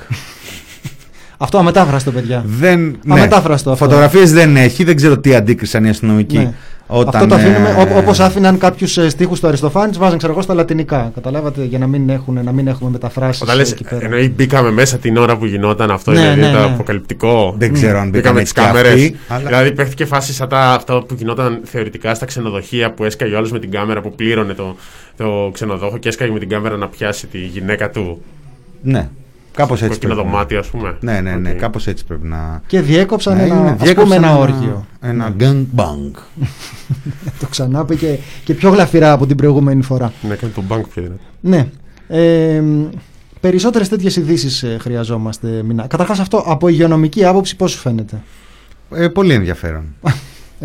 Αυτό 1.43 1.57
αμετάφραστο, 1.57 2.11
παιδιά. 2.11 2.43
Δεν, 2.45 2.79
ναι, 3.03 3.13
Αμετάφραστο 3.13 3.71
αυτό. 3.71 3.85
Φωτογραφίες 3.85 4.31
δεν 4.33 4.57
έχει, 4.57 4.83
δεν 4.83 4.95
ξέρω 4.95 5.17
τι 5.17 5.35
αντίκρισαν 5.35 5.85
οι 5.85 5.89
αστυνομικοί. 5.89 6.37
Ναι. 6.37 6.53
Όταν, 6.87 7.15
Αυτό 7.15 7.27
το 7.27 7.35
αφήνουμε 7.35 7.69
ε, 7.69 7.97
όπως 7.97 8.19
άφηναν 8.19 8.57
κάποιους 8.57 8.97
στίχους 9.07 9.39
του 9.39 9.47
Αριστοφάνης, 9.47 9.97
βάζαν 9.97 10.17
ξέρω 10.17 10.33
εγώ 10.33 10.41
στα 10.41 10.53
λατινικά. 10.53 11.11
Καταλάβατε 11.15 11.63
για 11.63 11.77
να 11.77 11.87
μην, 11.87 12.09
έχουν, 12.09 12.39
να 12.43 12.51
μην 12.51 12.67
έχουμε 12.67 12.89
μεταφράσεις. 12.89 13.41
Όταν 13.41 13.55
λες, 13.55 13.71
εκεί 13.71 13.83
πέρα. 13.83 14.03
εννοεί 14.05 14.33
μπήκαμε 14.35 14.71
μέσα 14.71 14.97
την 14.97 15.17
ώρα 15.17 15.37
που 15.37 15.45
γινόταν 15.45 15.91
αυτό, 15.91 16.11
Ναι, 16.11 16.19
δηλαδή 16.19 16.39
ναι, 16.41 16.51
το 16.51 16.57
ναι. 16.57 16.63
αποκαλυπτικό. 16.65 17.55
Δεν 17.57 17.73
ξέρω 17.73 17.99
αν 17.99 18.09
Μπήκαμε 18.09 18.17
μπήκανε 18.17 18.41
τις 18.41 18.51
και 18.53 18.61
κάμερες. 18.61 18.91
αυτοί, 18.91 19.15
αλλά- 19.27 19.45
Δηλαδή 19.47 19.71
παίχτηκε 19.71 20.05
φάση 20.05 20.33
σαν 20.33 20.49
τα, 20.49 20.59
αυτό 20.59 21.03
που 21.07 21.13
γινόταν 21.17 21.59
θεωρητικά 21.63 22.13
στα 22.15 22.25
ξενοδοχεία 22.25 22.91
που 22.91 23.03
έσκαγε 23.03 23.33
ο 23.33 23.37
άλλος 23.37 23.51
με 23.51 23.59
την 23.59 23.71
κάμερα 23.71 24.01
που 24.01 24.15
πλήρωνε 24.15 24.53
το, 24.53 24.75
το 25.17 25.49
ξενοδόχο 25.53 25.97
και 25.97 26.07
έσκαγε 26.09 26.31
με 26.31 26.39
την 26.39 26.49
κάμερα 26.49 26.77
να 26.77 26.87
πιάσει 26.87 27.27
τη 27.27 27.37
γυναίκα 27.37 27.89
του. 27.89 28.21
Ναι, 28.81 29.09
κάπως 29.53 29.81
έτσι. 29.81 29.93
Κόκκινο 29.93 30.13
πρέπει 30.13 30.27
να- 30.27 30.31
δωμάτιο, 30.33 30.59
ας 30.59 30.67
πούμε. 30.67 30.97
Ναι, 30.99 31.19
ναι, 31.21 31.35
ναι, 31.35 31.49
Οκ. 31.49 31.55
κάπως 31.57 31.87
έτσι 31.87 32.05
πρέπει 32.05 32.27
να. 32.27 32.61
Και 32.67 32.81
διέκοψαν 32.81 33.37
να 33.37 33.43
ένα, 33.43 33.55
είναι. 33.55 33.63
ας 33.69 33.71
πούμε 33.73 33.83
Διέκοψαν 33.85 34.23
ένα 34.23 34.37
όργιο. 34.37 34.85
Ένα 35.01 35.35
gangbang. 35.39 36.11
το 37.39 37.47
ξανά 37.49 37.79
είπε 37.79 37.95
και, 37.95 38.17
και 38.43 38.53
πιο 38.53 38.69
γλαφυρά 38.69 39.11
από 39.11 39.25
την 39.27 39.35
προηγούμενη 39.37 39.81
φορά. 39.83 40.13
Να 40.29 40.35
κάνει 40.35 40.51
τον 40.53 40.63
μπάνκ 40.67 40.87
πιο 40.87 41.01
δυνατό. 41.01 41.21
Ναι. 41.39 41.67
Ε, 42.07 42.63
Περισσότερες 43.39 43.89
τέτοιες 43.89 44.15
ειδήσεις 44.15 44.65
χρειαζόμαστε. 44.79 45.47
Μινά. 45.63 45.87
Καταρχάς, 45.87 46.19
αυτό 46.19 46.37
από 46.37 46.67
υγειονομική 46.67 47.25
άποψη, 47.25 47.55
πώς 47.55 47.71
σου 47.71 47.77
φαίνεται; 47.77 48.21
Ε, 48.95 49.07
πολύ 49.07 49.33
ενδιαφέρον. 49.33 49.83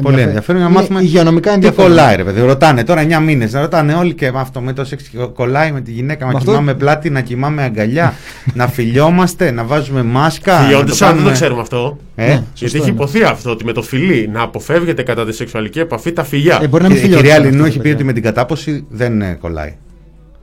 Πολύ 0.03 0.21
Ενδιαφέρον. 0.21 0.29
ενδιαφέρον 0.37 0.61
να 0.63 0.69
Είναι 0.69 0.79
μάθουμε 0.79 1.01
υγειονομικά 1.01 1.49
τι 1.49 1.55
ενδιαφέρον. 1.55 1.89
κολλάει, 1.91 2.17
ρε 2.17 2.25
παιδί. 2.25 2.41
Ρωτάνε 2.41 2.85
τώρα 2.85 3.03
9 3.03 3.21
μήνες, 3.21 3.53
ρωτάνε 3.53 3.95
όλοι 3.95 4.15
και 4.15 4.33
με 4.33 4.41
αυτό 4.41 4.61
με 4.61 4.73
το 4.73 4.85
σεξ 4.85 5.11
κολλάει 5.35 5.73
με 5.73 5.81
τη 5.81 5.91
γυναίκα, 5.91 6.27
Με 6.27 6.33
να 6.33 6.39
αυτό- 6.39 6.51
κοιμάμε 6.51 6.75
πλάτη, 6.75 7.11
να 7.11 7.21
κοιμάμε 7.21 7.63
αγκαλιά, 7.63 8.15
να 8.55 8.69
φιλιόμαστε, 8.69 9.51
να 9.51 9.65
βάζουμε 9.65 10.03
μάσκα. 10.03 10.53
να 10.59 10.61
Φιλιόνται 10.65 10.87
το 10.89 10.95
σαν 10.95 11.07
δεν 11.09 11.09
το 11.09 11.15
κάνουμε- 11.17 11.33
ξέρουμε 11.35 11.61
αυτό. 11.61 11.99
Ε, 12.17 12.23
Ναι. 12.27 12.29
Γιατί 12.33 12.45
Σωστό 12.55 12.77
έχει 12.77 12.87
είναι. 12.87 12.97
υποθεί 12.97 13.23
αυτό 13.23 13.51
ότι 13.51 13.65
με 13.65 13.73
το 13.73 13.83
φιλί 13.83 14.29
να 14.33 14.43
αποφεύγεται 14.43 15.03
κατά 15.03 15.27
τη 15.27 15.33
σεξουαλική 15.33 15.79
επαφή 15.79 16.13
τα 16.13 16.25
φιλιά. 16.25 16.59
Ε, 16.63 16.67
μπορεί 16.69 16.83
να 16.83 16.89
μην 16.89 16.99
η 16.99 17.01
φιλιόταν 17.01 17.23
κυρία 17.25 17.37
αυτό, 17.39 17.49
Λινού 17.51 17.63
ρε 17.63 17.69
έχει 17.69 17.77
πει 17.77 17.83
παιδιά. 17.83 17.95
ότι 17.97 18.05
με 18.05 18.13
την 18.13 18.23
κατάποση 18.23 18.85
δεν 18.89 19.23
ε, 19.23 19.37
κολλάει. 19.41 19.75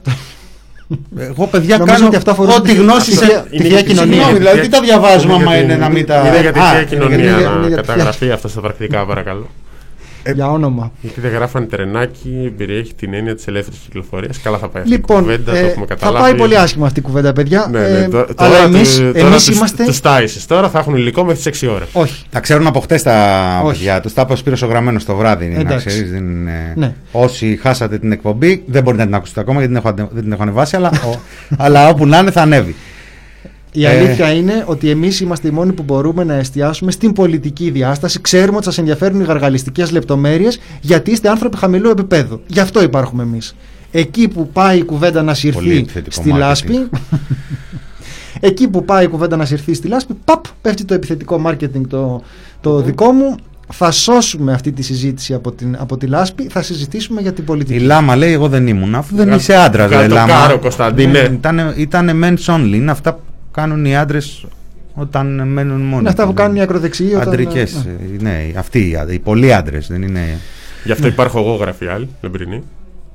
Εγώ 1.19 1.47
παιδιά 1.47 1.77
Νομίζω 1.77 1.95
κάνω 1.95 2.07
ότι 2.07 2.15
αυτά 2.15 2.31
αφορούν 2.31 2.53
ό,τι 2.53 2.69
τη- 2.69 2.76
γνώση 2.76 3.10
τη 3.10 3.15
σε... 3.18 3.26
θεία- 3.26 3.41
τη 3.49 3.55
Είναι 3.55 3.64
θεία 3.64 3.73
για 3.77 3.84
τη- 3.84 3.89
κοινωνία. 3.89 4.14
Συγγνώμη, 4.14 4.38
δηλαδή 4.38 4.60
τι 4.61 4.68
τα 4.69 4.81
διαβάζουμε 4.81 5.34
άμα 5.34 5.43
για 5.43 5.57
είναι 5.64 5.72
την- 5.73 5.81
να 5.81 5.89
μην 5.89 6.05
τα... 6.05 6.27
Είναι 6.27 6.41
για 6.41 6.51
τη 6.51 6.60
Α, 6.60 6.64
θεία 6.69 6.77
είναι 6.80 6.88
κοινωνία 6.89 7.18
για 7.18 7.26
τη- 7.38 7.43
είναι 7.43 7.53
να 7.53 7.68
για 7.68 7.77
τη 7.77 7.88
καταγραφεί 7.88 8.31
αυτό 8.31 8.47
στα 8.47 8.61
πρακτικά, 8.61 9.05
παρακαλώ. 9.05 9.49
Για 10.33 10.51
όνομα. 10.51 10.91
Γιατί 11.01 11.19
δεν 11.21 11.31
γράφανε 11.31 11.65
τρενάκι, 11.65 12.53
περιέχει 12.57 12.93
την 12.93 13.13
έννοια 13.13 13.35
της 13.35 13.47
ελεύθερης 13.47 13.79
κυκλοφορίας. 13.79 14.41
Καλά 14.41 14.57
θα 14.57 14.67
πάει 14.67 14.81
αυτή 14.81 14.93
η 14.93 14.97
Λοιπόν, 14.97 15.19
κουβέντα, 15.21 15.51
το 15.51 15.57
ε, 15.57 15.59
έχουμε 15.59 15.85
θα 15.85 15.93
καταλάβει. 15.95 16.21
πάει 16.23 16.35
πολύ 16.35 16.57
άσχημα 16.57 16.85
αυτή 16.85 16.99
η 16.99 17.03
κουβέντα, 17.03 17.33
παιδιά. 17.33 17.67
Ναι, 17.71 17.79
ναι, 17.79 17.85
Ε, 17.97 18.07
τω- 18.07 18.17
αλλά 18.17 18.49
τώρα 18.49 18.63
εμεί 18.63 18.81
του- 18.83 19.11
τώρα 19.13 19.27
εμείς 19.27 19.45
τους- 19.45 19.55
είμαστε. 19.55 19.83
Τους 19.85 19.99
τάισες. 19.99 20.45
Τώρα 20.45 20.69
θα 20.69 20.79
έχουν 20.79 20.95
υλικό 20.95 21.21
μέχρι 21.23 21.37
τις 21.37 21.45
6 21.45 21.67
ώρες. 21.67 21.87
Όχι. 21.93 22.23
Τα 22.29 22.39
ξέρουν 22.39 22.67
από 22.67 22.79
χτες 22.79 23.03
τα 23.03 23.61
Όχι. 23.63 23.77
παιδιά 23.77 23.99
τους. 24.01 24.13
Τα 24.13 24.21
είπε 24.21 24.33
ο 24.33 24.35
Σπύρος 24.35 24.61
ο 24.61 24.65
Γραμμένος 24.65 25.05
το 25.05 25.15
βράδυ. 25.15 25.45
είναι, 25.45 25.55
Να 25.55 25.59
Εντάξει. 25.61 25.85
ξέρεις, 25.87 26.11
δεν 26.11 26.23
είναι... 26.29 26.73
Ναι. 26.75 26.93
Όσοι 27.11 27.59
χάσατε 27.61 27.97
την 27.97 28.11
εκπομπή, 28.11 28.63
δεν 28.67 28.83
μπορείτε 28.83 29.01
να 29.01 29.07
την 29.07 29.17
ακούσετε 29.17 29.39
ακόμα 29.39 29.59
γιατί 29.59 29.73
δεν, 29.73 29.81
έχω, 29.85 29.93
ανε- 29.97 30.09
δεν 30.13 30.23
την 30.23 30.31
έχω 30.31 30.41
ανεβάσει, 30.41 30.75
αλλά, 30.75 30.87
ο- 31.05 31.19
αλλά 31.63 31.89
όπου 31.89 32.05
να 32.07 32.17
είναι 32.17 32.31
θα 32.31 32.41
ανέβει. 32.41 32.75
Η 33.75 33.85
Ε. 33.85 33.89
αλήθεια 33.89 34.31
είναι 34.33 34.63
ότι 34.67 34.89
εμείς 34.89 35.19
είμαστε 35.19 35.47
οι 35.47 35.51
μόνοι 35.51 35.71
που 35.73 35.83
μπορούμε 35.83 36.23
να 36.23 36.33
εστιάσουμε 36.33 36.91
στην 36.91 37.13
πολιτική 37.13 37.69
διάσταση. 37.69 38.21
Ξέρουμε 38.21 38.55
ότι 38.55 38.65
σας 38.65 38.77
ενδιαφέρουν 38.77 39.21
οι 39.21 39.23
γαργαλιστικές 39.23 39.91
λεπτομέρειες, 39.91 40.59
γιατί 40.81 41.11
είστε 41.11 41.29
άνθρωποι 41.29 41.57
χαμηλού 41.57 41.89
επίπεδου. 41.89 42.41
Γι' 42.47 42.59
αυτό 42.59 42.83
υπάρχουμε 42.83 43.23
εμείς. 43.23 43.55
Εκεί 43.91 44.27
που 44.27 44.47
πάει 44.49 44.77
η 44.77 44.83
κουβέντα 44.83 45.19
να 45.19 45.25
Πολύ 45.25 45.35
συρθεί 45.35 45.77
επιθετικό 45.77 46.21
στη 46.21 46.31
marketing. 46.33 46.37
λάσπη. 46.37 46.73
Εκεί 48.39 48.67
που 48.67 48.85
πάει 48.85 49.03
η 49.03 49.07
κουβέντα 49.07 49.35
να 49.35 49.45
συρθεί 49.45 49.73
στη 49.73 49.87
λάσπη, 49.87 50.13
παπ, 50.25 50.45
πέφτει 50.61 50.85
το 50.85 50.93
επιθετικό 50.93 51.37
μάρκετινγκ 51.37 51.85
το, 51.85 52.21
το 52.61 52.81
δικό 52.81 53.11
μου. 53.11 53.35
Θα 53.73 53.91
σώσουμε 53.91 54.53
αυτή 54.53 54.71
τη 54.71 54.81
συζήτηση 54.81 55.33
από, 55.33 55.51
την, 55.51 55.75
από 55.79 55.97
τη 55.97 56.05
λάσπη, 56.07 56.47
θα 56.49 56.61
συζητήσουμε 56.61 57.21
για 57.21 57.33
την 57.33 57.43
Η 57.43 57.47
πολιτική. 57.47 57.79
Λάμα 57.79 58.15
λέει: 58.15 58.31
Εγώ 58.33 58.47
δεν 58.47 58.67
ήμουν. 58.67 58.95
Αφού 58.95 59.15
δεν 59.15 59.25
Βγάλ- 59.25 59.39
είσαι 59.39 59.55
άντρας, 59.55 59.87
βγάλ' 59.87 60.01
ρε 60.01 60.07
το 60.07 60.13
Λάμα. 60.13 60.27
κάρο, 60.33 60.59
Κωνσταντίνε. 60.59 61.19
Ήταν, 61.33 61.73
ήτανε 61.77 62.13
men's 62.23 62.53
only. 62.55 62.73
Είναι 62.73 62.91
αυτά 62.91 63.13
που 63.13 63.19
κάνουν 63.53 63.85
οι 63.85 63.95
άντρες 63.97 64.45
όταν 64.93 65.47
μένουν 65.47 65.81
μόνοι. 65.81 65.99
Είναι 65.99 66.09
αυτά 66.09 66.23
που 66.23 66.34
τους. 66.34 66.41
κάνουν 66.41 66.55
οι 66.55 66.61
ακροδεξιοί 66.61 67.11
όταν. 67.15 67.27
Αντρικές, 67.27 67.85
ναι. 67.85 67.91
ε, 67.91 68.21
ναι, 68.21 68.51
αυτοί 68.57 68.89
οι, 68.89 68.95
άντρες, 68.95 69.15
οι 69.15 69.19
πολλοί 69.19 69.53
άντρες. 69.53 69.88
Δεν 69.88 70.01
είναι. 70.01 70.39
Γι' 70.84 70.91
αυτό 70.91 71.07
υπάρχω 71.07 71.39
εγώ, 71.39 71.55
γράφει 71.55 71.88
άλλη, 71.88 72.09
λεμπρινή. 72.21 72.63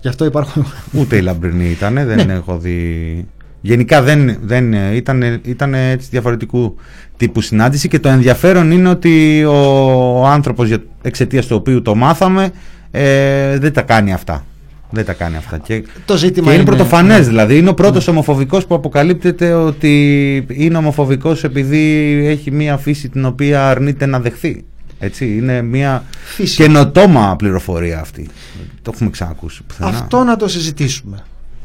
Γι' 0.00 0.08
αυτό 0.08 0.24
υπάρχουν. 0.24 0.66
Ούτε 0.92 1.16
η 1.16 1.20
λαμπρινή 1.20 1.70
ήταν, 1.70 1.92
Ναι. 1.92 2.04
δεν 2.04 2.30
έχω 2.30 2.58
δει. 2.58 3.26
Γενικά 3.60 4.02
δεν, 4.02 4.36
δεν 4.42 4.72
ήταν, 4.72 5.40
ήταν 5.44 5.74
έτσι 5.74 6.08
διαφορετικού 6.10 6.76
τύπου 7.16 7.40
συνάντηση 7.40 7.88
και 7.88 7.98
το 7.98 8.08
ενδιαφέρον 8.08 8.70
είναι 8.70 8.88
ότι 8.88 9.44
ο, 9.44 9.54
ο 10.20 10.26
άνθρωπος 10.26 10.66
για, 10.66 10.78
εξαιτίας 11.02 11.46
του 11.46 11.56
οποίου 11.56 11.82
το 11.82 11.94
μάθαμε 11.94 12.50
ε, 12.90 13.58
δεν 13.58 13.72
τα 13.72 13.82
κάνει 13.82 14.12
αυτά. 14.12 14.44
Δεν 14.90 15.04
τα 15.04 15.12
κάνει 15.12 15.36
αυτά. 15.36 15.58
Και, 15.58 15.84
Το 16.04 16.16
ζήτημα 16.16 16.46
και 16.46 16.52
είναι, 16.52 16.62
είναι- 16.62 16.70
πρωτοφανές 16.76 17.18
ναι. 17.18 17.24
δηλαδή. 17.24 17.58
Είναι 17.58 17.68
ο 17.68 17.74
πρώτος 17.74 18.08
ομοφοβικός 18.08 18.66
που 18.66 18.74
αποκαλύπτεται 18.74 19.52
ότι 19.52 20.46
είναι 20.48 20.76
ομοφοβικός 20.76 21.44
επειδή 21.44 22.12
έχει 22.26 22.50
μία 22.50 22.76
φύση 22.76 23.08
την 23.08 23.24
οποία 23.24 23.68
αρνείται 23.68 24.06
να 24.06 24.20
δεχθεί. 24.20 24.64
Έτσι, 24.98 25.36
είναι 25.36 25.62
μία 25.62 26.04
Φύση. 26.24 26.56
καινοτόμα 26.62 27.34
πληροφορία 27.38 28.00
αυτή. 28.00 28.28
Το 28.82 28.90
έχουμε 28.94 29.10
ξανακούσει 29.10 29.62
πουθενά. 29.62 29.88
Αυτό 29.88 30.22
να 30.24 30.36
το 30.36 30.48
συζητήσουμε. 30.48 31.16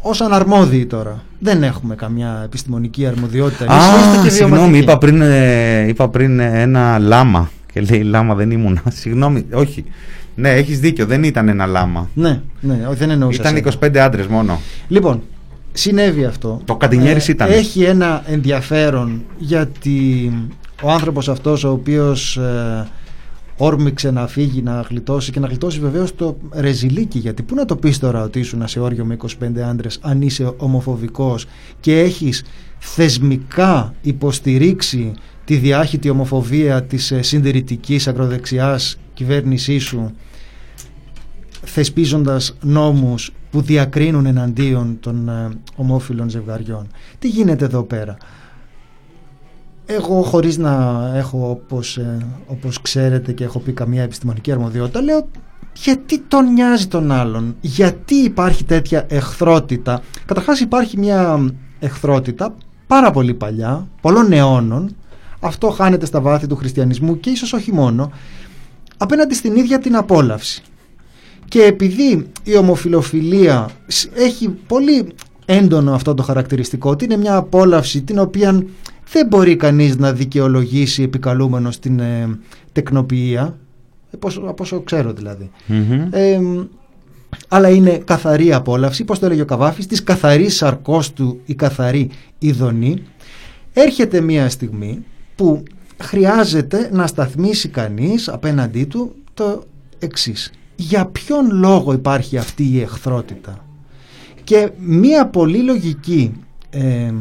Ω 0.01 0.09
αναρμόδιοι 0.25 0.85
τώρα. 0.85 1.23
Δεν 1.39 1.63
έχουμε 1.63 1.95
καμιά 1.95 2.41
επιστημονική 2.45 3.05
αρμοδιότητα. 3.05 3.63
Εμείς 3.63 3.85
είμαστε 3.87 4.19
Α, 4.19 4.23
και 4.23 4.29
συγγνώμη, 4.29 4.55
βιωματικοί. 4.55 4.83
είπα 4.83 4.97
πριν, 4.97 5.21
ε, 5.21 5.87
είπα 5.87 6.09
πριν 6.09 6.39
ε, 6.39 6.61
ένα 6.61 6.99
λάμα 6.99 7.49
Και 7.73 7.81
λέει 7.81 8.01
Λάμα 8.01 8.35
δεν 8.35 8.51
ήμουν. 8.51 8.79
Συγγνώμη, 9.01 9.45
όχι. 9.53 9.83
Ναι, 10.35 10.49
έχεις 10.49 10.79
δίκιο, 10.79 11.05
δεν 11.05 11.23
ήταν 11.23 11.47
ένα 11.47 11.65
λάμα. 11.65 12.09
Ναι, 12.13 12.41
ναι, 12.59 12.85
όχι, 12.87 12.97
δεν 12.97 13.09
εννοούσα. 13.09 13.41
Ήταν 13.41 13.73
σένα. 13.79 13.95
25 13.95 13.97
άντρες 13.97 14.27
μόνο. 14.27 14.59
Λοιπόν, 14.87 15.21
συνέβη 15.73 16.25
αυτό. 16.25 16.61
Το 16.65 16.75
Καντινιέρης 16.75 17.27
ήταν. 17.27 17.51
Έχει 17.51 17.83
ένα 17.83 18.23
ενδιαφέρον 18.25 19.23
γιατί 19.37 20.31
ο 20.83 20.91
άνθρωπος 20.91 21.29
αυτός 21.29 21.63
ο 21.63 21.69
οποίος 21.69 22.37
ε, 22.37 22.87
όρμηξε 23.57 24.11
να 24.11 24.27
φύγει, 24.27 24.61
να 24.61 24.85
γλιτώσει 24.89 25.31
και 25.31 25.39
να 25.39 25.47
γλιτώσει 25.47 25.79
βεβαίως 25.79 26.15
το 26.15 26.37
ρεζιλίκι 26.51 27.19
γιατί 27.19 27.43
πού 27.43 27.55
να 27.55 27.65
το 27.65 27.75
πεις 27.75 27.99
τώρα 27.99 28.23
ότι 28.23 28.39
ήσουν 28.39 28.67
σε 28.67 28.79
όριο 28.79 29.05
με 29.05 29.17
25 29.41 29.59
άντρες 29.69 29.99
αν 30.01 30.21
είσαι 30.21 30.53
ομοφοβικός 30.57 31.45
και 31.79 31.99
έχεις 31.99 32.43
θεσμικά 32.79 33.93
υποστηρίξει 34.01 35.13
τη 35.45 35.55
διάχυτη 35.55 36.09
ομοφοβία 36.09 36.83
της 36.83 37.11
ε, 37.11 37.21
συντηρητικής 37.21 38.07
ακροδεξιάς 38.07 38.97
κυβέρνησή 39.13 39.77
σου 39.77 40.11
θεσπίζοντας 41.65 42.55
νόμους 42.61 43.33
που 43.51 43.61
διακρίνουν 43.61 44.25
εναντίον 44.25 44.97
των 44.99 45.29
ε, 45.29 45.49
ομόφυλων 45.75 46.29
ζευγαριών. 46.29 46.87
Τι 47.19 47.27
γίνεται 47.27 47.65
εδώ 47.65 47.83
πέρα; 47.83 48.17
Εγώ 49.85 50.21
χωρίς 50.21 50.57
να 50.57 51.03
έχω 51.15 51.49
όπως, 51.49 51.97
ε, 51.97 52.17
όπως 52.47 52.81
ξέρετε 52.81 53.31
και 53.31 53.43
έχω 53.43 53.59
πει 53.59 53.71
καμία 53.71 54.03
επιστημονική 54.03 54.51
αρμοδιότητα 54.51 55.01
λέω 55.01 55.27
γιατί 55.75 56.19
τον 56.19 56.53
νοιάζει 56.53 56.87
τον 56.87 57.11
άλλον, 57.11 57.55
γιατί 57.61 58.15
υπάρχει 58.15 58.63
τέτοια 58.63 59.05
εχθρότητα; 59.09 60.01
Καταρχάς 60.25 60.59
υπάρχει 60.59 60.97
μια 60.97 61.49
εχθρότητα 61.79 62.55
πάρα 62.87 63.11
πολύ 63.11 63.33
παλιά, 63.33 63.87
πολλών 64.01 64.31
αιώνων, 64.31 64.95
αυτό 65.39 65.69
χάνεται 65.69 66.05
στα 66.05 66.21
βάθη 66.21 66.47
του 66.47 66.55
χριστιανισμού 66.55 67.19
και 67.19 67.29
ίσως 67.29 67.53
όχι 67.53 67.73
μόνο, 67.73 68.11
απέναντι 69.03 69.33
στην 69.35 69.55
ίδια 69.55 69.79
την 69.79 69.95
απόλαυση. 69.95 70.61
Και 71.47 71.61
επειδή 71.63 72.25
η 72.43 72.55
ομοφιλοφιλία 72.57 73.69
σ- 73.87 74.09
έχει 74.17 74.49
πολύ 74.49 75.07
έντονο 75.45 75.93
αυτό 75.93 76.13
το 76.13 76.23
χαρακτηριστικό, 76.23 76.89
ότι 76.89 77.05
είναι 77.05 77.17
μια 77.17 77.35
απόλαυση 77.35 78.01
την 78.01 78.19
οποία 78.19 78.63
δεν 79.11 79.27
μπορεί 79.27 79.55
κανείς 79.55 79.97
να 79.97 80.13
δικαιολογήσει 80.13 81.03
επικαλούμενος 81.03 81.79
την 81.79 81.99
ε, 81.99 82.37
τεκνοποιία, 82.71 83.57
από 84.13 84.27
όσο- 84.27 84.41
από 84.47 84.63
όσο 84.63 84.81
ξέρω 84.81 85.13
δηλαδή. 85.13 85.49
Ε, 86.11 86.39
αλλά 87.47 87.69
είναι 87.69 88.01
καθαρή 88.05 88.53
απόλαυση, 88.53 89.03
πώς 89.03 89.19
το 89.19 89.25
έλεγε 89.25 89.41
ο 89.41 89.45
Καβάφης, 89.45 89.87
της 89.87 90.03
καθαρής 90.03 90.55
σαρκός 90.55 91.13
του 91.13 91.39
η 91.45 91.53
καθαρή 91.55 92.09
ειδονή. 92.39 93.03
Έρχεται 93.73 94.21
μια 94.21 94.49
στιγμή 94.49 95.03
που 95.35 95.63
χρειάζεται 95.99 96.89
να 96.93 97.07
σταθμίσει 97.07 97.67
κανείς 97.67 98.29
απέναντί 98.29 98.85
του 98.85 99.15
το 99.33 99.63
εξής. 99.99 100.51
Για 100.75 101.05
ποιον 101.05 101.51
λόγο 101.51 101.93
υπάρχει 101.93 102.37
αυτή 102.37 102.63
η 102.63 102.81
εχθρότητα; 102.81 103.65
Και 104.43 104.71
μία 104.77 105.27
πολύ 105.27 105.57
λογική 105.57 106.33
ε, 106.69 107.11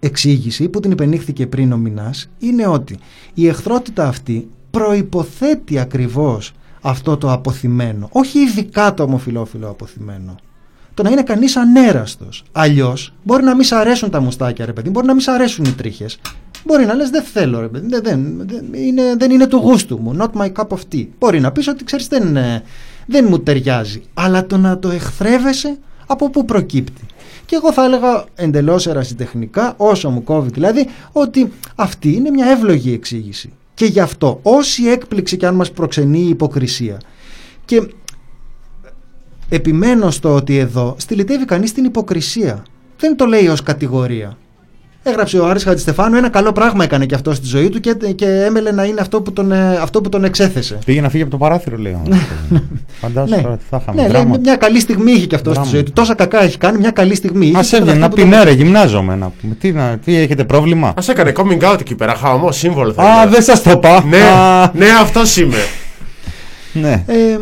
εξήγηση 0.00 0.68
που 0.68 0.80
την 0.80 0.90
υπενήχθηκε 0.90 1.46
πριν 1.46 1.72
ο 1.72 1.76
Μινάς 1.76 2.28
είναι 2.38 2.66
ότι 2.66 2.98
η 3.34 3.48
εχθρότητα 3.48 4.08
αυτή 4.08 4.48
προϋποθέτει 4.70 5.78
ακριβώς 5.78 6.52
αυτό 6.80 7.16
το 7.16 7.32
αποθυμένο. 7.32 8.08
Όχι 8.12 8.38
ειδικά 8.38 8.94
το 8.94 9.02
ομοφιλόφιλο 9.02 9.68
αποθυμένο. 9.68 10.34
Το 10.94 11.02
να 11.02 11.10
είναι 11.10 11.22
κανείς 11.22 11.56
ανέραστος. 11.56 12.44
Αλλιώς 12.52 13.14
μπορεί 13.22 13.42
να 13.44 13.54
μην 13.54 13.64
σ' 13.64 13.72
αρέσουν 13.72 14.10
τα 14.10 14.20
μουστάκια 14.20 14.66
ρε 14.66 14.72
παιδί, 14.72 14.90
μπορεί 14.90 15.06
να 15.06 15.12
μην 15.12 15.22
σ' 15.22 15.28
αρέσουν 15.28 15.64
οι 15.64 15.72
τρίχες. 15.72 16.18
Μπορεί 16.64 16.84
να 16.84 16.94
λες 16.94 17.10
δεν 17.10 17.22
θέλω 17.22 17.60
ρε 17.60 17.68
παιδί, 17.68 17.86
δεν, 17.88 18.02
δεν, 18.02 18.44
δεν, 18.46 18.82
είναι, 18.82 19.14
δεν 19.18 19.30
είναι 19.30 19.46
του 19.46 19.56
γούστου 19.56 19.98
μου, 19.98 20.16
not 20.18 20.40
my 20.40 20.52
cup 20.52 20.68
of 20.68 20.78
tea. 20.92 21.06
Μπορεί 21.18 21.40
να 21.40 21.52
πεις 21.52 21.68
ότι 21.68 21.84
ξέρεις 21.84 22.06
δεν, 22.06 22.36
ε, 22.36 22.62
δεν 23.06 23.26
μου 23.28 23.38
ταιριάζει. 23.38 24.02
Αλλά 24.14 24.46
το 24.46 24.56
να 24.56 24.78
το 24.78 24.90
εχθρεύεσαι 24.90 25.78
από 26.06 26.30
πού 26.30 26.44
προκύπτει. 26.44 27.06
Και 27.46 27.56
εγώ 27.56 27.72
θα 27.72 27.84
έλεγα 27.84 28.24
εντελώς 28.34 28.86
ερασιτεχνικά, 28.86 29.74
όσο 29.76 30.10
μου 30.10 30.24
κόβει 30.24 30.50
δηλαδή, 30.50 30.86
ότι 31.12 31.52
αυτή 31.74 32.12
είναι 32.12 32.30
μια 32.30 32.46
εύλογη 32.46 32.92
εξήγηση. 32.92 33.52
Και 33.74 33.84
γι' 33.84 34.00
αυτό, 34.00 34.40
όση 34.42 34.84
έκπληξη 34.84 35.36
και 35.36 35.46
αν 35.46 35.54
μας 35.54 35.70
προξενεί 35.70 36.20
η 36.20 36.28
υποκρισία. 36.28 37.00
Και 37.64 37.88
επιμένω 39.48 40.10
στο 40.10 40.34
ότι 40.34 40.58
εδώ 40.58 40.94
στυλιτεύει 40.98 41.44
κανείς 41.44 41.72
την 41.72 41.84
υποκρισία. 41.84 42.64
Δεν 42.98 43.16
το 43.16 43.24
λέει 43.24 43.48
ως 43.48 43.62
κατηγορία. 43.62 44.36
Έγραψε 45.06 45.38
ο 45.38 45.46
Άρης 45.48 45.64
Χατζηστεφάνου 45.64 46.16
ένα 46.16 46.28
καλό 46.28 46.52
πράγμα 46.52 46.84
έκανε 46.84 47.06
και 47.06 47.14
αυτό 47.14 47.34
στη 47.34 47.46
ζωή 47.46 47.68
του 47.68 47.80
και, 47.80 47.94
και 48.14 48.26
έμελε 48.26 48.70
να 48.72 48.84
είναι 48.84 49.00
αυτό 49.00 49.20
που 49.22 49.32
τον, 49.32 49.52
ε, 49.52 49.76
αυτό 49.82 50.00
που 50.00 50.08
τον 50.08 50.24
εξέθεσε. 50.24 50.78
Πήγε 50.84 51.00
να 51.00 51.08
φύγει 51.08 51.22
από 51.22 51.30
το 51.32 51.36
παράθυρο, 51.38 51.76
λέω. 51.76 52.02
Φαντάζομαι 53.00 53.42
τώρα 53.42 53.56
τι 53.56 53.62
θα 53.70 53.78
είχαμε. 53.82 54.02
ναι, 54.02 54.08
δράμα. 54.08 54.28
λέει, 54.30 54.38
μια 54.42 54.56
καλή 54.56 54.80
στιγμή 54.80 55.12
είχε 55.12 55.26
και 55.26 55.34
αυτό 55.34 55.50
στη 55.50 55.58
Δράμα. 55.58 55.74
ζωή 55.74 55.82
του. 55.82 55.92
Τόσα 55.92 56.14
κακά 56.14 56.42
έχει 56.42 56.58
κάνει, 56.58 56.78
μια 56.78 56.90
καλή 56.90 57.14
στιγμή. 57.14 57.46
είχε 57.46 57.58
Α 57.58 57.60
και 57.62 57.76
έβγαινε 57.76 57.90
αυτό 57.90 58.00
να 58.02 58.08
που 58.08 58.14
πει 58.14 58.20
τον- 58.20 58.30
ναι, 58.30 58.42
ρε, 58.42 58.50
γυμνάζομαι. 58.50 59.14
Να 59.14 59.32
πούμε. 59.40 59.54
Τι, 59.54 59.72
να, 59.72 59.98
τι 60.04 60.16
έχετε 60.16 60.44
πρόβλημα; 60.44 60.88
Α 60.88 61.02
έκανε 61.08 61.32
coming 61.36 61.72
out 61.72 61.80
εκεί 61.80 61.94
πέρα, 61.94 62.14
χαμό, 62.14 62.52
σύμβολο 62.52 62.92
θα 62.92 63.02
Α, 63.02 63.22
είναι. 63.22 63.30
δεν 63.30 63.42
σας 63.42 63.62
το 63.62 63.70
είπα. 63.70 64.04
Ναι, 64.04 64.16
Α, 64.22 64.70
ναι, 64.74 64.86
αυτός 65.00 65.36
είμαι. 65.36 65.56
ναι. 66.72 67.04
Ε, 67.06 67.38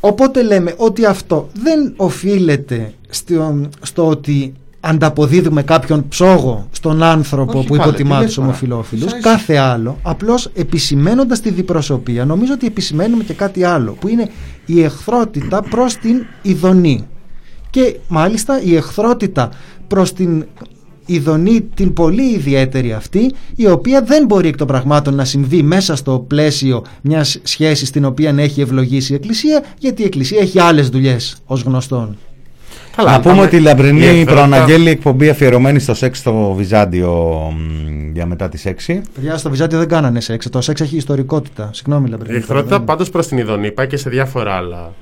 οπότε 0.00 0.42
λέμε 0.42 0.74
ότι 0.76 1.04
αυτό 1.04 1.48
δεν 1.62 1.92
οφείλεται 1.96 2.92
στο, 3.08 3.60
στο 3.82 4.06
ότι 4.08 4.52
ανταποδίδουμε 4.88 5.62
κάποιον 5.62 6.08
ψόγο 6.08 6.68
στον 6.70 7.02
άνθρωπο 7.02 7.58
Όχι, 7.58 7.66
που 7.66 7.74
καλέ, 7.74 7.88
υποτιμά 7.88 8.14
τι 8.14 8.20
λες 8.20 8.26
τους 8.26 8.34
τώρα. 8.34 8.48
ομοφιλόφιλους 8.48 9.04
Ίσα 9.06 9.16
ίσα. 9.18 9.28
κάθε 9.30 9.56
άλλο 9.56 9.98
απλώς 10.02 10.50
επισημένοντας 10.54 11.40
τη 11.40 11.50
διπροσωπεία 11.50 12.24
νομίζω 12.24 12.52
ότι 12.52 12.66
επισημένουμε 12.66 13.24
και 13.24 13.32
κάτι 13.34 13.64
άλλο 13.64 13.92
που 14.00 14.08
είναι 14.08 14.30
η 14.66 14.82
εχθρότητα 14.82 15.62
προς 15.70 15.94
την 15.96 16.26
ειδονή 16.42 17.04
και 17.70 17.96
μάλιστα 18.08 18.62
η 18.62 18.76
εχθρότητα 18.76 19.50
προς 19.86 20.12
την 20.12 20.44
ειδονή 21.06 21.60
την 21.60 21.92
πολύ 21.92 22.30
ιδιαίτερη 22.32 22.92
αυτή 22.92 23.32
η 23.56 23.66
οποία 23.66 24.02
δεν 24.02 24.26
μπορεί 24.26 24.48
εκ 24.48 24.56
των 24.56 24.66
πραγμάτων 24.66 25.14
να 25.14 25.24
συμβεί 25.24 25.62
μέσα 25.62 25.96
στο 25.96 26.24
πλαίσιο 26.28 26.84
μιας 27.02 27.38
σχέσης 27.42 27.90
την 27.90 28.04
οποία 28.04 28.34
έχει 28.38 28.60
ευλογήσει 28.60 29.12
η 29.12 29.14
Εκκλησία 29.14 29.64
γιατί 29.78 30.02
η 30.02 30.04
Εκκλησία 30.04 30.40
έχει 30.40 30.60
άλλες 30.60 30.88
δουλειές 30.88 31.36
ως 31.46 31.62
γνωστόν. 31.62 32.16
Καλά, 32.96 33.10
να 33.10 33.20
πούμε 33.20 33.34
πάμε- 33.34 33.46
ότι 33.46 33.56
η 33.56 33.60
λαμπρινή 33.60 34.00
εχθρότητα- 34.04 34.32
προαναγγέλει 34.32 34.88
εκπομπή 34.90 35.28
αφιερωμένη 35.28 35.78
στο 35.78 35.94
σεξ 35.94 36.18
στο 36.18 36.52
Βυζάντιο 36.56 37.12
μ, 37.56 38.12
για 38.12 38.26
μετά 38.26 38.48
τις 38.48 38.66
6. 38.66 39.00
Παιδιά 39.14 39.36
στο 39.36 39.50
Βυζάντιο 39.50 39.78
δεν 39.78 39.88
κάνανε 39.88 40.20
σεξ, 40.20 40.48
το 40.50 40.60
σεξ 40.60 40.80
έχει 40.80 40.96
ιστορικότητα. 40.96 41.70
Συγγνώμη 41.72 42.06
Η 42.06 42.10
Λαμπρινή. 42.10 42.36
εχθρότητα 42.38 42.80
πάντως 42.80 43.10
προς 43.10 43.26
την 43.26 43.38
ειδονή 43.38 43.70
πάει 43.72 43.86
και 43.86 43.96
σε 43.96 44.10
διάφορα 44.10 44.54
άλλα 44.54 44.92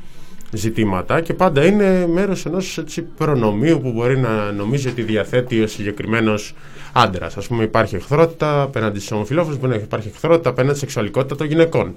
ζητήματα 0.55 1.20
και 1.20 1.35
πάντα 1.35 1.64
είναι 1.64 2.06
μέρος 2.12 2.47
ενός 2.47 2.82
προνομίου 3.16 3.81
που 3.82 3.93
μπορεί 3.93 4.18
να 4.18 4.52
νομίζει 4.52 4.89
ότι 4.89 5.02
διαθέτει 5.02 5.62
ο 5.62 5.66
συγκεκριμένος 5.66 6.55
άντρας. 6.93 7.36
Α 7.36 7.40
πούμε, 7.48 7.62
υπάρχει 7.62 7.94
εχθρότητα 7.94 8.62
απέναντι 8.62 8.98
στους 8.98 9.10
ομοφυλόφιλου, 9.10 9.56
μπορεί 9.56 9.68
να 9.68 9.74
υπάρχει 9.74 10.09
εχθρότητα 10.09 10.48
απέναντι 10.51 10.76
στη 10.76 10.85
σεξουαλικότητα 10.85 11.36
των 11.36 11.47
γυναικών. 11.47 11.94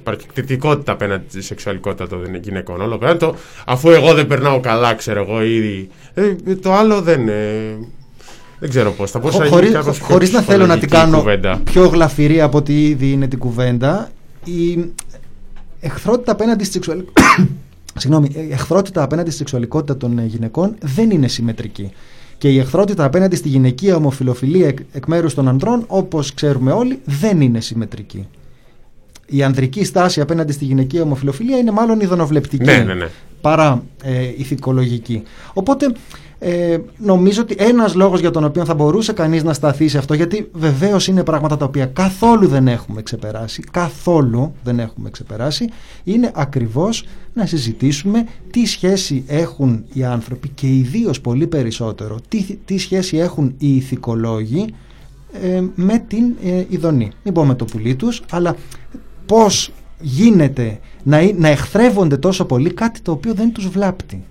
Υπάρχει 0.00 0.26
κτητικότητα 0.26 0.92
απέναντι 0.92 1.24
στη 1.28 1.42
σεξουαλικότητα 1.42 2.08
των 2.08 2.34
γυναικών. 2.34 2.80
Όλο 2.80 2.98
πέρα 2.98 3.16
το, 3.16 3.34
αφού 3.66 3.90
εγώ 3.90 4.14
δεν 4.14 4.26
περνάω 4.26 4.60
καλά, 4.60 4.94
ξέρω 4.94 5.20
εγώ 5.28 5.42
ήδη. 5.42 5.88
Ε, 6.14 6.54
το 6.54 6.72
άλλο 6.72 7.00
δεν. 7.00 7.28
Ε, 7.28 7.78
δεν 8.58 8.68
ξέρω 8.68 8.90
πώς. 8.90 9.10
Θα 9.10 9.18
μπορούσα 9.18 9.38
να 9.38 9.44
γίνει 9.44 9.56
Χωρίς, 9.56 9.72
κάπως 9.72 9.98
πιο 9.98 10.06
χωρίς 10.06 10.32
να 10.32 10.40
θέλω 10.40 10.66
να 10.66 10.78
την 10.78 10.88
ψυχολογική 10.88 11.12
κάνω 11.12 11.22
κουβέντα. 11.22 11.60
πιο 11.64 11.86
γλαφυρή 11.86 12.40
από 12.40 12.58
ότι 12.58 12.88
ήδη 12.88 13.12
είναι 13.12 13.26
την 13.28 13.38
κουβέντα, 13.38 14.10
η 14.44 14.84
εχθρότητα 15.84 16.32
απέναντι 16.32 16.64
στη 16.64 16.72
σεξουαλικότητα. 16.72 17.22
Συγγνώμη, 18.00 18.28
η 18.34 18.52
εχθρότητα 18.52 19.02
απέναντι 19.02 19.28
στη 19.28 19.38
σεξουαλικότητα 19.38 19.96
των 19.96 20.18
ε, 20.18 20.24
γυναικών 20.24 20.74
δεν 20.80 21.10
είναι 21.10 21.28
συμμετρική. 21.28 21.92
Και 22.38 22.48
η 22.48 22.58
εχθρότητα 22.58 23.04
απέναντι 23.04 23.36
στη 23.36 23.48
γυναικεία 23.48 23.96
ομοφιλοφιλία 23.96 24.68
εκ, 24.68 24.78
εκ 24.92 25.06
μέρους 25.06 25.34
των 25.34 25.48
ανδρών, 25.48 25.84
όπως 25.86 26.34
ξέρουμε 26.34 26.72
όλοι, 26.72 27.00
δεν 27.04 27.40
είναι 27.40 27.60
συμμετρική. 27.60 28.28
Η 29.26 29.42
ανδρική 29.42 29.84
στάση 29.84 30.20
απέναντι 30.20 30.52
στη 30.52 30.64
γυναικεία 30.64 31.02
ομοφιλοφιλία 31.02 31.58
είναι 31.58 31.70
μάλλον 31.70 32.00
ειδονοβλεπτική 32.00 32.64
Ναι, 32.64 32.76
ναι, 32.76 32.94
ναι. 32.94 33.08
παρά 33.40 33.82
ε, 34.02 34.22
ηθικολογική. 34.36 35.22
Οπότε 35.52 35.92
ε, 36.46 36.78
νομίζω 36.98 37.42
ότι 37.42 37.54
ένας 37.58 37.94
λόγος 37.94 38.20
για 38.20 38.30
τον 38.30 38.44
οποίο 38.44 38.64
θα 38.64 38.74
μπορούσε 38.74 39.12
κανείς 39.12 39.42
να 39.42 39.52
σταθεί 39.52 39.88
σε 39.88 39.98
αυτό, 39.98 40.14
γιατί 40.14 40.50
βεβαίως 40.52 41.06
είναι 41.06 41.22
πράγματα 41.22 41.56
τα 41.56 41.64
οποία 41.64 41.86
καθόλου 41.86 42.46
δεν 42.46 42.68
έχουμε 42.68 43.02
ξεπεράσει, 43.02 43.62
καθόλου 43.70 44.52
δεν 44.64 44.78
έχουμε 44.78 45.10
ξεπεράσει, 45.10 45.68
είναι 46.04 46.30
ακριβώς 46.34 47.04
να 47.32 47.46
συζητήσουμε 47.46 48.26
τι 48.50 48.66
σχέση 48.66 49.24
έχουν 49.26 49.84
οι 49.92 50.04
άνθρωποι 50.04 50.48
και 50.48 50.66
ιδίως 50.66 51.20
πολύ 51.20 51.46
περισσότερο, 51.46 52.16
τι, 52.28 52.44
τι 52.64 52.78
σχέση 52.78 53.16
έχουν 53.16 53.54
οι 53.58 53.76
ηθικολόγοι 53.76 54.74
ε, 55.42 55.62
με 55.74 56.04
την 56.08 56.24
ε, 56.44 56.64
ειδονή. 56.68 57.10
Μην 57.24 57.34
πω 57.34 57.44
με 57.44 57.54
το 57.54 57.64
πουλί 57.64 57.94
τους, 57.94 58.22
αλλά 58.30 58.56
πώς 59.26 59.72
γίνεται 60.00 60.78
να, 61.02 61.16
ε- 61.16 61.34
να 61.36 61.48
εχθρεύονται 61.48 62.16
τόσο 62.16 62.44
πολύ 62.44 62.72
κάτι 62.72 63.00
το 63.00 63.12
οποίο 63.12 63.34
δεν 63.34 63.52
τους 63.52 63.68
βλάπτει. 63.68 64.22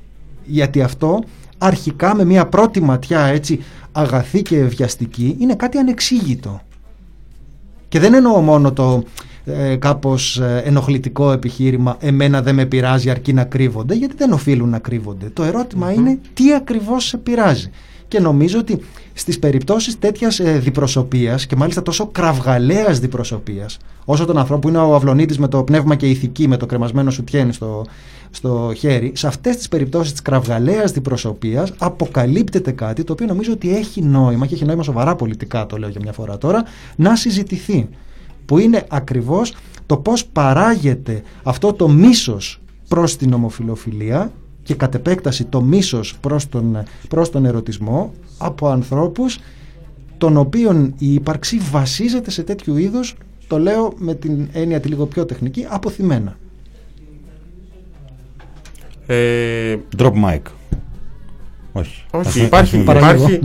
Γιατί 0.45 0.81
αυτό 0.81 1.23
αρχικά 1.63 2.15
με 2.15 2.25
μια 2.25 2.45
πρώτη 2.45 2.81
ματιά 2.81 3.25
έτσι 3.25 3.63
αγαθή 3.91 4.41
και 4.41 4.63
βιαστική 4.63 5.35
είναι 5.39 5.55
κάτι 5.55 5.77
ανεξήγητο. 5.77 6.61
Και 7.87 7.99
δεν 7.99 8.13
εννοώ 8.13 8.39
μόνο 8.39 8.71
το 8.71 9.03
ε, 9.45 9.75
κάπως 9.75 10.39
ε, 10.39 10.61
ενοχλητικό 10.65 11.31
επιχείρημα 11.31 11.97
«εμένα 11.99 12.41
δεν 12.41 12.55
με 12.55 12.65
πειράζει 12.65 13.09
αρκεί 13.09 13.33
να 13.33 13.43
κρύβονται» 13.43 13.93
γιατί 13.93 14.15
δεν 14.17 14.31
οφείλουν 14.31 14.69
να 14.69 14.79
κρύβονται. 14.79 15.29
Το 15.29 15.43
ερωτημα 15.43 15.91
είναι 15.91 16.19
τι 16.33 16.53
ακριβώς 16.53 17.05
σε 17.05 17.17
πειράζει. 17.17 17.69
Και 18.13 18.19
νομίζω 18.19 18.59
ότι 18.59 18.79
στις 19.13 19.39
περιπτώσεις 19.39 19.99
τέτοιας 19.99 20.39
ε, 20.39 20.59
διπροσωπείας 20.59 21.45
και 21.45 21.55
μάλιστα 21.55 21.81
τόσο 21.81 22.07
κραυγαλαίας 22.07 22.99
διπροσωπείας 22.99 23.77
όσο 24.05 24.25
τον 24.25 24.37
ανθρώπου 24.37 24.67
είναι 24.67 24.77
ο 24.77 24.95
Αυλονίτης 24.95 25.37
με 25.37 25.47
το 25.47 25.63
πνεύμα 25.63 25.95
και 25.95 26.09
ηθική 26.09 26.47
με 26.47 26.57
το 26.57 26.65
κρεμασμένο 26.65 27.11
σουτιέν 27.11 27.53
στο, 27.53 27.85
στο 28.31 28.73
χέρι 28.77 29.11
σε 29.15 29.27
αυτές 29.27 29.55
τις 29.57 29.67
περιπτώσεις 29.67 30.11
της 30.11 30.21
κραυγαλαίας 30.21 30.91
διπροσωπείας 30.91 31.73
αποκαλύπτεται 31.77 32.71
κάτι 32.71 33.03
το 33.03 33.13
οποίο 33.13 33.25
νομίζω 33.25 33.51
ότι 33.51 33.75
έχει 33.75 34.01
νόημα 34.01 34.45
και 34.45 34.53
έχει 34.53 34.65
νόημα 34.65 34.83
σοβαρά 34.83 35.15
πολιτικά 35.15 35.65
το 35.65 35.77
λέω 35.77 35.89
για 35.89 35.99
μια 36.03 36.13
φορά 36.13 36.37
τώρα 36.37 36.63
να 36.95 37.15
συζητηθεί 37.15 37.89
που 38.45 38.57
είναι 38.57 38.85
ακριβώς 38.89 39.53
το 39.85 39.97
πώς 39.97 40.25
παράγεται 40.25 41.23
αυτό 41.43 41.73
το 41.73 41.89
μίσος 41.89 42.61
προς 42.87 43.15
την 43.17 43.33
ομοφιλοφιλία 43.33 44.31
και 44.63 44.73
κατ' 44.75 44.95
επέκταση 44.95 45.43
το 45.43 45.61
μίσος 45.61 46.17
προς 46.21 46.49
τον, 46.49 46.83
προς 47.09 47.29
τον 47.29 47.45
ερωτισμό 47.45 48.13
από 48.37 48.67
ανθρώπους 48.67 49.39
των 50.17 50.37
οποίων 50.37 50.93
η 50.97 51.13
ύπαρξη 51.13 51.57
βασίζεται 51.71 52.31
σε 52.31 52.43
τέτοιου 52.43 52.77
είδους 52.77 53.15
το 53.47 53.59
λέω 53.59 53.93
με 53.97 54.13
την 54.15 54.47
έννοια 54.53 54.79
τη 54.79 54.87
λίγο 54.87 55.05
πιο 55.05 55.25
τεχνική 55.25 55.65
αποθυμένα 55.69 56.37
Ε, 59.07 59.75
Drop 59.97 60.11
mic. 60.25 60.39
Όχι. 61.71 62.03
όχι, 62.11 62.39
Θα- 62.39 62.45
υπάρχει, 62.45 62.83
θα- 62.83 62.93
υπάρχει, 62.95 63.39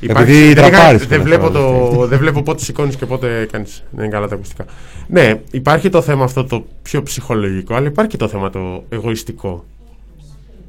υπάρχει 0.00 0.32
Επειδή 0.32 0.54
τελικά 0.54 0.70
τραπάρεις 0.70 1.06
δεν, 1.06 1.08
πολλές 1.08 1.24
βλέπω 1.24 1.50
φορές. 1.58 1.96
το, 1.98 2.06
δεν 2.06 2.18
βλέπω 2.18 2.42
πότε 2.42 2.62
σηκώνεις 2.62 2.96
και 2.96 3.06
πότε 3.06 3.48
κάνει. 3.52 3.64
Δεν 3.90 4.04
είναι 4.04 4.12
καλά 4.12 4.28
τα 4.28 4.34
ακουστικά. 4.34 4.64
Ναι, 5.08 5.40
υπάρχει 5.50 5.88
το 5.88 6.02
θέμα 6.02 6.24
αυτό 6.24 6.44
το 6.44 6.66
πιο 6.82 7.02
ψυχολογικό, 7.02 7.74
αλλά 7.74 7.86
υπάρχει 7.86 8.10
και 8.10 8.16
το 8.16 8.28
θέμα 8.28 8.50
το 8.50 8.84
εγωιστικό. 8.88 9.64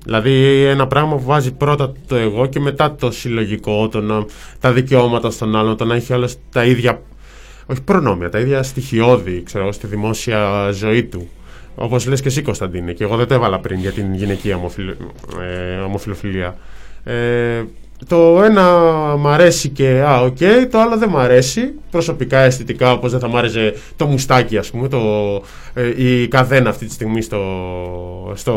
Δηλαδή 0.04 0.64
ένα 0.66 0.88
πράγμα 0.88 1.16
που 1.16 1.24
βάζει 1.24 1.54
πρώτα 1.54 1.92
το 2.08 2.16
εγώ 2.16 2.46
και 2.46 2.60
μετά 2.60 2.96
το 2.96 3.12
συλλογικό, 3.12 3.88
το 3.88 4.02
να, 4.02 4.26
τα 4.60 4.72
δικαιώματα 4.72 5.30
στον 5.32 5.56
άλλον, 5.56 5.78
το 5.78 5.86
να 5.86 5.96
έχει 5.96 6.14
όλα 6.14 6.30
τα 6.52 6.66
ίδια, 6.66 7.02
όχι 7.66 7.82
προνόμια, 7.82 8.30
τα 8.30 8.40
ίδια 8.40 8.64
στοιχειώδη, 8.64 9.44
ξέρω, 9.44 9.64
εγώ, 9.64 9.74
στη 9.74 9.88
δημόσια 9.88 10.70
ζωή 10.72 11.04
του. 11.04 11.30
Όπως 11.76 12.08
λες 12.08 12.22
και 12.22 12.28
εσύ 12.28 12.42
Κωνσταντίνε, 12.42 12.94
και 12.94 13.04
εγώ 13.04 13.16
δεν 13.16 13.28
το 13.28 13.34
έβαλα 13.34 13.60
πριν 13.60 13.80
για 13.80 13.92
την 13.92 14.14
γυναικεία 14.14 14.56
ομοφιλο, 14.56 14.96
ε, 15.42 15.80
ομοφυλοφιλία. 15.80 16.58
Ε, 17.04 17.64
το 18.08 18.44
ένα 18.44 18.64
μ' 19.18 19.28
αρέσει 19.28 19.70
και 19.70 20.04
α, 20.08 20.22
οκ, 20.22 20.38
το 20.72 20.80
άλλο 20.80 20.98
δεν 20.98 21.10
μ' 21.10 21.18
αρέσει. 21.18 21.74
Προσωπικά, 21.92 22.40
αισθητικά, 22.40 22.92
όπως 22.92 23.12
δεν 23.12 23.20
θα 23.20 23.28
μ' 23.28 23.36
άρεσε 23.38 23.74
το 23.96 24.06
μουστάκι, 24.06 24.58
ας 24.58 24.70
πούμε, 24.72 24.88
το, 24.88 25.00
ε, 25.74 26.04
η 26.04 26.28
καδένα 26.28 26.70
αυτή 26.70 26.86
τη 26.86 26.94
στιγμή 26.94 27.22
στο. 27.22 27.40
στο 28.36 28.56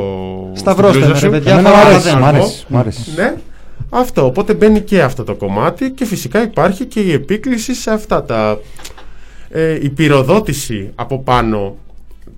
Σταυρώστε 0.55 0.99
στην 0.99 1.09
με, 1.09 1.13
μπλούζα 1.13 1.21
ρε 1.21 1.27
σου. 1.27 1.31
παιδιά, 1.31 1.53
Εμένα 1.53 1.69
θα 1.71 1.75
μ' 1.75 1.81
βάλω 1.81 1.91
αρέσει, 1.91 2.05
καδένα. 2.09 2.21
μ' 2.21 2.25
αρέσει, 2.35 2.65
μ' 2.69 2.77
αρέσει. 2.77 3.13
Ναι. 3.17 3.35
Αυτό. 3.91 4.25
Οπότε 4.27 4.55
μπαίνει 4.55 4.81
και 4.81 5.03
αυτό 5.03 5.25
το 5.25 5.35
κομμάτι 5.35 5.91
και 5.91 6.05
φυσικά 6.05 6.43
υπάρχει 6.43 6.85
και 6.85 7.01
η 7.01 7.13
επίκληση 7.13 7.75
σε 7.75 7.91
αυτά 7.91 8.25
τα. 8.25 8.59
Ε, 9.51 9.79
η 9.85 9.89
πυροδότηση 9.89 10.91
από 10.95 11.19
πάνω 11.23 11.77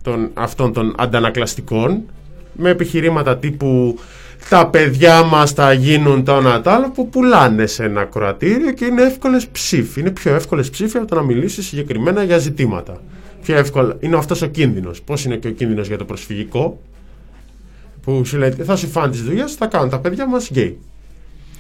των, 0.03 0.31
αυτών 0.35 0.73
των 0.73 0.95
αντανακλαστικών 0.99 2.01
με 2.53 2.71
επιχειρήματα 2.71 3.37
τύπου 3.37 3.99
τα 4.49 4.67
παιδιά 4.67 5.23
μας 5.23 5.53
θα 5.53 5.73
γίνουν 5.73 6.25
το 6.25 6.33
ένα 6.33 6.61
το 6.61 6.71
άλλο 6.71 6.91
που 6.91 7.09
πουλάνε 7.09 7.67
σε 7.67 7.85
ένα 7.85 8.05
κροατήριο 8.05 8.73
και 8.73 8.85
είναι 8.85 9.03
εύκολες 9.03 9.49
ψήφοι. 9.49 10.01
Είναι 10.01 10.11
πιο 10.11 10.35
εύκολες 10.35 10.71
ψήφοι 10.71 10.97
από 10.97 11.07
το 11.07 11.15
να 11.15 11.23
μιλήσεις 11.23 11.67
συγκεκριμένα 11.67 12.23
για 12.23 12.39
ζητήματα. 12.39 13.03
Πιο 13.43 13.57
εύκολα. 13.57 13.97
Είναι 14.01 14.17
αυτός 14.17 14.43
ο 14.43 14.47
κίνδυνος. 14.47 15.03
Πώς 15.03 15.25
είναι 15.25 15.37
και 15.37 15.49
ο 15.49 15.51
κίνδυνος 15.51 15.87
για 15.89 15.99
το 15.99 16.05
προσφυγικό; 16.05 16.81
Που 18.03 18.25
σου 18.25 18.37
λέει 18.37 18.51
θα 18.51 18.77
σου 18.77 18.89
φάνε 18.89 19.11
τις 19.11 19.23
δουλειές, 19.23 19.55
θα 19.55 19.67
κάνουν 19.67 19.89
τα 19.91 19.99
παιδιά 19.99 20.27
μας 20.27 20.49
γκέι. 20.51 20.79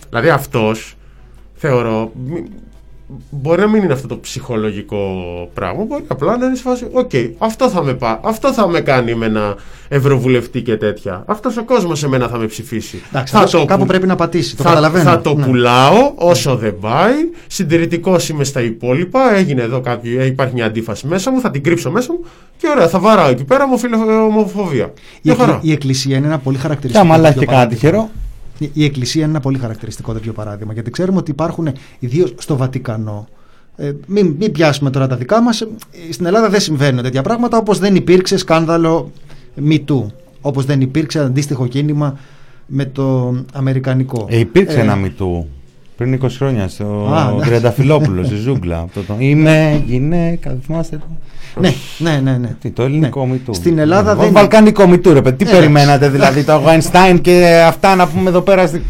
Δηλαδή 0.08 0.28
αυτός 0.28 0.96
θεωρώ 1.54 2.12
μη- 2.26 2.48
μπορεί 3.30 3.60
να 3.60 3.66
μην 3.68 3.82
είναι 3.82 3.92
αυτό 3.92 4.06
το 4.08 4.18
ψυχολογικό 4.18 4.98
πράγμα, 5.54 5.84
μπορεί 5.84 6.04
απλά 6.06 6.36
να 6.36 6.46
είναι 6.46 6.54
σε 6.56 6.62
φάση, 6.62 6.86
οκ, 6.92 7.10
αυτό, 7.38 7.68
θα 7.68 7.82
με 7.82 7.94
πά, 7.94 8.20
αυτό 8.24 8.52
θα 8.52 8.68
με 8.68 8.80
κάνει 8.80 9.14
με 9.14 9.26
ένα 9.26 9.56
ευρωβουλευτή 9.88 10.62
και 10.62 10.76
τέτοια. 10.76 11.22
Αυτός 11.26 11.56
ο 11.56 11.64
κόσμος 11.64 12.04
εμένα 12.04 12.28
θα 12.28 12.38
με 12.38 12.46
ψηφίσει. 12.46 13.02
Εντάξει, 13.12 13.36
αυτό 13.36 13.64
κάπου 13.64 13.80
που- 13.80 13.86
πρέπει 13.86 14.06
να 14.06 14.14
πατήσει, 14.16 14.56
το 14.56 14.62
θα, 14.62 14.68
καταλαβαίνω. 14.68 15.04
θα 15.10 15.20
το 15.20 15.34
Ναι. 15.34 15.44
πουλάω 15.44 16.12
όσο 16.14 16.56
δεν 16.56 16.78
πάει. 16.80 17.14
Συντηρητικός 17.46 18.28
είμαι 18.28 18.44
στα 18.44 18.60
υπόλοιπα. 18.62 19.34
Έγινε 19.34 19.62
εδώ 19.62 19.80
κάποιο, 19.80 20.24
υπάρχει 20.24 20.54
μια 20.54 20.66
αντίφαση 20.66 21.06
μέσα 21.06 21.30
μου. 21.30 21.40
Θα 21.40 21.50
την 21.50 21.62
κρύψω 21.62 21.90
μέσα 21.90 22.12
μου 22.12 22.24
και 22.56 22.68
ωραία, 22.74 22.88
θα 22.88 22.98
βαράω 22.98 23.28
εκεί 23.28 23.44
πέρα 23.44 23.64
ομοφιλο- 23.64 24.00
ομοφοβία. 24.28 24.84
Η, 24.84 25.00
Μια 25.22 25.32
εκκλη- 25.32 25.36
χαρά. 25.48 25.58
η 25.62 25.72
Εκκλησία 25.72 26.16
είναι 26.16 26.26
ένα 26.26 26.38
πολύ 26.38 26.56
Και 26.56 26.62
χαρακτηριστικό. 26.62 27.04
άμα 27.06 27.14
αλλά 27.14 27.28
έχει 27.28 27.38
τέτοιο 27.38 27.52
και 27.52 27.58
κάτι 27.58 27.76
παράδειγμα. 27.76 28.10
Τυχερό. 28.58 28.72
Η- 28.74 28.80
Η 28.82 28.84
Εκκλησία 28.84 29.22
είναι 29.22 29.30
ένα 29.30 29.40
πολύ 29.40 29.58
χαρακτηριστικό 29.58 30.12
τέτοιο 30.12 30.32
παράδειγμα. 30.32 30.72
Γιατί 30.72 30.90
ξέρουμε 30.90 31.18
ότι 31.18 31.30
υπάρχουν, 31.30 31.68
ιδίως 31.98 32.34
στο 32.38 32.56
Βατικανό, 32.56 33.26
ε, 33.76 33.92
μην, 34.06 34.34
μην 34.38 34.52
πιάσουμε 34.52 34.90
τώρα 34.90 35.06
τα 35.06 35.16
δικά 35.16 35.42
μας. 35.42 35.66
Στην 36.10 36.26
Ελλάδα 36.26 36.48
δεν 36.48 36.60
συμβαίνουν 36.60 37.02
τέτοια 37.02 37.22
πράγματα 37.22 37.58
όπως 37.58 37.78
δεν 37.78 37.94
υπήρξε 37.96 38.36
σκάνδαλο 38.36 39.12
MeToo. 39.68 40.04
Όπως 40.40 40.64
δεν 40.64 40.80
υπήρξε 40.80 41.18
αντίστοιχο 41.20 41.66
κίνημα 41.66 42.18
με 42.66 42.84
το 42.84 43.34
Αμερικανικό. 43.52 44.26
Ε, 44.30 44.38
υπήρξε 44.38 44.76
Ε, 44.78 44.80
ένα 44.80 44.96
μυτού 44.96 45.46
πριν 45.98 46.20
20 46.22 46.28
χρόνια 46.36 46.68
στο 46.68 47.08
Α, 47.14 47.32
ναι. 47.32 47.44
Τριανταφυλόπουλο, 47.44 48.24
στη 48.24 48.34
ζούγκλα. 48.34 48.78
Αυτό 48.86 49.00
το, 49.02 49.14
Είμαι 49.18 49.82
γυναίκα, 49.86 50.50
δεν 50.50 50.60
θυμάστε 50.66 50.96
το; 50.96 51.04
Ναι, 51.60 51.72
ναι, 51.98 52.20
ναι. 52.22 52.36
ναι. 52.38 52.56
Τι, 52.60 52.70
το 52.70 52.82
ελληνικό 52.82 53.26
Ναι. 53.26 53.32
μυτού. 53.32 53.54
Στην 53.54 53.78
Ελλάδα 53.78 54.12
Ο 54.12 54.16
δεν. 54.16 54.32
Βαλκανικό 54.32 54.86
μυτού, 54.86 55.12
ρε 55.12 55.22
παιδί. 55.22 55.44
Τι 55.44 55.50
Ε, 55.50 55.52
περιμένατε 55.54 56.08
δηλαδή, 56.08 56.44
το 56.44 56.62
Einstein 56.66 57.18
και 57.20 57.62
αυτά 57.66 57.94
να 57.94 58.08
πούμε 58.08 58.28
εδώ 58.28 58.40
πέρα. 58.40 58.66
Στη... 58.66 58.82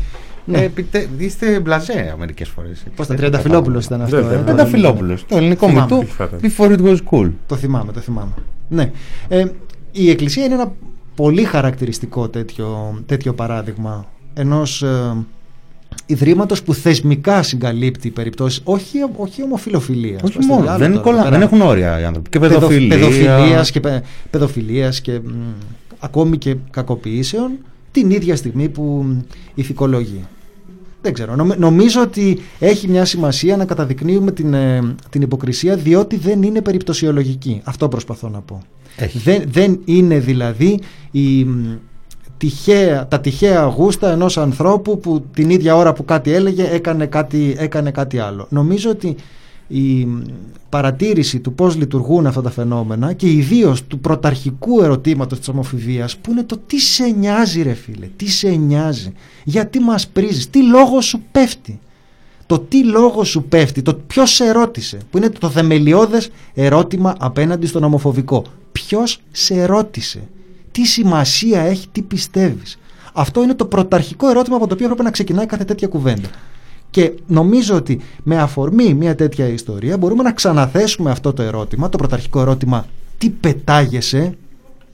Ναι. 0.44 0.58
Ε, 0.58 0.64
επιτε- 0.64 1.08
Είστε 1.18 1.60
μπλαζέ 1.60 2.14
μερικές 2.18 2.48
φορές. 2.48 2.82
Πώς 2.96 3.06
τα 3.06 3.14
Τριανταφυλόπουλο 3.14 3.78
ήταν 3.84 4.02
αυτό. 4.02 4.16
Δεν- 4.16 4.24
ε, 4.24 4.28
δεν- 4.28 4.38
το- 4.38 4.44
Τριανταφυλόπουλο. 4.44 5.16
Το 5.28 5.36
ελληνικό 5.36 5.68
Θυμάμαι. 5.68 5.94
μυτού. 5.94 6.06
Φάτε. 6.06 6.36
Before 6.42 6.70
it 6.70 6.80
was 6.84 6.96
cool. 7.10 7.30
Το 7.46 7.56
θυμάμαι, 7.56 7.92
το 7.92 8.00
θυμάμαι. 8.00 8.32
Ναι. 8.68 8.90
Ε, 9.28 9.44
η 9.92 10.10
Εκκλησία 10.10 10.44
είναι 10.44 10.54
ένα 10.54 10.72
πολύ 11.14 11.44
χαρακτηριστικό 11.44 12.28
τέτοιο, 12.28 12.98
τέτοιο 13.06 13.32
παράδειγμα 13.34 14.06
ενός 14.34 14.82
ε, 14.82 15.16
ιδρύματος 16.10 16.62
που 16.62 16.74
θεσμικά 16.74 17.42
συγκαλύπτει 17.42 18.10
περιπτώσεις 18.10 18.60
όχι, 18.64 18.98
όχι 19.16 19.42
ομοφιλοφιλίας. 19.42 20.22
Όχι 20.22 20.32
προς 20.32 20.46
το 20.46 20.52
μόνο. 20.52 20.62
διάλογο 20.64 20.82
Δεν, 20.84 20.90
τώρα, 20.92 21.02
κολλά- 21.04 21.22
πέρα. 21.24 21.30
δεν 21.38 21.42
έχουν 21.42 21.60
όρια 21.60 22.00
οι 22.00 22.04
άνθρωποι. 22.04 22.30
Και 22.30 22.38
Παιδο- 22.38 22.54
παιδοφιλία. 22.54 22.96
παιδοφιλίας 22.96 23.70
και, 23.70 23.80
παι- 23.80 24.04
παιδοφιλίας 24.30 25.00
και 25.00 25.12
μ, 25.24 25.30
ακόμη 25.98 26.38
και 26.38 26.56
κακοποιήσεων 26.70 27.50
την 27.90 28.10
ίδια 28.10 28.36
στιγμή 28.36 28.68
που 28.68 28.82
μ, 29.08 29.18
ηθικολογεί. 29.54 30.24
Δεν 31.02 31.12
ξέρω. 31.12 31.34
Νομ- 31.36 31.58
νομίζω 31.58 32.00
ότι 32.00 32.38
έχει 32.58 32.88
μια 32.88 33.04
σημασία 33.04 33.56
να 33.56 33.64
καταδεικνύουμε 33.64 34.32
την, 34.32 34.54
ε, 34.54 34.94
την 35.10 35.22
υποκρισία 35.22 35.76
διότι 35.76 36.16
δεν 36.16 36.42
είναι 36.42 36.60
περιπτωσιολογική. 36.62 37.60
Αυτό 37.64 37.88
προσπαθώ 37.88 38.28
να 38.28 38.40
πω. 38.40 38.62
Έχει. 38.96 39.18
Δεν, 39.18 39.42
δεν 39.50 39.80
είναι 39.84 40.18
δηλαδή 40.18 40.78
η, 41.10 41.44
μ, 41.44 41.64
τυχαία, 42.38 43.08
τα 43.08 43.20
τυχαία 43.20 43.64
γούστα 43.64 44.10
ενός 44.10 44.38
ανθρώπου 44.38 44.98
που 44.98 45.24
την 45.34 45.50
ίδια 45.50 45.76
ώρα 45.76 45.92
που 45.92 46.04
κάτι 46.04 46.32
έλεγε 46.32 46.68
έκανε 46.70 47.06
κάτι, 47.06 47.56
έκανε 47.58 47.90
κάτι 47.90 48.18
άλλο. 48.18 48.46
Νομίζω 48.50 48.90
ότι 48.90 49.16
η 49.68 50.04
μ, 50.04 50.22
παρατήρηση 50.68 51.40
του 51.40 51.52
πώς 51.52 51.76
λειτουργούν 51.76 52.26
αυτά 52.26 52.42
τα 52.42 52.50
φαινόμενα 52.50 53.12
και 53.12 53.30
ιδίως 53.30 53.86
του 53.86 53.98
πρωταρχικού 53.98 54.82
ερωτήματος 54.82 55.38
της 55.38 55.48
ομοφηβείας 55.48 56.16
που 56.16 56.30
είναι 56.30 56.42
το 56.42 56.60
τι 56.66 56.78
σε 56.78 57.06
νοιάζει 57.06 57.62
ρε 57.62 57.74
φίλε, 57.74 58.08
τι 58.16 58.30
σε 58.30 58.48
νοιάζει, 58.48 59.12
γιατί 59.44 59.78
μας 59.78 60.08
πρίζεις, 60.08 60.50
τι 60.50 60.62
λόγο 60.62 61.00
σου 61.00 61.22
πέφτει. 61.32 61.80
Το 62.46 62.58
τι 62.58 62.84
λόγο 62.84 63.24
σου 63.24 63.42
πέφτει, 63.42 63.82
το 63.82 63.94
ποιος 63.94 64.30
σε 64.30 64.50
ρώτησε, 64.50 64.98
που 65.10 65.16
είναι 65.16 65.28
το 65.28 65.48
θεμελιώδες 65.50 66.30
ερώτημα 66.54 67.14
απέναντι 67.18 67.66
στον 67.66 67.84
ομοφοβικό. 67.84 68.44
Ποιος 68.72 69.20
σε 69.30 69.64
ρώτησε, 69.64 70.28
τι 70.78 70.84
σημασία 70.84 71.60
έχει, 71.60 71.86
τι 71.92 72.02
πιστεύεις. 72.02 72.78
Αυτό 73.12 73.42
είναι 73.42 73.54
το 73.54 73.64
πρωταρχικό 73.66 74.28
ερώτημα 74.28 74.56
από 74.56 74.66
το 74.66 74.74
οποίο 74.74 74.84
έπρεπε 74.86 75.02
να 75.02 75.10
ξεκινάει 75.10 75.46
κάθε 75.46 75.64
τέτοια 75.64 75.88
κουβέντα. 75.88 76.28
Και 76.90 77.12
νομίζω 77.26 77.76
ότι 77.76 78.00
με 78.22 78.38
αφορμή 78.38 78.94
μια 78.94 79.14
τέτοια 79.14 79.46
ιστορία 79.46 79.96
μπορούμε 79.98 80.22
να 80.22 80.32
ξαναθέσουμε 80.32 81.10
αυτό 81.10 81.32
το 81.32 81.42
ερώτημα, 81.42 81.88
το 81.88 81.98
πρωταρχικό 81.98 82.40
ερώτημα 82.40 82.86
τι 83.18 83.30
πετάγεσαι, 83.30 84.36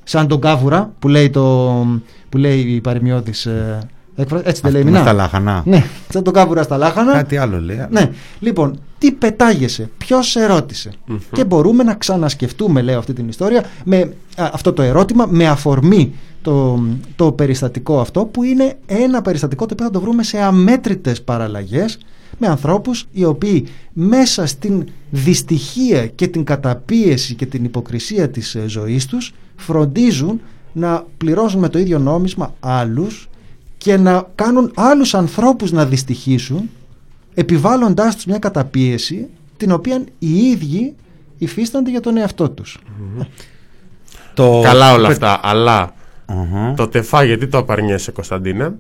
σαν 0.05 0.29
τον 0.29 0.41
κάβουρα 0.41 0.93
που 0.99 1.09
λέει, 1.09 1.31
το, 1.31 1.87
που 2.29 2.37
λέει 2.37 2.59
η 2.61 2.81
παροιμιώδης 2.81 3.47
ε, 3.47 3.79
Εκφρα- 3.79 3.94
Έτσι 4.17 4.35
δεν 4.35 4.47
Αυτό 4.47 4.71
λέει 4.71 4.85
με 4.85 4.91
μηνά. 4.91 5.03
στα 5.03 5.13
λάχανα. 5.13 5.63
Ναι, 5.67 5.85
σαν 6.09 6.23
το 6.23 6.31
κάβουρα 6.31 6.63
στα 6.63 6.77
λάχανα. 6.77 7.13
Κάτι 7.13 7.37
άλλο 7.37 7.61
λέει. 7.61 7.87
Ναι, 7.91 8.11
λοιπόν, 8.41 8.79
τι 8.99 9.13
πετάγεσαι, 9.13 9.91
ποιος 9.99 10.31
σε 10.31 10.47
ρώτησε. 10.47 10.91
Και 11.33 11.45
μπορούμε 11.45 11.83
να 11.83 11.95
ξανασκεφτούμε, 11.95 12.83
λέω, 12.83 12.99
αυτή 12.99 13.13
την 13.13 13.29
ιστορία, 13.29 13.65
με 13.85 13.99
α, 14.37 14.51
αυτό 14.53 14.73
το 14.73 14.83
ερώτημα, 14.83 15.27
με 15.29 15.47
αφορμή 15.49 16.13
το, 16.43 16.83
το 17.17 17.33
περιστατικό 17.33 18.01
αυτό, 18.01 18.25
που 18.25 18.43
είναι 18.43 18.77
ένα 18.87 19.23
περιστατικό 19.23 19.67
το 19.67 19.73
οποίο 19.73 19.87
θα 19.87 19.93
το 19.93 20.01
βρούμε 20.01 20.23
σε 20.23 20.39
αμέτρητες 20.39 21.23
παραλλαγές 21.23 21.99
με 22.39 22.47
ανθρώπους 22.47 23.07
οι 23.13 23.25
οποίοι 23.25 23.67
μέσα 23.93 24.47
στην 24.47 24.87
δυστυχία 25.11 26.07
και 26.07 26.27
την 26.27 26.45
καταπίεση 26.45 27.35
και 27.35 27.47
την 27.47 27.65
υποκρισία 27.65 28.29
της 28.31 28.55
ε, 28.55 28.65
ζωής 28.69 29.07
τους 29.07 29.33
φροντίζουν 29.57 30.41
να 30.73 31.05
πληρώσουν 31.17 31.61
με 31.61 31.69
το 31.69 31.79
ίδιο 31.79 31.99
νόμισμα 31.99 32.55
άλλους 32.61 33.29
και 33.85 33.97
να 33.97 34.27
κάνουν 34.35 34.73
άλλους 34.75 35.15
ανθρώπους 35.15 35.73
να 35.73 35.87
δυστυχήσουν 35.87 36.71
επιβάλλοντάς 37.35 38.15
τους 38.15 38.25
μια 38.25 38.39
καταπίεση 38.39 39.29
την 39.57 39.73
οποία 39.73 40.05
οι 40.19 40.37
ίδιοι 40.37 40.95
υφίστανται 41.39 41.91
για 41.91 42.01
τον 42.01 42.17
εαυτό 42.17 42.51
τους. 42.51 42.79
Το... 44.35 44.61
Καλά 44.65 44.93
όλα 44.93 45.09
αυτά, 45.09 45.41
αλλά 45.43 45.95
το 46.77 46.89
τεφά 46.89 47.25
γιατί 47.25 47.47
το 47.47 47.59
απαρνιέσαι 47.59 48.11
Κωνσταντίνε. 48.11 48.75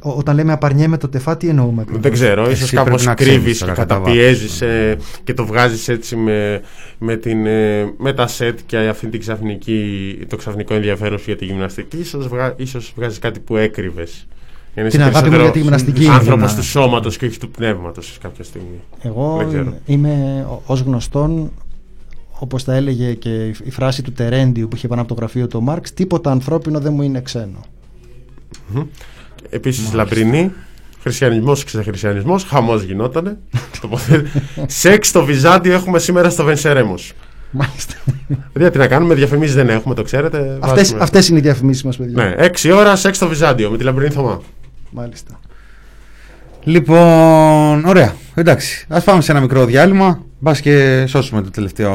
Ό- 0.00 0.10
όταν 0.16 0.34
λέμε 0.36 0.52
απαρνιέμαι 0.52 0.96
το 0.96 1.08
τεφά, 1.08 1.36
τι 1.36 1.48
εννοούμε. 1.48 1.80
ακριβώς; 1.80 2.02
Δεν 2.02 2.12
ξέρω, 2.12 2.42
Εσύ 2.42 2.52
ίσως 2.52 2.70
πρέπει 2.70 2.84
κάπως 2.86 3.04
να 3.04 3.14
ξέρεις 3.14 3.32
κρύβεις 3.34 3.58
και 3.58 3.64
τώρα 3.64 3.74
κατά 3.76 3.94
καταπιέζεις 3.94 4.60
ε, 4.60 4.96
και 5.24 5.34
το 5.34 5.46
βγάζεις 5.46 5.88
έτσι 5.88 6.16
με, 6.16 6.60
με, 6.98 7.16
την, 7.16 7.46
ε, 7.46 7.92
με 7.98 8.12
τα 8.12 8.26
σετ 8.26 8.58
και 8.66 8.76
αυτή 8.78 9.06
την 9.08 9.20
ξαφνική, 9.20 10.18
το 10.28 10.36
ξαφνικό 10.36 10.74
ενδιαφέρον 10.74 11.18
σου 11.18 11.24
για 11.26 11.36
τη 11.36 11.44
γυμναστική. 11.44 11.96
Ίσως, 11.98 12.28
βγα, 12.28 12.54
ίσως 12.56 12.92
βγάζεις 12.96 13.18
κάτι 13.18 13.40
που 13.40 13.56
έκρυβες. 13.56 14.26
Για 14.74 14.82
να 14.84 14.90
Την 14.90 15.00
είσαι 15.00 15.08
αγάπη 15.08 15.24
μου 15.30 15.36
περισσότερο 15.36 15.42
για 15.42 15.52
τη 15.52 15.58
γυμναστική. 15.60 16.06
Άνθρωπος 16.08 16.52
Να- 16.52 16.58
του 16.58 16.64
σώματος 16.64 17.16
και 17.16 17.26
όχι 17.26 17.38
του 17.38 17.50
πνεύματος 17.50 18.18
κάποια 18.22 18.44
στιγμή. 18.44 18.80
Εγώ 19.02 19.36
Δεν 19.38 19.48
ξέρω. 19.48 19.74
είμαι 19.86 20.46
ω- 20.50 20.62
ως 20.66 20.80
γνωστόν 20.80 21.50
όπως 22.38 22.64
τα 22.64 22.74
έλεγε 22.74 23.12
και 23.14 23.28
η 23.46 23.54
η 23.64 23.70
φράση 23.70 24.02
του 24.02 24.12
Τερέντιου 24.12 24.68
που 24.68 24.76
είχε 24.76 24.88
πάνω 24.88 25.00
από 25.00 25.08
το 25.14 25.20
γραφείο 25.20 25.46
του 25.46 25.62
Μάρξ 25.62 25.92
τίποτα 25.94 26.30
ανθρώπινο 26.30 26.80
δεν 26.80 26.92
μου 26.92 27.02
είναι 27.02 27.20
ξένο. 27.20 27.60
Επίσης 29.56 29.92
λαμπρινή, 29.92 30.52
χριστιανισμός, 31.02 31.64
ξεχριστιανισμός, 31.64 32.44
χαμός 32.44 32.82
γινότανε. 32.82 33.36
Τοποθε- 33.80 34.26
Σεξ 34.66 35.08
στο 35.08 35.24
Βυζάντιο 35.24 35.72
έχουμε 35.74 35.98
σήμερα 35.98 36.30
στο 36.30 36.44
Βενσερέμος. 36.44 37.12
Μάλιστα. 37.50 37.94
Δηλαδή 38.52 38.72
τι 38.72 38.78
να 38.78 38.86
κάνουμε, 38.86 39.14
διαφημίσεις 39.14 39.54
δεν 39.54 39.68
έχουμε, 39.68 39.94
το 39.94 40.02
ξέρετε. 40.02 40.58
Αυτές, 40.60 40.82
βάζουμε. 40.82 41.02
αυτές 41.02 41.28
είναι 41.28 41.38
οι 41.38 41.42
διαφημίσεις 41.42 41.82
μας 41.82 41.96
παιδιά. 41.96 42.24
Ναι, 42.24 42.34
6 42.62 42.70
ώρα 42.76 42.96
σεξ 42.96 43.16
στο 43.16 43.28
Βυζάντιο 43.28 43.70
με 43.70 43.76
τη 43.76 43.84
λαμπρινή 43.84 44.10
Θωμά. 44.10 44.40
Μάλιστα. 44.90 45.40
Λοιπόν, 46.64 47.84
ωραία. 47.84 48.14
Εντάξει, 48.34 48.84
ας 48.88 49.04
πάμε 49.04 49.20
σε 49.22 49.30
ένα 49.30 49.40
μικρό 49.40 49.64
διάλειμμα. 49.64 50.24
Μπας 50.38 50.60
και 50.60 51.04
σώσουμε 51.08 51.42
το 51.42 51.50
τελευταίο 51.50 51.92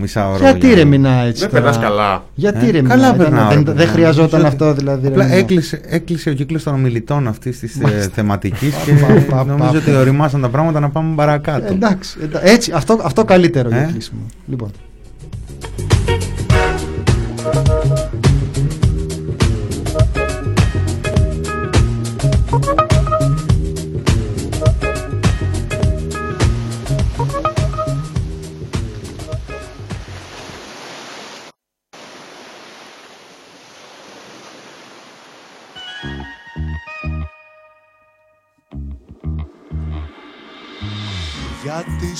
μισάωρο. 0.00 0.38
Γιατί 0.44 0.66
για- 0.66 0.76
ρε 0.76 0.84
μηνά 0.84 1.10
έτσι 1.22 1.40
Δεν 1.40 1.50
τώρα; 1.50 1.62
περνάς 1.62 1.82
καλά. 1.82 2.24
Γιατί 2.34 2.68
Ε, 2.68 2.70
ρε 2.70 2.80
καλά 2.82 2.94
μηνά, 2.94 3.06
ήταν- 3.06 3.16
περνάω, 3.16 3.48
ρε 3.48 3.54
δεν, 3.54 3.64
παιδιά. 3.64 3.84
δεν 3.84 3.92
χρειαζόταν 3.92 4.40
Νομίζω 4.40 4.46
αυτό 4.64 4.72
δηλαδή. 4.72 5.02
ρε 5.06 5.12
Απλά 5.12 5.24
μηνά. 5.24 5.36
έκλεισε, 5.36 5.80
έκλεισε 5.88 6.30
ο 6.30 6.32
κύκλος 6.32 6.62
των 6.62 6.74
ομιλητών 6.74 7.28
αυτής 7.28 7.58
της 7.58 7.76
Μάλιστα. 7.76 8.10
θεματικής 8.14 8.74
και 8.84 8.92
Πα, 8.92 9.06
πα, 9.06 9.36
πα, 9.36 9.44
νομίζω 9.44 9.72
πα. 9.72 9.78
ότι 9.78 9.94
οριμάσαν 9.94 10.40
τα 10.40 10.48
πράγματα 10.48 10.80
να 10.80 10.88
πάμε 10.90 11.14
παρακάτω. 11.14 11.66
Ε, 11.66 11.70
εντάξει, 11.70 12.18
εντά- 12.22 12.44
έτσι, 12.46 12.72
αυτό, 12.74 12.98
αυτό 13.02 13.24
καλύτερο 13.24 13.68
για 13.68 13.78
Ε; 13.78 13.88
κλείσιμο. 13.92 14.20
Λοιπόν. 14.46 14.70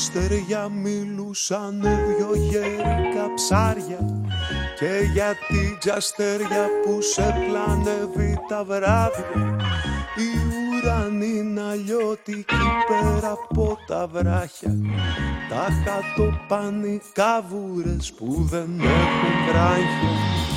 Για 0.02 0.20
τη 0.20 0.26
στεριά 0.28 0.68
μιλούσαν 0.68 1.80
δυο 1.80 2.34
γέρικα 2.34 3.34
ψάρια 3.34 3.98
Και 4.78 5.10
για 5.12 5.34
την 5.48 5.78
τζαστέρια 5.78 6.66
που 6.84 7.02
σε 7.02 7.34
πλανεύει 7.48 8.38
τα 8.48 8.64
βράδια. 8.64 9.56
Η 10.16 10.30
ουρανή 10.76 11.26
είναι 11.26 11.62
αλλιώτικη 11.62 12.64
πέρα 12.88 13.30
από 13.30 13.78
τα 13.86 14.06
βράχια. 14.06 14.74
Τα 15.48 15.68
χατοπάνει 15.84 17.00
καβούρες 17.12 18.12
που 18.12 18.46
δεν 18.50 18.80
έχουν 18.80 19.50
βράχια 19.50 20.51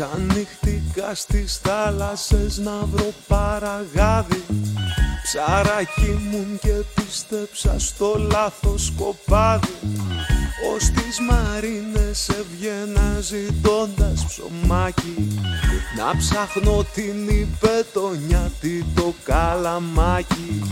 Ξανυχτήκα 0.00 1.14
στις 1.14 1.58
θάλασσες 1.62 2.58
να 2.58 2.84
βρω 2.84 3.12
παραγάδι. 3.28 4.44
Ψαράκι 5.22 6.20
μου 6.30 6.58
και 6.60 6.74
πίστεψα 6.94 7.78
στο 7.78 8.28
λάθος 8.32 8.92
κοπάδι. 8.98 9.78
Ως 10.74 10.84
τις 10.84 11.18
μαρίνες 11.20 12.28
έβγαινα 12.28 13.20
ζητώντας 13.20 14.24
ψωμάκι. 14.26 15.38
Να 15.96 16.16
ψάχνω 16.16 16.84
την 16.94 17.28
υπετονιά 17.28 18.50
τι 18.60 18.84
το 18.94 19.14
καλαμάκι 19.24 20.62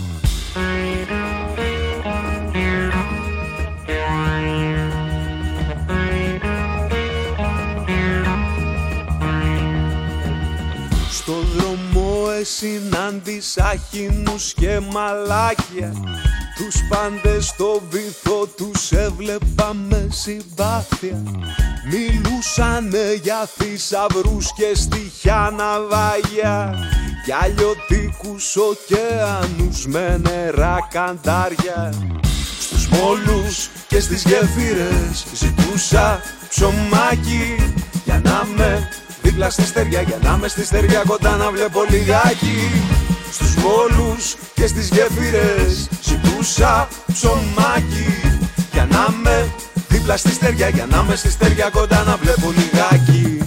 συνάντησα 12.42 13.74
χινούς 13.90 14.54
και 14.54 14.80
μαλάκια. 14.92 15.92
Τους 16.56 16.76
πάντες 16.88 17.46
στο 17.46 17.82
βυθό 17.90 18.46
τους 18.56 18.92
έβλεπα 18.92 19.74
με 19.74 20.08
συμπάθεια. 20.10 21.22
Μιλούσανε 21.90 23.20
για 23.22 23.48
θησαυρούς 23.56 24.52
και 24.54 24.74
στοιχιά 24.74 25.54
ναυάγια. 25.56 26.74
Για 27.24 27.38
αλλιωτικούς 27.42 28.56
ωκεανούς 28.56 29.86
με 29.86 30.20
νερά 30.22 30.88
καντάρια. 30.90 31.92
Στους 32.60 32.88
μόλους 32.88 33.68
και 33.88 34.00
στις 34.00 34.22
γέφυρες 34.22 35.24
ζητούσα 35.34 36.20
ψωμάκι 36.48 37.72
Για 38.04 38.20
να 38.24 38.44
με 38.56 38.88
δίπλα 39.28 39.50
στη 39.50 39.62
στεριά 39.62 40.00
Για 40.00 40.18
να 40.22 40.36
μες 40.36 40.50
στη 40.50 40.64
στεριά 40.64 41.02
κοντά 41.06 41.36
να 41.36 41.50
βλέπω 41.50 41.84
λιγάκι. 41.90 42.84
Στους 43.32 43.54
μόλους 43.54 44.36
και 44.54 44.66
στις 44.66 44.88
γέφυρες 44.88 45.88
ζητούσα 46.02 46.88
ψωμάκι. 47.12 48.20
Για 48.72 48.88
να 48.90 49.06
με 49.22 49.48
δίπλα 49.88 50.16
στη 50.16 50.32
στεριά 50.32 50.68
Για 50.68 50.86
να 50.90 51.02
μες 51.02 51.18
στη 51.18 51.30
στεριά 51.30 51.70
κοντά 51.70 52.02
να 52.02 52.16
βλέπω 52.16 52.50
λιγάκι 52.50 53.37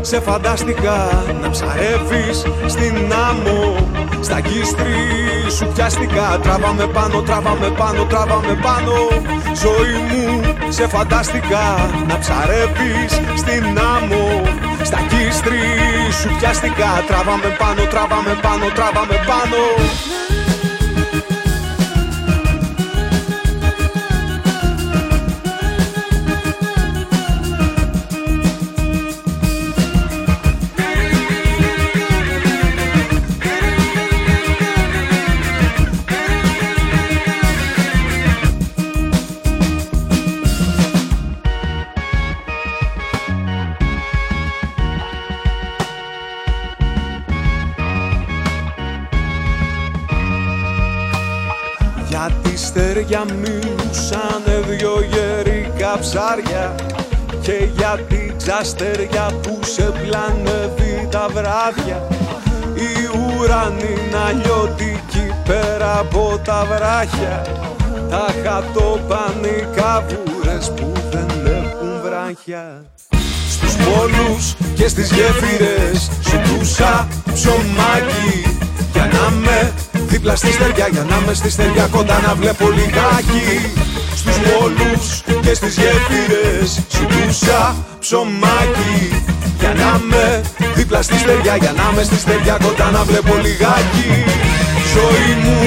σε 0.00 0.20
φαντάστηκα 0.20 1.24
να 1.40 1.50
ψαρεύεις 1.50 2.38
στην 2.66 3.12
άμμο. 3.28 3.76
Στα 4.20 4.40
κύστρι 4.40 4.94
σου 5.56 5.66
πιάστηκα. 5.74 6.38
Τράβαμε 6.42 6.86
πάνω, 6.86 7.22
τράβαμε 7.22 7.70
πάνω, 7.70 8.04
τράβαμε 8.04 8.58
πάνω. 8.62 8.92
Ζωή 9.64 9.98
μου 10.08 10.42
σε 10.68 10.88
φαντάστηκα 10.88 11.90
να 12.08 12.18
ψαρεύεις 12.18 13.12
στην 13.36 13.78
άμμο. 13.96 14.42
Στα 14.82 15.00
κύστρι 15.10 15.60
σου 16.20 16.28
πιάστηκα. 16.38 16.90
Τράβαμε 17.06 17.56
πάνω, 17.58 17.82
τράβαμε 17.92 18.38
πάνω, 18.42 18.66
τράβαμε 18.74 19.16
πάνω 19.26 19.60
αστέρια 52.98 53.24
μιλούσαν 53.24 54.42
δυο 54.68 55.00
γερικά 55.10 55.98
ψάρια 56.00 56.74
και 57.40 57.68
για 57.76 57.98
την 58.08 58.36
ξαστεριά 58.36 59.30
που 59.42 59.58
σε 59.62 59.82
πλανεύει 59.82 61.08
τα 61.10 61.26
βράδια. 61.28 62.08
Η 62.74 62.90
ουρανή 63.18 63.92
είναι 64.06 64.18
αλλιώτικη 64.28 65.34
πέρα 65.44 65.98
από 65.98 66.40
τα 66.44 66.64
βράχια. 66.64 67.42
Τα 68.10 68.26
χατοπανικά 68.44 70.04
βούρες 70.08 70.72
που 70.76 70.92
δεν 71.10 71.46
έχουν 71.46 72.00
βράχια. 72.02 72.84
Στους 73.50 73.76
πόλους 73.76 74.54
και 74.74 74.88
στις 74.88 75.12
γέφυρες 75.12 76.10
σου 76.28 76.40
τούσα 76.48 77.08
ψωμάκι 77.32 78.57
για 78.98 79.08
να 79.18 79.30
με 79.30 79.72
δίπλα 79.92 80.36
στη 80.36 80.52
στεριά 80.52 80.88
για 80.90 81.04
να 81.10 81.16
με 81.26 81.34
στη 81.34 81.50
στεριά 81.50 81.86
κοντά 81.86 82.20
να 82.26 82.34
βλέπω 82.34 82.68
λιγάκι. 82.78 83.48
Στους 84.20 84.36
πόλους 84.46 85.04
και 85.44 85.54
στις 85.54 85.74
γέφυρες 85.80 86.68
σου 86.94 87.06
τούσα 87.12 87.76
ψωμάκι. 87.98 88.96
Για 89.60 89.72
να 89.80 90.00
με 90.10 90.40
δίπλα 90.74 91.02
στη 91.02 91.18
στεριά 91.18 91.56
για 91.56 91.72
να 91.80 91.92
με 91.94 92.02
στη 92.02 92.18
στεριά 92.24 92.56
κοντά 92.64 92.90
να 92.90 93.02
βλέπω 93.04 93.34
λιγάκι. 93.44 94.10
Ζωή 94.94 95.30
μου 95.42 95.58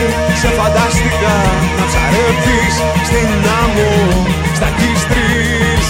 σε 0.41 0.49
φαντάστηκα 0.58 1.36
να 1.78 1.84
ψαρεύεις 1.90 2.76
στην 3.08 3.30
άμμο 3.62 3.91
στα 4.58 4.70
κίστρι 4.78 4.91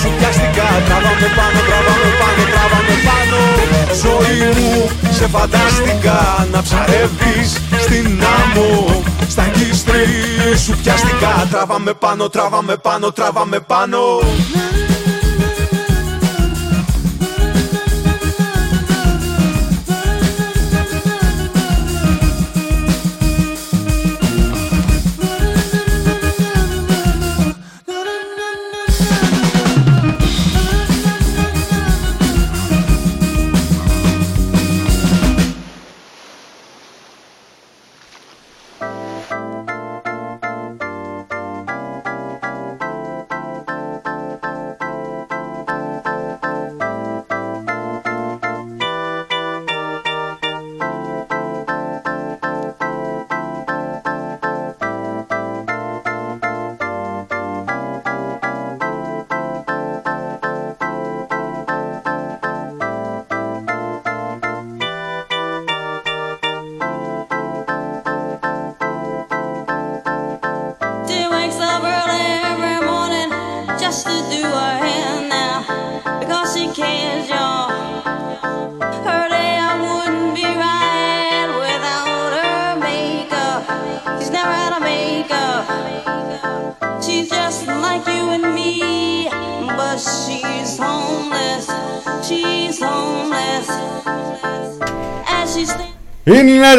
σου 0.02 0.10
πιάστηκα 0.18 0.68
τράβαμε 0.88 1.28
πάνω, 1.38 1.60
τράβαμε 1.68 2.10
πάνω, 2.22 2.44
τράβαμε 2.54 2.96
πάνω. 3.08 3.40
Ζωή 4.04 4.40
μου 4.58 4.90
σε 5.18 5.28
φαντάστηκα 5.28 6.48
να 6.52 6.62
ψαρεύεις 6.62 7.50
στην 7.80 8.24
άμμο 8.40 9.04
στα 9.28 9.48
κίστρι 9.48 10.06
σου 10.66 10.78
πιάστηκα 10.84 11.48
τράβαμε 11.52 11.94
πάνω, 11.94 12.30
τράβαμε 12.30 12.76
πάνω, 12.76 13.12
τράβαμε 13.12 13.60
πάνω 13.60 13.98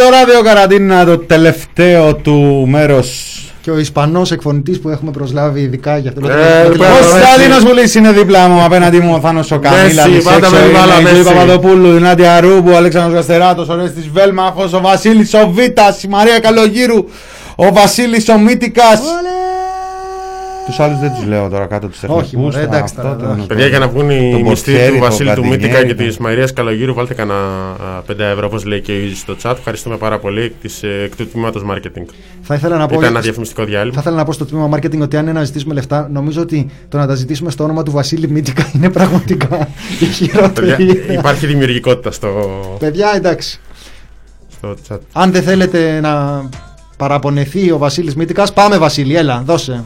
το 0.05 0.11
ράδιο 0.11 0.43
καραντίνα 0.43 1.05
το 1.05 1.19
τελευταίο 1.19 2.15
του 2.15 2.67
μέρος 2.69 3.37
Και 3.61 3.71
ο 3.71 3.79
Ισπανός 3.79 4.31
εκφωνητής 4.33 4.81
που 4.81 4.89
έχουμε 4.89 5.11
προσλάβει 5.11 5.61
ειδικά 5.61 5.99
για 5.99 6.11
αυτό 6.11 6.21
το 6.21 6.29
Ε, 6.33 6.69
το- 6.77 6.85
Ο 6.85 7.19
Στάλινος 7.21 7.65
Βουλής 7.65 7.95
είναι 7.95 8.13
δίπλα 8.13 8.49
μου 8.49 8.65
απέναντι 8.65 8.99
μου 9.01 9.15
ο 9.15 9.21
Θάνος 9.21 9.51
ο 9.51 9.59
Καμίλα 9.59 10.09
Μέση, 10.09 10.23
πάντα 10.23 10.51
με 10.51 10.59
την 10.61 10.71
μπάλα, 10.73 11.01
η 11.01 11.03
Ζωή 11.05 11.13
Μέση. 11.13 11.25
Παπαδοπούλου, 11.25 11.97
η 11.97 12.01
Νάντια 12.01 12.41
Ρούμπου, 12.41 12.71
ο 12.73 12.77
Αλέξανδρος 12.77 13.15
Γαστεράτος, 13.15 13.69
ο 13.69 13.75
Ρέστης 13.75 14.09
Βέλμαχος, 14.13 14.73
ο 14.73 14.81
Βασίλης 14.81 15.35
ο 15.35 15.51
Βίτας, 15.55 16.03
η 16.03 16.09
Μαρία 16.09 16.39
Καλογύρου, 16.39 17.05
ο 17.57 17.73
Βασίλης 17.73 18.29
ο 18.29 18.39
Μύτικας. 18.39 19.01
Τους 20.67 20.81
άλλους 20.81 20.99
δεν 20.99 21.13
τους 21.15 21.25
λέω 21.27 21.49
τώρα 21.49 21.67
κάτω 21.67 21.87
τους 21.89 22.01
τεχνικούς. 22.01 22.33
μωρέ, 22.33 22.53
τα- 22.53 22.61
εντάξει 22.63 22.95
αυτό 22.99 23.03
τώρα, 23.03 23.17
το- 23.17 23.39
όχι. 23.39 23.47
Παιδιά, 23.47 23.67
για 23.67 23.79
να 23.79 23.89
βγουν 23.89 24.07
το 24.09 24.13
οι 24.15 24.19
μισθοί 24.19 24.43
Μποτσέρι, 24.43 24.89
του 24.89 24.95
το 24.95 25.01
Βασίλη 25.05 25.29
του 25.29 25.35
Κατινιέρη, 25.35 25.63
Μύτικα 25.63 25.85
και 25.85 25.95
το- 25.95 26.03
της 26.05 26.19
Μαρίας 26.19 26.53
Καλογύρου, 26.53 26.95
βάλτε 26.95 27.15
κανένα 27.15 27.39
5 28.07 28.25
ευρώ, 28.25 28.47
όπως 28.47 28.65
λέει 28.65 28.81
και 28.81 28.93
ο 28.93 28.95
Ιζη 28.95 29.15
στο 29.17 29.37
chat. 29.43 29.55
Ευχαριστούμε 29.59 29.97
πάρα 29.97 30.19
πολύ 30.19 30.55
της, 30.63 30.83
ε, 30.83 30.89
εκ 31.05 31.17
του 31.17 31.29
τμήματος 31.29 31.63
marketing. 31.71 32.05
Θα 32.43 32.55
ήθελα 32.55 32.77
να 32.77 32.87
πω. 32.87 32.95
Ήταν 32.95 33.05
ένα 33.11 33.21
διαφημιστικό 33.21 33.65
διάλειμμα. 33.65 33.95
Θα 33.95 34.01
ήθελα 34.01 34.17
να 34.17 34.25
πω 34.25 34.33
στο 34.33 34.45
τμήμα 34.45 34.69
marketing 34.77 34.99
ότι 35.01 35.17
αν 35.17 35.23
είναι 35.23 35.33
να 35.33 35.45
ζητήσουμε 35.45 35.75
λεφτά, 35.75 36.09
νομίζω 36.13 36.41
ότι 36.41 36.67
το 36.89 36.99
να 36.99 37.07
τα 37.07 37.15
ζητήσουμε 37.15 37.51
στο 37.51 37.65
όνομα 37.65 37.83
του 37.83 37.91
Βασίλη 37.91 38.29
Μύτικα 38.29 38.71
είναι 38.75 38.91
πραγματικά 38.91 39.69
η 40.01 40.05
χειρότερη. 40.05 40.67
Παιδιά, 40.67 40.85
ιδέα. 40.95 41.19
υπάρχει 41.19 41.47
δημιουργικότητα 41.47 42.11
στο, 42.11 42.29
Παιδιά, 42.79 43.13
εντάξει. 43.15 43.61
στο 44.53 44.75
chat. 44.89 44.99
Αν 45.13 45.33
δεν 45.33 45.43
θέλετε 45.43 46.01
να 46.01 46.43
παραπονεθεί 46.97 47.71
ο 47.71 47.79
Βασίλης 47.79 48.15
Μύτικας, 48.17 48.53
πάμε 48.53 48.79
Βασίλη, 48.79 49.17
έλα, 49.17 49.43
δώσε. 49.47 49.85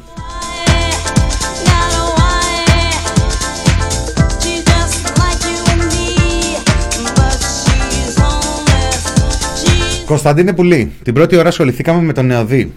Κωνσταντίνε 10.06 10.52
Πουλή, 10.52 10.92
την 11.02 11.14
πρώτη 11.14 11.36
ώρα 11.36 11.48
ασχοληθήκαμε 11.48 12.02
με 12.02 12.12
τον 12.12 12.26
Νεοδί. 12.26 12.72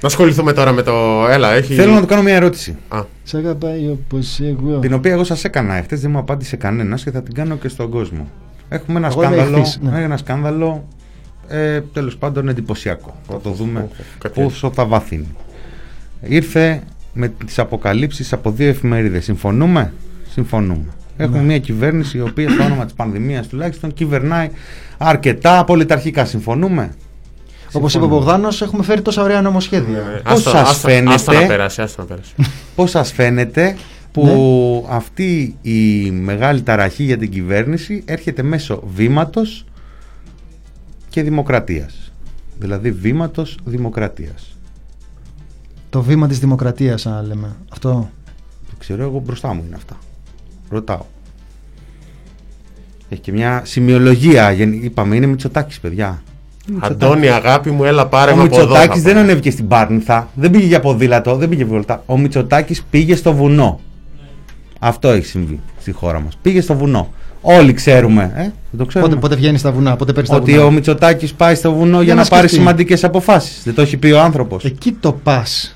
Να 0.00 0.08
ασχοληθούμε 0.10 0.52
τώρα 0.52 0.72
με 0.72 0.82
το. 0.82 1.26
Έλα, 1.30 1.52
έχει. 1.52 1.74
Θέλω 1.74 1.92
να 1.92 2.00
του 2.00 2.06
κάνω 2.06 2.22
μια 2.22 2.34
ερώτηση. 2.34 2.76
Α, 2.88 3.00
Σ' 3.24 3.34
αγαπάει 3.34 3.88
όπως 3.88 4.40
εγώ. 4.40 4.78
Την 4.78 4.92
οποία 4.92 5.12
εγώ 5.12 5.24
σας 5.24 5.44
έκανα 5.44 5.74
εχθές, 5.74 6.00
δεν 6.00 6.10
μου 6.10 6.18
απάντησε 6.18 6.56
κανένας 6.56 7.02
και 7.04 7.10
θα 7.10 7.22
την 7.22 7.34
κάνω 7.34 7.56
και 7.56 7.68
στον 7.68 7.90
κόσμο. 7.90 8.28
Έχουμε 8.68 8.98
ένα 8.98 9.06
Εγώ 9.06 9.22
είμαι 9.22 9.32
σκάνδαλο. 9.34 9.56
εχθής, 9.58 9.78
ναι. 9.82 10.02
Ένα 10.02 10.16
σκάνδαλο 10.16 10.88
ε, 11.48 11.80
τέλος 11.80 12.16
πάντων 12.16 12.48
εντυπωσιακό. 12.48 13.16
Θα 13.28 13.40
το 13.40 13.50
δούμε 13.50 13.88
κάτι 14.18 14.40
πόσο 14.40 14.70
θα 14.74 14.84
βαθύνει. 14.84 15.28
Ήρθε 16.20 16.82
με 17.12 17.28
τις 17.46 17.58
αποκαλύψεις 17.58 18.32
από 18.32 18.50
δύο 18.50 18.68
εφημερίδες. 18.68 19.24
Συμφωνούμε; 19.24 19.92
Συμφωνούμε. 20.32 20.86
Έχουμε 21.16 21.38
Ναι. 21.38 21.44
μια 21.44 21.58
κυβέρνηση 21.58 22.16
η 22.16 22.20
οποία 22.20 22.50
στο 22.50 22.62
όνομα 22.64 22.84
της 22.84 22.94
πανδημίας 22.94 23.46
τουλάχιστον 23.46 23.92
κυβερνάει 23.92 24.50
αρκετά 24.98 25.64
πολιταρχικά. 25.64 26.24
Συμφωνούμε; 26.24 26.94
Όπως 27.72 27.94
είπε 27.94 28.04
ο 28.04 28.08
Μπογδάνος, 28.08 28.62
έχουμε 28.62 28.82
φέρει 28.82 29.02
τόσα 29.02 29.22
ωραία 29.22 29.40
νομοσχέδια. 29.42 29.98
ε, 29.98 30.20
Πώς 30.24 30.32
άστα- 30.32 30.50
σας 30.50 30.70
άστα- 30.70 30.88
φαίνεται; 30.88 31.14
Άστα 31.14 31.32
να 31.40 31.46
περάσει, 31.46 31.82
άστα 31.82 32.02
να 32.02 32.08
περάσει. 32.08 32.34
Πώς 32.74 32.90
σας 32.90 33.12
φαίνεται 33.12 33.76
που 34.12 34.24
Ναι. 34.26 34.94
αυτή 34.96 35.56
η 35.62 36.10
μεγάλη 36.10 36.62
ταραχή 36.62 37.02
για 37.04 37.16
την 37.18 37.30
κυβέρνηση 37.30 38.02
έρχεται 38.06 38.42
μέσω 38.42 38.82
βήματος 38.94 39.64
και 41.08 41.22
δημοκρατίας; 41.22 42.12
Δηλαδή 42.58 42.90
βήματος 42.92 43.58
δημοκρατίας. 43.64 44.56
Το 45.90 46.02
βήμα 46.02 46.28
της 46.28 46.38
δημοκρατίας, 46.38 47.06
αν 47.06 47.26
λέμε. 47.26 47.56
Αυτό. 47.72 48.10
Το 48.70 48.74
ξέρω 48.78 49.02
εγώ 49.02 49.18
μπροστά 49.18 49.54
μου 49.54 49.62
είναι 49.66 49.76
αυτά. 49.76 49.96
Ρωτάω. 50.74 51.00
Έχει 53.08 53.20
και 53.20 53.32
μια 53.32 53.62
σημειολογία. 53.64 54.50
γεν- 54.52 54.84
Είπαμε 54.84 55.16
είναι 55.16 55.26
Μητσοτάκης 55.26 55.80
παιδιά. 55.80 56.22
Αντώνη, 56.80 57.28
αγάπη 57.28 57.70
μου, 57.70 57.84
έλα 57.84 58.06
πάρε 58.06 58.32
Ο 58.32 58.36
με 58.36 58.42
από 58.42 58.54
εδώ. 58.56 58.64
Μητσοτάκης 58.66 59.02
θα 59.02 59.08
δεν 59.08 59.14
πω. 59.14 59.20
ανέβηκε 59.20 59.50
στην 59.50 59.68
Πάρνηθα, 59.68 60.28
δεν 60.34 60.50
πήγε 60.50 60.66
για 60.66 60.80
ποδήλατο, 60.80 61.36
δεν 61.36 61.48
πήγε 61.48 61.64
βολτά. 61.64 62.02
Ο 62.06 62.18
Μητσοτάκης 62.18 62.82
πήγε 62.90 63.14
στο 63.16 63.32
βουνό. 63.34 63.80
Αυτό 64.78 65.08
έχει 65.08 65.26
συμβεί 65.26 65.60
στη 65.80 65.92
χώρα 65.92 66.20
μας. 66.20 66.38
Πήγε 66.42 66.60
στο 66.60 66.74
βουνό. 66.74 67.12
Όλοι 67.40 67.72
ξέρουμε. 67.72 68.32
Ε, 68.34 68.40
δεν 68.42 68.52
το 68.78 68.84
ξέρουμε. 68.84 69.10
Πότε, 69.10 69.20
πότε 69.20 69.34
βγαίνει 69.36 69.58
στα 69.58 69.72
βουνά, 69.72 69.96
πότε 69.96 70.12
παίρνει 70.12 70.28
τα 70.28 70.36
ότι 70.36 70.50
βουνά. 70.52 70.64
ο 70.64 70.70
Μητσοτάκης 70.70 71.32
πάει 71.34 71.54
στο 71.54 71.72
βουνό 71.72 72.02
για, 72.02 72.14
να 72.14 72.22
να, 72.22 72.28
πάρει 72.28 72.40
σκεφτεί. 72.42 72.56
σημαντικές 72.56 73.04
αποφάσεις. 73.04 73.62
Δεν 73.64 73.74
το 73.74 73.82
έχει 73.82 73.96
πει 73.96 74.10
ο 74.10 74.20
άνθρωπος. 74.20 74.64
Εκεί 74.64 74.92
το 74.92 75.12
πας. 75.12 75.73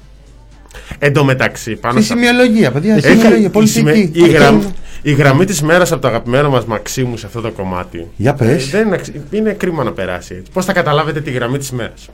Εν 0.99 1.13
τω 1.13 1.25
μεταξύ, 1.25 1.77
πάνω 1.77 1.95
Στη 2.01 2.05
στα- 2.05 2.15
σημειολογία, 2.15 2.71
παιδιά. 2.71 2.95
Έχει- 2.95 3.07
Σημειολογία, 3.09 3.47
η, 3.47 3.51
πολιτική. 3.51 3.79
σημε- 3.79 3.97
η, 4.17 4.23
Αυτό 4.23 4.33
γραμ- 4.37 4.63
είναι. 4.63 4.73
η 5.03 5.13
γραμμή 5.13 5.45
της 5.45 5.63
μέρας 5.63 5.93
από 5.93 6.01
το 6.01 6.09
αγαπημένο 6.09 6.51
μας 6.51 6.65
Μαξίμου 6.65 7.17
σε 7.17 7.27
αυτό 7.27 7.41
το 7.41 7.51
κομμάτι. 7.51 8.07
Για 8.17 8.35
πες. 8.35 8.67
Ε, 8.67 8.71
δεν 8.71 8.87
είναι, 8.87 8.95
αξι- 8.95 9.15
είναι 9.31 9.53
κρίμα 9.53 9.85
να 9.85 9.93
περάσει 9.93 10.35
έτσι. 10.39 10.53
Πώς 10.53 10.65
θα 10.65 10.73
καταλάβετε 10.73 11.21
τη 11.21 11.31
γραμμή 11.31 11.59
της 11.59 11.71
μέρας; 11.71 12.09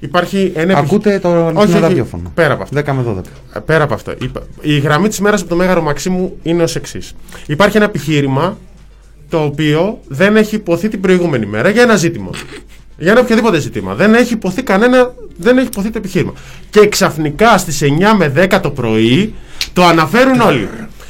Υπάρχει 0.00 0.52
ένα 0.54 0.76
Ακούτε 0.78 1.18
το 1.18 1.28
όχι, 1.28 1.38
αληθινό 1.38 1.60
όχι, 1.60 1.78
ραδιόφωνο. 1.80 2.30
Πέρα 2.34 2.52
από 2.54 2.62
αυτό. 2.62 2.74
10 2.76 2.92
με 2.92 3.02
12. 3.02 3.20
Ε, 3.56 3.58
Πέρα 3.60 3.84
από 3.84 3.94
αυτό. 3.94 4.14
Είπα- 4.22 4.42
Η 4.60 4.78
γραμμή 4.78 5.08
της 5.08 5.20
μέρας 5.20 5.40
από 5.40 5.48
το 5.50 5.56
Μέγαρο 5.56 5.82
Μαξίμου 5.82 6.36
είναι 6.42 6.62
ως 6.62 6.76
εξής. 6.76 7.12
Υπάρχει 7.46 7.76
ένα 7.76 7.86
επιχείρημα 7.86 8.58
το 9.28 9.38
οποίο 9.42 10.00
δεν 10.08 10.36
έχει 10.36 10.54
υποθεί 10.54 10.88
την 10.88 11.00
προηγούμενη 11.00 11.46
μέρα 11.46 11.68
για 11.68 11.82
ένα 11.82 11.96
ζήτημα. 11.96 12.30
Για 12.98 13.10
ένα 13.12 13.20
οποιοδήποτε 13.20 13.58
ζήτημα. 13.60 13.94
Δεν 13.94 14.14
έχει 14.14 14.32
υποθεί 14.32 14.62
κανένα. 14.62 15.14
Δεν 15.36 15.58
έχει 15.58 15.66
υποθεί 15.66 15.90
το 15.90 15.98
επιχείρημα. 15.98 16.32
Και 16.70 16.88
ξαφνικά 16.88 17.58
στις 17.58 17.82
9 17.82 18.14
με 18.16 18.28
10 18.28 18.60
το 18.60 18.70
πρωί 18.70 19.34
το 19.72 19.84
αναφέρουν 19.84 20.40
όλοι. 20.40 20.68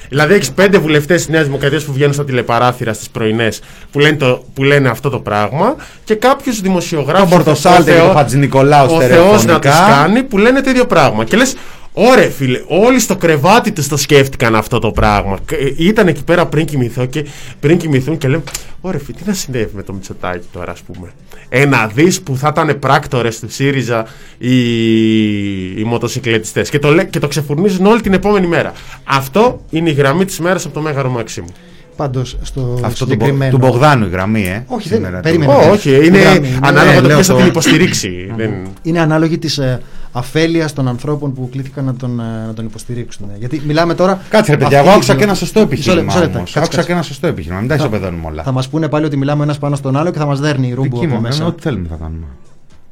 Δηλαδή 0.08 0.34
έχεις 0.34 0.50
πέντε 0.52 0.78
βουλευτές 0.78 1.16
της 1.20 1.28
Νέας 1.28 1.44
Δημοκρατίας 1.44 1.84
που 1.84 1.92
βγαίνουν 1.92 2.12
στα 2.14 2.24
τηλεπαράθυρα 2.24 2.92
στις 2.92 3.08
πρωινές 3.08 3.60
που, 3.92 3.98
λένε 3.98 4.16
το- 4.16 4.44
που 4.54 4.62
λένε 4.62 4.88
αυτό 4.88 5.10
το 5.10 5.18
πράγμα 5.18 5.74
και 6.04 6.14
κάποιου 6.14 6.52
δημοσιογράφου. 6.62 7.28
Τον 7.28 7.30
Πορτοσάλτε 7.30 7.92
και 7.92 7.98
τον 7.98 8.12
Χατζηνικολάου 8.16 8.84
Ο 8.84 8.88
Θεός 8.88 9.00
να 9.00 9.06
στερεοφωνικά. 9.06 9.58
τους 9.58 9.78
κάνει 9.96 10.22
που 10.22 10.38
λένε 10.38 10.60
το 10.60 10.70
ίδιο 10.70 10.84
πράγμα. 10.86 11.24
Και 11.24 11.36
λες, 11.36 11.54
Ωρε 11.96 12.28
φίλε, 12.30 12.62
όλοι 12.68 12.98
στο 13.00 13.16
κρεβάτι 13.16 13.72
τους 13.72 13.88
το 13.88 13.96
σκέφτηκαν 13.96 14.54
αυτό 14.54 14.78
το 14.78 14.90
πράγμα. 14.90 15.38
Κ- 15.44 15.52
ε, 15.52 15.74
Ήταν 15.76 16.08
εκεί 16.08 16.24
πέρα 16.24 16.46
πριν, 16.46 16.66
κοιμηθώ 16.66 17.06
και, 17.06 17.24
πριν 17.60 17.78
κοιμηθούν 17.78 18.18
και 18.18 18.28
λέμε, 18.28 18.42
Ωρε 18.80 18.98
φίλε, 18.98 19.16
τι 19.18 19.22
να 19.26 19.32
συνέβη 19.34 19.70
με 19.74 19.82
το 19.82 19.92
Μητσοτάκι 19.92 20.46
τώρα, 20.52 20.72
ας 20.72 20.80
πούμε. 20.82 21.12
Ένα 21.48 21.86
δι 21.94 22.20
που 22.20 22.36
θα 22.36 22.48
ήταν 22.56 22.78
πράκτορες 22.78 23.38
του 23.40 23.50
ΣΥΡΙΖΑ 23.50 24.06
οι, 24.38 25.80
οι 25.80 25.84
μοτοσυκλετιστές. 25.84 26.70
Και, 26.70 26.78
το 26.78 26.90
λέ- 26.90 27.10
και 27.10 27.18
το 27.18 27.28
ξεφουρνίζουν 27.28 27.86
όλη 27.86 28.00
την 28.00 28.12
επόμενη 28.12 28.46
μέρα. 28.46 28.72
Αυτό 29.04 29.60
είναι 29.70 29.90
η 29.90 29.92
γραμμή 29.92 30.24
της 30.24 30.38
μέρας 30.40 30.64
από 30.64 30.74
το 30.74 30.80
Μέγαρο 30.80 31.10
Μαξίμου. 31.10 31.48
Πάντως 31.96 32.36
στο 32.42 32.60
Αυτό 32.84 33.04
του, 33.04 33.10
Μπο- 33.14 33.24
συγκεκριμένο. 33.24 33.50
του 33.50 33.58
Μπογδάνου 33.66 34.06
η 34.06 34.08
γραμμή, 34.08 34.42
ε. 34.46 34.64
Όχι, 34.66 34.88
δεν- 34.88 34.98
σήμερα. 34.98 35.20
περίμενε. 35.20 35.52
Το- 35.52 35.58
Ναι, 35.58 35.66
Ω, 35.66 35.70
όχι, 35.72 36.06
είναι 36.06 36.18
γραμμή, 36.18 36.48
είναι- 36.48 36.58
ανάλογα 36.62 36.94
Ναι, 36.94 37.00
το 37.00 37.06
λέω 37.06 37.16
ποιο 37.16 37.24
θα 37.24 37.32
το- 37.32 37.38
την 37.38 37.46
υποστηρίξει. 37.48 38.32
Δεν... 38.36 38.50
Είναι 38.82 39.00
ανάλογη 39.00 39.38
της 39.38 39.58
ε, 39.58 39.80
αφέλειας 40.12 40.72
των 40.72 40.88
ανθρώπων 40.88 41.34
που 41.34 41.48
κλήθηκαν 41.52 41.84
να 41.84 41.94
τον, 41.94 42.20
ε, 42.20 42.46
να 42.46 42.54
τον 42.54 42.64
υποστηρίξουν. 42.64 43.26
Γιατί 43.38 43.62
μιλάμε 43.66 43.94
τώρα. 43.94 44.20
Κάτσε 44.28 44.50
ρε 44.50 44.56
παιδιά, 44.56 44.78
αυτή 44.78 44.88
εγώ 44.88 44.88
η 44.88 44.92
άκουσα 44.96 45.14
δήλωση- 45.14 45.16
και 45.18 45.24
ένα 45.24 45.34
σωστό 45.34 45.60
Μισό 45.60 45.72
επιχείρημα. 45.72 46.00
λεπτό, 46.02 46.12
μισό 46.12 46.20
λεπτό, 46.24 46.36
όμως. 46.38 46.50
κάτσε, 46.52 46.58
Άκουσα 46.58 46.76
κάτσε. 46.76 46.86
και 46.86 46.92
ένα 46.92 47.02
σωστό 47.02 47.26
επιχείρημα. 47.26 47.60
Μην 47.60 47.68
τα 47.68 47.76
Θα- 47.76 47.80
ισοπεδώνουμε 47.82 48.26
όλα. 48.26 48.42
Θα 48.42 48.52
μας 48.52 48.68
πούνε 48.68 48.88
πάλι 48.88 49.04
ότι 49.04 49.16
μιλάμε 49.16 49.42
ένας 49.42 49.58
πάνω 49.58 49.76
στον 49.76 49.96
άλλο 49.96 50.10
και 50.10 50.18
θα 50.18 50.26
μας 50.26 50.40
δέρνει 50.40 50.68
η 50.68 50.74
ρούμπου 50.74 50.94
Δική 50.98 51.04
από 51.04 51.14
μου, 51.14 51.20
μέσα. 51.20 51.42
ε, 51.42 51.46
ό,τι 51.46 51.62
θέλουμε 51.62 51.86
θα 51.90 51.96
κάνουμε. 52.00 52.24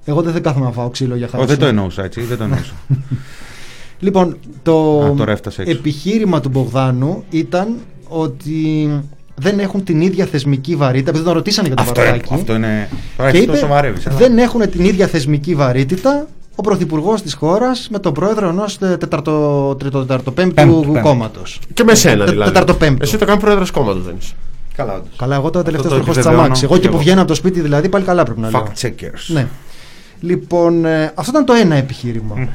Εγώ 0.05 0.23
δεν, 0.23 0.33
δεν 0.33 0.43
κάθομαι 0.43 0.65
να 0.65 0.73
φάω 0.73 0.89
ξύλο 0.91 1.17
για 1.17 1.29
χάρη. 1.29 1.43
Ω, 1.43 1.47
δεν 1.47 1.59
το 1.59 1.67
εννοούσα 1.67 2.05
έτσι, 2.05 2.21
δεν 2.21 2.39
το 2.39 2.45
εννοούσα. 2.45 2.73
Λοιπόν, 3.99 4.37
το 4.63 5.01
Α, 5.05 5.15
τώρα 5.15 5.33
έφτασε 5.33 5.63
έξω. 5.63 5.73
επιχείρημα 5.79 6.41
του 6.41 6.49
Μπογδάνου 6.49 7.25
ήταν 7.31 7.75
ότι 8.13 8.91
δεν 9.35 9.59
έχουν 9.59 9.85
την 9.85 10.01
ίδια 10.01 10.27
θεσμική 10.27 10.77
βαρύτητα. 10.77 11.11
Επειδή 11.11 11.25
τον 11.25 11.33
ρωτήσανε 11.35 11.67
για 11.67 11.77
το 11.77 11.83
Αυτό 11.83 12.01
είναι- 12.01 12.11
Βαρδάκι. 12.11 12.35
αυτό 12.35 12.55
είναι- 12.55 12.89
τώρα 13.17 13.31
Και 13.31 13.37
έχεις 13.37 13.47
το 13.49 13.53
είπε, 13.53 13.63
σοβαρεύεις, 13.63 14.07
αλλά. 14.07 14.17
δεν 14.17 14.39
έχουν 14.39 14.71
την 14.71 14.85
ίδια 14.85 15.07
θεσμική 15.07 15.55
βαρύτητα 15.55 16.27
ο 16.55 16.63
πρωθυπουργός 16.63 17.23
της 17.23 17.35
χώρας 17.35 17.89
με 17.91 17.99
τον 17.99 18.13
πρόεδρο 18.13 18.49
ενός 18.49 18.79
τεταρτοπέμπτου 18.79 20.55
Πέμπτου. 20.55 20.99
κόμματος. 21.03 21.61
Και 21.75 21.85
με 21.85 21.95
σένα 21.95 22.25
δηλαδή. 22.25 22.53
Τεταρτοπέμπτου. 22.53 23.03
Εσύ 23.03 23.17
το 23.19 23.25
κάνει 23.25 23.41
πρόεδρος 23.41 23.71
κόμματος 23.71 24.05
δεν 24.05 24.15
είσαι. 24.21 24.33
Καλά, 24.77 24.95
όντως. 24.95 25.17
Καλά, 25.17 25.35
εγώ 25.35 25.51
τώρα 25.51 25.65
τελευταίος 25.65 25.93
το 25.93 25.99
τροχός 25.99 26.09
της 26.17 26.17
επιβεβαιώνω 26.17 26.45
αμάξης. 26.45 26.65
Εγώ 26.65 26.75
και 26.75 26.81
και 26.81 26.89
που 26.89 26.95
εγώ. 26.95 27.03
βγαίνω 27.03 27.19
από 27.21 27.29
το 27.29 27.35
σπίτι 27.35 27.61
δηλαδή 27.61 27.89
πάλι 27.89 28.05
καλά 28.05 28.23
πρέπει 28.25 28.41
να 28.41 28.51
λέω. 28.51 28.67
Fact 28.67 28.87
checkers. 28.87 29.25
Ναι. 29.27 29.47
Λοιπόν, 30.21 30.85
ε, 30.85 31.05
αυτό 31.15 31.31
ήταν 31.31 31.45
το 31.45 31.53
ένα 31.53 31.75
επιχείρημα. 31.75 32.49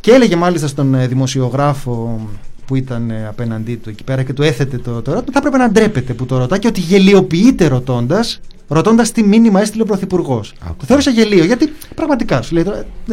Και 0.00 0.10
έλεγε 0.10 0.36
μάλιστα 0.36 0.66
στον 0.66 0.94
ε, 0.94 1.06
δημοσιογράφο 1.06 2.20
που 2.66 2.76
ήταν 2.76 3.10
ε, 3.10 3.26
απέναντί 3.28 3.76
του 3.76 3.88
εκεί 3.88 4.04
πέρα 4.04 4.22
και 4.22 4.32
του 4.32 4.42
έθετε 4.42 4.78
το, 4.78 5.02
το 5.02 5.10
ερώτημα, 5.10 5.32
θα 5.32 5.38
έπρεπε 5.38 5.56
να 5.56 5.70
ντρέπεται 5.70 6.12
που 6.12 6.26
το 6.26 6.38
ρωτά 6.38 6.58
και 6.58 6.66
ότι 6.66 6.80
γελιοποιείται 6.80 7.66
ρωτώντας. 7.66 8.40
Ρωτώντας 8.68 9.12
τι 9.12 9.22
μήνυμα 9.22 9.60
έστειλε 9.60 9.82
ο 9.82 9.86
Πρωθυπουργός. 9.86 10.54
Το 10.76 10.84
θεώρησα 10.84 11.10
γελίο 11.10 11.44
γιατί 11.44 11.72
πραγματικά 11.94 12.42
σου 12.42 12.54
λέει. 12.54 12.64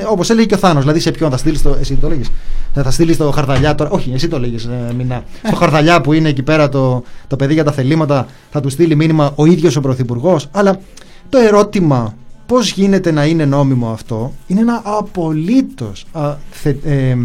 Όπως 0.09 0.29
έλεγε 0.29 0.45
και 0.45 0.53
ο 0.53 0.57
Θάνος, 0.57 0.81
δηλαδή 0.81 0.99
σε 0.99 1.11
ποιον 1.11 1.29
θα 1.29 1.37
στείλεις 1.37 1.61
το. 1.61 1.77
Εσύ 1.79 1.95
το 1.95 2.09
λέγεις. 2.09 2.31
Θα 2.73 2.91
στείλεις 2.91 3.17
το 3.17 3.31
χαρδαλιά 3.31 3.75
τώρα. 3.75 3.89
Όχι, 3.89 4.11
εσύ 4.13 4.27
το 4.27 4.39
λέγεις, 4.39 4.65
ε, 4.65 4.93
Μινά. 4.97 5.23
Στο 5.47 5.55
χαρδαλιά 5.55 6.01
που 6.01 6.13
είναι 6.13 6.29
εκεί 6.29 6.43
πέρα 6.43 6.69
το, 6.69 7.03
το 7.27 7.35
παιδί 7.35 7.53
για 7.53 7.63
τα 7.63 7.71
θελήματα 7.71 8.27
θα 8.51 8.59
του 8.59 8.69
στείλει 8.69 8.95
μήνυμα 8.95 9.31
ο 9.35 9.45
ίδιος 9.45 9.75
ο 9.75 9.81
Πρωθυπουργός. 9.81 10.47
Αλλά 10.51 10.79
το 11.29 11.37
ερώτημα 11.37 12.15
πώς 12.45 12.71
γίνεται 12.71 13.11
να 13.11 13.25
είναι 13.25 13.45
νόμιμο 13.45 13.89
αυτό 13.89 14.33
είναι 14.47 14.59
ένα 14.59 14.81
απολύτως 14.83 16.05
α, 16.11 16.35
θε, 16.51 16.75
ε, 16.83 17.17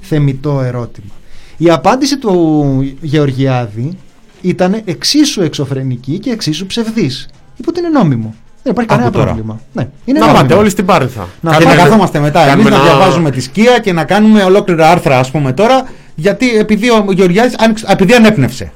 θεμητό 0.00 0.60
ερώτημα. 0.60 1.10
Η 1.56 1.70
απάντηση 1.70 2.18
του 2.18 2.96
Γεωργιάδη 3.00 3.96
ήταν 4.40 4.80
εξίσου 4.84 5.42
εξωφρενική 5.42 6.18
και 6.18 6.30
εξίσου 6.30 6.66
ψευδής. 6.66 7.28
Είπε 7.56 7.68
ότι 7.68 7.78
είναι 7.78 7.88
νόμιμο. 7.88 8.34
Δεν 8.62 8.72
υπάρχει 8.72 8.90
κανένα 8.90 9.08
Άκου 9.08 9.16
τώρα. 9.18 9.30
πρόβλημα. 9.32 9.60
Ναι, 9.72 9.88
είναι 10.04 10.18
Να 10.18 10.26
νόμιμο. 10.26 10.42
πάτε 10.42 10.54
όλοι 10.54 10.70
στην 10.70 10.84
Πάρνηθα. 10.84 11.28
Να 11.40 11.50
Και 11.56 11.64
να 11.64 11.70
πάμε- 11.70 11.82
καθόμαστε 11.82 12.18
μετά 12.18 12.40
εμείς 12.40 12.50
κάνουμε 12.52 12.70
να 12.70 12.76
ένα- 12.76 12.84
διαβάζουμε 12.84 13.30
τη 13.30 13.40
σκία 13.40 13.78
και 13.78 13.92
να 13.92 14.04
κάνουμε 14.04 14.42
ολόκληρα 14.42 14.90
άρθρα, 14.90 15.18
ας 15.18 15.30
πούμε 15.30 15.52
τώρα, 15.52 15.88
γιατί 16.14 16.56
επειδή 16.58 16.90
ο 16.90 17.04
Γεωργιάδης 17.12 17.54
επειδή 17.86 18.14
ανέπνευσε. 18.14 18.72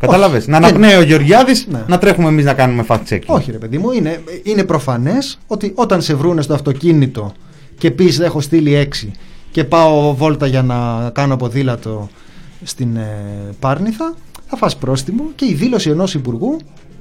Κατάλαβες; 0.00 0.46
Να 0.46 0.56
αναπνέει 0.56 0.94
ο 0.96 1.02
Γεωργιάδης, 1.02 1.66
Ναι. 1.70 1.82
να 1.86 1.98
τρέχουμε 1.98 2.28
εμείς 2.28 2.44
να 2.44 2.52
κάνουμε 2.54 2.84
fact 2.88 3.00
checking. 3.10 3.22
Όχι 3.26 3.50
ρε 3.50 3.58
παιδί 3.58 3.78
μου, 3.78 3.90
είναι, 3.90 4.20
είναι 4.42 4.64
προφανές 4.64 5.38
ότι 5.46 5.72
όταν 5.74 6.02
σε 6.02 6.14
βρούνε 6.14 6.42
στο 6.42 6.54
αυτοκίνητο 6.54 7.32
και 7.78 7.90
πεις 7.90 8.20
έχω 8.20 8.40
στείλει 8.40 8.74
έξι 8.74 9.12
και 9.50 9.64
πάω 9.64 10.14
βόλτα 10.14 10.46
για 10.46 10.62
να 10.62 11.10
κάνω 11.10 11.36
ποδήλατο 11.36 12.08
στην 12.62 12.96
ε, 12.96 13.08
Πάρνηθα, 13.60 14.14
θα 14.46 14.56
φας 14.56 14.76
πρόστιμο 14.76 15.24
και 15.34 15.44
η 15.44 15.54
δήλωση 15.54 15.90
ενός 15.90 16.14
υπουργού 16.14 16.56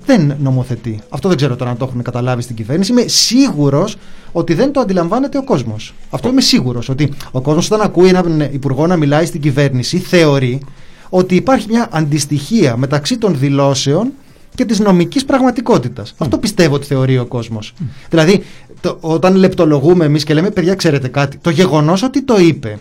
δεν 0.05 0.35
νομοθετεί. 0.39 0.99
Αυτό 1.09 1.27
δεν 1.27 1.37
ξέρω 1.37 1.55
τώρα 1.55 1.71
αν 1.71 1.77
το 1.77 1.85
έχουν 1.85 2.01
καταλάβει 2.01 2.41
στην 2.41 2.55
κυβέρνηση. 2.55 2.91
Είμαι 2.91 3.07
σίγουρος 3.07 3.97
ότι 4.31 4.53
δεν 4.53 4.71
το 4.71 4.79
αντιλαμβάνεται 4.79 5.37
ο 5.37 5.43
κόσμος. 5.43 5.93
Αυτό 6.09 6.29
είμαι 6.29 6.41
σίγουρος 6.41 6.89
ότι 6.89 7.13
ο 7.31 7.41
κόσμος 7.41 7.65
όταν 7.71 7.81
ακούει 7.81 8.07
έναν 8.07 8.49
υπουργό 8.51 8.87
να 8.87 8.95
μιλάει 8.95 9.25
στην 9.25 9.41
κυβέρνηση 9.41 9.97
θεωρεί 9.97 10.61
ότι 11.09 11.35
υπάρχει 11.35 11.67
μια 11.69 11.87
αντιστοιχία 11.91 12.77
μεταξύ 12.77 13.17
των 13.17 13.37
δηλώσεων 13.37 14.11
και 14.59 14.65
της 14.65 14.79
νομικής 14.79 15.25
πραγματικότητας. 15.25 16.13
Αυτό 16.17 16.37
πιστεύω 16.37 16.75
ότι 16.75 16.85
θεωρεί 16.85 17.17
ο 17.17 17.25
κόσμος. 17.25 17.73
Δηλαδή, 18.09 18.43
το, 18.81 18.97
όταν 18.99 19.35
λεπτολογούμε 19.35 20.05
εμείς 20.05 20.23
και 20.23 20.33
λέμε, 20.33 20.49
παιδιά, 20.49 20.75
ξέρετε 20.75 21.07
κάτι, 21.07 21.37
το 21.37 21.49
γεγονός 21.49 22.03
ότι 22.03 22.21
το 22.23 22.37
είπε 22.39 22.79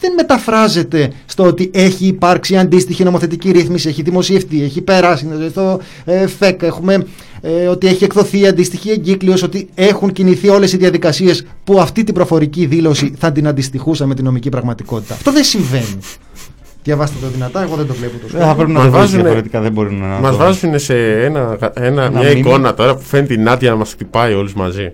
δεν 0.00 0.12
μεταφράζεται 0.16 1.12
στο 1.26 1.44
ότι 1.44 1.70
έχει 1.74 2.06
υπάρξει 2.06 2.56
αντίστοιχη 2.56 3.04
νομοθετική 3.04 3.50
ρύθμιση, 3.50 3.88
έχει 3.88 4.02
δημοσιευτεί, 4.02 4.62
έχει 4.62 4.80
περάσει 4.80 5.26
στο 5.50 5.80
ε, 6.04 6.26
ΦΕΚ, 6.26 6.62
έχουμε 6.62 7.06
ε, 7.40 7.66
ότι 7.66 7.86
έχει 7.86 8.04
εκδοθεί 8.04 8.46
αντίστοιχη 8.46 8.90
εγκύκλειος, 8.90 9.42
ότι 9.42 9.68
έχουν 9.74 10.12
κινηθεί 10.12 10.48
όλες 10.48 10.72
οι 10.72 10.76
διαδικασίες 10.76 11.46
που 11.64 11.80
αυτή 11.80 12.04
την 12.04 12.14
προφορική 12.14 12.66
δήλωση 12.66 13.14
θα 13.18 13.32
την 13.32 13.46
αντιστοιχούσαν 13.46 14.08
με 14.08 14.14
την 14.14 14.24
νομική 14.24 14.48
πραγματικότητα. 14.48 15.14
Αυτό 15.14 15.32
δεν 15.32 15.44
συμβαίνει. 15.44 15.98
Διαβάστε 16.82 17.16
το 17.20 17.26
δυνατά, 17.26 17.62
εγώ 17.62 17.76
δεν 17.76 17.86
το 17.86 17.94
βλέπω 17.94 18.18
τόσο. 18.22 18.38
Δεν 18.38 18.46
θα 18.46 18.54
πρέπει 18.54 18.70
να 18.70 18.78
Μας 18.78 18.84
το 18.84 18.90
βρεις 18.90 19.00
βάζουνε- 19.02 19.22
διαφορετικά, 19.22 19.60
δεν 19.60 19.72
μπορεί 19.72 19.92
να. 19.94 20.06
Μας 20.06 20.30
το- 20.30 20.36
βάζουν 20.36 20.78
σε 20.78 21.24
ένα, 21.24 21.56
ένα, 21.60 21.72
Ένα 21.74 22.10
μια 22.10 22.20
μήνυμα. 22.28 22.38
εικόνα 22.50 22.74
τώρα 22.74 22.94
που 22.94 23.02
φαίνεται 23.02 23.34
η 23.34 23.36
Νάτια 23.36 23.70
να 23.70 23.76
μας 23.76 23.90
χτυπάει 23.92 24.34
όλους 24.34 24.54
μαζί. 24.54 24.92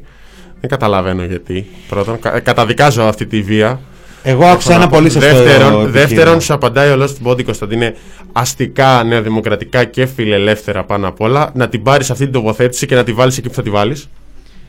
Δεν 0.61 0.71
καταλαβαίνω 0.71 1.25
γιατί. 1.25 1.67
Πρώτον, 1.89 2.19
κα- 2.21 2.37
ε, 2.37 2.41
καταδικάζω 2.41 3.03
αυτή 3.03 3.27
τη 3.27 3.41
βία. 3.43 3.81
Εγώ 4.23 4.45
άκουσα 4.45 4.69
Έχω 4.71 4.79
να 4.79 4.85
ένα 4.85 4.89
πω. 4.89 4.97
πολύ 4.97 5.11
σωστό 5.11 5.29
Δεύτερον, 5.29 5.73
επιχείρημα. 5.73 5.91
δεύτερον 5.91 6.41
σου 6.41 6.55
απαντάει 6.55 6.91
ο 6.91 6.97
Λό 6.97 7.07
στην 7.07 7.23
Πόντι 7.23 7.43
Κωνσταντίνε 7.43 7.95
αστικά, 8.33 9.03
νεοδημοκρατικά 9.05 9.85
και 9.85 10.07
φιλελεύθερα 10.07 10.85
πάνω 10.85 11.09
απ' 11.09 11.21
όλα 11.21 11.51
να 11.55 11.69
την 11.69 11.83
πάρεις 11.83 12.11
αυτή 12.11 12.25
την 12.25 12.33
τοποθέτηση 12.33 12.87
και 12.87 12.95
να 12.95 13.05
τη 13.05 13.13
βάλεις 13.13 13.39
εκεί 13.39 13.49
που 13.49 13.55
θα 13.55 13.63
τη 13.63 13.71
βάλεις. 13.71 14.09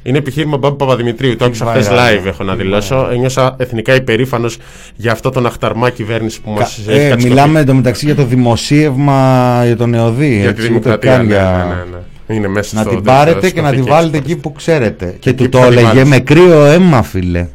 Είναι 0.08 0.18
επιχείρημα 0.18 0.58
Μπάμπη 0.58 0.76
Παπαδημητρίου. 0.78 1.36
Το 1.36 1.46
άκουσα 1.46 1.66
χθες 1.66 1.88
βαριά, 1.90 2.22
live, 2.22 2.26
έχω 2.26 2.44
να 2.44 2.56
τι 2.56 2.64
δηλώσω. 2.64 3.08
Ένιωσα 3.12 3.56
εθνικά 3.60 3.96
υπερήφανος 3.96 4.58
για 4.96 5.12
αυτό 5.12 5.30
τον 5.30 5.46
αχταρμά 5.46 5.90
κυβέρνηση 5.90 6.42
που 6.42 6.50
μας 6.50 6.82
Κα- 6.86 6.92
έχει 6.92 7.00
ε, 7.00 7.04
κατασκοπεί. 7.04 7.30
μιλάμε 7.30 7.60
εντωμεταξύ 7.60 8.06
για 8.06 8.16
το 8.16 8.24
δημοσίευμα 8.26 9.62
για 9.66 9.76
τον 9.78 9.94
ΕΟΔΗ. 9.94 10.36
Για 10.40 10.54
τη 10.54 10.62
έτσι, 10.62 10.62
ούτε 10.64 10.68
δημοκρατία. 10.68 11.12
καν 11.16 11.26
Ναι, 11.26 11.34
για- 11.34 11.66
ναι, 11.68 11.74
ναι, 11.74 11.98
ναι. 12.28 12.36
Είναι 12.36 12.48
μέσα 12.48 12.76
Να 12.76 12.82
στο 12.82 12.90
την 12.90 13.04
δεύτερο 13.04 13.24
πάρετε 13.26 13.50
και 13.52 13.62
να 13.62 13.70
τη 13.70 13.76
σκοφή 13.76 13.92
βάλετε 13.92 14.18
έτσι. 14.18 14.32
εκεί 14.32 14.42
που 14.42 14.52
ξέρετε. 14.52 15.16
Και 15.20 15.30
εκεί 15.30 15.38
του 15.38 15.44
που 15.44 15.50
το 15.50 15.58
θα 15.60 15.68
τη 15.68 15.72
έλεγε 15.74 15.88
βάλεις. 15.88 16.10
με 16.10 16.20
κρύο 16.20 16.66
αίμα, 16.66 17.02
φίλε. 17.02 17.48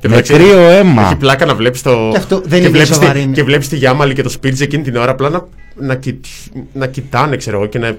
Και 0.00 0.08
Με 0.08 0.14
εντάξει, 0.14 0.32
κρύο 0.32 0.58
αίμα. 0.70 1.02
Έχει 1.02 1.16
πλάκα 1.16 1.44
να 1.46 1.54
βλέπεις 1.54 1.82
το. 1.82 2.08
Και 2.10 2.16
αυτό 2.16 2.36
δεν 2.40 2.48
και 2.50 2.56
είναι 2.56 2.68
βλέπεις 2.68 2.94
σοβαρή. 2.94 3.20
τη, 3.20 3.26
και 3.32 3.42
βλέπεις 3.42 3.68
τη 3.68 3.76
Γιάμαλη 3.76 4.14
και 4.14 4.22
το 4.22 4.28
Σπίρτζ 4.28 4.60
εκείνη 4.60 4.82
την 4.82 4.96
ώρα 4.96 5.10
απλά 5.10 5.28
να, 5.28 5.44
να, 5.74 5.94
κοιτ- 5.94 6.24
να 6.72 6.86
κοιτάνε, 6.86 7.36
ξέρω 7.36 7.56
εγώ, 7.56 7.66
και 7.66 7.78
να 7.78 7.96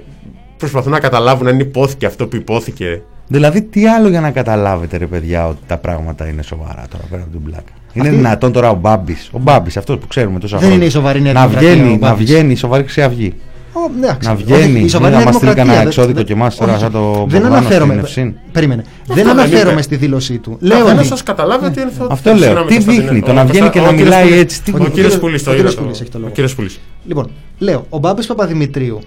προσπαθούν 0.57 0.91
να 0.91 0.99
καταλάβουν 0.99 1.48
αν 1.48 1.60
υπόθηκε 1.60 2.06
αυτό 2.06 2.27
που 2.27 2.36
υπόθηκε. 2.36 3.02
Δηλαδή, 3.27 3.61
τι 3.61 3.88
άλλο 3.88 4.10
για 4.10 4.22
να 4.22 4.31
καταλάβετε, 4.31 4.97
ρε 4.97 5.06
παιδιά, 5.06 5.47
ότι 5.47 5.57
τα 5.68 5.77
πράγματα 5.77 6.27
είναι 6.27 6.41
σοβαρά 6.41 6.84
τώρα 6.91 7.03
πέρα 7.10 7.22
από 7.22 7.31
την 7.31 7.43
πλάκα; 7.43 7.72
Είναι 7.93 8.06
Αυτή- 8.07 8.19
δυνατόν 8.19 8.52
τώρα 8.52 8.69
ο 8.69 8.76
Μπάμπης, 8.76 9.30
ο 9.31 9.39
Μπάμπης, 9.39 9.77
αυτός 9.77 9.97
που 9.97 10.07
ξέρουμε 10.07 10.39
τόσα 10.39 10.52
Δεν 10.57 10.60
χρόνια. 10.60 10.76
είναι 10.77 10.85
η 10.85 10.89
σοβαρή 10.93 11.22
Νέα 11.22 11.34
να 11.34 11.41
Δημοκρατία, 11.41 11.69
βγαίνει, 11.73 11.88
ο 11.88 11.91
να 11.91 11.97
Μπάμπης. 11.97 12.26
βγαίνει 12.26 12.52
η 12.52 12.56
σοβαρή 12.56 12.84
Χρυσή 12.84 13.02
Αυγή. 13.02 13.34
Ω, 13.73 13.80
εντάξει. 13.97 14.27
Να 14.27 14.34
Όχι, 14.34 14.43
βγαίνει, 14.43 14.69
η 14.69 14.73
μην 14.73 14.89
σοβαρή 14.89 15.11
να 15.11 15.18
Νέα 15.18 15.26
μας 15.26 15.35
στείλει 15.35 15.52
Δημοκρατία, 15.52 15.64
κανένα 15.64 15.77
δεν- 15.77 15.88
εξώδικο 15.88 16.15
δεν- 16.18 16.26
και 16.26 16.34
εμάς 16.34 16.56
τώρα, 16.56 16.72
όχι. 16.72 16.81
σαν 16.81 16.91
το 16.91 16.99
Δεν 17.14 17.26
Μπογδάνο 17.41 17.56
αναφέρομαι. 17.56 17.93
στην 17.93 18.03
Ευσύν. 18.06 18.34
Περίμενε. 18.52 18.81
Αυτό 19.02 19.14
Δεν 19.14 19.23
δεν 19.23 19.39
αναφέρομαι 19.39 19.72
είπε. 19.72 19.81
στη 19.81 19.95
δήλωσή 19.95 20.38
του. 20.38 20.57
Λέω 20.60 20.77
Λέω 20.77 20.88
να 20.88 20.93
ότι. 20.99 21.06
σας 21.07 21.23
καταλάβετε 21.23 21.68
ότι 21.68 21.80
είναι 21.81 21.89
αυτό. 21.91 22.07
Αυτό 22.11 22.30
λέω. 22.30 22.39
Συγγνώμη, 22.39 22.68
Τι 22.68 22.73
Κωνσταντίνε. 22.73 23.03
δείχνει, 23.03 23.22
το 23.22 23.31
Ο 23.31 23.34
να 23.34 23.43
βγαίνει 23.45 23.60
Κωνστα- 23.60 23.73
και 23.73 23.80
ο 23.80 23.84
να 23.84 23.89
κύριος 23.89 24.07
μιλάει 24.10 24.23
Πουλής- 24.23 24.41
έτσι, 24.41 24.61
τι 24.64 24.72
Ο 24.72 24.77
δείχνει. 24.77 24.93
κύριος 24.93 25.15
Ο 25.15 25.19
Πουλής 25.19 25.43
το 25.43 25.52
κύριος 25.53 25.73
είδα. 25.73 25.81
Πουλής 25.81 26.02
έχει 26.02 26.10
το 26.10 26.18
λόγο. 26.18 26.30
Ο 26.30 26.34
κύριος 26.34 26.56
Πουλής. 26.56 26.80
Λοιπόν, 27.07 27.30
λέω, 27.57 27.85
ο 27.89 27.97
Μπάμπης 27.97 28.26
Παπαδημητρίου 28.26 28.99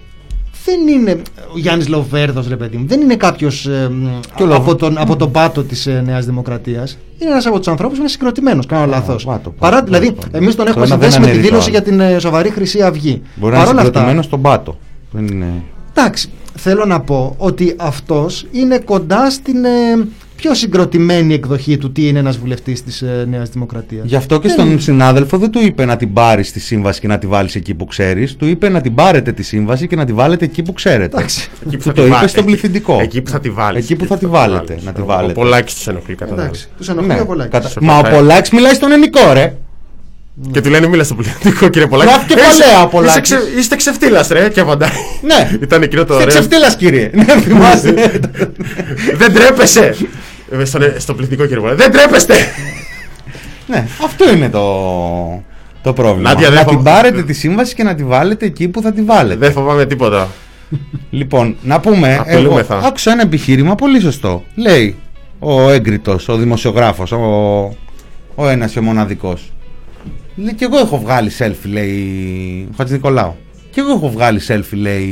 δεν 0.65 0.87
είναι 0.87 1.21
ο 1.53 1.57
Γιάννης 1.57 1.87
Λοβέρδος, 1.87 2.47
ρε 2.47 2.55
παιδί 2.55 2.77
μου, 2.77 2.87
δεν 2.87 3.01
είναι 3.01 3.15
κάποιος 3.15 3.61
Και 4.35 4.43
ο 4.43 4.45
Λοβ- 4.45 4.59
από, 4.59 4.75
τον, 4.75 4.97
από 4.97 5.15
τον 5.15 5.31
πάτο 5.31 5.63
της 5.63 5.87
ε, 5.87 6.01
Νέας 6.05 6.25
Δημοκρατίας. 6.25 6.97
Είναι 7.19 7.31
ένας 7.31 7.45
από 7.45 7.57
τους 7.57 7.67
ανθρώπους 7.67 7.95
που 7.95 8.01
είναι 8.01 8.11
συγκροτημένος. 8.11 8.65
Κάνω 8.65 8.85
λάθος. 8.85 9.27
Παρά, 9.59 9.83
δηλαδή, 9.83 10.15
εμείς 10.31 10.55
τον 10.55 10.67
έχουμε 10.67 10.85
ένα 10.85 10.97
δεν 10.97 11.11
συνδέσει 11.11 11.19
με 11.19 11.25
τη 11.25 11.31
αναιρεί 11.31 11.41
το 11.41 11.47
δήλωση 11.47 11.69
άλλο. 11.69 11.79
για 11.79 12.07
την 12.07 12.15
ε, 12.15 12.19
σοβαρή 12.19 12.49
Χρυσή 12.49 12.81
Αυγή. 12.81 13.21
Μπορεί 13.35 13.51
να 13.53 13.57
είναι 13.57 13.65
Παρόλα 13.65 13.69
αυτά, 13.69 13.83
συγκροτημένο 13.83 14.21
στον 14.21 14.41
πάτο. 14.41 14.77
Δεν 15.11 15.27
είναι... 15.27 15.45
εντάξει, 15.93 16.29
θέλω 16.55 16.85
να 16.85 16.99
πω 16.99 17.35
ότι 17.37 17.73
αυτός 17.77 18.45
είναι 18.51 18.79
κοντά 18.79 19.29
στην 19.29 19.65
ε, 19.65 20.07
πιο 20.41 20.53
συγκροτημένη 20.53 21.33
εκδοχή 21.33 21.77
του 21.77 21.91
τι 21.91 22.07
είναι 22.07 22.19
ένας 22.19 22.37
βουλευτής 22.37 22.83
της 22.83 23.01
ε, 23.01 23.25
Νέας 23.29 23.49
Δημοκρατίας. 23.49 24.05
Γι' 24.07 24.15
αυτό 24.15 24.39
και 24.39 24.47
στον 24.47 24.79
συνάδελφο 24.81 25.37
δεν 25.37 25.49
του 25.51 25.59
είπε 25.65 25.85
να 25.85 25.95
την 25.97 26.13
πάρεις 26.13 26.47
στη 26.47 26.59
σύμβαση 26.59 26.99
και 26.99 27.07
να 27.07 27.17
τη 27.17 27.27
βάλεις 27.27 27.55
εκεί 27.55 27.73
που 27.73 27.85
ξέρεις. 27.85 28.35
Του 28.35 28.45
είπε 28.45 28.69
να 28.69 28.81
την 28.81 28.95
πάρετε 28.95 29.31
τη 29.31 29.43
σύμβαση 29.43 29.87
και 29.87 29.95
να 29.95 30.05
τη 30.05 30.13
βάλετε 30.13 30.45
εκεί 30.45 30.61
που 30.63 30.73
ξέρετε. 30.73 31.23
Εκεί 31.65 31.77
που 31.77 31.77
Του 31.77 31.81
θα 31.81 31.91
το 31.93 32.01
τη 32.01 32.07
είπε 32.07 32.17
βά- 32.17 32.27
στον 32.27 32.43
εκεί- 32.43 32.51
πληθυντικό. 32.51 32.99
Εκεί 33.01 33.21
που 33.21 33.29
θα 33.29 33.39
τη 33.39 33.49
βάλεις. 33.49 33.83
Εκεί 33.83 33.95
που 33.95 34.05
θα 34.05 34.17
τη 34.17 34.25
βάλετε. 34.25 34.77
Να 34.81 34.91
τη 34.91 35.01
Ο 35.01 35.05
βάλετε. 35.05 35.33
Πολάκης 35.33 35.73
τους 35.73 35.87
ενοχλεί 35.87 36.15
κατά 36.15 36.33
Εντάξει, 36.33 36.63
τα 36.67 36.73
τους 36.77 36.89
ενοχλεί 36.89 37.13
Ναι, 37.13 37.19
ο 37.21 37.25
Πολάκης. 37.25 37.51
κατα- 37.51 37.67
Σε 37.69 37.79
Μα 37.81 37.97
ο 37.97 38.01
πατάει. 38.01 38.19
Πολάκης 38.19 38.49
μιλάει 38.51 38.73
στον 38.73 38.91
ελληνικό, 38.91 39.33
ρε. 39.33 39.53
Και 40.51 40.61
του 40.61 40.69
λένε 40.69 40.87
μίλα 40.87 41.03
στο 41.03 41.15
πληθυντικό 41.15 41.67
κύριε 41.69 41.87
Πολάκη. 41.87 42.09
Γράφει 42.11 42.25
και 42.27 42.33
«Ε, 42.33 42.35
παλαιά 42.35 42.51
είσαι- 42.53 42.83
ο 42.83 42.87
Πολάκης». 42.87 43.29
Είστε, 43.31 43.45
ξε, 43.45 43.59
είστε 43.59 43.75
ξεφτύλας 43.75 44.27
ρε 44.27 44.49
και 44.49 44.59
απαντάει. 44.59 44.89
Ναι. 45.21 45.57
Ήταν 45.61 45.81
εκείνο 45.81 46.03
το 46.05 46.13
Είστε 46.13 46.25
ωραίο. 46.25 46.39
ξεφτύλας, 46.39 46.75
κύριε. 46.75 47.09
Ναι, 47.13 47.23
θυμάσαι. 47.41 47.93
Δεν 49.17 49.33
τρέπεσαι. 49.33 49.95
Ε, 50.51 50.65
στον- 50.65 50.93
Στο 50.99 51.13
πληθυντικό 51.13 51.43
κύριε 51.45 51.59
Πολάκη. 51.61 51.81
Δεν 51.81 51.91
τρέπεστε. 51.91 52.33
Ναι, 53.67 53.87
αυτό 54.03 54.31
είναι 54.33 54.49
το, 54.49 54.63
το 55.81 55.93
πρόβλημα. 55.93 56.29
Νάντια, 56.29 56.47
δεν 56.49 56.57
να 56.57 56.63
φο- 56.63 56.69
την 56.69 56.83
πάρετε 56.83 57.23
τη 57.23 57.33
σύμβαση 57.33 57.75
και 57.75 57.83
να 57.83 57.95
τη 57.95 58.03
βάλετε 58.03 58.45
εκεί 58.45 58.67
που 58.67 58.81
θα 58.81 58.91
τη 58.93 59.01
βάλετε. 59.01 59.39
Δεν 59.39 59.51
φοβάμαι 59.51 59.85
τίποτα. 59.85 60.27
Λοιπόν, 61.09 61.55
να 61.61 61.79
πούμε. 61.79 62.13
Εγώ 62.13 62.21
Απειλούμεθα. 62.21 62.77
άκουσα 62.85 63.11
ένα 63.11 63.21
επιχείρημα 63.21 63.75
πολύ 63.75 63.99
σωστό. 63.99 64.43
Λέει 64.55 64.95
ο 65.39 65.69
έγκριτος, 65.69 66.27
ο 66.29 66.35
δημοσιογράφος, 66.35 67.11
ο, 67.11 67.17
ο 68.35 68.47
ένας 68.47 68.71
και 68.71 68.79
ο 68.79 68.81
μοναδικός. 68.81 69.51
Λέει 70.35 70.53
και 70.53 70.65
εγώ 70.65 70.77
έχω 70.77 70.99
βγάλει 70.99 71.31
selfie, 71.39 71.69
λέει 71.71 72.67
ο 72.71 72.73
Χατζη 72.77 72.93
Νικολάου. 72.93 73.35
Και 73.71 73.79
εγώ 73.79 73.91
έχω 73.91 74.09
βγάλει 74.09 74.41
selfie, 74.47 74.77
λέει 74.77 75.05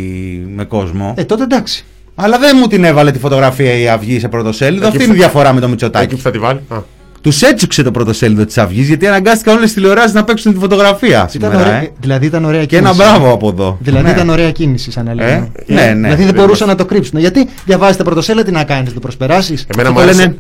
με 0.56 0.64
κόσμο. 0.64 1.14
Ε, 1.18 1.24
τότε 1.24 1.44
εντάξει. 1.44 1.86
Αλλά 2.20 2.38
δεν 2.40 2.56
μου 2.60 2.68
την 2.68 2.84
έβαλε 2.84 3.12
τη 3.12 3.20
φωτογραφία 3.20 3.74
η 3.80 3.90
Αυγή 3.90 4.20
σε 4.20 4.28
πρωτοσέλιδο. 4.28 4.88
Εκεί 4.88 4.96
Αυτή 4.98 5.04
είναι 5.04 5.14
η 5.14 5.16
που- 5.16 5.22
διαφορά 5.22 5.48
με 5.54 5.60
το 5.60 5.66
Εκεί 5.66 5.70
Μητσοτάκι. 5.70 6.16
που 6.16 6.22
θα 6.22 6.32
τη 6.32 6.38
βάλει. 6.38 6.60
Α. 6.70 6.78
Τους 7.22 7.42
έτσουξε 7.42 7.84
το 7.84 7.92
πρωτοσέλιδο 7.92 8.46
της 8.46 8.58
Αυγής 8.58 8.88
γιατί 8.88 9.08
αναγκάστηκαν 9.08 9.54
όλες 9.56 9.66
τις 9.66 9.74
τηλεοράσεις 9.74 10.14
να 10.14 10.24
παίξουν 10.24 10.54
τη 10.54 10.60
φωτογραφία 10.60 11.08
Ήταν 11.18 11.30
σήμερα. 11.30 11.60
ωραία, 11.60 11.82
ε. 11.82 11.92
δηλαδή 12.00 12.26
ήταν 12.26 12.46
ωραία 12.46 12.60
Και 12.66 12.76
κίνηση. 12.78 12.88
ένα 12.88 12.94
μπράβο 13.12 13.34
από 13.34 13.48
εδώ. 13.50 13.78
Δηλαδή 13.82 14.04
Ναι. 14.06 14.12
ήταν 14.12 14.30
ωραία 14.30 14.52
κίνηση, 14.52 14.92
σαν 14.92 15.06
να 15.06 15.14
λέμε. 15.14 15.52
Ε, 15.68 15.74
ναι, 15.74 15.82
ναι. 15.86 15.94
Δηλαδή 15.94 16.16
δεν 16.24 16.26
Δεν 16.26 16.36
μπορούσαν 16.36 16.68
να 16.68 16.76
το 16.76 16.86
κρύψουν. 16.86 17.20
Γιατί 17.20 17.50
διαβάζετε 17.66 18.04
πρωτοσέλα, 18.04 18.44
τι 18.44 18.52
να 18.52 18.64
κάνεις, 18.64 18.94
το 18.94 19.00
προσπεράσεις; 19.00 19.66
Εμένα 19.74 19.92
μου, 19.92 20.00
άρεσε, 20.00 20.36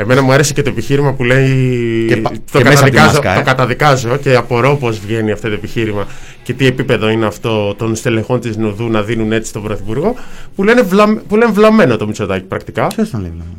εμένα 0.00 0.22
μου 0.22 0.32
άρεσε 0.32 0.52
και 0.52 0.62
το 0.62 0.70
επιχείρημα 0.70 1.12
που 1.12 1.24
λέει. 1.24 2.04
Και 2.08 2.16
πα- 2.16 2.30
το, 2.52 2.58
και 2.58 2.64
μέσα 2.64 2.80
από 2.80 2.90
τη 2.90 2.96
καταδικάζω, 2.96 3.12
μάσκα, 3.12 3.32
ε. 3.32 3.36
το 3.36 3.42
καταδικάζω 3.44 4.16
και 4.16 4.36
απορώ 4.36 4.76
πώς 4.76 4.98
βγαίνει 4.98 5.30
αυτό 5.32 5.48
το 5.48 5.54
επιχείρημα 5.54 6.06
και 6.42 6.52
τι 6.52 6.66
επίπεδο 6.66 7.08
είναι 7.08 7.26
αυτό 7.26 7.74
των 7.74 7.94
στελεχών 7.96 8.40
της 8.40 8.56
Νουδού 8.56 8.88
να 8.90 9.02
δίνουν 9.02 9.32
έτσι 9.32 9.48
στον 9.48 9.62
Πρωθυπουργό. 9.62 10.14
Που 10.56 10.64
λένε, 10.64 10.82
βλα, 10.82 11.16
που 11.28 11.36
λένε 11.36 11.52
βλαμμένο 11.52 11.96
το 11.96 12.06
Μητσοτάκι 12.06 12.44
πρακτικά. 12.44 12.86
Ποιος 12.86 13.10
τον 13.10 13.20
λέει 13.20 13.30
βλαμμένο; 13.30 13.58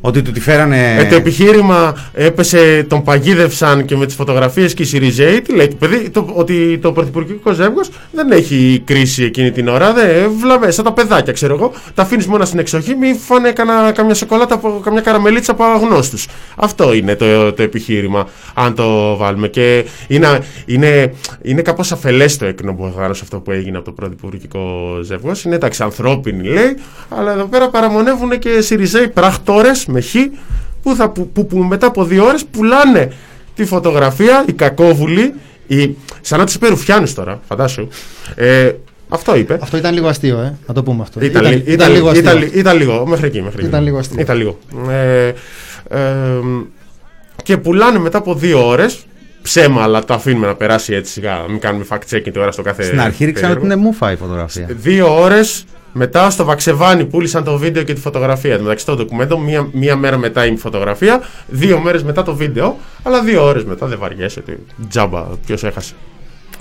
Ότι 0.00 0.22
του 0.22 0.32
τη 0.32 0.40
φέρανε. 0.40 0.96
Ε, 0.98 1.04
το 1.04 1.14
επιχείρημα 1.14 2.10
έπεσε, 2.12 2.86
τον 2.88 3.02
παγίδευσαν 3.02 3.84
και 3.84 3.96
με 3.96 4.06
τις 4.06 4.14
φωτογραφίες 4.14 4.74
και 4.74 4.82
οι 4.82 4.86
Σιριζέοι. 4.86 5.40
Τι 5.40 5.54
λέει, 5.54 5.68
το 5.68 5.76
παιδί, 5.78 6.10
το, 6.10 6.26
ότι 6.34 6.78
το 6.78 6.92
πρωθυπουργικό 6.92 7.52
ζεύγος 7.52 7.90
δεν 8.12 8.30
έχει 8.30 8.82
κρίση 8.84 9.24
εκείνη 9.24 9.50
την 9.50 9.68
ώρα. 9.68 9.92
Δεν 9.92 10.30
βλαβέ, 10.40 10.70
σαν 10.70 10.84
τα 10.84 10.92
παιδάκια, 10.92 11.32
ξέρω 11.32 11.54
εγώ. 11.54 11.72
Τα 11.94 12.02
αφήνεις 12.02 12.26
μόνο 12.26 12.44
στην 12.44 12.58
εξοχή, 12.58 12.94
μη 12.94 13.14
φάνε 13.26 13.52
κανα, 13.52 13.92
καμιά 13.92 14.14
σοκολάτα, 14.14 14.54
από, 14.54 14.80
καμιά 14.84 15.00
καραμελίτσα 15.00 15.52
από 15.52 15.64
αγνώστους. 15.64 16.26
Αυτό 16.56 16.92
είναι 16.92 17.16
το, 17.16 17.52
το 17.52 17.62
επιχείρημα, 17.62 18.28
αν 18.54 18.74
το 18.74 19.16
βάλουμε. 19.16 19.48
Και 19.48 19.84
είναι, 20.08 20.38
είναι, 20.66 21.14
είναι 21.42 21.62
κάπως 21.62 21.92
αφελές 21.92 22.36
το 22.36 22.46
έκνο 22.46 22.74
που 22.74 22.92
σε 22.96 23.20
αυτό 23.22 23.40
που 23.40 23.50
έγινε 23.50 23.76
από 23.76 23.86
το 23.86 23.92
πρωθυπουργικό 23.92 24.60
ζεύγος. 25.02 25.44
Είναι 25.44 25.54
εντάξει, 25.54 25.82
ανθρώπινοι 25.82 26.48
λέει, 26.48 26.76
αλλά 27.08 27.32
εδώ 27.32 27.44
πέρα 27.44 27.68
παραμονεύουν 27.68 28.38
και 28.38 28.60
Σιριζέοι 28.60 29.08
πράκτορε 29.52 29.70
με 29.86 30.00
χ 30.00 30.14
που, 30.82 30.94
θα, 30.96 31.08
που, 31.10 31.28
που, 31.28 31.46
που 31.46 31.58
μετά 31.58 31.86
από 31.86 32.04
δύο 32.04 32.24
ώρες 32.24 32.44
πουλάνε 32.44 33.12
τη 33.54 33.64
φωτογραφία, 33.64 34.44
οι 34.46 34.52
κακόβουλοι, 34.52 35.34
οι, 35.66 35.96
σαν 36.20 36.38
να 36.38 36.44
τους 36.44 36.54
είπε 36.54 36.68
Ρουφιάνους 36.68 37.14
τώρα, 37.14 37.40
φαντάσου. 37.48 37.88
Ε, 38.34 38.72
αυτό 39.08 39.36
είπε. 39.36 39.58
Αυτό 39.62 39.76
ήταν 39.76 39.94
λίγο 39.94 40.08
αστείο, 40.08 40.38
ε. 40.38 40.58
Να 40.66 40.74
το 40.74 40.82
πούμε 40.82 41.02
αυτό. 41.02 41.20
Ήταν, 41.24 41.44
ήταν, 41.44 41.62
ήταν, 41.66 41.92
λίγο 41.92 42.08
αστείο. 42.08 42.30
ήταν, 42.30 42.50
ήταν 42.52 42.76
λίγο, 42.76 43.06
μέχρι 43.06 43.26
εκεί. 43.26 43.42
Μέχρι 43.42 43.64
Ήταν 43.64 43.74
εκεί. 43.74 43.84
λίγο 43.84 43.98
αστείο. 43.98 44.20
Ήταν 44.20 44.36
λίγο. 44.36 44.58
Ε, 44.90 45.26
ε, 45.88 46.00
και 47.42 47.56
πουλάνε 47.56 47.98
μετά 47.98 48.18
από 48.18 48.34
δύο 48.34 48.68
ώρες, 48.68 49.06
ψέμα, 49.42 49.82
αλλά 49.82 50.04
το 50.04 50.14
αφήνουμε 50.14 50.46
να 50.46 50.54
περάσει 50.54 50.94
έτσι 50.94 51.12
σιγά, 51.12 51.44
μην 51.48 51.60
κάνουμε 51.60 51.84
fact-checking 51.88 52.32
τώρα 52.32 52.52
στο 52.52 52.62
κάθε 52.62 52.82
Στην 52.82 53.00
αρχή 53.00 53.24
ρίξαν 53.24 53.50
ότι 53.50 53.54
περίεργο. 53.54 53.74
είναι 53.74 53.86
μούφα 53.88 54.12
η 54.12 54.16
φωτογραφία. 54.16 54.66
Δύο 54.70 55.20
ώρες 55.20 55.64
μετά 55.92 56.30
στο 56.30 56.44
Βαξεβάνι 56.44 57.04
πούλησαν 57.04 57.44
το 57.44 57.58
βίντεο 57.58 57.82
και 57.82 57.92
τη 57.92 58.00
φωτογραφία. 58.00 58.54
Εν 58.54 58.60
μεταξύ 58.60 58.86
το 58.86 58.96
ντοκουμέντο, 58.96 59.38
μία, 59.38 59.68
μία 59.72 59.96
μέρα 59.96 60.16
μετά 60.16 60.46
η 60.46 60.56
φωτογραφία, 60.56 61.20
δύο 61.46 61.80
μέρες 61.80 62.02
μετά 62.02 62.22
το 62.22 62.34
βίντεο, 62.34 62.76
αλλά 63.02 63.22
δύο 63.22 63.44
ώρες 63.44 63.64
μετά 63.64 63.86
δεν 63.86 63.98
βαριέσαι. 63.98 64.40
ότι 64.40 64.58
Τζάμπα, 64.88 65.20
ποιος 65.20 65.64
έχασε. 65.64 65.94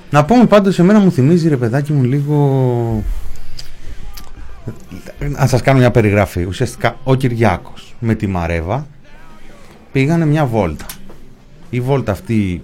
Να 0.10 0.26
πούμε 0.26 0.46
πάντως 0.46 0.80
εμένα 0.80 1.00
μου 1.00 1.12
θυμίζει 1.12 1.50
ρε 1.50 1.58
παιδάκι 1.58 1.94
μου 1.94 2.04
λίγο 2.04 3.04
Να 5.38 5.48
σας 5.48 5.62
κάνω 5.62 5.80
μια 5.80 5.92
περιγραφή 5.92 6.44
Ουσιαστικά 6.44 6.98
ο 7.04 7.16
Κυριάκος 7.16 7.96
με 8.00 8.16
τη 8.16 8.28
Μαρέβα 8.28 8.88
Πήγανε 9.92 10.26
μια 10.26 10.46
βόλτα 10.46 10.86
Η 11.70 11.82
βόλτα 11.82 12.12
αυτή 12.12 12.62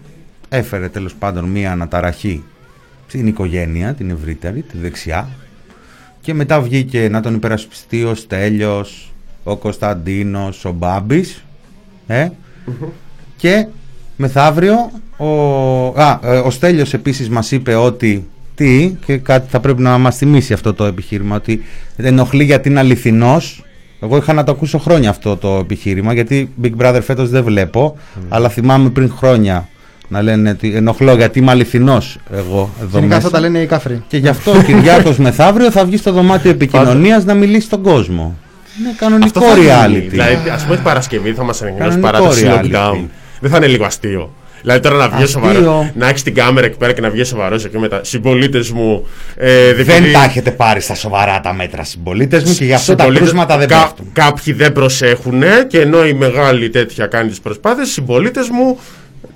έφερε 0.50 0.90
τέλος 0.90 1.16
πάντων 1.16 1.46
μια 1.46 1.72
αναταραχή 1.72 2.44
Στην 3.08 3.28
οικογένεια 3.28 3.94
την 3.94 4.10
ευρύτερη, 4.10 4.62
τη 4.62 4.78
δεξιά 4.78 5.30
Και 6.26 6.34
μετά 6.34 6.62
βγήκε 6.62 7.10
να 7.10 7.22
τον 7.22 7.34
υπερασπιστεί 7.34 8.04
ο 8.04 8.16
Στέλιος 8.16 9.14
Ο 9.44 9.56
Κωνσταντίνος, 9.58 10.66
ο 10.66 10.72
Μπάμπης 10.72 11.44
ε; 12.08 12.28
Και 13.38 13.68
μεθαύριο 14.16 14.92
ο, 15.18 15.30
α, 16.02 16.20
ε, 16.24 16.38
ο 16.38 16.50
Στέλιος 16.50 16.94
επίσης 16.94 17.30
μας 17.30 17.52
είπε 17.52 17.76
ότι 17.76 18.28
τι 18.56 18.96
και 19.06 19.18
κάτι 19.18 19.50
θα 19.50 19.60
πρέπει 19.60 19.82
να 19.82 19.98
μας 19.98 20.18
θυμίσει 20.18 20.54
αυτό 20.54 20.74
το 20.74 20.86
επιχείρημα 20.86 21.36
ότι 21.36 21.64
ενοχλεί 21.98 22.44
γιατί 22.44 22.70
είναι 22.70 22.80
αληθινός. 22.80 23.64
Εγώ 24.02 24.18
είχα 24.18 24.34
να 24.34 24.44
το 24.44 24.52
ακούσω 24.52 24.78
χρόνια 24.78 25.10
αυτό 25.10 25.38
το 25.38 25.56
επιχείρημα 25.56 26.14
γιατί 26.14 26.50
Big 26.62 26.72
Brother 26.78 27.00
φέτος 27.04 27.30
δεν 27.30 27.44
βλέπω 27.44 27.98
αλλά 28.30 28.50
θυμάμαι 28.50 28.90
πριν 28.90 29.10
χρόνια 29.10 29.70
να 30.08 30.22
λένε 30.22 30.50
ότι 30.50 30.74
ενοχλώ 30.76 31.16
γιατί 31.16 31.40
είμαι 31.40 31.52
αληθινός 31.52 32.18
εγώ 32.34 32.70
εδώ 32.80 32.90
Γενικά 32.92 33.06
μέσα 33.16 33.18
αυτά 33.18 33.30
τα 33.30 33.40
λένε 33.40 33.60
οι 33.60 33.66
κάφροι. 33.66 34.04
και 34.08 34.18
γι' 34.18 34.28
αυτό 34.28 34.52
ο 34.52 34.62
Κυριάκος 34.62 35.18
μεθαύριο 35.18 35.72
θα 35.72 35.86
βγει 35.86 35.98
στο 35.98 36.12
δωμάτιο 36.12 36.50
επικοινωνίας 36.52 37.26
να 37.26 37.34
μιλήσει 37.34 37.66
στον 37.66 37.82
κόσμο 37.82 38.36
είναι 38.80 38.94
κανονικό 38.98 39.42
θα 39.42 39.58
γίνει. 39.58 39.68
reality 39.70 40.10
Δηλαδή, 40.10 40.50
ας 40.50 40.64
πούμε 40.64 40.76
την 40.76 40.84
Παρασκευή 40.84 41.34
θα 41.34 41.44
μας 41.44 41.62
ανακοινώσει 41.62 42.00
Κανονικό 42.00 42.12
παράταση 42.24 42.46
reality. 42.48 42.76
lockdown. 42.76 43.08
Δεν 43.40 43.52
θα 43.52 43.58
είναι 43.58 43.68
λίγο 43.68 43.86
αστείο. 43.86 44.34
Δηλαδή 44.62 44.80
τώρα 44.80 44.96
να 44.96 45.10
βγει 45.10 45.24
Αστείο. 45.24 45.42
σοβαρό, 45.42 45.92
να 45.96 46.08
έχεις 46.08 46.24
την 46.24 46.34
κάμερα 46.34 46.66
εκεί 46.66 46.78
πέρα 46.78 46.92
και 46.94 47.02
να 47.02 47.10
βγεις 47.10 47.28
σοβαρός 47.28 47.66
εκεί 47.66 47.78
με 47.78 47.88
τα 47.88 48.00
συμπολίτες 48.04 48.72
μου. 48.72 49.08
Ε, 49.36 49.74
Δεν 49.74 49.86
τα 50.14 50.24
έχετε 50.24 50.52
πάρει 50.52 50.82
στα 50.82 50.96
σοβαρά 50.96 51.40
τα 51.40 51.54
μέτρα 51.54 51.84
συμπολίτες 51.84 52.44
μου 52.44 52.54
και 52.54 52.66
γι' 52.66 52.74
αυτό 52.74 52.92
τα 52.96 52.98
Συμπολίτες- 53.04 53.28
κρούσματα 53.30 53.58
δεν 53.58 53.68
κα- 53.68 53.82
πέφτουν. 53.82 54.10
Κάποιοι 54.14 54.54
δεν 54.54 54.72
προσέχουν 54.74 55.44
και 55.68 55.80
ενώ 55.80 56.06
η 56.06 56.14
μεγάλη 56.14 56.70
τέτοια 56.70 57.06
κάνει 57.06 57.30
τις 57.30 57.40
προσπάθειες, 57.40 57.88
οι 57.88 57.92
συμπολίτες 57.92 58.50
μου 58.50 58.80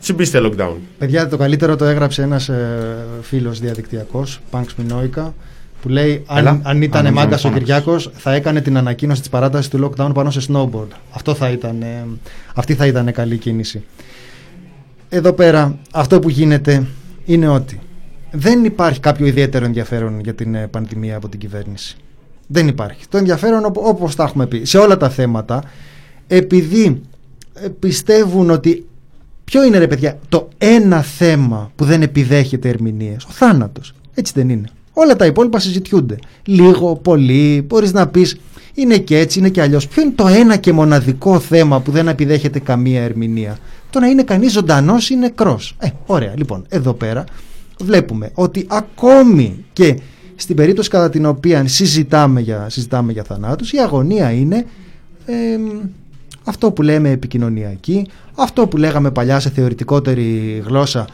τσιμπήστε 0.02 0.40
lockdown. 0.44 0.76
Παιδιά, 0.98 1.28
το 1.28 1.38
καλύτερο 1.38 1.76
το 1.76 1.86
έγραψε 1.86 2.22
ένας 2.22 2.50
ε, 2.50 2.98
φίλος 3.22 3.60
διαδικτυακός, 3.60 4.40
Πανξ 4.50 4.76
Μινόικα, 4.76 5.34
που 5.82 5.90
λέει: 5.90 6.26
Έλα. 6.38 6.50
Αν, 6.50 6.62
αν 6.64 6.82
ήταν 6.82 7.00
Α, 7.00 7.04
νόμιζα 7.04 7.24
μάγκας 7.24 7.44
να 7.44 7.50
ο 7.50 7.54
Κυριάκος, 7.54 8.12
θα 8.14 8.34
έκανε 8.34 8.62
την 8.62 8.78
ανακοίνωση 8.78 9.20
της 9.20 9.30
παράτασης 9.30 9.70
του 9.70 9.92
lockdown 9.96 10.12
πάνω 10.14 10.30
σε 10.30 10.52
snowboard. 10.52 10.88
Αυτό 11.12 11.34
θα 11.34 11.50
ήταν, 11.50 11.82
ε, 11.82 12.06
αυτή 12.56 12.74
θα 12.74 12.86
ήταν 12.86 13.12
καλή 13.12 13.38
κίνηση. 13.38 13.84
Εδώ 15.10 15.34
πέρα, 15.34 15.78
αυτό 15.94 16.20
που 16.20 16.30
γίνεται 16.30 16.86
είναι 17.26 17.48
ότι 17.48 17.80
δεν 18.32 18.66
υπάρχει 18.66 19.00
κάποιο 19.00 19.26
ιδιαίτερο 19.26 19.66
ενδιαφέρον 19.66 20.20
για 20.20 20.34
την 20.34 20.56
ε, 20.56 20.68
πανδημία 20.68 21.16
από 21.16 21.30
την 21.30 21.40
κυβέρνηση. 21.40 21.96
Δεν 22.48 22.68
υπάρχει. 22.68 23.08
Το 23.10 23.18
ενδιαφέρον, 23.18 23.66
οπ- 23.66 23.78
όπως 23.78 24.16
τα 24.16 24.24
έχουμε 24.24 24.48
πει, 24.48 24.66
σε 24.66 24.78
όλα 24.78 24.98
τα 24.98 25.10
θέματα, 25.10 25.64
επειδή 26.28 27.02
ε, 27.54 27.68
πιστεύουν 27.80 28.50
ότι 28.50 28.86
Ποιο 29.50 29.64
είναι 29.64 29.78
ρε 29.78 29.88
παιδιά 29.88 30.20
το 30.30 30.50
ένα 30.58 31.02
θέμα 31.02 31.72
που 31.76 31.86
δεν 31.86 32.02
επιδέχεται 32.02 32.70
ερμηνείες; 32.70 33.24
Ο 33.24 33.30
θάνατος. 33.32 33.94
Έτσι 34.14 34.34
δεν 34.36 34.50
είναι. 34.50 34.68
Όλα 34.94 35.16
τα 35.16 35.26
υπόλοιπα 35.26 35.60
συζητιούνται. 35.60 36.16
Λίγο, 36.46 36.96
πολύ, 36.96 37.66
μπορείς 37.68 37.94
να 37.94 38.08
πεις 38.08 38.40
Είναι 38.74 38.98
και 38.98 39.18
έτσι, 39.18 39.40
είναι 39.40 39.50
και 39.50 39.62
αλλιώς 39.62 39.88
Ποιο 39.88 40.02
είναι 40.02 40.12
το 40.16 40.28
ένα 40.28 40.58
και 40.58 40.74
μοναδικό 40.74 41.40
θέμα 41.40 41.82
που 41.82 41.92
δεν 41.92 42.08
επιδέχεται 42.08 42.60
καμία 42.60 43.02
ερμηνεία; 43.04 43.58
Το 43.90 44.00
να 44.00 44.08
είναι 44.08 44.24
κανείς 44.24 44.52
ζωντανός 44.52 45.10
ή 45.10 45.16
νεκρός. 45.16 45.76
Ε, 45.80 45.88
ωραία, 46.06 46.34
λοιπόν, 46.38 46.66
εδώ 46.70 46.94
πέρα 46.94 47.24
βλέπουμε 47.80 48.32
ότι 48.34 48.66
ακόμη 48.70 49.66
και 49.74 50.00
στην 50.36 50.56
περίπτωση 50.56 50.90
κατά 50.90 51.10
την 51.10 51.26
οποία 51.26 51.68
συζητάμε 51.68 52.40
για, 52.40 52.70
συζητάμε 52.70 53.12
για 53.12 53.24
θανάτους, 53.24 53.72
η 53.72 53.78
αγωνία 53.78 54.32
είναι 54.32 54.66
ε, 55.26 55.34
αυτό 56.50 56.72
που 56.72 56.82
λέμε 56.82 57.10
επικοινωνιακή, 57.10 58.08
αυτό 58.36 58.68
που 58.68 58.78
λέγαμε 58.78 59.12
παλιά 59.12 59.40
σε 59.40 59.50
θεωρητικότερη 59.50 60.62
γλώσσα 60.66 61.08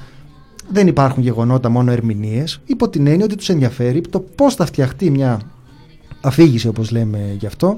δεν 0.70 0.88
υπάρχουν 0.88 1.24
γεγονότα, 1.24 1.70
μόνο 1.70 1.92
ερμηνείες, 1.92 2.60
υπό 2.66 2.90
την 2.90 3.08
έννοια 3.08 3.26
ότι 3.26 3.36
τους 3.36 3.50
ενδιαφέρει 3.50 4.02
το 4.02 4.20
πώς 4.20 4.56
θα 4.56 4.66
φτιαχτεί 4.66 5.10
μια 5.10 5.42
αφήγηση 6.22 6.68
όπως 6.68 6.92
λέμε 6.92 7.36
γι' 7.40 7.46
αυτό, 7.46 7.76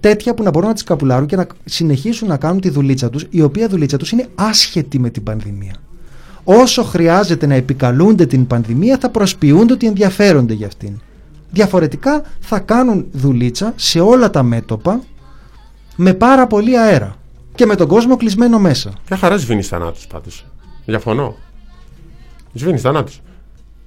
τέτοια 0.00 0.34
που 0.34 0.42
να 0.42 0.50
μπορούν 0.50 0.68
να 0.68 0.74
τις 0.74 0.82
καπουλάρουν 0.82 1.26
και 1.26 1.36
να 1.36 1.46
συνεχίσουν 1.64 2.28
να 2.28 2.36
κάνουν 2.36 2.60
τη 2.60 2.68
δουλίτσα 2.70 3.10
τους, 3.10 3.26
η 3.30 3.42
οποία 3.42 3.68
δουλίτσα 3.68 3.96
τους 3.96 4.12
είναι 4.12 4.26
άσχετη 4.34 4.98
με 4.98 5.10
την 5.10 5.22
πανδημία. 5.22 5.74
Όσο 6.44 6.82
χρειάζεται 6.82 7.46
να 7.46 7.54
επικαλούνται 7.54 8.26
την 8.26 8.46
πανδημία 8.46 8.98
θα 8.98 9.08
προσποιούνται 9.10 9.72
ότι 9.72 9.86
ενδιαφέρονται 9.86 10.54
για 10.54 10.66
αυτήν. 10.66 11.00
Διαφορετικά 11.50 12.22
θα 12.40 12.58
κάνουν 12.58 13.06
δουλίτσα 13.12 13.72
σε 13.76 14.00
όλα 14.00 14.30
τα 14.30 14.42
μέτωπα 14.42 15.00
με 15.96 16.14
πάρα 16.14 16.46
πολύ 16.46 16.78
αέρα 16.78 17.14
και 17.54 17.66
με 17.66 17.74
τον 17.74 17.86
κόσμο 17.88 18.16
κλεισμένο 18.16 18.58
μέσα. 18.58 18.92
Μια 19.08 19.18
χαρά 19.18 19.36
σβήνει 19.36 19.62
θανάτους 19.62 20.06
πάντως. 20.06 20.44
Διαφωνώ. 20.84 21.34
Σβήνεις 22.52 22.80
θανάτους. 22.82 23.20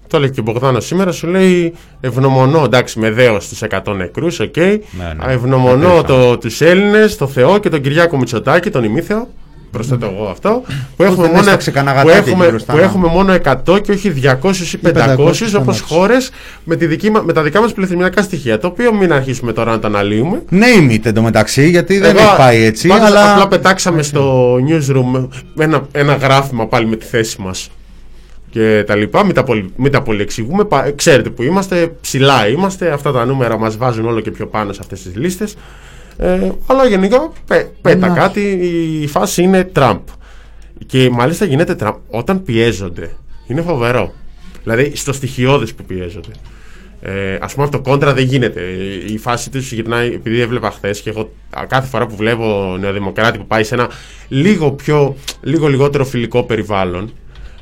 Το 0.08 0.20
λέει 0.20 0.30
και 0.30 0.40
ο 0.40 0.44
Μπογδάνος 0.44 0.86
σήμερα, 0.86 1.12
σου 1.12 1.28
λέει 1.28 1.74
ευγνωμονώ 2.00 2.64
εντάξει 2.64 3.00
με 3.00 3.12
δέος 3.12 3.46
στου 3.46 3.68
100 3.70 3.94
νεκρούς, 3.96 4.40
οκ. 4.40 4.58
ναι. 4.58 4.84
Ευγνωμονώ 5.26 6.04
το, 6.04 6.38
τους 6.38 6.62
Έλληνες, 6.62 7.18
το 7.18 7.28
Θεό 7.28 7.58
και 7.58 7.70
τον 7.70 7.82
Κυριάκο 7.82 8.18
Μητσοτάκη, 8.18 8.70
τον 8.70 8.84
ημίθεο. 8.84 9.28
Προσθέτω 9.72 10.06
εγώ 10.16 10.28
αυτό. 10.30 10.62
Που 10.96 11.04
έχουμε, 11.04 11.22
δεν 11.22 11.26
μόνο, 11.30 11.40
έσταξε 11.40 11.72
κανένα 11.72 12.02
που, 12.02 12.08
γατάκι 12.08 12.30
έχουμε, 12.30 12.46
γύρω 12.46 12.60
στα 12.60 12.72
που 12.74 12.78
να- 12.78 12.84
έχουμε 12.86 13.08
μόνο 13.08 13.34
100 13.34 13.80
και 13.82 13.92
όχι 13.92 14.10
200 14.10 14.74
ή 14.74 14.78
500, 14.78 15.16
500 15.18 15.18
όπως 15.18 15.42
θανάτους. 15.52 15.80
χώρες 15.82 16.32
με, 16.64 16.76
τη 16.76 16.86
δική 16.86 17.10
μα- 17.10 17.22
με 17.22 17.34
τα 17.34 17.42
δικά 17.44 17.62
μας 17.62 17.74
πληθυσμιακά 17.74 18.22
στοιχεία. 18.22 18.60
Το 18.60 18.68
οποίο 18.68 18.94
μην 18.94 19.14
αρχίσουμε 19.14 19.54
τώρα 19.54 19.72
να 19.72 19.80
τα 19.80 19.88
αναλύουμε. 19.88 20.42
Name 20.52 20.92
it 20.94 21.06
εντωμεταξύ, 21.06 21.70
γιατί 21.70 21.98
δεν 22.00 22.10
Εγώ- 22.18 22.26
έχει 22.28 22.36
πάει 22.38 22.64
έτσι. 22.64 22.88
πάντως 22.88 23.08
αλλά... 23.08 23.32
Απλά 23.34 23.48
πετάξαμε 23.48 24.02
στο 24.04 24.56
newsroom 24.56 25.28
ένα, 25.60 25.88
ένα 25.92 26.14
γράφημα 26.16 26.68
πάλι 26.68 26.86
με 26.86 26.96
τη 26.96 27.06
θέση 27.06 27.42
μας 27.42 27.70
και 28.50 28.84
τα 28.88 28.96
λοιπά. 28.96 29.26
Μην 29.26 29.34
τα, 29.36 29.44
πολυ, 29.44 29.72
μην 29.76 29.92
τα 29.92 30.02
πολυεξηγούμε. 30.02 30.64
Πα- 30.64 30.92
Ξέρετε 30.96 31.30
που 31.30 31.44
είμαστε, 31.44 31.92
ψηλά 32.02 32.48
είμαστε. 32.48 32.92
Αυτά 32.92 33.12
τα 33.12 33.26
νούμερα 33.26 33.58
μας 33.58 33.78
βάζουν 33.78 34.06
όλο 34.08 34.20
και 34.20 34.32
πιο 34.32 34.46
πάνω 34.48 34.74
σε 34.74 34.80
αυτές 34.82 35.02
τις 35.02 35.16
λίστες. 35.16 35.56
Ε, 36.22 36.52
αλλά 36.66 36.86
γενικά 36.86 37.32
πέ, 37.48 37.72
πέτα 37.82 38.08
Να. 38.08 38.14
κάτι. 38.14 38.42
Η 39.02 39.08
φάση 39.08 39.44
είναι 39.44 39.64
Τραμπ. 39.64 40.00
Και 40.86 41.10
μάλιστα 41.10 41.46
γίνεται 41.46 41.76
Τραμπ 41.76 41.96
όταν 42.08 42.44
πιέζονται. 42.44 43.12
Είναι 43.48 43.62
φοβερό. 43.62 44.14
Δηλαδή 44.64 44.96
στο 44.96 45.14
στοιχειώδες 45.14 45.74
που 45.74 45.84
πιέζονται. 45.84 46.32
Ε, 47.02 47.34
Α 47.34 47.46
πούμε 47.54 47.64
αυτό 47.66 47.78
το 47.78 47.90
κόντρα 47.90 48.14
δεν 48.14 48.24
γίνεται. 48.26 48.62
Η 49.08 49.18
φάση 49.18 49.50
τους 49.50 49.72
γυρνάει, 49.72 50.08
επειδή 50.08 50.40
έβλεπα 50.40 50.72
χθες 50.72 51.02
και 51.02 51.10
εγώ 51.10 51.32
α, 51.50 51.66
κάθε 51.66 51.88
φορά 51.88 52.08
που 52.08 52.16
βλέπω 52.16 52.78
νεοδημοκράτη 52.80 53.38
που 53.38 53.48
πάει 53.48 53.64
σε 53.64 53.76
ένα 53.76 53.90
λίγο, 54.28 54.72
πιο, 54.72 55.16
λίγο 55.42 55.68
λιγότερο 55.68 56.06
φιλικό 56.06 56.44
περιβάλλον 56.44 57.14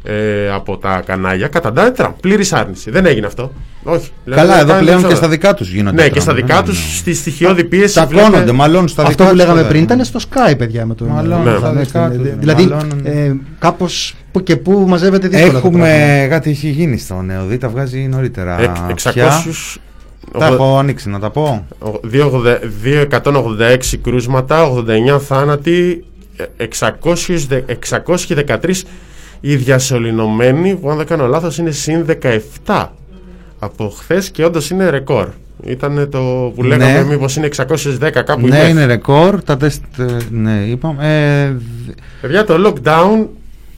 ε, 0.10 0.50
από 0.54 0.78
τα 0.78 1.02
κανάλια, 1.06 1.48
καταντάει 1.48 1.92
Τραμπ. 1.92 2.12
Πλήρης 2.22 2.54
άρνηση. 2.54 2.92
Δεν 2.92 3.06
έγινε 3.06 3.26
αυτό. 3.26 3.52
Όχι. 3.84 4.10
Δηλαδή, 4.24 4.42
Καλά, 4.42 4.54
δεν 4.54 4.62
εδώ 4.64 4.72
κάνει 4.72 4.82
πλέον 4.84 4.98
τίποτα. 4.98 5.14
και 5.14 5.20
στα 5.20 5.30
δικά 5.30 5.54
τους 5.54 5.70
γίνονται. 5.72 5.96
Ναι, 5.96 6.04
και 6.04 6.10
Τραμπ, 6.10 6.22
στα 6.24 6.34
δεν 6.34 6.46
δικά 6.46 6.58
είναι. 6.58 6.66
τους, 6.68 6.98
στη 6.98 7.14
στοιχειώδη 7.14 7.64
πίεση. 7.64 7.94
Τσακώνονται, 7.94 8.30
βλέπε- 8.30 8.52
μάλλον 8.54 8.88
στα 8.88 9.02
Αυτό 9.04 9.12
δικά 9.14 9.24
που 9.24 9.30
τους 9.30 9.40
λέγαμε 9.40 9.62
τα- 9.62 9.68
πριν 9.68 9.84
ήταν 9.84 10.04
στο 10.04 10.20
Sky, 10.30 10.54
παιδιά, 10.58 10.86
με 10.86 10.96
τον 10.96 11.08
Μαλώνουν 11.08 11.44
με 11.44 11.52
τον 11.52 11.60
στα 11.60 11.72
δικά 11.72 12.08
Epstein. 12.08 12.12
τους, 12.18 12.30
Δηλαδή, 12.40 12.66
μαλώνουν. 12.66 13.02
ε, 13.06 13.36
κάπως 13.60 14.16
που 14.32 14.44
και 14.44 14.56
που 14.58 14.86
μαζεύεται 14.88 15.28
δύσκολα. 15.28 15.52
το 15.52 15.58
Έχουμε 15.58 15.78
πράγμα. 15.80 16.28
κάτι 16.28 16.50
έχει 16.50 16.68
γίνει 16.70 16.98
στο 16.98 17.22
Νεοδί, 17.22 17.58
τα 17.58 17.70
βγάζει 17.70 18.00
νωρίτερα. 18.00 18.62
Εκ- 18.62 18.94
πια. 18.96 19.26
600 19.26 19.80
Τα 20.40 20.46
έχω 20.46 20.78
ανοίξει 20.78 21.10
να 21.10 21.20
τα 21.20 21.30
πω. 21.30 21.68
2.186 22.04 23.98
κρούσματα, 24.04 24.64
89 24.64 25.20
θάνατοι, 25.20 26.04
ε, 26.38 26.44
600 26.58 27.46
δε- 27.48 27.62
613 27.68 28.84
οι 29.40 29.56
διασωληνωμένοι, 29.56 30.76
που 30.76 30.90
αν 30.90 30.98
δεν 30.98 31.06
κάνω 31.06 31.28
λάθος 31.28 31.58
είναι 31.58 31.72
συν 31.72 32.06
17 32.66 32.86
από 33.60 33.90
χθες 33.90 34.30
και 34.30 34.46
όντως 34.46 34.70
είναι 34.70 34.90
ρεκόρ. 34.90 35.28
Ήταν 35.64 36.10
το 36.12 36.52
που 36.56 36.64
λέγαμε 36.64 36.92
Ναι. 37.02 37.04
μήπως 37.04 37.36
είναι 37.36 37.46
610 37.46 38.24
κάπου 38.26 38.48
ναι, 38.48 38.56
η 38.58 38.60
μεθ. 38.60 38.70
είναι 38.70 38.86
ρεκόρ. 38.86 39.44
Τα 39.44 39.58
τεστ, 39.58 39.84
ε, 40.00 40.06
ναι, 40.32 40.64
είπαμε. 40.68 41.04
Ε, 41.50 41.56
Παιδιά, 42.22 42.44
το 42.46 42.56
lockdown 42.68 43.26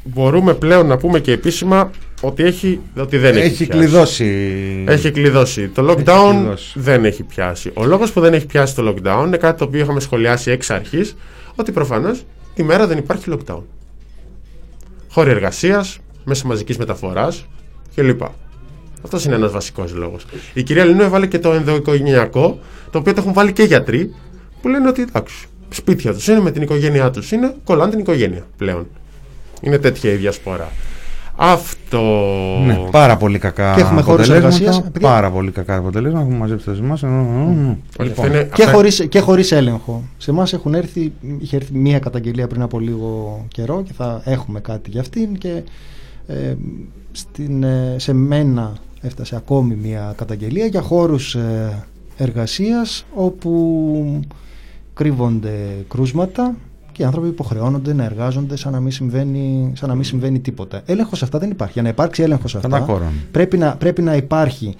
μπορούμε 0.04 0.54
πλέον 0.54 0.86
να 0.88 0.98
πούμε 0.98 1.20
και 1.20 1.32
επίσημα 1.32 1.92
ότι, 2.22 2.44
έχει, 2.44 2.80
ότι 2.98 3.18
δεν 3.18 3.36
έχει, 3.36 3.46
έχει 3.46 3.66
πιάσει. 3.66 3.70
κλειδώσει. 3.80 4.84
Έχει 4.88 5.12
κλειδώσει. 5.12 5.68
Το 5.68 5.92
lockdown 5.92 6.32
κλειδώσει. 6.36 6.80
δεν 6.80 7.06
έχει 7.06 7.24
πιάσει. 7.24 7.72
Ο 7.74 7.86
λόγος 7.86 8.12
που 8.12 8.20
δεν 8.20 8.34
έχει 8.34 8.46
πιάσει 8.46 8.76
το 8.76 8.94
lockdown 8.96 9.24
είναι 9.26 9.38
κάτι 9.38 9.58
το 9.58 9.64
οποίο 9.64 9.80
είχαμε 9.80 10.00
σχολιάσει 10.00 10.52
εξ 10.52 10.70
αρχής, 10.70 11.16
ότι 11.56 11.72
προφανώς 11.72 12.24
τη 12.56 12.64
μέρα 12.64 12.88
δεν 12.88 12.98
υπάρχει 12.98 13.26
lockdown. 13.34 13.62
Χώροι 15.12 15.30
εργασίας, 15.30 16.00
μέσα 16.24 16.48
μαζικής 16.48 16.78
μεταφοράς 16.78 17.46
κλπ. 17.96 18.22
Αυτός 19.04 19.26
είναι 19.26 19.36
ένας 19.36 19.52
βασικός 19.52 19.94
λόγος. 19.94 20.26
Η 20.54 20.64
κυρία 20.64 20.86
Λινού 20.86 21.02
έβαλε 21.02 21.28
και 21.28 21.40
το 21.40 21.52
ενδοοικογενειακό, 21.52 22.60
το 22.92 22.98
οποίο 22.98 23.14
το 23.14 23.22
έχουν 23.22 23.34
βάλει 23.34 23.54
και 23.54 23.64
γιατροί, 23.64 24.16
που 24.62 24.68
λένε 24.68 24.88
ότι 24.88 25.02
εντάξει, 25.02 25.48
σπίτια 25.70 26.14
τους 26.14 26.28
είναι 26.28 26.40
με 26.40 26.52
την 26.52 26.62
οικογένειά 26.62 27.12
τους, 27.12 27.32
είναι 27.32 27.56
κολλάνε 27.64 27.92
την 27.92 28.00
οικογένεια 28.00 28.46
πλέον. 28.58 28.88
Είναι 29.62 29.78
τέτοια 29.78 30.12
η 30.12 30.16
διασπορά. 30.16 30.72
Αυτό. 31.42 32.02
Ναι, 32.66 32.80
πάρα 32.92 33.18
πολύ 33.18 33.40
κακά 33.40 33.74
Και 33.76 33.82
έχουμε 33.82 34.02
χώρους 34.02 34.30
αποτελέσματα. 34.30 34.56
εργασίας, 34.66 34.92
παιδιά. 34.92 35.08
Πάρα 35.10 35.32
πολύ 35.32 35.52
κακά 35.52 35.76
αποτελέσματα. 35.76 36.24
Έχουμε 36.24 36.38
μαζέψει 36.38 36.66
τα 36.66 36.74
ζημά. 36.74 36.94
Όχι, 36.94 38.10
αυτό 38.10 38.26
είναι- 38.26 38.44
Και 38.54 38.64
αυτά- 38.64 38.74
χωρίς, 38.76 39.06
και 39.10 39.20
χωρίς 39.20 39.52
έλεγχο. 39.52 40.04
Σε 40.18 40.32
εμάς 40.32 40.54
έχουν 40.54 40.74
έρθει, 40.74 41.12
είχε 41.40 41.56
έρθει 41.56 41.74
μία 41.78 42.00
καταγγελία 42.00 42.48
πριν 42.48 42.62
από 42.62 42.80
λίγο 42.80 43.46
καιρό 43.48 43.84
και 43.84 43.94
θα 43.94 44.22
έχουμε 44.26 44.60
κάτι 44.60 44.90
για 44.90 45.02
αυτήν 45.02 45.38
και 45.38 45.64
ε, 46.28 46.54
στην, 47.12 47.64
ε, 47.64 47.96
σε 47.98 48.14
μένα 48.14 48.74
έφτασε 49.02 49.36
ακόμη 49.36 49.76
μία 49.76 50.14
καταγγελία 50.18 50.66
για 50.66 50.82
χώρους 50.82 51.36
ε, 51.36 51.84
εργασίας 52.18 53.06
όπου 53.16 54.20
κρύβονται 54.94 55.56
κρούσματα 55.88 56.56
και 57.00 57.06
οι 57.06 57.08
άνθρωποι 57.08 57.28
υποχρεώνονται 57.28 57.94
να 57.94 58.04
εργάζονται 58.04 58.56
σαν 58.56 58.72
να 58.72 58.80
μην 58.80 58.92
συμβαίνει, 58.92 59.72
σαν 59.76 59.90
να 59.90 59.96
μην 59.96 60.04
συμβαίνει 60.04 60.40
τίποτα. 60.40 60.82
Έλεγχος 60.86 61.18
σε 61.18 61.24
αυτά 61.24 61.40
δεν 61.40 61.52
υπάρχει. 61.52 61.74
Για 61.74 61.82
να 61.82 61.90
υπάρξει 61.90 62.22
έλεγχος 62.22 62.52
σε 62.52 62.58
αυτά, 62.58 62.70
Καταχώρων. 62.70 63.12
πρέπει 63.32 63.58
να, 63.58 63.76
πρέπει 63.76 64.02
να 64.02 64.16
υπάρχει 64.16 64.76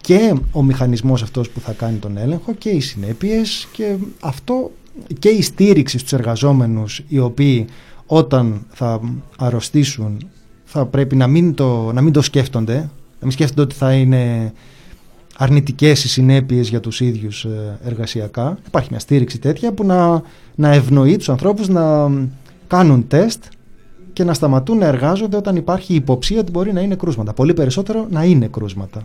και 0.00 0.34
ο 0.52 0.62
μηχανισμός 0.62 1.22
αυτός 1.22 1.50
που 1.50 1.60
θα 1.60 1.72
κάνει 1.72 1.96
τον 1.96 2.16
έλεγχο 2.16 2.52
και 2.54 2.68
οι 2.68 2.80
συνέπειες 2.80 3.68
και 3.72 3.96
αυτό 4.20 4.70
και 5.18 5.28
η 5.28 5.42
στήριξη 5.42 5.98
στους 5.98 6.12
εργαζόμενους 6.12 7.04
οι 7.08 7.18
οποίοι 7.18 7.66
όταν 8.06 8.66
θα 8.70 9.00
αρρωστήσουν 9.38 10.28
θα 10.64 10.86
πρέπει 10.86 11.16
να 11.16 11.26
μην 11.26 11.54
το, 11.54 11.92
να 11.92 12.00
μην 12.00 12.12
το 12.12 12.22
σκέφτονται 12.22 12.74
να 12.74 12.88
μην 13.20 13.30
σκέφτονται 13.30 13.62
ότι 13.62 13.74
θα 13.74 13.92
είναι 13.92 14.52
αρνητικές 15.36 16.04
οι 16.04 16.08
συνέπειες 16.08 16.68
για 16.68 16.80
τους 16.80 17.00
ίδιους 17.00 17.44
ε, 17.44 17.78
εργασιακά 17.84 18.58
υπάρχει 18.66 18.88
μια 18.90 18.98
στήριξη 18.98 19.38
τέτοια 19.38 19.72
που 19.72 19.84
να, 19.84 20.22
να 20.54 20.68
ευνοεί 20.72 21.16
τους 21.16 21.28
ανθρώπους 21.28 21.68
να 21.68 22.10
κάνουν 22.66 23.06
τεστ 23.08 23.44
και 24.12 24.24
να 24.24 24.34
σταματούν 24.34 24.78
να 24.78 24.86
εργάζονται 24.86 25.36
όταν 25.36 25.56
υπάρχει 25.56 25.94
υποψία 25.94 26.40
ότι 26.40 26.50
μπορεί 26.50 26.72
να 26.72 26.80
είναι 26.80 26.94
κρούσματα. 26.94 27.32
Πολύ 27.32 27.54
περισσότερο 27.54 28.06
να 28.10 28.24
είναι 28.24 28.46
κρούσματα. 28.46 29.02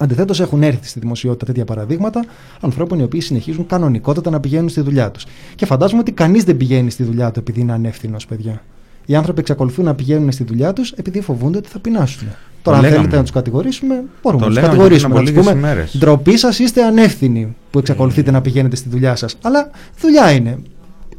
Αντιθέτως, 0.00 0.40
έχουν 0.40 0.62
έρθει 0.62 0.88
στη 0.88 1.00
δημοσιότητα 1.00 1.46
τέτοια 1.46 1.64
παραδείγματα 1.64 2.24
ανθρώπων 2.60 2.98
οι 2.98 3.02
οποίοι 3.02 3.20
συνεχίζουν 3.20 3.66
κανονικότατα 3.66 4.30
να 4.30 4.40
πηγαίνουν 4.40 4.68
στη 4.68 4.80
δουλειά 4.80 5.10
τους. 5.10 5.26
Και 5.54 5.66
φαντάζομαι 5.66 6.00
ότι 6.00 6.12
κανείς 6.12 6.44
δεν 6.44 6.56
πηγαίνει 6.56 6.90
στη 6.90 7.02
δουλειά 7.02 7.30
του 7.30 7.38
επειδή 7.38 7.60
είναι 7.60 7.72
ανεύθυνος, 7.72 8.26
παιδιά. 8.26 8.62
Οι 9.10 9.14
άνθρωποι 9.14 9.40
εξακολουθούν 9.40 9.84
να 9.84 9.94
πηγαίνουν 9.94 10.32
στη 10.32 10.44
δουλειά 10.44 10.72
τους 10.72 10.92
επειδή 10.92 11.20
φοβούνται 11.20 11.58
ότι 11.58 11.68
θα 11.68 11.78
πεινάσουν. 11.78 12.28
Τώρα, 12.62 12.76
αν 12.76 12.82
λέγαμε. 12.82 12.98
θέλετε 13.00 13.16
να 13.16 13.22
τους 13.22 13.32
κατηγορήσουμε, 13.32 13.94
μπορούμε 13.94 14.06
Το 14.22 14.38
να 14.38 14.46
τους 14.46 14.54
λέγαμε 14.54 14.72
κατηγορήσουμε. 14.72 15.14
πριν 15.14 15.24
Να 15.24 15.30
από 15.30 15.40
του 15.40 15.42
λίγες 15.42 15.52
πούμε: 15.54 15.68
ημέρες. 15.68 15.98
Ντροπή 15.98 16.36
σας, 16.36 16.58
είστε 16.58 16.82
ανεύθυνοι 16.82 17.56
που 17.70 17.78
εξακολουθείτε 17.78 18.30
να 18.30 18.40
πηγαίνετε 18.40 18.76
στη 18.76 18.88
δουλειά 18.88 19.16
σας. 19.16 19.36
Αλλά 19.42 19.70
δουλειά 20.00 20.30
είναι. 20.32 20.58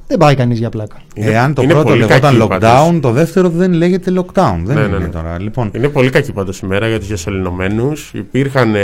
Δεν 0.07 0.17
πάει 0.17 0.35
κανείς 0.35 0.57
για 0.59 0.69
πλάκα. 0.69 0.95
Εάν 1.15 1.53
το 1.53 1.61
είναι 1.61 1.71
πρώτο 1.73 1.87
πολύ 1.87 1.99
λεγόταν 1.99 2.21
κακή 2.21 2.37
lockdown, 2.41 2.59
πάντως. 2.59 2.99
το 3.01 3.11
δεύτερο 3.11 3.49
δεν 3.49 3.73
λέγεται 3.73 4.11
lockdown. 4.15 4.55
Δεν 4.63 4.75
Ναι, 4.75 4.81
είναι 4.81 4.97
ναι, 4.97 4.97
ναι. 4.97 5.07
τώρα. 5.07 5.39
Λοιπόν, 5.41 5.71
Είναι 5.75 5.87
πολύ 5.89 6.09
κακή 6.09 6.31
πάντως 6.31 6.59
ημέρα 6.59 6.87
για 6.87 6.97
τους 6.99 7.07
διασωληνωμένους. 7.07 8.11
Υπήρχαν. 8.13 8.75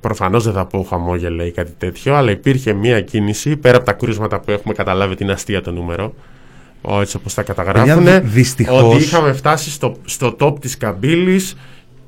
Προφανώς 0.00 0.44
δεν 0.44 0.52
θα 0.52 0.66
πω 0.66 0.86
χαμόγελα 0.90 1.46
ή 1.46 1.50
κάτι 1.50 1.72
τέτοιο, 1.78 2.14
αλλά 2.14 2.30
υπήρχε 2.30 2.72
μία 2.72 3.00
κίνηση 3.00 3.56
πέρα 3.56 3.76
από 3.76 3.86
τα 3.86 3.92
κρούσματα 3.92 4.40
που 4.40 4.50
έχουμε 4.50 4.74
καταλάβει 4.74 5.14
την 5.14 5.30
αστεία 5.30 5.62
το 5.62 5.72
νούμερο. 5.72 6.14
Ο- 6.82 7.00
Έτσι 7.00 7.16
όπως 7.16 7.34
τα 7.34 7.42
καταγράφουν. 7.42 7.94
Παιδιά, 8.04 8.20
δυ- 8.20 8.30
δυστυχώς- 8.32 8.82
Ότι 8.94 9.02
είχαμε 9.02 9.32
φτάσει 9.32 9.70
στο, 9.70 9.96
στο 10.04 10.36
top 10.40 10.60
της 10.60 10.76
καμπύλης 10.76 11.54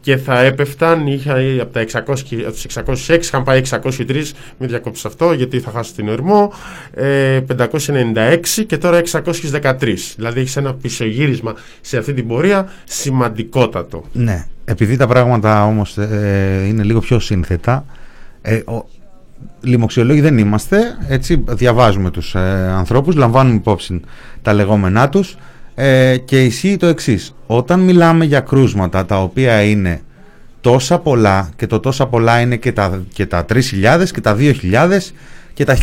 και 0.01 0.17
θα 0.17 0.41
έπεφταν. 0.41 1.07
Είχα, 1.07 1.35
από, 1.61 1.73
τα 1.73 1.81
600, 1.81 2.21
και- 2.25 2.37
από 2.45 2.53
τους 2.53 2.65
606 2.65 3.27
είχαν 3.27 3.43
πάει 3.43 3.59
603. 3.59 4.33
Μην 4.59 4.69
διακόψεις 4.69 5.05
αυτό 5.05 5.33
γιατί 5.33 5.61
θα 5.61 5.71
χάσει 5.71 5.95
την 5.95 6.09
ορμό. 6.09 6.53
Ε, 6.95 7.41
596 7.41 8.65
και 8.67 8.79
τώρα 8.79 8.97
613. 8.99 10.15
Δηλαδή 10.17 10.41
έχεις 10.41 10.57
ένα 10.57 10.75
πισωγύρισμα 10.75 11.55
σε 11.81 11.97
αυτή 11.99 12.13
την 12.15 12.27
πορεία 12.27 12.69
σημαντικότατο. 12.85 14.05
ναι. 14.13 14.47
επειδή 14.67 14.97
τα 14.97 15.07
πράγματα 15.07 15.65
όμως 15.65 15.99
ε, 15.99 16.65
είναι 16.69 16.83
λίγο 16.83 17.01
πιο 17.01 17.19
σύνθετα, 17.19 17.85
ε, 18.43 18.57
ο, 18.57 18.85
λοιμοξιολόγοι 19.61 20.21
δεν 20.21 20.39
είμαστε, 20.39 20.79
έτσι 21.09 21.45
διαβάζουμε 21.49 22.11
τους 22.11 22.35
ε, 22.35 22.73
ανθρώπους, 22.77 23.15
λαμβάνουμε 23.15 23.57
υπόψη 23.57 24.01
τα 24.43 24.53
λεγόμενά 24.53 25.09
τους 25.09 25.37
ε, 25.75 26.17
και 26.17 26.45
ισχύει 26.45 26.77
το 26.77 26.87
εξής. 26.87 27.35
Όταν 27.47 27.81
μιλάμε 27.81 28.25
για 28.25 28.41
κρούσματα 28.41 29.07
τα 29.07 29.23
οποία 29.23 29.63
είναι 29.63 30.01
τόσα 30.61 30.99
πολλά 30.99 31.51
και 31.57 31.67
το 31.67 31.81
τόσα 31.81 32.07
πολλά 32.07 32.41
είναι 32.41 32.57
και 32.57 32.73
τα, 32.73 33.03
και 33.13 33.27
τα 33.27 33.45
3.000 33.53 33.61
και 34.13 34.21
τα 34.21 34.37
2.000 34.39 34.53
και 35.55 35.65
τα 35.65 35.77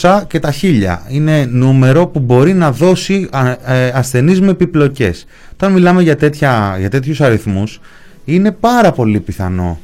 1500 0.00 0.22
και 0.26 0.38
τα 0.38 0.52
1000 0.62 0.98
είναι 1.08 1.44
νούμερο 1.50 2.06
που 2.06 2.18
μπορεί 2.18 2.54
να 2.54 2.72
δώσει 2.72 3.28
α, 3.30 3.72
ε, 3.74 3.92
ασθενείς 3.94 4.40
με 4.40 4.50
επιπλοκές 4.50 5.26
όταν 5.52 5.72
μιλάμε 5.72 6.02
για, 6.02 6.16
τέτοια, 6.16 6.76
για 6.78 6.90
τέτοιους 6.90 7.20
αριθμούς 7.20 7.80
είναι 8.24 8.52
πάρα 8.52 8.92
πολύ 8.92 9.20
πιθανό 9.20 9.78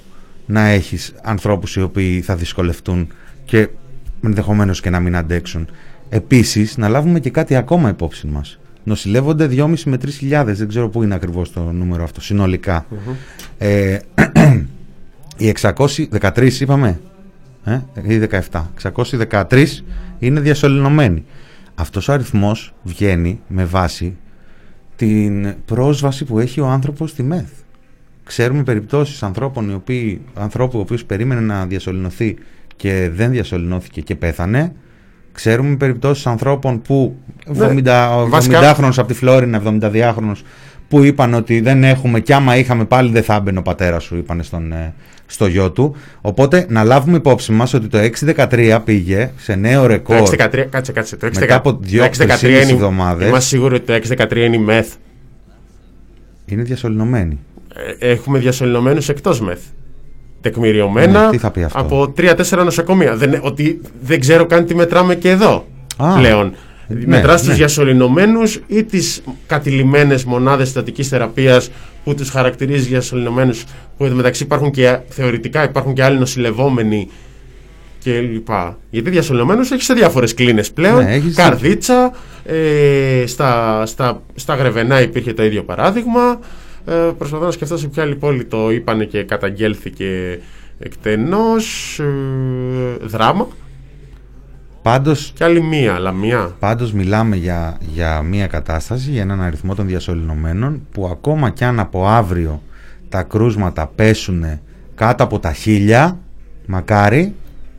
να 0.47 0.67
έχεις 0.69 1.15
ανθρώπους 1.23 1.77
οι 1.77 1.83
οποίοι 1.83 2.21
θα 2.21 2.37
δυσκολευτούν 2.37 3.13
και 3.45 3.69
ενδεχομένως 4.25 4.81
και 4.81 4.91
να 4.91 5.01
μην 5.01 5.17
αντέξουν. 5.17 5.69
Επίσης 6.09 6.77
να 6.77 6.89
λάβουμε 6.89 7.21
και 7.21 7.31
κάτι 7.31 7.57
ακόμα 7.57 7.89
υπόψη 7.89 8.27
μας. 8.27 8.59
Νοσηλεύονται 8.85 9.49
2.500 9.51 9.83
με 9.85 9.99
3.000 10.21 10.45
δεν 10.47 10.69
ξέρω 10.69 10.89
πού 10.89 11.03
είναι 11.03 11.15
ακριβώς 11.15 11.53
το 11.53 11.61
νούμερο 11.61 12.05
αυτό 12.05 12.21
συνολικά. 12.21 12.87
Ε, 13.59 13.99
οι 15.37 15.55
613 15.61 16.53
είπαμε 16.61 17.01
ε, 17.65 17.81
ή 18.03 18.29
17 18.51 18.63
613 19.31 19.67
είναι 20.19 20.41
διασωληνωμένοι. 20.41 21.25
Αυτός 21.75 22.09
ο 22.09 22.13
αριθμός 22.13 22.75
βγαίνει 22.83 23.41
με 23.49 23.65
βάση 23.65 24.17
την 24.97 25.55
πρόσβαση 25.65 26.25
που 26.25 26.39
έχει 26.39 26.61
ο 26.61 26.67
άνθρωπος 26.67 27.11
στη 27.11 27.23
ΜΕΘ 27.23 27.47
ξέρουμε 28.25 28.63
περιπτώσεις 28.63 29.23
ανθρώπων 29.23 29.71
οι 29.71 29.75
οποίοι, 29.75 30.21
ανθρώπου 30.35 30.79
ο 30.79 30.81
οποίος 30.81 31.05
περίμενε 31.05 31.41
να 31.41 31.67
διασωληνωθεί 31.67 32.37
και 32.77 33.11
δεν 33.15 33.31
διασωληνώθηκε 33.31 34.01
και 34.01 34.15
πέθανε 34.15 34.73
Ξέρουμε 35.33 35.77
περιπτώσεις 35.77 36.27
ανθρώπων 36.27 36.83
που 36.83 37.17
70, 37.47 37.57
Ναι, 37.57 37.67
70 37.67 38.27
βασικά- 38.29 38.75
χρόνος 38.75 38.99
από 38.99 39.09
τη 39.09 39.15
Φλόρινα, 39.15 39.63
72χρονος 39.67 40.43
που 40.89 41.03
είπαν 41.03 41.35
ότι 41.35 41.61
δεν 41.61 41.85
έχουμε 41.85 42.21
και 42.21 42.35
άμα 42.35 42.57
είχαμε 42.57 42.85
πάλι 42.85 43.11
δεν 43.11 43.23
θα 43.23 43.35
έμπαινε 43.35 43.59
ο 43.59 43.63
πατέρας 43.63 44.05
σου, 44.05 44.17
είπαν 44.17 44.43
στον, 44.43 44.73
ε, 44.73 44.95
στο 45.27 45.47
γιο 45.47 45.71
του. 45.71 45.97
Οπότε 46.21 46.67
να 46.69 46.85
λάβουμε 46.85 47.17
υπόψη 47.17 47.53
μας 47.53 47.75
ότι 47.75 47.87
το 47.87 47.99
6-13 47.99 48.81
πήγε 48.85 49.31
σε 49.37 49.55
νέο 49.55 49.81
Το 49.81 49.87
ρεκόρ. 49.87 50.17
6-13, 50.17 50.67
κάτσε, 50.71 50.93
κάτσε. 50.93 51.17
Το 51.17 51.27
6-13 51.27 51.41
Μετά 51.41 51.55
από 51.55 51.79
δύο- 51.81 51.99
το 51.99 52.05
6-13 52.05 52.39
τρεις 52.41 52.63
είναι, 52.63 52.73
εβδομάδες. 52.73 53.29
Είμαστε 53.29 53.49
σίγουροι 53.49 53.75
ότι 53.75 53.85
το 53.87 53.93
6-13 53.93 54.45
είναι 54.45 54.57
η 54.57 54.61
μεθ. 54.61 54.95
Είναι 56.47 56.63
διασωληνωμένοι. 56.63 57.39
Ε, 57.99 58.11
Έχουμε 58.11 58.39
διασωληνωμένους 58.39 59.09
εκτός 59.09 59.41
μεθ. 59.41 59.61
Τεκμηριωμένα 60.41 61.25
Ναι, 61.25 61.31
τι 61.31 61.39
θα 61.39 61.51
πει 61.51 61.63
αυτό; 61.63 61.79
από 61.79 62.13
3-4 62.17 62.63
νοσοκομεία. 62.65 63.17
Δεν, 63.17 63.39
ότι 63.43 63.81
δεν 64.01 64.21
ξέρω 64.21 64.47
καν 64.47 64.67
τι 64.67 64.75
μετράμε 64.75 65.15
και 65.15 65.31
εδώ 65.31 65.67
Α, 65.97 66.15
πλέον. 66.19 66.55
ναι, 66.89 67.07
Μετράς 67.07 67.43
ναι. 67.43 67.49
τους 67.49 67.57
διασωληνωμένους 67.57 68.61
ή 68.67 68.85
τις 68.85 69.23
κατηλημένες 69.47 70.25
μονάδες 70.25 70.69
στατικής 70.69 71.09
θεραπείας 71.09 71.71
που 72.05 72.15
τους 72.15 72.31
χαρακτηρίζει 72.31 72.89
διασωληνωμένους 72.89 73.65
που 73.97 74.05
μεταξύ 74.05 74.43
υπάρχουν 74.43 74.71
και 74.71 74.99
θεωρητικά 75.09 75.65
υπάρχουν 75.65 75.95
και 75.95 76.03
άλλοι 76.05 76.19
νοσηλευόμενοι 76.19 77.09
και 77.99 78.21
λοιπά. 78.21 78.79
Γιατί 78.91 79.11
διασωληνωμένους 79.11 79.71
έχεις 79.71 79.85
σε 79.85 79.95
διάφορες 79.95 80.35
κλίνες 80.35 80.73
πλέον. 80.73 81.05
Ναι, 81.05 81.15
έχεις 81.15 81.37
Καρδίτσα, 81.37 82.13
ε, 82.45 83.27
στα, 83.27 83.83
στα, 83.87 84.23
στα 84.35 84.55
Γρεβενά 84.55 85.01
υπήρχε 85.01 85.33
το 85.33 85.45
ίδιο 85.45 85.63
παράδειγμα. 85.63 86.39
Ε, 86.87 87.11
προσπαθώ 87.19 87.45
να 87.45 87.51
σκεφτώ 87.51 87.77
σε 87.77 87.89
ποια 87.89 88.03
άλλη 88.03 88.15
πόλη 88.15 88.45
το 88.45 88.71
είπανε 88.71 89.05
και 89.05 89.23
καταγγέλθηκε 89.23 90.41
εκτενώς. 90.79 91.99
Ε, 91.99 93.07
δράμα. 93.07 93.49
Πάντως, 94.83 95.33
Και 95.35 95.45
άλλη 95.45 95.63
μία, 95.63 95.95
αλλά 95.95 96.13
μία. 96.13 96.55
Πάντως 96.59 96.93
μιλάμε 96.93 97.37
για, 97.37 97.79
για 97.81 98.23
μια 98.23 98.47
κατάσταση, 98.47 99.11
για 99.11 99.23
έναν 99.23 99.41
αριθμό 99.43 99.75
των 99.75 99.87
διασωληνωμένων 99.87 100.87
που 100.93 101.07
ακόμα 101.07 101.51
κι 101.51 101.65
αν 101.65 101.81
από 101.81 102.07
αύριο 102.07 102.63
τα 103.09 103.23
κρούσματα 103.23 103.87
πέσουν 103.95 104.45
κάτω 104.95 105.25
από 105.25 105.39
τα 105.39 105.53
χίλια, 105.53 106.19
μακάρι, 106.67 107.35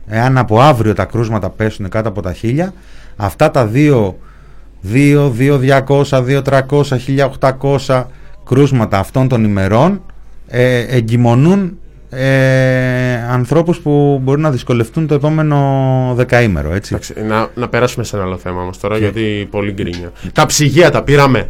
εάν 0.06 0.38
από 0.38 0.60
αύριο 0.60 0.92
τα 0.92 1.04
κρούσματα 1.04 1.50
πέσουν 1.50 1.88
κάτω 1.88 2.08
από 2.08 2.22
τα 2.22 2.32
χίλια, 2.32 2.72
αυτά 3.16 3.50
τα 3.50 3.70
2, 3.74 4.14
2, 4.92 5.32
2.200, 5.38 6.04
2.300, 6.42 6.62
1.800 7.40 8.04
κρούσματα 8.48 8.98
αυτών 8.98 9.28
των 9.28 9.44
ημερών 9.44 10.02
ε, 10.48 10.78
εγκυμονούν 10.96 11.78
ε, 12.10 13.14
ανθρώπους 13.30 13.78
που 13.78 14.20
μπορεί 14.22 14.40
να 14.40 14.50
δυσκολευτούν 14.50 15.06
το 15.06 15.14
επόμενο 15.14 16.12
δεκαήμερο, 16.16 16.72
έτσι. 16.74 16.94
Εντάξει, 16.94 17.14
να, 17.26 17.48
να 17.54 17.68
περάσουμε 17.68 18.04
σε 18.04 18.16
ένα 18.16 18.24
άλλο 18.24 18.36
θέμα 18.36 18.62
όμως 18.62 18.78
τώρα, 18.78 18.94
Και- 18.98 19.02
γιατί 19.02 19.48
πολύ 19.50 19.72
γκρίνια. 19.72 20.12
Τα 20.32 20.46
ψυγεία 20.46 20.90
τα 20.90 21.02
πήραμε. 21.02 21.48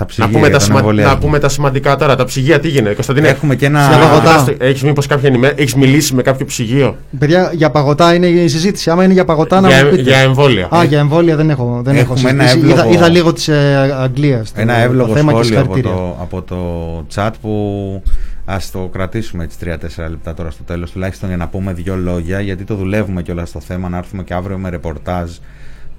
Τα 0.00 0.06
ψυγεία 0.06 0.26
να, 0.26 0.32
πούμε 0.32 0.46
για 0.48 0.50
τα 0.50 0.56
τον 0.58 0.66
σημα- 0.66 0.78
εμβολιασμό. 0.78 1.14
να 1.14 1.20
πούμε 1.20 1.38
τα 1.38 1.48
σημαντικά 1.48 1.96
τώρα. 1.96 2.16
Τα 2.16 2.24
ψυγεία 2.24 2.60
τι 2.60 2.68
γίνεται, 2.68 2.94
Κωνσταντίνε; 2.94 3.28
Έχουμε 3.28 3.54
και 3.56 3.66
ένα- 3.66 3.82
Στα 3.82 3.98
παγωτά. 3.98 4.44
Έχεις 4.58 4.82
μήπως 4.82 5.06
κάποια 5.06 5.28
ενημέρωση, 5.28 5.62
έχεις 5.62 5.74
μιλήσει 5.74 6.14
με 6.14 6.22
κάποιο 6.22 6.46
ψυγείο; 6.46 6.96
Παιδιά, 7.18 7.50
για 7.54 7.70
παγωτά 7.70 8.14
είναι 8.14 8.26
η 8.26 8.48
συζήτηση. 8.48 8.90
Άμα 8.90 9.04
είναι 9.04 9.12
για 9.12 9.24
παγωτά, 9.24 9.60
να 9.60 9.68
Για- 9.68 9.84
μου 9.84 9.90
πείτε. 9.90 10.02
για 10.02 10.18
εμβόλια. 10.18 10.68
Α, 10.76 10.84
για 10.84 10.98
εμβόλια 10.98 11.36
δεν 11.36 11.50
έχω, 11.50 11.80
δεν 11.84 11.96
έχω 11.96 12.12
Έχουμε 12.12 12.30
ένα 12.30 12.42
συζητήσει. 12.46 12.66
Είδα, 12.72 12.80
εύλογο- 12.80 12.94
είδα 12.98 13.08
λίγο 13.08 13.32
της 13.32 13.48
ε, 13.48 13.94
Αγγλίας. 14.00 14.52
Ένα 14.54 14.74
εύλογο 14.76 15.14
θέμα 15.14 15.32
και 15.32 15.42
σχόλιο 15.42 15.60
από 15.60 15.74
συγχαρητήρια. 15.74 15.90
το, 15.96 16.16
από 16.20 16.42
το 16.42 16.56
chat 17.14 17.30
που 17.40 18.02
ας 18.44 18.70
το 18.70 18.78
κρατήσουμε 18.92 19.44
έτσι 19.44 19.56
3-4 19.60 20.08
λεπτά 20.10 20.34
τώρα 20.34 20.50
στο 20.50 20.62
τέλος 20.62 20.90
τουλάχιστον 20.90 21.28
για 21.28 21.36
να 21.38 21.48
πούμε 21.48 21.72
δύο 21.72 21.96
λόγια 21.96 22.40
γιατί 22.40 22.64
το 22.64 22.74
δουλεύουμε 22.74 23.22
κιόλας 23.22 23.48
στο 23.48 23.60
θέμα 23.60 23.88
να 23.88 23.96
έρθουμε 23.98 24.22
και 24.22 24.34
αύριο 24.34 24.58
με 24.58 24.70
ρεπορτάζ 24.70 25.30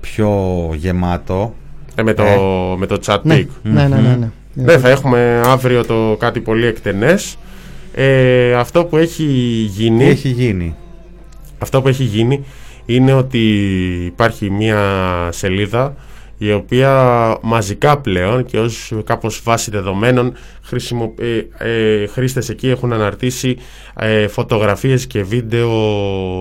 πιο 0.02 0.30
γεμάτο 0.76 1.54
Ε, 1.96 2.04
με, 2.04 2.14
το, 2.14 2.24
Ε. 2.24 2.38
με 2.78 2.86
το 2.86 3.00
chat 3.06 3.20
Ναι, 3.24 3.36
pic. 3.36 3.46
ναι, 3.64 3.88
ναι, 3.88 3.96
ναι, 3.96 4.16
ναι. 4.20 4.30
Ναι, 4.54 4.78
θα 4.78 4.90
έχουμε 4.90 5.42
αύριο 5.46 5.86
το 5.86 6.16
κάτι 6.20 6.40
πολύ 6.40 6.66
εκτενές. 6.66 7.38
Ε, 7.94 8.54
αυτό 8.54 8.86
που 8.86 8.98
έχει 8.98 9.24
γίνει... 9.70 10.04
Τι 10.04 10.10
έχει 10.10 10.30
γίνει; 10.30 10.76
Αυτό 11.60 11.82
που 11.82 11.88
έχει 11.88 12.04
γίνει 12.04 12.46
είναι 12.86 13.14
ότι 13.14 13.40
υπάρχει 14.06 14.50
μια 14.50 14.80
σελίδα 15.32 15.96
η 16.38 16.52
οποία 16.52 16.92
μαζικά 17.42 17.98
πλέον 17.98 18.46
και 18.46 18.60
ως 18.60 18.94
κάπως 19.04 19.42
βάση 19.44 19.72
δεδομένων 19.72 20.34
χρησιμο, 20.62 21.14
ε, 21.20 21.70
ε, 21.70 22.08
χρήστες 22.08 22.50
εκεί 22.50 22.70
έχουν 22.70 22.94
αναρτήσει 22.94 23.58
ε, 24.00 24.28
φωτογραφίες 24.28 25.08
και 25.08 25.24
βίντεο 25.24 25.72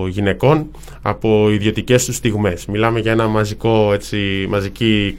γυναικών 0.07 0.71
από 1.01 1.51
ιδιωτικές 1.51 2.05
τους 2.05 2.15
στιγμές. 2.15 2.65
Μιλάμε 2.65 2.99
για 2.99 3.11
ένα 3.11 3.27
μαζικό, 3.27 3.93
έτσι, 3.93 4.45
μαζική 4.49 5.17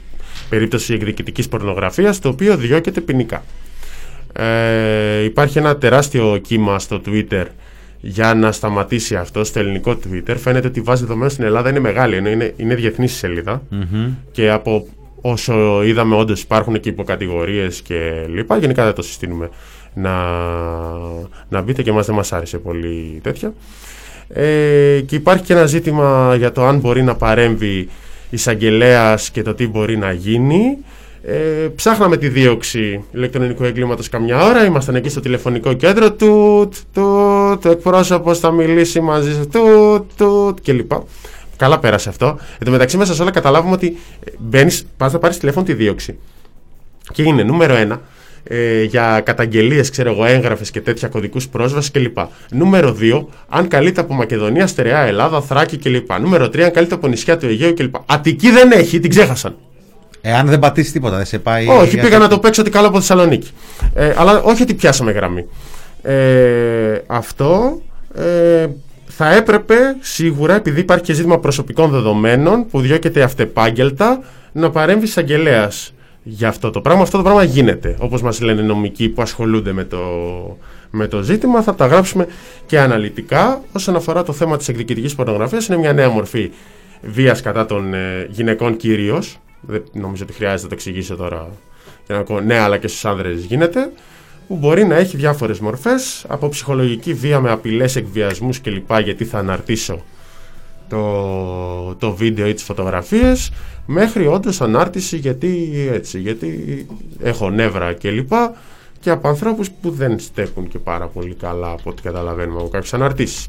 περίπτωση 0.49 0.93
εκδικητικής 0.93 1.47
πορνογραφίας 1.47 2.19
το 2.19 2.29
οποίο 2.29 2.57
διώκεται 2.57 3.01
ποινικά. 3.01 3.43
Ε, 4.33 5.23
υπάρχει 5.23 5.57
ένα 5.57 5.77
τεράστιο 5.77 6.37
κύμα 6.37 6.79
στο 6.79 7.01
Twitter 7.05 7.45
για 7.99 8.33
να 8.33 8.51
σταματήσει 8.51 9.15
αυτό 9.15 9.43
στο 9.43 9.59
ελληνικό 9.59 9.91
Twitter. 9.91 10.35
Φαίνεται 10.37 10.67
ότι 10.67 10.79
η 10.79 10.81
βάση 10.81 11.01
δεδομένων 11.01 11.29
στην 11.29 11.43
Ελλάδα 11.43 11.69
είναι 11.69 11.79
μεγάλη, 11.79 12.15
ενώ 12.15 12.29
είναι, 12.29 12.53
είναι 12.57 12.75
διεθνή 12.75 13.05
η 13.05 13.07
σελίδα. 13.07 13.61
Μμμ. 13.69 14.13
Και 14.31 14.49
από 14.49 14.87
όσο 15.21 15.83
είδαμε, 15.83 16.15
όντως 16.15 16.41
υπάρχουν 16.41 16.79
και 16.79 16.89
υποκατηγορίες 16.89 17.81
και 17.81 18.25
λοιπά. 18.27 18.57
Γενικά 18.57 18.83
δεν 18.83 18.93
το 18.93 19.01
συστήνουμε 19.01 19.49
να, 19.93 20.13
να 21.49 21.61
μπείτε 21.61 21.81
και 21.81 21.89
εμάς 21.89 22.05
δεν 22.05 22.15
μας 22.15 22.33
άρεσε 22.33 22.57
πολύ 22.57 23.19
τέτοια. 23.23 23.53
Ε, 24.27 24.99
και 25.05 25.15
υπάρχει 25.15 25.43
και 25.43 25.53
ένα 25.53 25.65
ζήτημα 25.65 26.35
για 26.37 26.51
το 26.51 26.65
αν 26.65 26.79
μπορεί 26.79 27.03
να 27.03 27.15
παρέμβει 27.15 27.89
εισαγγελέας 28.33 29.29
και 29.29 29.41
το 29.41 29.53
τι 29.53 29.67
μπορεί 29.67 29.97
να 29.97 30.11
γίνει. 30.11 30.77
Ε, 31.23 31.67
ψάχναμε 31.75 32.17
τη 32.17 32.29
δίωξη 32.29 33.03
ηλεκτρονικού 33.11 33.63
εγκλήματος 33.63 34.09
καμιά 34.09 34.43
ώρα. 34.43 34.65
Ήμασταν 34.65 34.95
εκεί 34.95 35.09
στο 35.09 35.19
τηλεφωνικό 35.19 35.73
κέντρο. 35.73 36.11
Τουτ, 36.11 36.73
τουτ, 36.93 37.61
το 37.61 37.69
εκπρόσωπος 37.69 38.39
θα 38.39 38.51
μιλήσει 38.51 38.99
μαζί 39.01 39.33
σου. 39.33 39.47
Τουτ, 39.47 40.11
τουτ 40.17 40.57
κλπ. 40.63 40.91
Καλά 41.57 41.79
πέρασε 41.79 42.09
αυτό. 42.09 42.25
Εν 42.27 42.65
τω 42.65 42.71
μεταξύ, 42.71 42.97
μέσα 42.97 43.13
σε 43.13 43.21
όλα 43.21 43.31
καταλάβουμε 43.31 43.73
ότι 43.73 43.97
μπαίνεις, 44.37 44.85
πας 44.97 45.13
να 45.13 45.19
πάρεις 45.19 45.37
τηλέφωνο 45.37 45.65
τη 45.65 45.73
δίωξη. 45.73 46.17
Και 47.13 47.23
είναι 47.23 47.43
νούμερο 47.43 47.75
ένα 47.75 48.01
ε, 48.43 48.83
για 48.83 49.21
καταγγελίες, 49.25 49.89
ξέρω 49.89 50.11
εγώ, 50.11 50.25
έγγραφες 50.25 50.71
και 50.71 50.81
τέτοια 50.81 51.07
κωδικούς 51.07 51.47
πρόσβασης 51.47 51.91
κλπ. 51.91 52.17
Νούμερο 52.51 52.95
2, 52.99 53.25
αν 53.49 53.67
καλείται 53.67 54.01
από 54.01 54.13
Μακεδονία, 54.13 54.67
Στερεά, 54.67 54.99
Ελλάδα, 54.99 55.41
Θράκη 55.41 55.77
κλπ. 55.77 56.19
Νούμερο 56.19 56.45
3, 56.45 56.59
αν 56.61 56.71
καλείται 56.71 56.95
από 56.95 57.07
νησιά 57.07 57.37
του 57.37 57.45
Αιγαίου 57.45 57.73
κλπ. 57.73 57.95
Αττική 58.05 58.49
δεν 58.51 58.71
έχει, 58.71 58.99
την 58.99 59.09
ξέχασαν. 59.09 59.55
Εάν 60.21 60.47
δεν 60.47 60.59
πατήσει 60.59 60.91
τίποτα, 60.91 61.15
δεν 61.17 61.25
σε 61.25 61.39
πάει. 61.39 61.67
όχι, 61.67 61.89
για 61.89 62.03
πήγα 62.03 62.07
να 62.17 62.21
κάποιο- 62.21 62.27
το 62.35 62.39
παίξω 62.39 62.61
ότι 62.61 62.69
καλό 62.69 62.87
από 62.87 62.97
Θεσσαλονίκη. 62.99 63.49
Ε, 63.93 64.13
αλλά 64.17 64.41
όχι 64.41 64.61
ότι 64.61 64.73
πιάσαμε 64.73 65.11
γραμμή. 65.11 65.45
Ε, 66.01 67.01
αυτό 67.07 67.81
ε, 68.15 68.67
θα 69.07 69.33
έπρεπε 69.35 69.75
σίγουρα, 69.99 70.55
επειδή 70.55 70.79
υπάρχει 70.79 71.03
και 71.03 71.13
ζήτημα 71.13 71.39
προσωπικών 71.39 71.89
δεδομένων 71.91 72.67
που 72.67 72.79
διώκεται 72.81 73.21
αυτεπάγγελτα, 73.21 74.19
να 74.51 74.69
παρέμβει 74.69 75.05
εισαγγελέας 75.05 75.93
για 76.23 76.47
αυτό 76.47 76.69
το 76.69 76.81
πράγμα. 76.81 77.01
Αυτό 77.01 77.17
το 77.17 77.23
πράγμα 77.23 77.43
γίνεται. 77.43 77.95
Όπως 77.99 78.21
μας 78.21 78.41
λένε 78.41 78.61
νομικοί 78.61 79.09
που 79.09 79.21
ασχολούνται 79.21 79.71
με 79.71 79.83
το, 79.83 79.99
με 80.89 81.07
το 81.07 81.21
ζήτημα, 81.21 81.61
θα 81.61 81.75
τα 81.75 81.85
γράψουμε 81.85 82.27
και 82.65 82.79
αναλυτικά. 82.79 83.61
Όσον 83.71 83.95
αφορά 83.95 84.23
το 84.23 84.33
θέμα 84.33 84.57
της 84.57 84.67
εκδικητικής 84.67 85.15
πορνογραφίας, 85.15 85.67
είναι 85.67 85.77
μια 85.77 85.93
νέα 85.93 86.09
μορφή 86.09 86.51
βίας 87.01 87.41
κατά 87.41 87.65
των 87.65 87.93
ε, 87.93 88.27
γυναικών 88.29 88.77
κυρίως. 88.77 89.39
Δεν 89.61 89.83
νομίζω 89.93 90.23
ότι 90.23 90.33
χρειάζεται 90.33 90.63
να 90.63 90.67
το 90.67 90.73
εξηγήσω 90.73 91.15
τώρα. 91.15 91.49
Για 92.05 92.15
να 92.15 92.23
πω, 92.23 92.39
ναι, 92.39 92.57
αλλά 92.57 92.77
και 92.77 92.87
στους 92.87 93.05
άνδρες 93.05 93.43
γίνεται. 93.43 93.91
Που 94.47 94.55
μπορεί 94.55 94.85
να 94.85 94.95
έχει 94.95 95.17
διάφορες 95.17 95.59
μορφές, 95.59 96.25
από 96.27 96.49
ψυχολογική 96.49 97.13
βία 97.13 97.39
με 97.39 97.51
απειλές, 97.51 97.95
εκβιασμούς 97.95 98.61
κλπ. 98.61 98.99
Γιατί 99.03 99.25
θα 99.25 99.37
αναρτήσω 99.37 100.03
το, 100.93 101.95
το 101.95 102.15
βίντεο 102.15 102.47
ή 102.47 102.53
τις 102.53 102.63
φωτογραφίες 102.63 103.51
μέχρι 103.85 104.27
όντως 104.27 104.61
ανάρτηση 104.61 105.17
γιατί 105.17 105.71
έτσι, 105.91 106.19
γιατί 106.19 106.85
έχω 107.19 107.49
νεύρα 107.49 107.93
κλπ. 107.93 108.31
Και 108.99 109.09
από 109.09 109.27
ανθρώπους 109.27 109.69
που 109.81 109.89
δεν 109.89 110.19
στέκουν 110.19 110.67
και 110.67 110.79
πάρα 110.79 111.07
πολύ 111.07 111.33
καλά 111.33 111.71
από 111.71 111.89
ό,τι 111.89 112.01
καταλαβαίνουμε 112.01 112.59
από 112.59 112.69
κάποιες 112.69 112.93
αναρτήσεις. 112.93 113.47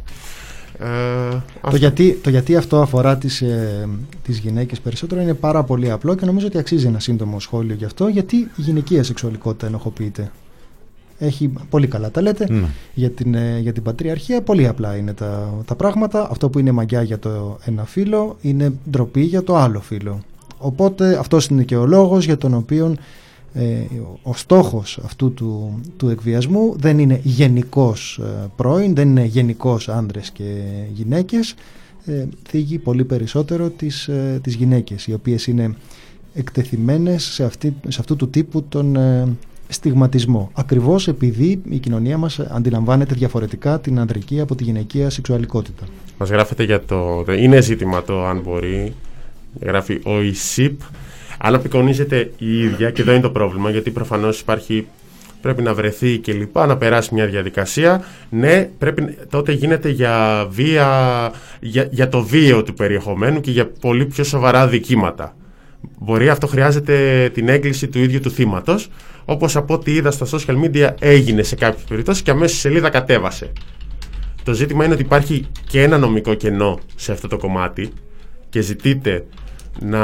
Ε, 0.79 0.87
Το 1.31 1.43
αυτό. 1.61 1.77
γιατί, 1.77 2.19
το 2.23 2.31
γιατί 2.31 2.57
αυτό 2.57 2.81
αφορά 2.81 3.17
τις, 3.17 3.43
ε, 3.43 3.89
τις 4.23 4.39
γυναίκες 4.39 4.81
περισσότερο 4.81 5.21
είναι 5.21 5.35
πάρα 5.35 5.63
πολύ 5.63 5.91
απλό 5.91 6.15
και 6.15 6.25
νομίζω 6.27 6.47
ότι 6.47 6.59
αξίζει 6.59 6.87
ένα 6.87 7.01
σύντομο 7.01 7.41
σχόλιο 7.41 7.75
γι' 7.75 7.85
αυτό 7.85 8.09
γιατί 8.09 8.37
η 8.37 8.49
γυναικεία 8.57 9.03
σεξουαλικότητα 9.03 9.67
ενοχοποιείται. 9.67 10.31
Έχει 11.19 11.53
πολύ 11.71 11.87
καλά 11.87 12.11
τα 12.11 12.21
λέτε 12.23 12.47
Ναι. 12.51 12.67
για, 12.95 13.11
την, 13.11 13.35
ε, 13.35 13.59
για 13.59 13.73
την 13.73 13.83
πατριαρχία. 13.83 14.43
Πολύ 14.43 14.67
απλά 14.67 14.97
είναι 14.97 15.13
τα, 15.13 15.55
τα 15.65 15.75
πράγματα. 15.75 16.29
Αυτό 16.31 16.49
που 16.49 16.59
είναι 16.59 16.73
μαγιά 16.73 17.03
για 17.03 17.19
το 17.19 17.59
ένα 17.65 17.85
φύλλο 17.85 18.37
είναι 18.41 18.73
ντροπή 18.91 19.21
για 19.21 19.43
το 19.43 19.57
άλλο 19.57 19.81
φύλλο. 19.81 20.21
Οπότε 20.59 21.19
αυτός 21.19 21.47
είναι 21.47 21.63
και 21.63 21.77
ο 21.77 21.87
λόγος 21.87 22.25
για 22.25 22.37
τον 22.37 22.55
οποίο 22.55 22.95
ε, 23.55 23.81
ο 24.23 24.35
στόχος 24.35 24.99
αυτού 25.05 25.35
του, 25.35 25.81
του 25.97 26.09
εκβιασμού 26.09 26.75
δεν 26.79 26.99
είναι 26.99 27.21
γενικός 27.23 28.21
ε, 28.23 28.51
πρώην, 28.57 28.95
δεν 28.95 29.09
είναι 29.09 29.25
γενικός 29.25 29.89
άνδρες 29.89 30.31
και 30.31 30.63
γυναίκες, 30.93 31.55
ε, 32.05 32.25
θίγει 32.49 32.79
πολύ 32.79 33.05
περισσότερο 33.05 33.69
τις, 33.69 34.09
ε, 34.09 34.39
τις 34.43 34.55
γυναίκες, 34.55 35.07
οι 35.07 35.13
οποίες 35.13 35.47
είναι 35.47 35.75
εκτεθειμένες 36.35 37.25
σε, 37.25 37.45
αυτή, 37.45 37.75
σε 37.89 38.01
αυτού 38.01 38.17
του 38.17 38.31
τύπου 38.31 38.63
τον 38.63 38.97
ε, 38.97 39.29
στιγματισμό. 39.69 40.51
Ακριβώς 40.55 41.09
επειδή 41.09 41.63
η 41.69 41.79
κοινωνία 41.79 42.19
μας 42.19 42.39
αντιλαμβάνεται 42.39 43.15
διαφορετικά 43.15 43.81
την 43.81 43.99
ανδρική 43.99 44.41
από 44.41 44.55
τη 44.55 44.65
γυναικεία 44.65 45.11
σεξουαλικότητα. 45.11 45.85
Μας 46.19 46.31
γράφετε 46.31 46.63
για 46.63 46.85
το... 46.85 47.25
Είναι 47.39 47.61
ζήτημα 47.61 48.03
το 48.03 48.27
αν 48.27 48.41
μπορεί. 48.41 48.95
Γράφει 49.61 50.01
ο 50.05 50.23
ΙΣΥΠ. 50.23 50.81
Αν 51.39 51.55
απεικονίζεται 51.55 52.33
η 52.39 52.59
ίδια, 52.59 52.91
και 52.91 53.03
εδώ 53.03 53.13
είναι 53.13 53.21
το 53.21 53.31
πρόβλημα, 53.31 53.71
γιατί 53.71 53.91
προφανώς 53.91 54.41
υπάρχει 54.41 54.87
πρέπει 55.45 55.63
να 55.63 55.75
βρεθεί 55.75 56.19
και 56.19 56.33
λοιπά, 56.33 56.67
να 56.67 56.77
περάσει 56.77 57.15
μια 57.15 57.27
διαδικασία. 57.27 58.05
Ναι, 58.31 58.71
πρέπει, 58.79 59.19
τότε 59.31 59.53
γίνεται 59.53 59.89
για 59.89 60.47
βία, 60.51 60.89
για, 61.61 61.89
για 61.91 62.09
το 62.09 62.23
βίαιο 62.23 62.63
του 62.63 62.75
περιεχομένου 62.75 63.41
και 63.41 63.51
για 63.51 63.67
πολύ 63.81 64.07
πιο 64.07 64.25
σοβαρά 64.25 64.69
δικήματα. 64.69 65.37
Μπορεί 65.99 66.29
αυτό 66.29 66.47
χρειάζεται 66.47 67.31
την 67.35 67.49
έγκληση 67.49 67.89
του 67.89 67.99
ίδιου 67.99 68.21
του 68.21 68.31
θύματος, 68.31 68.91
όπως 69.25 69.57
από 69.57 69.75
ό,τι 69.75 69.93
είδα 69.93 70.11
στα 70.11 70.27
social 70.31 70.65
media 70.65 70.95
έγινε 70.99 71.43
σε 71.43 71.55
κάποιες 71.55 71.85
περιπτώσεις 71.85 72.23
και 72.23 72.31
αμέσως 72.31 72.57
η 72.57 72.61
σελίδα 72.61 72.91
κατέβασε. 72.91 73.53
Το 74.43 74.53
ζήτημα 74.53 74.85
είναι 74.85 74.95
ότι 74.95 75.03
υπάρχει 75.03 75.47
και 75.69 75.83
ένα 75.83 75.99
νομικό 75.99 76.35
κενό 76.35 76.79
σε 76.97 77.13
αυτό 77.13 77.29
το 77.29 77.37
κομμάτι 77.37 77.93
και 78.49 78.61
ζητείτε 78.61 79.27
να, 79.81 80.03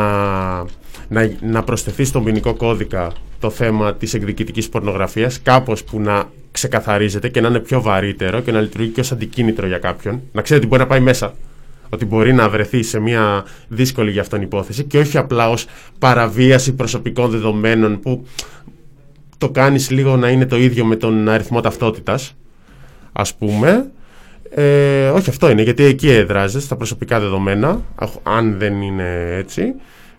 να, 1.08 1.30
να 1.40 1.62
προσθεθεί 1.62 2.04
στον 2.04 2.24
ποινικό 2.24 2.54
κώδικα 2.54 3.12
το 3.40 3.50
θέμα 3.50 3.94
της 3.94 4.14
εκδικητικής 4.14 4.68
πορνογραφίας 4.68 5.42
κάπως 5.42 5.84
που 5.84 6.00
να 6.00 6.24
ξεκαθαρίζεται 6.52 7.28
και 7.28 7.40
να 7.40 7.48
είναι 7.48 7.58
πιο 7.58 7.80
βαρύτερο 7.80 8.40
και 8.40 8.52
να 8.52 8.60
λειτουργεί 8.60 8.88
και 8.88 9.00
ως 9.00 9.12
αντικίνητρο 9.12 9.66
για 9.66 9.78
κάποιον. 9.78 10.20
Να 10.32 10.42
ξέρει 10.42 10.58
ότι 10.58 10.68
μπορεί 10.68 10.82
να 10.82 10.88
πάει 10.88 11.00
μέσα. 11.00 11.34
Ότι 11.92 12.04
μπορεί 12.04 12.32
να 12.32 12.48
βρεθεί 12.48 12.82
σε 12.82 13.00
μια 13.00 13.44
δύσκολη 13.68 14.10
για 14.10 14.20
αυτόν 14.20 14.42
υπόθεση 14.42 14.84
και 14.84 14.98
όχι 14.98 15.18
απλά 15.18 15.50
ως 15.50 15.66
παραβίαση 15.98 16.74
προσωπικών 16.74 17.30
δεδομένων 17.30 18.00
που 18.00 18.26
το 19.38 19.50
κάνεις 19.50 19.90
λίγο 19.90 20.16
να 20.16 20.28
είναι 20.28 20.46
το 20.46 20.56
ίδιο 20.56 20.84
με 20.84 20.96
τον 20.96 21.28
αριθμό 21.28 21.60
ταυτότητας 21.60 22.34
ας 23.12 23.34
πούμε 23.34 23.90
ε, 24.54 25.08
όχι 25.08 25.30
αυτό 25.30 25.50
είναι, 25.50 25.62
γιατί 25.62 25.84
εκεί 25.84 26.10
έδραζε 26.10 26.60
στα 26.60 26.76
προσωπικά 26.76 27.20
δεδομένα, 27.20 27.80
αχ, 27.94 28.10
αν 28.22 28.58
δεν 28.58 28.82
είναι 28.82 29.34
έτσι. 29.36 29.74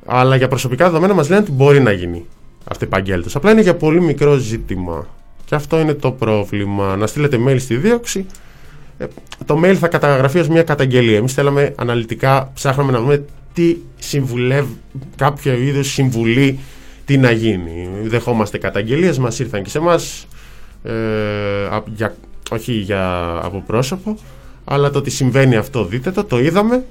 Αλλά 0.06 0.36
για 0.36 0.48
προσωπικά 0.48 0.86
δεδομένα 0.86 1.14
μας 1.14 1.30
λένε 1.30 1.42
ότι 1.42 1.52
μπορεί 1.52 1.80
να 1.80 1.92
γίνει 1.92 2.26
αυτή 2.64 2.84
η 2.84 2.88
επαγγέλτος. 2.88 3.36
Απλά 3.36 3.52
είναι 3.52 3.62
για 3.62 3.76
πολύ 3.76 4.02
μικρό 4.02 4.36
ζήτημα. 4.36 5.08
Και 5.46 5.56
αυτό 5.56 5.80
είναι 5.80 5.94
το 5.94 6.12
πρόβλημα. 6.12 6.96
Να 6.96 7.08
στείλετε 7.08 7.38
mail 7.48 7.60
στη 7.60 7.76
δίωξη. 7.76 8.26
Ε, 9.02 9.08
το 9.46 9.60
mail 9.64 9.74
θα 9.74 9.88
καταγραφεί 9.88 10.40
ως 10.40 10.48
μια 10.48 10.64
καταγγελία. 10.64 11.18
Εμείς 11.18 11.34
θέλαμε 11.34 11.74
αναλυτικά, 11.78 12.52
ψάχναμε 12.54 12.92
να 12.92 13.00
δούμε 13.00 13.26
τι 13.54 13.78
συμβουλεύει, 14.00 14.78
κάποιο 15.16 15.54
είδους 15.54 15.92
συμβουλή 15.92 16.60
τι 17.06 17.18
να 17.18 17.32
γίνει. 17.32 17.90
Δεχόμαστε 18.04 18.58
καταγγελίες, 18.58 19.18
μας 19.18 19.40
ήρθαν 19.40 19.64
και 19.64 19.70
σε 19.70 19.78
εμάς 19.78 20.28
ε, 20.84 20.92
α- 21.72 21.84
για, 21.96 22.16
όχι 22.52 22.74
για 22.74 23.36
από 23.44 23.64
πρόσωπο, 23.68 24.18
αλλά 24.64 24.90
το 24.90 24.98
ότι 24.98 25.10
συμβαίνει 25.10 25.56
αυτό 25.56 25.86
δείτε 25.86 26.12
το, 26.12 26.24
το 26.24 26.40
είδαμε. 26.40 26.86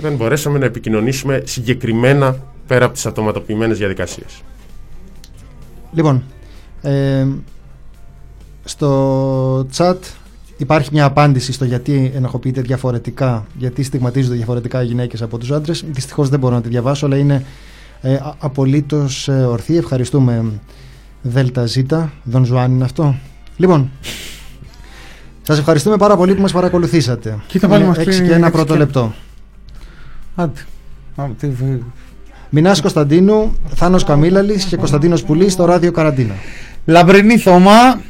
Δεν 0.00 0.16
μπορέσαμε 0.16 0.58
να 0.58 0.64
επικοινωνήσουμε 0.64 1.42
συγκεκριμένα 1.44 2.36
πέρα 2.66 2.84
από 2.84 2.94
τις 2.94 3.06
αυτοματοποιημένες 3.06 3.78
διαδικασίες. 3.78 4.42
Λοιπόν, 5.92 6.24
ε, 6.82 7.26
στο 8.64 9.66
chat 9.76 9.96
υπάρχει 10.56 10.88
μια 10.92 11.04
απάντηση 11.04 11.52
στο 11.52 11.64
γιατί 11.64 12.12
ενοχοποιείται 12.14 12.60
διαφορετικά, 12.60 13.46
γιατί 13.58 13.82
στιγματίζονται 13.82 14.34
διαφορετικά 14.34 14.82
οι 14.82 14.86
γυναίκες 14.86 15.22
από 15.22 15.38
τους 15.38 15.50
άντρες. 15.50 15.84
Δυστυχώς 15.90 16.28
δεν 16.28 16.38
μπορώ 16.38 16.54
να 16.54 16.60
τη 16.60 16.68
διαβάσω, 16.68 17.06
αλλά 17.06 17.16
είναι 17.16 17.44
ε, 18.00 18.14
α- 18.14 18.34
απολύτως 18.38 19.28
ε, 19.28 19.32
ορθή. 19.32 19.76
Ευχαριστούμε 19.76 20.44
Δέλτα 21.22 21.66
Ζήτα. 21.66 22.12
Δον 22.24 22.44
Ζουάν 22.44 22.72
είναι 22.72 22.84
αυτό. 22.84 23.14
Λοιπόν, 23.56 23.90
σας 25.42 25.58
ευχαριστούμε 25.58 25.96
πάρα 25.96 26.16
πολύ 26.16 26.34
που 26.34 26.40
μας 26.42 26.52
παρακολουθήσατε. 26.52 27.38
Κοίτα, 27.46 27.68
πάλι 27.68 27.80
Είναι 27.80 27.88
μας 27.88 27.98
έξι 27.98 28.10
κλείνει 28.10 28.28
και 28.28 28.34
ένα 28.34 28.46
έξι 28.46 28.56
πρώτο 28.58 28.72
και- 28.72 28.78
λεπτό. 28.78 29.12
Άντε. 30.34 30.60
Α, 31.16 31.24
τι- 31.38 31.48
Μινάς 32.50 32.80
Κωνσταντίνου, 32.80 33.56
Θάνος 33.74 34.04
Καμίλαλης 34.04 34.64
και 34.64 34.76
Κωνσταντίνος 34.76 35.22
Πουλής 35.22 35.52
στο 35.52 35.64
ράδιο 35.64 35.92
Καραντίνα. 35.92 36.34
Λαμπρινή 36.84 37.38
Θωμά 37.38 38.00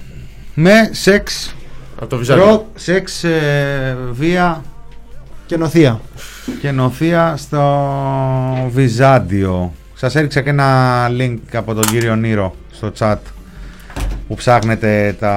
με 0.54 0.88
σεξ. 0.92 1.54
Από 1.96 2.06
το 2.06 2.16
Βυζάντιο. 2.16 2.44
ρο- 2.44 2.66
σεξ, 2.74 3.24
ε, 3.24 3.96
βία 4.12 4.62
Και 5.46 5.56
νοθεία. 5.56 6.00
και 6.60 6.70
νοθεία 6.70 7.34
στο 7.36 8.68
Βυζάντιο. 8.72 9.72
Σας 9.94 10.14
έριξα 10.14 10.40
και 10.40 10.50
ένα 10.50 11.06
link 11.18 11.38
από 11.54 11.74
τον 11.74 11.84
κύριο 11.84 12.16
Νίρο 12.16 12.54
στο 12.72 12.92
chat 12.98 13.16
που 14.28 14.34
ψάχνετε 14.34 15.16
τα 15.20 15.32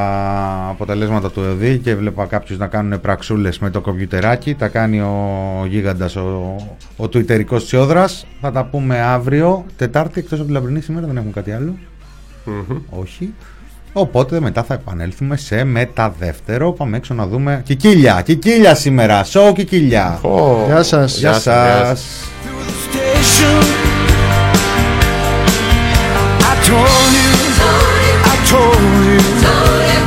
αποτελέσματα 0.69 1.31
του 1.31 1.41
ΕΟΔΗ 1.41 1.77
και 1.77 1.95
βλέπα 1.95 2.25
κάποιους 2.25 2.57
να 2.57 2.67
κάνουν 2.67 3.01
πραξούλες 3.01 3.59
με 3.59 3.69
το 3.69 3.81
κομπιουτεράκι. 3.81 4.53
Τα 4.53 4.67
κάνει 4.67 5.01
ο 5.01 5.65
γίγαντας, 5.67 6.15
ο, 6.15 6.55
ο 6.97 7.07
τουιτερικός 7.07 7.65
Τσιόδρας. 7.65 8.25
Θα 8.41 8.51
τα 8.51 8.65
πούμε 8.65 8.99
αύριο, 9.01 9.65
Τετάρτη, 9.77 10.19
εκτός 10.19 10.39
από 10.39 10.47
τη 10.47 10.53
λαμπρινή 10.53 10.81
σήμερα, 10.81 11.07
δεν 11.07 11.17
έχουμε 11.17 11.31
κάτι 11.31 11.51
άλλο. 11.51 11.75
Όχι. 12.89 13.33
Οπότε 13.93 14.39
μετά 14.39 14.63
θα 14.63 14.73
επανέλθουμε 14.73 15.37
σε 15.37 15.63
μεταδεύτερο. 15.63 16.71
Πάμε 16.71 16.97
έξω 16.97 17.13
να 17.13 17.27
δούμε. 17.27 17.61
Κικίλια! 17.65 18.21
Κικίλια 18.25 18.75
σήμερα! 18.75 19.23
Σοου 19.23 19.53
Κικίλια! 19.53 20.19
Γεια 20.67 20.83
σας. 20.83 21.17
Γεια 21.17 21.29
Γεια 21.29 21.39
σας. 21.39 21.87
σας! 21.87 22.05
station. 22.91 23.63
I 26.51 26.53
told 26.69 27.11
you, 27.19 27.31
I 28.31 28.35
told 28.51 28.81
you, 29.07 29.98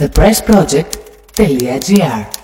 thepressproject.gr 0.00 2.39